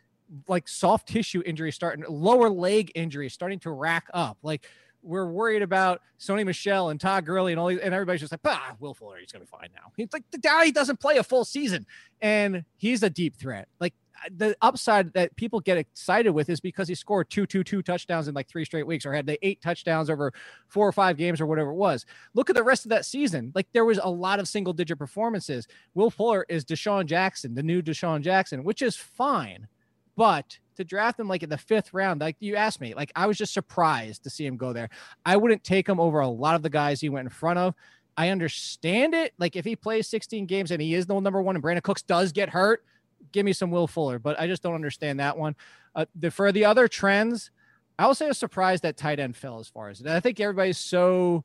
like 0.47 0.67
soft 0.67 1.07
tissue 1.07 1.41
injury 1.45 1.71
starting, 1.71 2.05
lower 2.07 2.49
leg 2.49 2.91
injury 2.95 3.29
starting 3.29 3.59
to 3.59 3.71
rack 3.71 4.07
up, 4.13 4.37
like 4.43 4.67
we're 5.03 5.25
worried 5.25 5.61
about 5.61 6.01
Sony 6.19 6.45
Michel 6.45 6.89
and 6.89 6.99
Todd 6.99 7.25
Gurley 7.25 7.53
and 7.53 7.59
all 7.59 7.67
these, 7.67 7.79
and 7.79 7.93
everybody's 7.93 8.21
just 8.21 8.33
like, 8.33 8.41
ah, 8.45 8.75
Will 8.79 8.93
Fuller, 8.93 9.17
he's 9.17 9.31
gonna 9.31 9.45
be 9.45 9.49
fine 9.49 9.69
now. 9.73 9.91
He's 9.95 10.09
like 10.11 10.23
the 10.31 10.37
guy 10.37 10.69
doesn't 10.69 10.99
play 10.99 11.17
a 11.17 11.23
full 11.23 11.45
season, 11.45 11.85
and 12.21 12.63
he's 12.75 13.03
a 13.03 13.09
deep 13.09 13.35
threat. 13.35 13.67
Like 13.79 13.93
the 14.35 14.55
upside 14.61 15.13
that 15.13 15.35
people 15.35 15.59
get 15.59 15.77
excited 15.77 16.31
with 16.31 16.49
is 16.49 16.59
because 16.59 16.87
he 16.87 16.95
scored 16.95 17.29
two, 17.29 17.45
two, 17.45 17.63
two 17.63 17.81
touchdowns 17.81 18.27
in 18.27 18.35
like 18.35 18.47
three 18.47 18.65
straight 18.65 18.87
weeks, 18.87 19.05
or 19.05 19.13
had 19.13 19.25
the 19.25 19.37
eight 19.45 19.61
touchdowns 19.61 20.09
over 20.09 20.33
four 20.67 20.87
or 20.87 20.91
five 20.91 21.17
games, 21.17 21.41
or 21.41 21.45
whatever 21.45 21.71
it 21.71 21.75
was. 21.75 22.05
Look 22.33 22.49
at 22.49 22.55
the 22.55 22.63
rest 22.63 22.85
of 22.85 22.89
that 22.89 23.05
season. 23.05 23.51
Like 23.55 23.67
there 23.73 23.85
was 23.85 23.99
a 24.01 24.09
lot 24.09 24.39
of 24.39 24.47
single 24.47 24.73
digit 24.73 24.97
performances. 24.97 25.67
Will 25.93 26.09
Fuller 26.09 26.45
is 26.49 26.65
DeSean 26.65 27.05
Jackson, 27.05 27.55
the 27.55 27.63
new 27.63 27.81
DeSean 27.81 28.21
Jackson, 28.21 28.63
which 28.63 28.81
is 28.81 28.95
fine, 28.95 29.67
but 30.15 30.57
to 30.77 30.83
draft 30.83 31.19
him 31.19 31.27
like 31.27 31.43
in 31.43 31.49
the 31.49 31.57
fifth 31.57 31.93
round, 31.93 32.21
like 32.21 32.37
you 32.39 32.55
asked 32.55 32.81
me, 32.81 32.93
like 32.93 33.11
I 33.15 33.25
was 33.27 33.37
just 33.37 33.53
surprised 33.53 34.23
to 34.23 34.29
see 34.29 34.45
him 34.45 34.57
go 34.57 34.73
there. 34.73 34.89
I 35.25 35.37
wouldn't 35.37 35.63
take 35.63 35.87
him 35.87 35.99
over 35.99 36.19
a 36.19 36.27
lot 36.27 36.55
of 36.55 36.63
the 36.63 36.69
guys 36.69 37.01
he 37.01 37.09
went 37.09 37.25
in 37.25 37.29
front 37.29 37.59
of. 37.59 37.75
I 38.15 38.29
understand 38.29 39.13
it. 39.13 39.33
Like 39.37 39.55
if 39.55 39.65
he 39.65 39.75
plays 39.75 40.07
16 40.07 40.45
games 40.45 40.71
and 40.71 40.81
he 40.81 40.93
is 40.93 41.05
the 41.05 41.19
number 41.19 41.41
one, 41.41 41.55
and 41.55 41.63
Brandin 41.63 41.83
Cooks 41.83 42.01
does 42.01 42.31
get 42.31 42.49
hurt 42.49 42.83
give 43.31 43.45
me 43.45 43.53
some 43.53 43.71
Will 43.71 43.87
Fuller, 43.87 44.19
but 44.19 44.39
I 44.39 44.47
just 44.47 44.63
don't 44.63 44.75
understand 44.75 45.19
that 45.19 45.37
one. 45.37 45.55
Uh, 45.95 46.05
the, 46.15 46.31
for 46.31 46.51
the 46.51 46.65
other 46.65 46.87
trends, 46.87 47.51
I 47.99 48.07
will 48.07 48.15
say 48.15 48.25
I 48.25 48.29
was 48.29 48.37
surprised 48.37 48.83
that 48.83 48.97
tight 48.97 49.19
end 49.19 49.35
fell 49.35 49.59
as 49.59 49.67
far 49.67 49.89
as 49.89 50.05
I 50.05 50.19
think 50.19 50.39
everybody's 50.39 50.77
so 50.77 51.43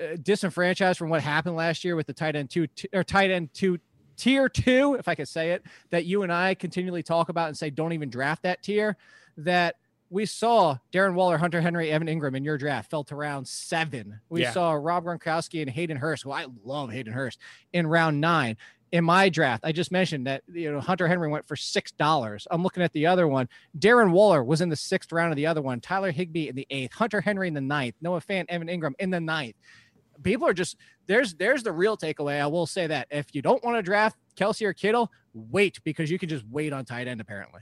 uh, 0.00 0.16
disenfranchised 0.22 0.98
from 0.98 1.08
what 1.08 1.22
happened 1.22 1.56
last 1.56 1.84
year 1.84 1.96
with 1.96 2.06
the 2.06 2.12
tight 2.12 2.36
end 2.36 2.50
two, 2.50 2.66
two 2.68 2.88
or 2.92 3.04
tight 3.04 3.30
end 3.30 3.50
two 3.54 3.78
tier 4.16 4.48
two, 4.48 4.96
if 4.98 5.08
I 5.08 5.14
could 5.14 5.28
say 5.28 5.52
it, 5.52 5.62
that 5.90 6.04
you 6.06 6.22
and 6.22 6.32
I 6.32 6.54
continually 6.54 7.02
talk 7.02 7.28
about 7.28 7.48
and 7.48 7.56
say 7.56 7.70
don't 7.70 7.92
even 7.92 8.10
draft 8.10 8.42
that 8.42 8.62
tier, 8.62 8.96
that 9.36 9.76
we 10.08 10.24
saw 10.24 10.78
Darren 10.92 11.14
Waller, 11.14 11.36
Hunter 11.36 11.60
Henry, 11.60 11.90
Evan 11.90 12.06
Engram 12.08 12.36
in 12.36 12.44
your 12.44 12.56
draft 12.58 12.90
fell 12.90 13.04
to 13.04 13.16
round 13.16 13.46
seven. 13.46 14.20
We 14.28 14.42
Yeah. 14.42 14.52
saw 14.52 14.72
Rob 14.72 15.04
Gronkowski 15.04 15.62
and 15.62 15.70
Hayden 15.70 15.96
Hurst, 15.96 16.22
who 16.22 16.30
I 16.32 16.46
love 16.64 16.90
Hayden 16.92 17.12
Hurst, 17.12 17.40
in 17.72 17.86
round 17.86 18.20
nine. 18.20 18.56
In 18.96 19.04
my 19.04 19.28
draft, 19.28 19.62
I 19.62 19.72
just 19.72 19.92
mentioned 19.92 20.26
that 20.26 20.42
you 20.50 20.72
know 20.72 20.80
Hunter 20.80 21.06
Henry 21.06 21.28
went 21.28 21.46
for 21.46 21.54
six 21.54 21.92
dollars. 21.92 22.48
I'm 22.50 22.62
looking 22.62 22.82
at 22.82 22.94
the 22.94 23.04
other 23.04 23.28
one. 23.28 23.46
Darren 23.78 24.10
Waller 24.10 24.42
was 24.42 24.62
in 24.62 24.70
the 24.70 24.76
sixth 24.76 25.12
round 25.12 25.32
of 25.32 25.36
the 25.36 25.44
other 25.44 25.60
one. 25.60 25.82
Tyler 25.82 26.10
Higbee 26.10 26.48
in 26.48 26.56
the 26.56 26.66
eighth. 26.70 26.94
Hunter 26.94 27.20
Henry 27.20 27.46
in 27.46 27.52
the 27.52 27.60
ninth. 27.60 27.94
Noah 28.00 28.22
Fant, 28.22 28.46
Evan 28.48 28.68
Engram 28.68 28.94
in 28.98 29.10
the 29.10 29.20
ninth. 29.20 29.54
People 30.22 30.48
are 30.48 30.54
just 30.54 30.78
there's 31.06 31.34
there's 31.34 31.62
the 31.62 31.72
real 31.72 31.98
takeaway. 31.98 32.40
I 32.40 32.46
will 32.46 32.64
say 32.64 32.86
that 32.86 33.06
if 33.10 33.34
you 33.34 33.42
don't 33.42 33.62
want 33.62 33.76
to 33.76 33.82
draft 33.82 34.16
Kelce 34.34 34.62
or 34.62 34.72
Kittle, 34.72 35.12
wait 35.34 35.78
because 35.84 36.10
you 36.10 36.18
can 36.18 36.30
just 36.30 36.46
wait 36.48 36.72
on 36.72 36.86
tight 36.86 37.06
end 37.06 37.20
apparently. 37.20 37.60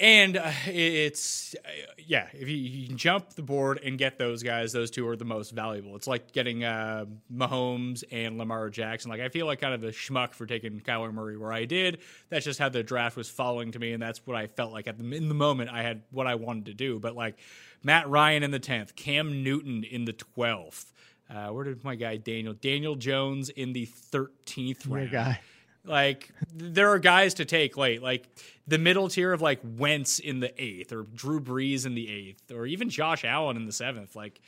And 0.00 0.38
uh, 0.38 0.50
it's 0.66 1.54
uh, 1.54 1.68
yeah, 1.98 2.28
if 2.32 2.48
you, 2.48 2.56
you 2.56 2.88
can 2.88 2.96
jump 2.96 3.34
the 3.34 3.42
board 3.42 3.80
and 3.84 3.98
get 3.98 4.16
those 4.18 4.42
guys, 4.42 4.72
those 4.72 4.90
two 4.90 5.06
are 5.06 5.14
the 5.14 5.26
most 5.26 5.50
valuable. 5.50 5.94
It's 5.94 6.06
like 6.06 6.32
getting 6.32 6.64
uh, 6.64 7.04
Mahomes 7.30 8.02
and 8.10 8.38
Lamar 8.38 8.70
Jackson. 8.70 9.10
Like 9.10 9.20
I 9.20 9.28
feel 9.28 9.44
like 9.44 9.60
kind 9.60 9.74
of 9.74 9.84
a 9.84 9.88
schmuck 9.92 10.32
for 10.32 10.46
taking 10.46 10.80
Kyler 10.80 11.12
Murray 11.12 11.36
where 11.36 11.52
I 11.52 11.66
did. 11.66 11.98
That's 12.30 12.46
just 12.46 12.58
how 12.58 12.70
the 12.70 12.82
draft 12.82 13.14
was 13.14 13.28
falling 13.28 13.72
to 13.72 13.78
me, 13.78 13.92
and 13.92 14.02
that's 14.02 14.26
what 14.26 14.36
I 14.36 14.46
felt 14.46 14.72
like 14.72 14.88
at 14.88 14.96
the 14.96 15.04
in 15.14 15.28
the 15.28 15.34
moment. 15.34 15.68
I 15.70 15.82
had 15.82 16.00
what 16.10 16.26
I 16.26 16.36
wanted 16.36 16.66
to 16.66 16.74
do, 16.74 16.98
but 16.98 17.14
like 17.14 17.36
Matt 17.82 18.08
Ryan 18.08 18.42
in 18.42 18.52
the 18.52 18.58
tenth, 18.58 18.96
Cam 18.96 19.42
Newton 19.44 19.84
in 19.84 20.06
the 20.06 20.14
twelfth. 20.14 20.92
Uh, 21.28 21.48
where 21.48 21.64
did 21.64 21.84
my 21.84 21.94
guy 21.94 22.16
Daniel 22.16 22.54
Daniel 22.54 22.96
Jones 22.96 23.50
in 23.50 23.74
the 23.74 23.84
thirteenth 23.84 24.86
Your 24.86 24.96
round? 24.96 25.10
guy. 25.10 25.40
Like 25.84 26.30
there 26.54 26.90
are 26.90 26.98
guys 26.98 27.34
to 27.34 27.44
take 27.44 27.76
late, 27.76 28.02
like 28.02 28.28
the 28.66 28.78
middle 28.78 29.08
tier 29.08 29.32
of 29.32 29.40
like 29.40 29.60
Wentz 29.64 30.18
in 30.18 30.40
the 30.40 30.52
eighth, 30.62 30.92
or 30.92 31.04
Drew 31.04 31.40
Brees 31.40 31.86
in 31.86 31.94
the 31.94 32.10
eighth, 32.10 32.50
or 32.52 32.66
even 32.66 32.90
Josh 32.90 33.24
Allen 33.24 33.56
in 33.56 33.66
the 33.66 33.72
seventh. 33.72 34.14
Like, 34.14 34.40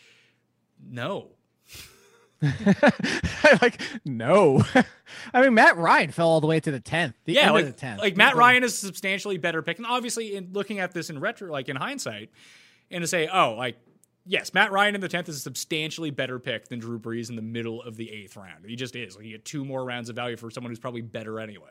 no, 0.85 1.31
like 3.63 3.81
no. 4.05 4.65
I 5.35 5.43
mean 5.43 5.55
Matt 5.55 5.77
Ryan 5.77 6.11
fell 6.11 6.29
all 6.29 6.41
the 6.41 6.47
way 6.47 6.61
to 6.61 6.71
the 6.71 6.81
tenth. 6.81 7.15
The 7.25 7.35
yeah, 7.35 7.43
end 7.43 7.55
like 7.55 7.65
of 7.65 7.73
the 7.73 7.79
tenth. 7.79 8.01
like 8.01 8.17
Matt 8.17 8.37
Ryan 8.37 8.65
is 8.65 8.75
a 8.75 8.87
substantially 8.87 9.39
better 9.39 9.63
pick, 9.63 9.79
and 9.79 9.87
obviously, 9.87 10.37
in 10.37 10.51
looking 10.53 10.81
at 10.81 10.93
this 10.93 11.09
in 11.09 11.19
retro, 11.21 11.51
like 11.51 11.69
in 11.69 11.77
hindsight, 11.77 12.31
and 12.91 13.03
to 13.03 13.07
say, 13.07 13.29
oh, 13.33 13.55
like 13.55 13.79
yes, 14.27 14.55
Matt 14.55 14.73
Ryan 14.73 14.95
in 14.95 15.01
the 15.01 15.09
tenth 15.09 15.29
is 15.29 15.37
a 15.37 15.41
substantially 15.41 16.11
better 16.11 16.39
pick 16.39 16.69
than 16.69 16.79
Drew 16.79 16.99
Brees 16.99 17.31
in 17.31 17.37
the 17.37 17.43
middle 17.43 17.83
of 17.83 17.97
the 17.97 18.11
eighth 18.11 18.37
round. 18.37 18.65
He 18.67 18.77
just 18.77 18.97
is. 18.97 19.17
Like, 19.17 19.25
you 19.25 19.33
get 19.33 19.45
two 19.45 19.65
more 19.65 19.85
rounds 19.85 20.09
of 20.09 20.17
value 20.17 20.37
for 20.37 20.51
someone 20.51 20.71
who's 20.71 20.79
probably 20.79 21.03
better 21.03 21.41
anyway. 21.41 21.71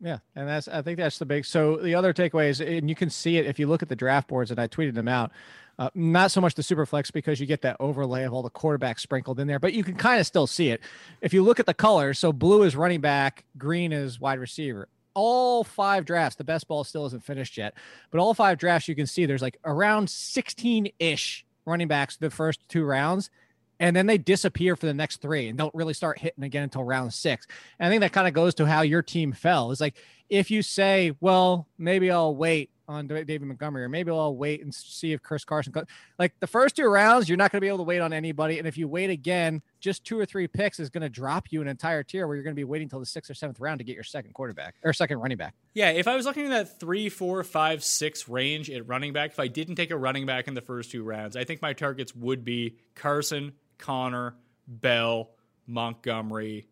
Yeah, 0.00 0.18
and 0.34 0.48
that's 0.48 0.66
I 0.66 0.82
think 0.82 0.98
that's 0.98 1.18
the 1.18 1.26
big. 1.26 1.44
So 1.44 1.76
the 1.76 1.94
other 1.94 2.12
takeaway 2.12 2.48
is, 2.48 2.60
and 2.60 2.88
you 2.88 2.96
can 2.96 3.08
see 3.08 3.36
it 3.36 3.46
if 3.46 3.60
you 3.60 3.68
look 3.68 3.82
at 3.82 3.88
the 3.88 3.94
draft 3.94 4.26
boards, 4.26 4.50
and 4.50 4.58
I 4.58 4.66
tweeted 4.66 4.94
them 4.94 5.06
out. 5.06 5.30
Uh, 5.78 5.90
not 5.94 6.30
so 6.30 6.40
much 6.40 6.54
the 6.54 6.62
super 6.62 6.84
flex 6.84 7.10
because 7.10 7.40
you 7.40 7.46
get 7.46 7.62
that 7.62 7.76
overlay 7.80 8.24
of 8.24 8.32
all 8.32 8.42
the 8.42 8.50
quarterbacks 8.50 9.00
sprinkled 9.00 9.40
in 9.40 9.46
there, 9.46 9.58
but 9.58 9.72
you 9.72 9.82
can 9.82 9.94
kind 9.94 10.20
of 10.20 10.26
still 10.26 10.46
see 10.46 10.70
it 10.70 10.80
if 11.20 11.32
you 11.32 11.42
look 11.42 11.60
at 11.60 11.66
the 11.66 11.74
colors. 11.74 12.18
So 12.18 12.32
blue 12.32 12.64
is 12.64 12.76
running 12.76 13.00
back, 13.00 13.44
green 13.56 13.92
is 13.92 14.20
wide 14.20 14.38
receiver. 14.38 14.88
All 15.14 15.64
five 15.64 16.04
drafts, 16.04 16.36
the 16.36 16.44
best 16.44 16.68
ball 16.68 16.84
still 16.84 17.06
isn't 17.06 17.24
finished 17.24 17.56
yet, 17.56 17.74
but 18.10 18.20
all 18.20 18.34
five 18.34 18.58
drafts 18.58 18.88
you 18.88 18.94
can 18.94 19.06
see 19.06 19.26
there's 19.26 19.42
like 19.42 19.58
around 19.64 20.08
16 20.08 20.88
ish 20.98 21.44
running 21.64 21.88
backs 21.88 22.16
the 22.16 22.30
first 22.30 22.60
two 22.68 22.84
rounds, 22.84 23.30
and 23.78 23.94
then 23.94 24.06
they 24.06 24.18
disappear 24.18 24.76
for 24.76 24.86
the 24.86 24.94
next 24.94 25.20
three 25.20 25.48
and 25.48 25.58
don't 25.58 25.74
really 25.74 25.94
start 25.94 26.18
hitting 26.18 26.44
again 26.44 26.62
until 26.62 26.84
round 26.84 27.12
six. 27.12 27.46
And 27.78 27.86
I 27.86 27.90
think 27.90 28.00
that 28.00 28.12
kind 28.12 28.28
of 28.28 28.34
goes 28.34 28.54
to 28.56 28.66
how 28.66 28.82
your 28.82 29.02
team 29.02 29.32
fell. 29.32 29.70
It's 29.70 29.80
like 29.80 29.96
if 30.28 30.50
you 30.50 30.62
say, 30.62 31.12
well, 31.20 31.66
maybe 31.78 32.10
I'll 32.10 32.34
wait 32.34 32.70
on 32.88 33.06
David 33.06 33.42
Montgomery, 33.42 33.84
or 33.84 33.88
maybe 33.88 34.10
I'll 34.10 34.36
wait 34.36 34.62
and 34.62 34.74
see 34.74 35.12
if 35.12 35.22
Chris 35.22 35.44
Carson, 35.44 35.72
co-" 35.72 35.84
like 36.18 36.32
the 36.40 36.46
first 36.46 36.76
two 36.76 36.86
rounds, 36.86 37.28
you're 37.28 37.38
not 37.38 37.52
going 37.52 37.58
to 37.58 37.60
be 37.60 37.68
able 37.68 37.78
to 37.78 37.84
wait 37.84 38.00
on 38.00 38.12
anybody. 38.12 38.58
And 38.58 38.66
if 38.66 38.76
you 38.76 38.88
wait 38.88 39.10
again, 39.10 39.62
just 39.80 40.04
two 40.04 40.18
or 40.18 40.26
three 40.26 40.46
picks 40.46 40.78
is 40.80 40.90
going 40.90 41.02
to 41.02 41.08
drop 41.08 41.50
you 41.50 41.60
an 41.60 41.68
entire 41.68 42.02
tier 42.02 42.26
where 42.26 42.36
you're 42.36 42.44
going 42.44 42.54
to 42.54 42.60
be 42.60 42.64
waiting 42.64 42.86
until 42.86 43.00
the 43.00 43.06
sixth 43.06 43.30
or 43.30 43.34
seventh 43.34 43.60
round 43.60 43.78
to 43.78 43.84
get 43.84 43.94
your 43.94 44.04
second 44.04 44.32
quarterback 44.34 44.74
or 44.84 44.92
second 44.92 45.18
running 45.18 45.38
back. 45.38 45.54
Yeah, 45.74 45.90
if 45.90 46.06
I 46.06 46.16
was 46.16 46.26
looking 46.26 46.44
at 46.44 46.50
that 46.50 46.80
three, 46.80 47.08
four, 47.08 47.42
five, 47.44 47.82
six 47.82 48.28
range 48.28 48.70
at 48.70 48.86
running 48.86 49.12
back, 49.12 49.32
if 49.32 49.38
I 49.38 49.48
didn't 49.48 49.76
take 49.76 49.90
a 49.90 49.96
running 49.96 50.26
back 50.26 50.48
in 50.48 50.54
the 50.54 50.60
first 50.60 50.90
two 50.90 51.02
rounds, 51.02 51.36
I 51.36 51.44
think 51.44 51.62
my 51.62 51.72
targets 51.72 52.14
would 52.14 52.44
be 52.44 52.76
Carson, 52.94 53.52
Connor, 53.78 54.36
Bell, 54.66 55.30
Montgomery. 55.66 56.66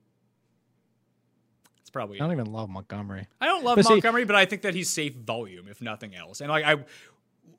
It's 1.90 1.92
probably. 1.92 2.20
I 2.20 2.24
don't 2.24 2.32
even 2.32 2.52
love 2.52 2.68
Montgomery. 2.70 3.26
I 3.40 3.46
don't 3.46 3.64
love 3.64 3.76
But 3.76 3.84
see- 3.86 3.94
Montgomery, 3.94 4.24
but 4.24 4.36
I 4.36 4.44
think 4.44 4.62
that 4.62 4.74
he's 4.74 4.88
safe 4.88 5.14
volume, 5.14 5.66
if 5.68 5.82
nothing 5.82 6.14
else. 6.14 6.40
And 6.40 6.48
like 6.50 6.64
I, 6.64 6.76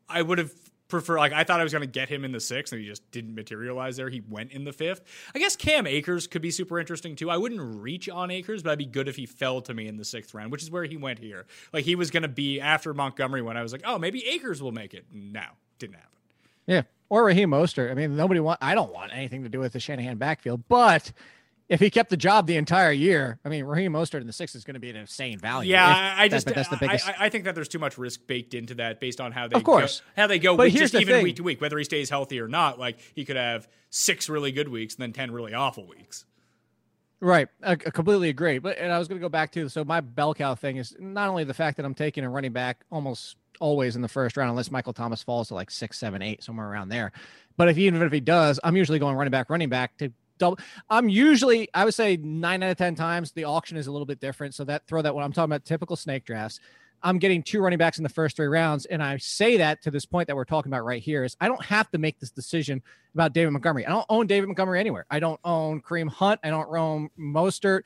I 0.10 0.22
would 0.22 0.38
have 0.38 0.54
preferred. 0.88 1.18
Like 1.18 1.34
I 1.34 1.44
thought 1.44 1.60
I 1.60 1.64
was 1.64 1.72
going 1.74 1.82
to 1.84 1.88
get 1.88 2.08
him 2.10 2.24
in 2.24 2.32
the 2.32 2.40
sixth, 2.40 2.72
and 2.72 2.82
he 2.82 2.88
just 2.88 3.10
didn't 3.12 3.36
materialize 3.36 3.98
there. 3.98 4.10
He 4.10 4.22
went 4.30 4.52
in 4.52 4.64
the 4.64 4.72
fifth. 4.74 5.02
I 5.36 5.40
guess 5.40 5.56
Cam 5.56 5.86
Akers 5.86 6.28
could 6.28 6.42
be 6.42 6.52
super 6.52 6.80
interesting 6.80 7.16
too. 7.16 7.30
I 7.30 7.38
wouldn't 7.38 7.82
reach 7.82 8.08
on 8.10 8.32
Akers, 8.32 8.64
but 8.64 8.72
I'd 8.72 8.78
be 8.78 8.86
good 8.86 9.08
if 9.08 9.16
he 9.18 9.26
fell 9.26 9.62
to 9.62 9.74
me 9.74 9.88
in 9.88 9.98
the 9.98 10.06
sixth 10.06 10.34
round, 10.34 10.52
which 10.52 10.64
is 10.64 10.72
where 10.72 10.84
he 10.86 10.96
went 10.98 11.20
here. 11.20 11.46
Like 11.74 11.84
he 11.86 11.96
was 11.96 12.10
going 12.12 12.24
to 12.24 12.30
be 12.30 12.62
after 12.62 12.94
Montgomery 12.94 13.42
when 13.42 13.58
I 13.58 13.64
was 13.64 13.72
like, 13.74 13.82
oh, 13.86 13.98
maybe 13.98 14.26
Akers 14.28 14.62
will 14.62 14.72
make 14.72 14.94
it. 14.94 15.06
No, 15.14 15.44
didn't 15.80 15.96
happen. 15.96 16.10
Yeah. 16.68 16.82
Or 17.10 17.26
Raheem 17.26 17.50
Mostert. 17.50 17.92
I 17.92 17.94
mean, 17.96 18.16
nobody 18.16 18.40
want, 18.40 18.60
I 18.62 18.76
don't 18.76 18.94
want 18.94 19.12
anything 19.14 19.44
to 19.44 19.50
do 19.50 19.60
with 19.60 19.74
the 19.74 19.82
Shanahan 19.82 20.18
backfield, 20.18 20.64
but 20.70 21.12
if 21.72 21.80
he 21.80 21.90
kept 21.90 22.10
the 22.10 22.18
job 22.18 22.48
the 22.48 22.58
entire 22.58 22.92
year, 22.92 23.40
I 23.46 23.50
mean, 23.50 23.64
Raheem 23.64 23.94
Mostert 23.94 24.20
in 24.20 24.28
the 24.28 24.34
sixth 24.34 24.56
is 24.56 24.66
going 24.66 24.74
to 24.74 24.80
be 24.82 24.90
an 24.90 24.98
insane 24.98 25.40
value. 25.40 25.72
Yeah, 25.72 25.88
I 26.18 26.24
I 26.24 26.28
just 26.28 26.46
that's 26.46 26.68
the 26.68 26.76
biggest. 26.76 27.08
I, 27.08 27.16
I 27.22 27.30
think 27.30 27.46
that 27.46 27.56
there's 27.56 27.70
too 27.70 27.80
much 27.80 27.98
risk 27.98 28.28
baked 28.28 28.54
into 28.54 28.76
that 28.76 29.00
based 29.00 29.22
on 29.22 29.32
how 29.32 29.48
they 29.48 29.56
Of 29.56 29.64
course. 29.64 30.02
go, 30.02 30.22
how 30.22 30.28
they 30.28 30.38
go 30.38 30.58
But 30.58 30.66
week, 30.66 30.74
here's 30.74 30.92
just 30.92 31.02
even 31.02 31.16
thing. 31.16 31.24
week 31.24 31.38
to 31.38 31.44
week, 31.44 31.62
whether 31.62 31.78
he 31.78 31.86
stays 31.86 32.10
healthy 32.10 32.42
or 32.42 32.50
not. 32.50 32.78
Like 32.78 33.00
he 33.16 33.24
could 33.24 33.38
have 33.38 33.70
six 33.90 34.28
really 34.28 34.52
good 34.52 34.68
weeks 34.68 34.96
and 34.96 35.02
then 35.02 35.14
ten 35.14 35.32
really 35.32 35.54
awful 35.54 35.88
weeks. 35.88 36.26
Right. 37.22 37.48
I, 37.64 37.72
I 37.72 37.76
completely 37.76 38.28
agree. 38.30 38.60
But 38.60 38.78
and 38.78 38.92
I 38.92 39.00
was 39.00 39.08
going 39.08 39.20
to 39.20 39.24
go 39.24 39.30
back 39.30 39.52
to 39.54 39.70
so 39.70 39.86
my 39.86 40.02
bell 40.02 40.34
cow 40.34 40.56
thing 40.56 40.76
is 40.78 40.94
not 41.00 41.30
only 41.30 41.46
the 41.46 41.54
fact 41.54 41.78
that 41.78 41.86
I'm 41.86 41.94
taking 41.96 42.26
a 42.26 42.30
running 42.30 42.52
back 42.52 42.84
almost 42.92 43.38
always 43.62 43.96
in 43.96 44.02
the 44.02 44.08
first 44.10 44.36
round, 44.36 44.50
unless 44.50 44.72
Michael 44.72 44.92
Thomas 44.92 45.24
falls 45.24 45.48
to 45.50 45.54
like 45.54 45.72
six, 45.72 45.98
seven, 45.98 46.22
eight, 46.22 46.44
somewhere 46.44 46.68
around 46.70 46.90
there. 46.90 47.12
But 47.58 47.70
if 47.70 47.78
even 47.78 48.02
if 48.02 48.12
he 48.12 48.20
does, 48.20 48.60
I'm 48.64 48.76
usually 48.76 48.98
going 49.00 49.16
running 49.16 49.32
back, 49.32 49.50
running 49.50 49.70
back 49.70 49.96
to 50.00 50.12
double. 50.42 50.60
I'm 50.90 51.08
usually 51.08 51.70
I 51.74 51.86
would 51.86 51.94
say 51.94 52.18
nine 52.18 52.62
out 52.64 52.72
of 52.72 52.78
ten 52.78 52.96
times 52.96 53.32
the 53.32 53.46
auction 53.46 53.78
is 53.78 53.88
a 53.88 53.92
little 53.92 54.06
bit 54.06 54.20
different. 54.20 54.54
So 54.54 54.64
that 54.66 54.86
throw 54.88 55.02
that 55.02 55.16
when 55.16 55.24
I'm 55.24 55.32
talking 55.32 55.52
about 55.52 55.66
typical 55.66 55.96
snake 55.96 56.26
drafts. 56.26 56.60
I'm 57.04 57.18
getting 57.18 57.42
two 57.42 57.62
running 57.62 57.80
backs 57.80 57.98
in 57.98 58.04
the 58.04 58.10
first 58.10 58.36
three 58.36 58.48
rounds. 58.48 58.86
And 58.86 59.02
I 59.02 59.18
say 59.18 59.58
that 59.58 59.82
to 59.82 59.92
this 59.92 60.06
point 60.06 60.28
that 60.28 60.36
we're 60.36 60.46
talking 60.46 60.72
about 60.72 60.86
right 60.86 61.02
here 61.02 61.24
is 61.24 61.36
I 61.42 61.48
don't 61.48 61.64
have 61.66 61.90
to 61.92 61.98
make 61.98 62.20
this 62.20 62.30
decision 62.30 62.82
about 63.16 63.34
David 63.34 63.52
Montgomery. 63.52 63.86
I 63.86 63.90
don't 63.90 64.06
own 64.10 64.28
David 64.28 64.48
Montgomery 64.48 64.80
anywhere. 64.80 65.06
I 65.10 65.20
don't 65.20 65.40
own 65.44 65.82
Kareem 65.82 66.10
Hunt. 66.10 66.40
I 66.44 66.52
don't 66.52 66.70
own 66.70 67.10
Mostert, 67.20 67.82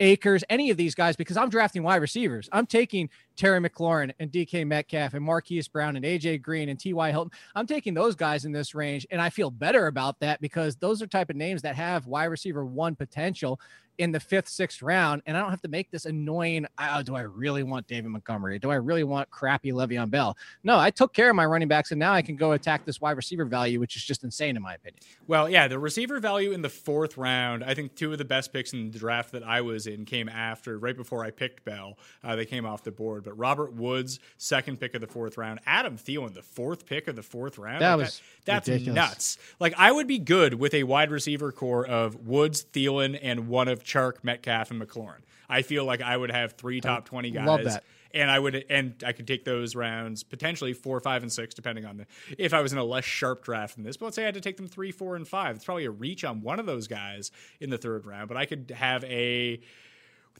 Akers, 0.00 0.44
any 0.50 0.70
of 0.70 0.76
these 0.76 0.94
guys 0.94 1.16
because 1.16 1.36
I'm 1.36 1.48
drafting 1.48 1.82
wide 1.82 1.96
receivers. 1.96 2.48
I'm 2.52 2.66
taking 2.66 3.10
Terry 3.36 3.60
McLaurin 3.60 4.12
and 4.18 4.30
DK 4.30 4.66
Metcalf 4.66 5.14
and 5.14 5.24
Marquise 5.24 5.68
Brown 5.68 5.96
and 5.96 6.04
AJ 6.04 6.42
Green 6.42 6.68
and 6.68 6.78
T.Y. 6.78 7.10
Hilton. 7.10 7.32
I'm 7.54 7.66
taking 7.66 7.94
those 7.94 8.14
guys 8.14 8.44
in 8.44 8.52
this 8.52 8.74
range. 8.74 9.06
And 9.10 9.20
I 9.20 9.30
feel 9.30 9.50
better 9.50 9.86
about 9.86 10.18
that 10.20 10.40
because 10.40 10.76
those 10.76 11.02
are 11.02 11.06
type 11.06 11.30
of 11.30 11.36
names 11.36 11.62
that 11.62 11.76
have 11.76 12.06
wide 12.06 12.26
receiver 12.26 12.64
one 12.64 12.94
potential 12.94 13.60
in 13.98 14.12
the 14.12 14.20
fifth, 14.20 14.48
sixth 14.48 14.82
round. 14.82 15.22
And 15.26 15.36
I 15.36 15.40
don't 15.40 15.50
have 15.50 15.62
to 15.62 15.68
make 15.68 15.90
this 15.90 16.06
annoying. 16.06 16.66
Oh, 16.78 17.02
do 17.02 17.14
I 17.14 17.22
really 17.22 17.62
want 17.62 17.86
David 17.86 18.10
Montgomery? 18.10 18.58
Do 18.58 18.70
I 18.70 18.76
really 18.76 19.04
want 19.04 19.30
crappy 19.30 19.72
Le'Veon 19.72 20.10
Bell? 20.10 20.36
No, 20.64 20.78
I 20.78 20.90
took 20.90 21.12
care 21.12 21.30
of 21.30 21.36
my 21.36 21.46
running 21.46 21.68
backs, 21.68 21.90
and 21.90 21.98
now 21.98 22.12
I 22.12 22.22
can 22.22 22.36
go 22.36 22.52
attack 22.52 22.84
this 22.84 23.00
wide 23.00 23.16
receiver 23.16 23.44
value, 23.44 23.80
which 23.80 23.96
is 23.96 24.04
just 24.04 24.24
insane 24.24 24.56
in 24.56 24.62
my 24.62 24.74
opinion. 24.74 25.00
Well, 25.26 25.48
yeah, 25.48 25.68
the 25.68 25.78
receiver 25.78 26.20
value 26.20 26.52
in 26.52 26.62
the 26.62 26.68
fourth 26.68 27.16
round. 27.16 27.64
I 27.64 27.74
think 27.74 27.94
two 27.94 28.12
of 28.12 28.18
the 28.18 28.24
best 28.24 28.52
picks 28.52 28.72
in 28.72 28.90
the 28.90 28.98
draft 28.98 29.32
that 29.32 29.42
I 29.42 29.60
was 29.60 29.86
in 29.86 30.04
came 30.04 30.28
after, 30.28 30.78
right 30.78 30.96
before 30.96 31.24
I 31.24 31.30
picked 31.30 31.64
Bell. 31.64 31.98
Uh, 32.22 32.36
they 32.36 32.46
came 32.46 32.66
off 32.66 32.84
the 32.84 32.90
board. 32.90 33.24
But 33.24 33.38
Robert 33.38 33.72
Woods, 33.72 34.18
second 34.36 34.78
pick 34.80 34.94
of 34.94 35.00
the 35.00 35.06
fourth 35.06 35.36
round. 35.38 35.60
Adam 35.66 35.96
Thielen, 35.96 36.34
the 36.34 36.42
fourth 36.42 36.86
pick 36.86 37.08
of 37.08 37.16
the 37.16 37.22
fourth 37.22 37.58
round. 37.58 37.82
That 37.82 37.94
Like, 37.94 38.06
was 38.06 38.22
that's 38.44 38.68
ridiculous. 38.68 38.94
nuts. 38.96 39.38
Like 39.58 39.74
I 39.78 39.90
would 39.92 40.06
be 40.06 40.18
good 40.18 40.54
with 40.54 40.74
a 40.74 40.82
wide 40.84 41.10
receiver 41.10 41.52
core 41.52 41.86
of 41.86 42.26
Woods, 42.26 42.64
Thielen, 42.72 43.18
and 43.22 43.48
one 43.48 43.68
of 43.68 43.82
Chark, 43.86 44.22
Metcalf, 44.22 44.70
and 44.70 44.82
McLaurin. 44.82 45.20
I 45.48 45.62
feel 45.62 45.84
like 45.84 46.02
I 46.02 46.16
would 46.16 46.30
have 46.30 46.52
three 46.52 46.80
top 46.80 47.06
twenty 47.06 47.30
guys. 47.30 47.46
love 47.46 47.64
that. 47.64 47.84
And 48.12 48.30
I 48.30 48.38
would, 48.38 48.64
and 48.70 49.02
I 49.04 49.12
could 49.12 49.26
take 49.26 49.44
those 49.44 49.74
rounds 49.74 50.22
potentially 50.22 50.72
four, 50.72 51.00
five, 51.00 51.22
and 51.22 51.30
six, 51.30 51.54
depending 51.54 51.84
on 51.84 51.98
the 51.98 52.06
if 52.38 52.54
I 52.54 52.62
was 52.62 52.72
in 52.72 52.78
a 52.78 52.84
less 52.84 53.04
sharp 53.04 53.44
draft 53.44 53.74
than 53.74 53.84
this. 53.84 53.96
But 53.96 54.06
let's 54.06 54.16
say 54.16 54.22
I 54.22 54.26
had 54.26 54.34
to 54.34 54.40
take 54.40 54.56
them 54.56 54.68
three, 54.68 54.90
four, 54.90 55.16
and 55.16 55.28
five. 55.28 55.56
It's 55.56 55.64
probably 55.64 55.84
a 55.84 55.90
reach 55.90 56.24
on 56.24 56.40
one 56.40 56.58
of 56.58 56.66
those 56.66 56.86
guys 56.86 57.30
in 57.60 57.68
the 57.68 57.78
third 57.78 58.06
round. 58.06 58.28
But 58.28 58.36
I 58.36 58.46
could 58.46 58.72
have 58.74 59.04
a 59.04 59.60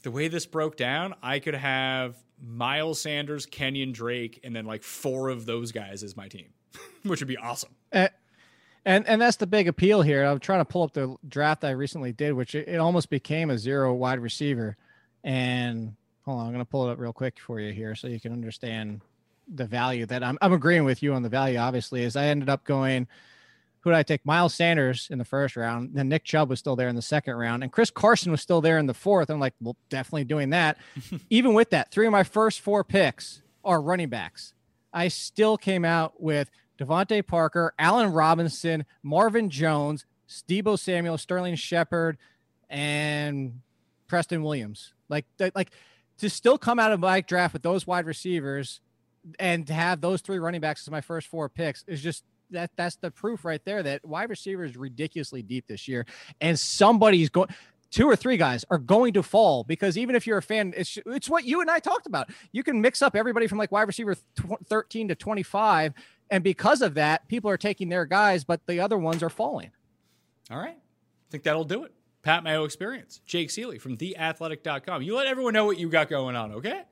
the 0.03 0.11
way 0.11 0.27
this 0.27 0.45
broke 0.45 0.75
down, 0.77 1.13
I 1.21 1.39
could 1.39 1.55
have 1.55 2.15
Miles 2.41 3.01
Sanders, 3.01 3.45
Kenyon 3.45 3.91
Drake, 3.91 4.39
and 4.43 4.55
then 4.55 4.65
like 4.65 4.83
four 4.83 5.29
of 5.29 5.45
those 5.45 5.71
guys 5.71 6.03
as 6.03 6.15
my 6.15 6.27
team, 6.27 6.47
which 7.03 7.19
would 7.21 7.27
be 7.27 7.37
awesome. 7.37 7.75
And 7.91 8.09
And 8.87 9.05
and 9.05 9.21
that's 9.21 9.35
the 9.35 9.45
big 9.45 9.67
appeal 9.67 10.01
here. 10.01 10.23
I'm 10.23 10.39
trying 10.39 10.61
to 10.61 10.65
pull 10.65 10.83
up 10.83 10.93
the 10.93 11.17
draft 11.27 11.65
I 11.65 11.71
recently 11.71 12.13
did, 12.13 12.31
which 12.31 12.55
it, 12.55 12.69
it 12.69 12.77
almost 12.77 13.09
became 13.09 13.49
a 13.49 13.57
zero 13.57 13.93
wide 13.93 14.19
receiver. 14.19 14.77
And 15.25 15.93
hold 16.23 16.39
on, 16.39 16.45
I'm 16.45 16.53
going 16.53 16.63
to 16.63 16.69
pull 16.69 16.87
it 16.87 16.93
up 16.93 16.97
real 16.97 17.11
quick 17.11 17.37
for 17.37 17.59
you 17.59 17.73
here 17.73 17.95
so 17.95 18.07
you 18.07 18.17
can 18.17 18.31
understand 18.31 19.01
the 19.53 19.65
value 19.65 20.05
that 20.05 20.23
I'm, 20.23 20.37
I'm 20.41 20.53
agreeing 20.53 20.85
with 20.85 21.03
you 21.03 21.13
on 21.13 21.21
the 21.21 21.27
value. 21.27 21.57
Obviously, 21.57 22.03
is 22.03 22.15
I 22.15 22.27
ended 22.27 22.47
up 22.47 22.63
going. 22.63 23.09
Who 23.81 23.89
did 23.89 23.97
I 23.97 24.03
take? 24.03 24.25
Miles 24.25 24.55
Sanders 24.55 25.09
in 25.11 25.17
the 25.17 25.25
first 25.25 25.57
round. 25.57 25.91
Then 25.93 26.07
Nick 26.07 26.23
Chubb 26.23 26.49
was 26.49 26.59
still 26.59 26.77
there 26.77 26.87
in 26.87 26.95
the 26.95 27.01
second 27.01 27.35
round, 27.35 27.63
and 27.63 27.71
Chris 27.73 27.91
Carson 27.91 28.31
was 28.31 28.41
still 28.41 28.61
there 28.61 28.77
in 28.77 28.85
the 28.85 28.93
fourth. 28.93 29.29
I'm 29.29 29.39
like, 29.41 29.53
well, 29.59 29.75
definitely 29.89 30.23
doing 30.23 30.51
that. 30.51 30.77
Even 31.29 31.53
with 31.53 31.71
that, 31.71 31.91
three 31.91 32.05
of 32.05 32.13
my 32.13 32.23
first 32.23 32.61
four 32.61 32.85
picks 32.85 33.41
are 33.65 33.81
running 33.81 34.07
backs. 34.07 34.53
I 34.93 35.09
still 35.09 35.57
came 35.57 35.83
out 35.83 36.21
with 36.21 36.49
DeVante 36.77 37.25
Parker, 37.25 37.73
Allen 37.79 38.11
Robinson, 38.11 38.85
Marvin 39.03 39.49
Jones, 39.49 40.05
Deebo 40.47 40.77
Samuel, 40.77 41.17
Sterling 41.17 41.55
Shepard, 41.55 42.17
and 42.69 43.61
Preston 44.07 44.43
Williams. 44.43 44.93
Like, 45.09 45.25
like 45.55 45.71
to 46.19 46.29
still 46.29 46.57
come 46.57 46.79
out 46.79 46.91
of 46.91 46.99
my 46.99 47.21
draft 47.21 47.53
with 47.53 47.63
those 47.63 47.87
wide 47.87 48.05
receivers 48.05 48.81
and 49.39 49.67
to 49.67 49.73
have 49.73 50.01
those 50.01 50.21
three 50.21 50.39
running 50.39 50.61
backs 50.61 50.87
as 50.87 50.91
my 50.91 51.01
first 51.01 51.27
four 51.27 51.49
picks 51.49 51.83
is 51.87 52.01
just 52.01 52.23
that 52.49 52.71
that's 52.77 52.95
the 52.97 53.11
proof 53.11 53.43
right 53.43 53.63
there 53.65 53.83
that 53.83 54.05
wide 54.05 54.29
receiver 54.29 54.63
is 54.63 54.77
ridiculously 54.77 55.41
deep 55.41 55.65
this 55.67 55.85
year 55.85 56.05
and 56.39 56.57
somebody's 56.57 57.29
going 57.29 57.49
two 57.91 58.07
or 58.07 58.15
three 58.15 58.37
guys 58.37 58.65
are 58.69 58.77
going 58.77 59.13
to 59.13 59.23
fall 59.23 59.63
because 59.63 59.97
even 59.97 60.15
if 60.15 60.27
you're 60.27 60.37
a 60.37 60.41
fan, 60.41 60.73
it's 60.75 60.97
it's 61.05 61.29
what 61.29 61.45
you 61.45 61.61
and 61.61 61.69
I 61.69 61.79
talked 61.79 62.05
about. 62.05 62.29
You 62.51 62.63
can 62.63 62.81
mix 62.81 63.01
up 63.01 63.15
everybody 63.15 63.47
from 63.47 63.57
like 63.57 63.71
wide 63.71 63.87
receiver 63.87 64.15
th- 64.15 64.59
13 64.65 65.09
to 65.09 65.15
25, 65.15 65.93
and 66.29 66.43
because 66.43 66.81
of 66.81 66.95
that, 66.95 67.27
people 67.27 67.49
are 67.49 67.57
taking 67.57 67.89
their 67.89 68.05
guys, 68.05 68.43
but 68.43 68.65
the 68.67 68.79
other 68.79 68.97
ones 68.97 69.23
are 69.23 69.29
falling. 69.29 69.71
All 70.49 70.57
right, 70.57 70.77
I 70.77 71.31
think 71.31 71.43
that'll 71.43 71.63
do 71.63 71.83
it. 71.83 71.93
Pat 72.23 72.43
Mayo 72.43 72.65
experience. 72.65 73.21
Jake 73.25 73.49
Ciely 73.49 73.79
from 73.79 73.97
theathletic.com. 73.97 75.01
You 75.01 75.15
let 75.15 75.27
everyone 75.27 75.53
know 75.53 75.65
what 75.65 75.77
you 75.77 75.89
got 75.89 76.09
going 76.09 76.35
on, 76.35 76.51
okay? 76.53 76.83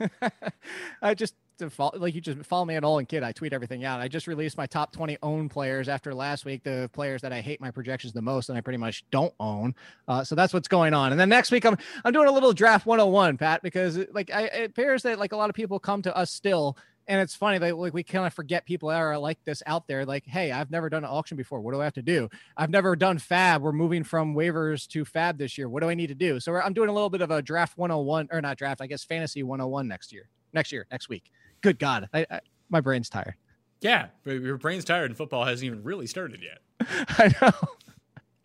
I 1.02 1.14
just 1.14 1.34
follow, 1.68 1.98
like 1.98 2.14
you 2.14 2.20
just 2.20 2.42
follow 2.46 2.64
me 2.64 2.76
at 2.76 2.84
all 2.84 2.98
and 2.98 3.08
kid. 3.08 3.22
I 3.22 3.32
tweet 3.32 3.52
everything 3.52 3.84
out. 3.84 4.00
I 4.00 4.08
just 4.08 4.26
released 4.26 4.56
my 4.56 4.66
top 4.66 4.92
20 4.92 5.18
own 5.22 5.48
players 5.48 5.88
after 5.88 6.14
last 6.14 6.44
week, 6.44 6.62
the 6.62 6.88
players 6.92 7.20
that 7.22 7.32
I 7.32 7.40
hate 7.40 7.60
my 7.60 7.70
projections 7.70 8.12
the 8.12 8.22
most 8.22 8.48
and 8.48 8.56
I 8.56 8.60
pretty 8.60 8.78
much 8.78 9.04
don't 9.10 9.34
own. 9.40 9.74
Uh, 10.08 10.24
so 10.24 10.34
that's 10.34 10.54
what's 10.54 10.68
going 10.68 10.94
on. 10.94 11.10
And 11.12 11.20
then 11.20 11.28
next 11.28 11.50
week 11.50 11.66
I'm 11.66 11.76
I'm 12.04 12.12
doing 12.12 12.28
a 12.28 12.32
little 12.32 12.52
draft 12.52 12.86
101, 12.86 13.36
Pat, 13.36 13.62
because 13.62 13.98
like 14.12 14.30
I, 14.32 14.42
it 14.44 14.70
appears 14.70 15.02
that 15.02 15.18
like 15.18 15.32
a 15.32 15.36
lot 15.36 15.50
of 15.50 15.56
people 15.56 15.78
come 15.78 16.02
to 16.02 16.16
us 16.16 16.30
still. 16.30 16.76
And 17.10 17.20
it's 17.20 17.34
funny 17.34 17.58
that 17.58 17.76
like 17.76 17.92
we 17.92 18.02
kind 18.02 18.26
of 18.26 18.32
forget 18.32 18.64
people 18.64 18.88
that 18.88 18.98
are 18.98 19.18
like 19.18 19.42
this 19.44 19.62
out 19.66 19.86
there. 19.86 20.06
Like, 20.06 20.24
hey, 20.26 20.52
I've 20.52 20.70
never 20.70 20.88
done 20.88 21.04
an 21.04 21.10
auction 21.10 21.36
before. 21.36 21.60
What 21.60 21.74
do 21.74 21.80
I 21.80 21.84
have 21.84 21.94
to 21.94 22.02
do? 22.02 22.28
I've 22.56 22.70
never 22.70 22.96
done 22.96 23.18
FAAB. 23.18 23.60
We're 23.60 23.72
moving 23.72 24.04
from 24.04 24.34
waivers 24.34 24.86
to 24.88 25.04
FAAB 25.04 25.36
this 25.36 25.58
year. 25.58 25.68
What 25.68 25.82
do 25.82 25.90
I 25.90 25.94
need 25.94 26.06
to 26.06 26.14
do? 26.14 26.40
So 26.40 26.54
I'm 26.54 26.72
doing 26.72 26.88
a 26.88 26.92
little 26.92 27.10
bit 27.10 27.20
of 27.20 27.30
a 27.30 27.42
draft 27.42 27.76
101 27.76 28.28
or 28.30 28.40
not 28.40 28.56
draft, 28.56 28.80
I 28.80 28.86
guess 28.86 29.04
fantasy 29.04 29.42
101 29.42 29.88
next 29.88 30.12
year. 30.12 30.28
Next 30.52 30.72
year, 30.72 30.86
next 30.90 31.08
week 31.08 31.30
good 31.60 31.78
God, 31.78 32.08
I, 32.12 32.26
I, 32.30 32.40
my 32.68 32.80
brain's 32.80 33.08
tired. 33.08 33.34
Yeah, 33.80 34.08
but 34.24 34.32
your 34.32 34.58
brain's 34.58 34.84
tired, 34.84 35.10
and 35.10 35.16
football 35.16 35.44
hasn't 35.44 35.64
even 35.64 35.82
really 35.82 36.06
started 36.06 36.40
yet. 36.42 36.58
I 37.18 37.34
know. 37.40 37.50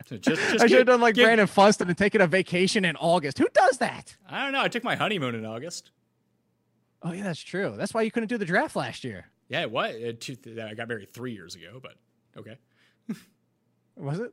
So 0.06 0.16
just, 0.16 0.40
just 0.40 0.60
I 0.64 0.66
should 0.66 0.78
have 0.78 0.86
done 0.86 1.00
like 1.00 1.14
give, 1.14 1.24
Brandon 1.24 1.46
Funston 1.46 1.88
and 1.88 1.98
taken 1.98 2.20
a 2.20 2.26
vacation 2.26 2.84
in 2.84 2.96
August. 2.96 3.38
Who 3.38 3.48
does 3.52 3.78
that? 3.78 4.16
I 4.28 4.44
don't 4.44 4.52
know. 4.52 4.62
I 4.62 4.68
took 4.68 4.84
my 4.84 4.96
honeymoon 4.96 5.34
in 5.34 5.44
August. 5.44 5.90
Oh 7.02 7.12
yeah, 7.12 7.24
that's 7.24 7.42
true. 7.42 7.74
That's 7.76 7.94
why 7.94 8.02
you 8.02 8.10
couldn't 8.10 8.28
do 8.28 8.38
the 8.38 8.44
draft 8.44 8.76
last 8.76 9.04
year. 9.04 9.26
Yeah, 9.48 9.66
what? 9.66 9.90
I 9.90 10.74
got 10.74 10.88
married 10.88 11.12
three 11.12 11.32
years 11.32 11.54
ago, 11.54 11.80
but 11.80 11.94
okay. 12.36 12.56
was 13.96 14.18
it? 14.18 14.32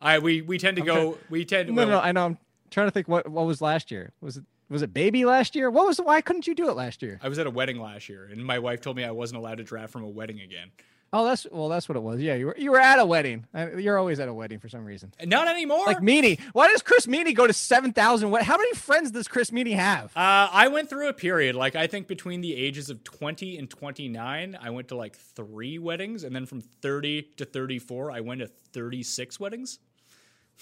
I 0.00 0.18
we 0.18 0.42
we 0.42 0.58
tend 0.58 0.76
to 0.76 0.82
I'm 0.82 0.86
go. 0.86 0.94
Trying, 0.94 1.24
we 1.30 1.44
tend. 1.44 1.68
No, 1.70 1.74
well, 1.74 1.88
no, 1.88 2.00
I 2.00 2.12
know. 2.12 2.26
I'm 2.26 2.38
trying 2.70 2.86
to 2.86 2.90
think 2.90 3.08
what 3.08 3.28
what 3.28 3.46
was 3.46 3.60
last 3.60 3.90
year. 3.90 4.12
Was 4.20 4.36
it 4.36 4.44
was 4.68 4.82
it 4.82 4.94
baby 4.94 5.24
last 5.24 5.54
year? 5.54 5.70
What 5.70 5.86
was 5.86 5.98
why 5.98 6.20
couldn't 6.20 6.46
you 6.46 6.54
do 6.54 6.68
it 6.68 6.76
last 6.76 7.02
year? 7.02 7.18
I 7.22 7.28
was 7.28 7.38
at 7.38 7.46
a 7.46 7.50
wedding 7.50 7.80
last 7.80 8.08
year, 8.08 8.28
and 8.30 8.44
my 8.44 8.58
wife 8.58 8.80
told 8.80 8.96
me 8.96 9.04
I 9.04 9.10
wasn't 9.10 9.38
allowed 9.38 9.58
to 9.58 9.64
draft 9.64 9.92
from 9.92 10.04
a 10.04 10.08
wedding 10.08 10.40
again. 10.40 10.70
Oh, 11.16 11.24
that's 11.24 11.46
well, 11.52 11.68
that's 11.68 11.88
what 11.88 11.94
it 11.94 12.02
was. 12.02 12.20
Yeah, 12.20 12.34
you 12.34 12.46
were 12.46 12.56
you 12.58 12.72
were 12.72 12.80
at 12.80 12.98
a 12.98 13.06
wedding. 13.06 13.46
You're 13.78 13.96
always 13.98 14.18
at 14.18 14.28
a 14.28 14.34
wedding 14.34 14.58
for 14.58 14.68
some 14.68 14.84
reason. 14.84 15.12
Not 15.24 15.46
anymore. 15.46 15.86
Like 15.86 16.00
Meaney. 16.00 16.40
Why 16.52 16.66
does 16.66 16.82
Chris 16.82 17.06
Meaney 17.06 17.32
go 17.32 17.46
to 17.46 17.52
seven 17.52 17.92
thousand? 17.92 18.32
How 18.34 18.56
many 18.56 18.74
friends 18.74 19.12
does 19.12 19.28
Chris 19.28 19.50
Meaney 19.52 19.76
have? 19.76 20.06
Uh, 20.16 20.48
I 20.50 20.66
went 20.66 20.90
through 20.90 21.08
a 21.08 21.12
period, 21.12 21.54
like 21.54 21.76
I 21.76 21.86
think 21.86 22.08
between 22.08 22.40
the 22.40 22.52
ages 22.52 22.90
of 22.90 23.04
twenty 23.04 23.56
and 23.58 23.70
twenty 23.70 24.08
nine, 24.08 24.58
I 24.60 24.70
went 24.70 24.88
to 24.88 24.96
like 24.96 25.14
three 25.14 25.78
weddings, 25.78 26.24
and 26.24 26.34
then 26.34 26.46
from 26.46 26.60
thirty 26.60 27.22
to 27.36 27.44
thirty 27.44 27.78
four, 27.78 28.10
I 28.10 28.18
went 28.18 28.40
to 28.40 28.48
thirty 28.48 29.04
six 29.04 29.38
weddings. 29.38 29.78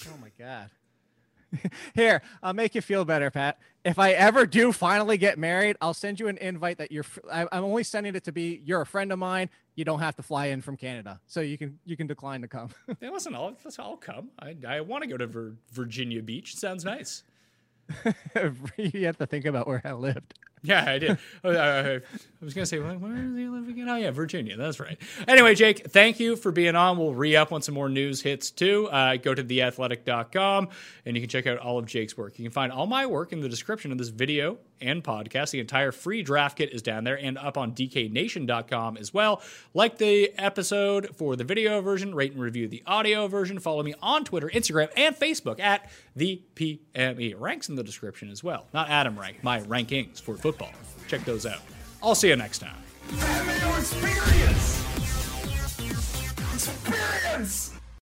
Oh 0.07 0.19
my 0.21 0.33
god. 0.39 0.69
Here, 1.95 2.23
I'll 2.43 2.55
make 2.55 2.75
you 2.75 2.81
feel 2.81 3.05
better, 3.05 3.31
Pat. 3.31 3.59
If 3.85 3.99
I 3.99 4.13
ever 4.13 4.47
do 4.47 4.73
finally 4.73 5.19
get 5.19 5.39
married, 5.39 5.77
I'll 5.81 5.95
send 5.95 6.21
you 6.21 6.29
an 6.29 6.39
invite 6.39 6.79
that 6.79 6.93
you're. 6.93 7.05
I'm 7.31 7.49
only 7.53 7.85
sending 7.85 8.15
it 8.15 8.25
to 8.25 8.33
be 8.33 8.63
you're 8.65 8.83
a 8.83 8.87
friend 8.87 9.13
of 9.13 9.19
mine. 9.19 9.51
You 9.75 9.85
don't 9.85 10.01
have 10.01 10.17
to 10.17 10.23
fly 10.23 10.47
in 10.47 10.61
from 10.61 10.77
Canada, 10.77 11.21
so 11.27 11.41
you 11.41 11.57
can 11.57 11.79
you 11.85 11.97
can 11.97 12.07
decline 12.07 12.43
to 12.43 12.49
come. 12.49 12.71
yeah, 13.01 13.11
listen, 13.11 13.35
I'll 13.35 13.57
I'll 13.79 13.97
come. 13.97 14.31
I 14.39 14.57
I 14.67 14.81
want 14.81 15.03
to 15.03 15.09
go 15.09 15.17
to 15.17 15.27
Vir- 15.27 15.57
Virginia 15.73 16.23
Beach. 16.23 16.55
Sounds 16.57 16.85
nice. 16.85 17.23
you 18.77 19.07
have 19.07 19.17
to 19.19 19.27
think 19.27 19.45
about 19.45 19.67
where 19.67 19.81
I 19.85 19.93
lived. 19.93 20.35
Yeah, 20.65 20.85
I 20.87 20.99
did. 20.99 21.19
I, 21.45 21.49
I, 21.49 22.01
was 22.41 22.55
going 22.55 22.63
to 22.63 22.67
say, 22.67 22.79
where 22.79 22.95
does 22.95 23.37
he 23.37 23.49
live 23.49 23.69
again? 23.69 23.89
Oh, 23.89 23.97
yeah, 23.97 24.13
Virginia. 24.13 24.57
That's 24.57 24.79
right. 24.79 24.97
Anyway, 25.27 25.57
Jake, 25.57 25.91
thank 25.91 26.21
you 26.21 26.37
for 26.37 26.53
being 26.53 26.77
on. 26.77 26.99
We'll 26.99 27.15
re 27.15 27.35
up 27.35 27.53
on 27.53 27.63
some 27.63 27.75
more 27.75 27.89
news 27.89 28.23
hits 28.23 28.53
too. 28.53 28.89
Uh, 28.89 29.17
go 29.17 29.35
to 29.35 29.43
theathletic.com 29.43 30.69
and 31.05 31.17
you 31.17 31.23
can 31.23 31.29
check 31.29 31.49
out 31.49 31.59
all 31.59 31.79
of 31.79 31.87
Jake's 31.87 32.17
work. 32.17 32.39
You 32.39 32.45
can 32.45 32.53
find 32.53 32.73
all 32.73 32.87
my 32.87 33.07
work 33.07 33.33
in 33.33 33.41
the 33.41 33.49
description 33.49 33.91
of 33.91 33.99
this 33.99 34.09
video 34.09 34.59
and 34.81 35.03
podcast. 35.03 35.51
The 35.51 35.61
entire 35.61 35.91
free 35.91 36.23
draft 36.23 36.59
kit 36.59 36.73
is 36.73 36.83
down 36.83 37.05
there 37.05 37.19
and 37.19 37.39
up 37.39 37.59
on 37.59 37.73
dknation.com 37.73 38.97
as 38.97 39.13
well. 39.13 39.43
Like 39.75 39.99
the 39.99 40.33
episode 40.39 41.17
for 41.17 41.35
the 41.35 41.45
video 41.45 41.81
version, 41.81 42.15
rate 42.15 42.33
and 42.33 42.41
review 42.41 42.69
the 42.69 42.83
audio 42.87 43.27
version. 43.27 43.59
Follow 43.59 43.83
me 43.83 43.95
on 44.01 44.25
Twitter, 44.25 44.49
Instagram, 44.49 44.91
and 44.97 45.17
Facebook 45.17 45.59
at 45.61 45.91
the 46.15 46.43
PME. 46.55 47.35
Ranks 47.39 47.69
in 47.69 47.75
the 47.75 47.85
description 47.85 48.31
as 48.31 48.45
well. 48.45 48.67
Not 48.73 48.91
Adam 48.91 49.19
Rank, 49.19 49.43
my 49.43 49.61
rankings 49.61 50.21
for 50.21 50.37
football 50.37 50.52
football. 50.53 50.73
Check 51.09 51.25
those 51.25 51.47
out. 51.47 51.61
I'll 52.03 52.15
see 52.15 52.29
you 52.29 52.37
next 52.37 52.59
time. 52.59 52.77
Experience! 53.79 54.85
Experience! 56.55 57.82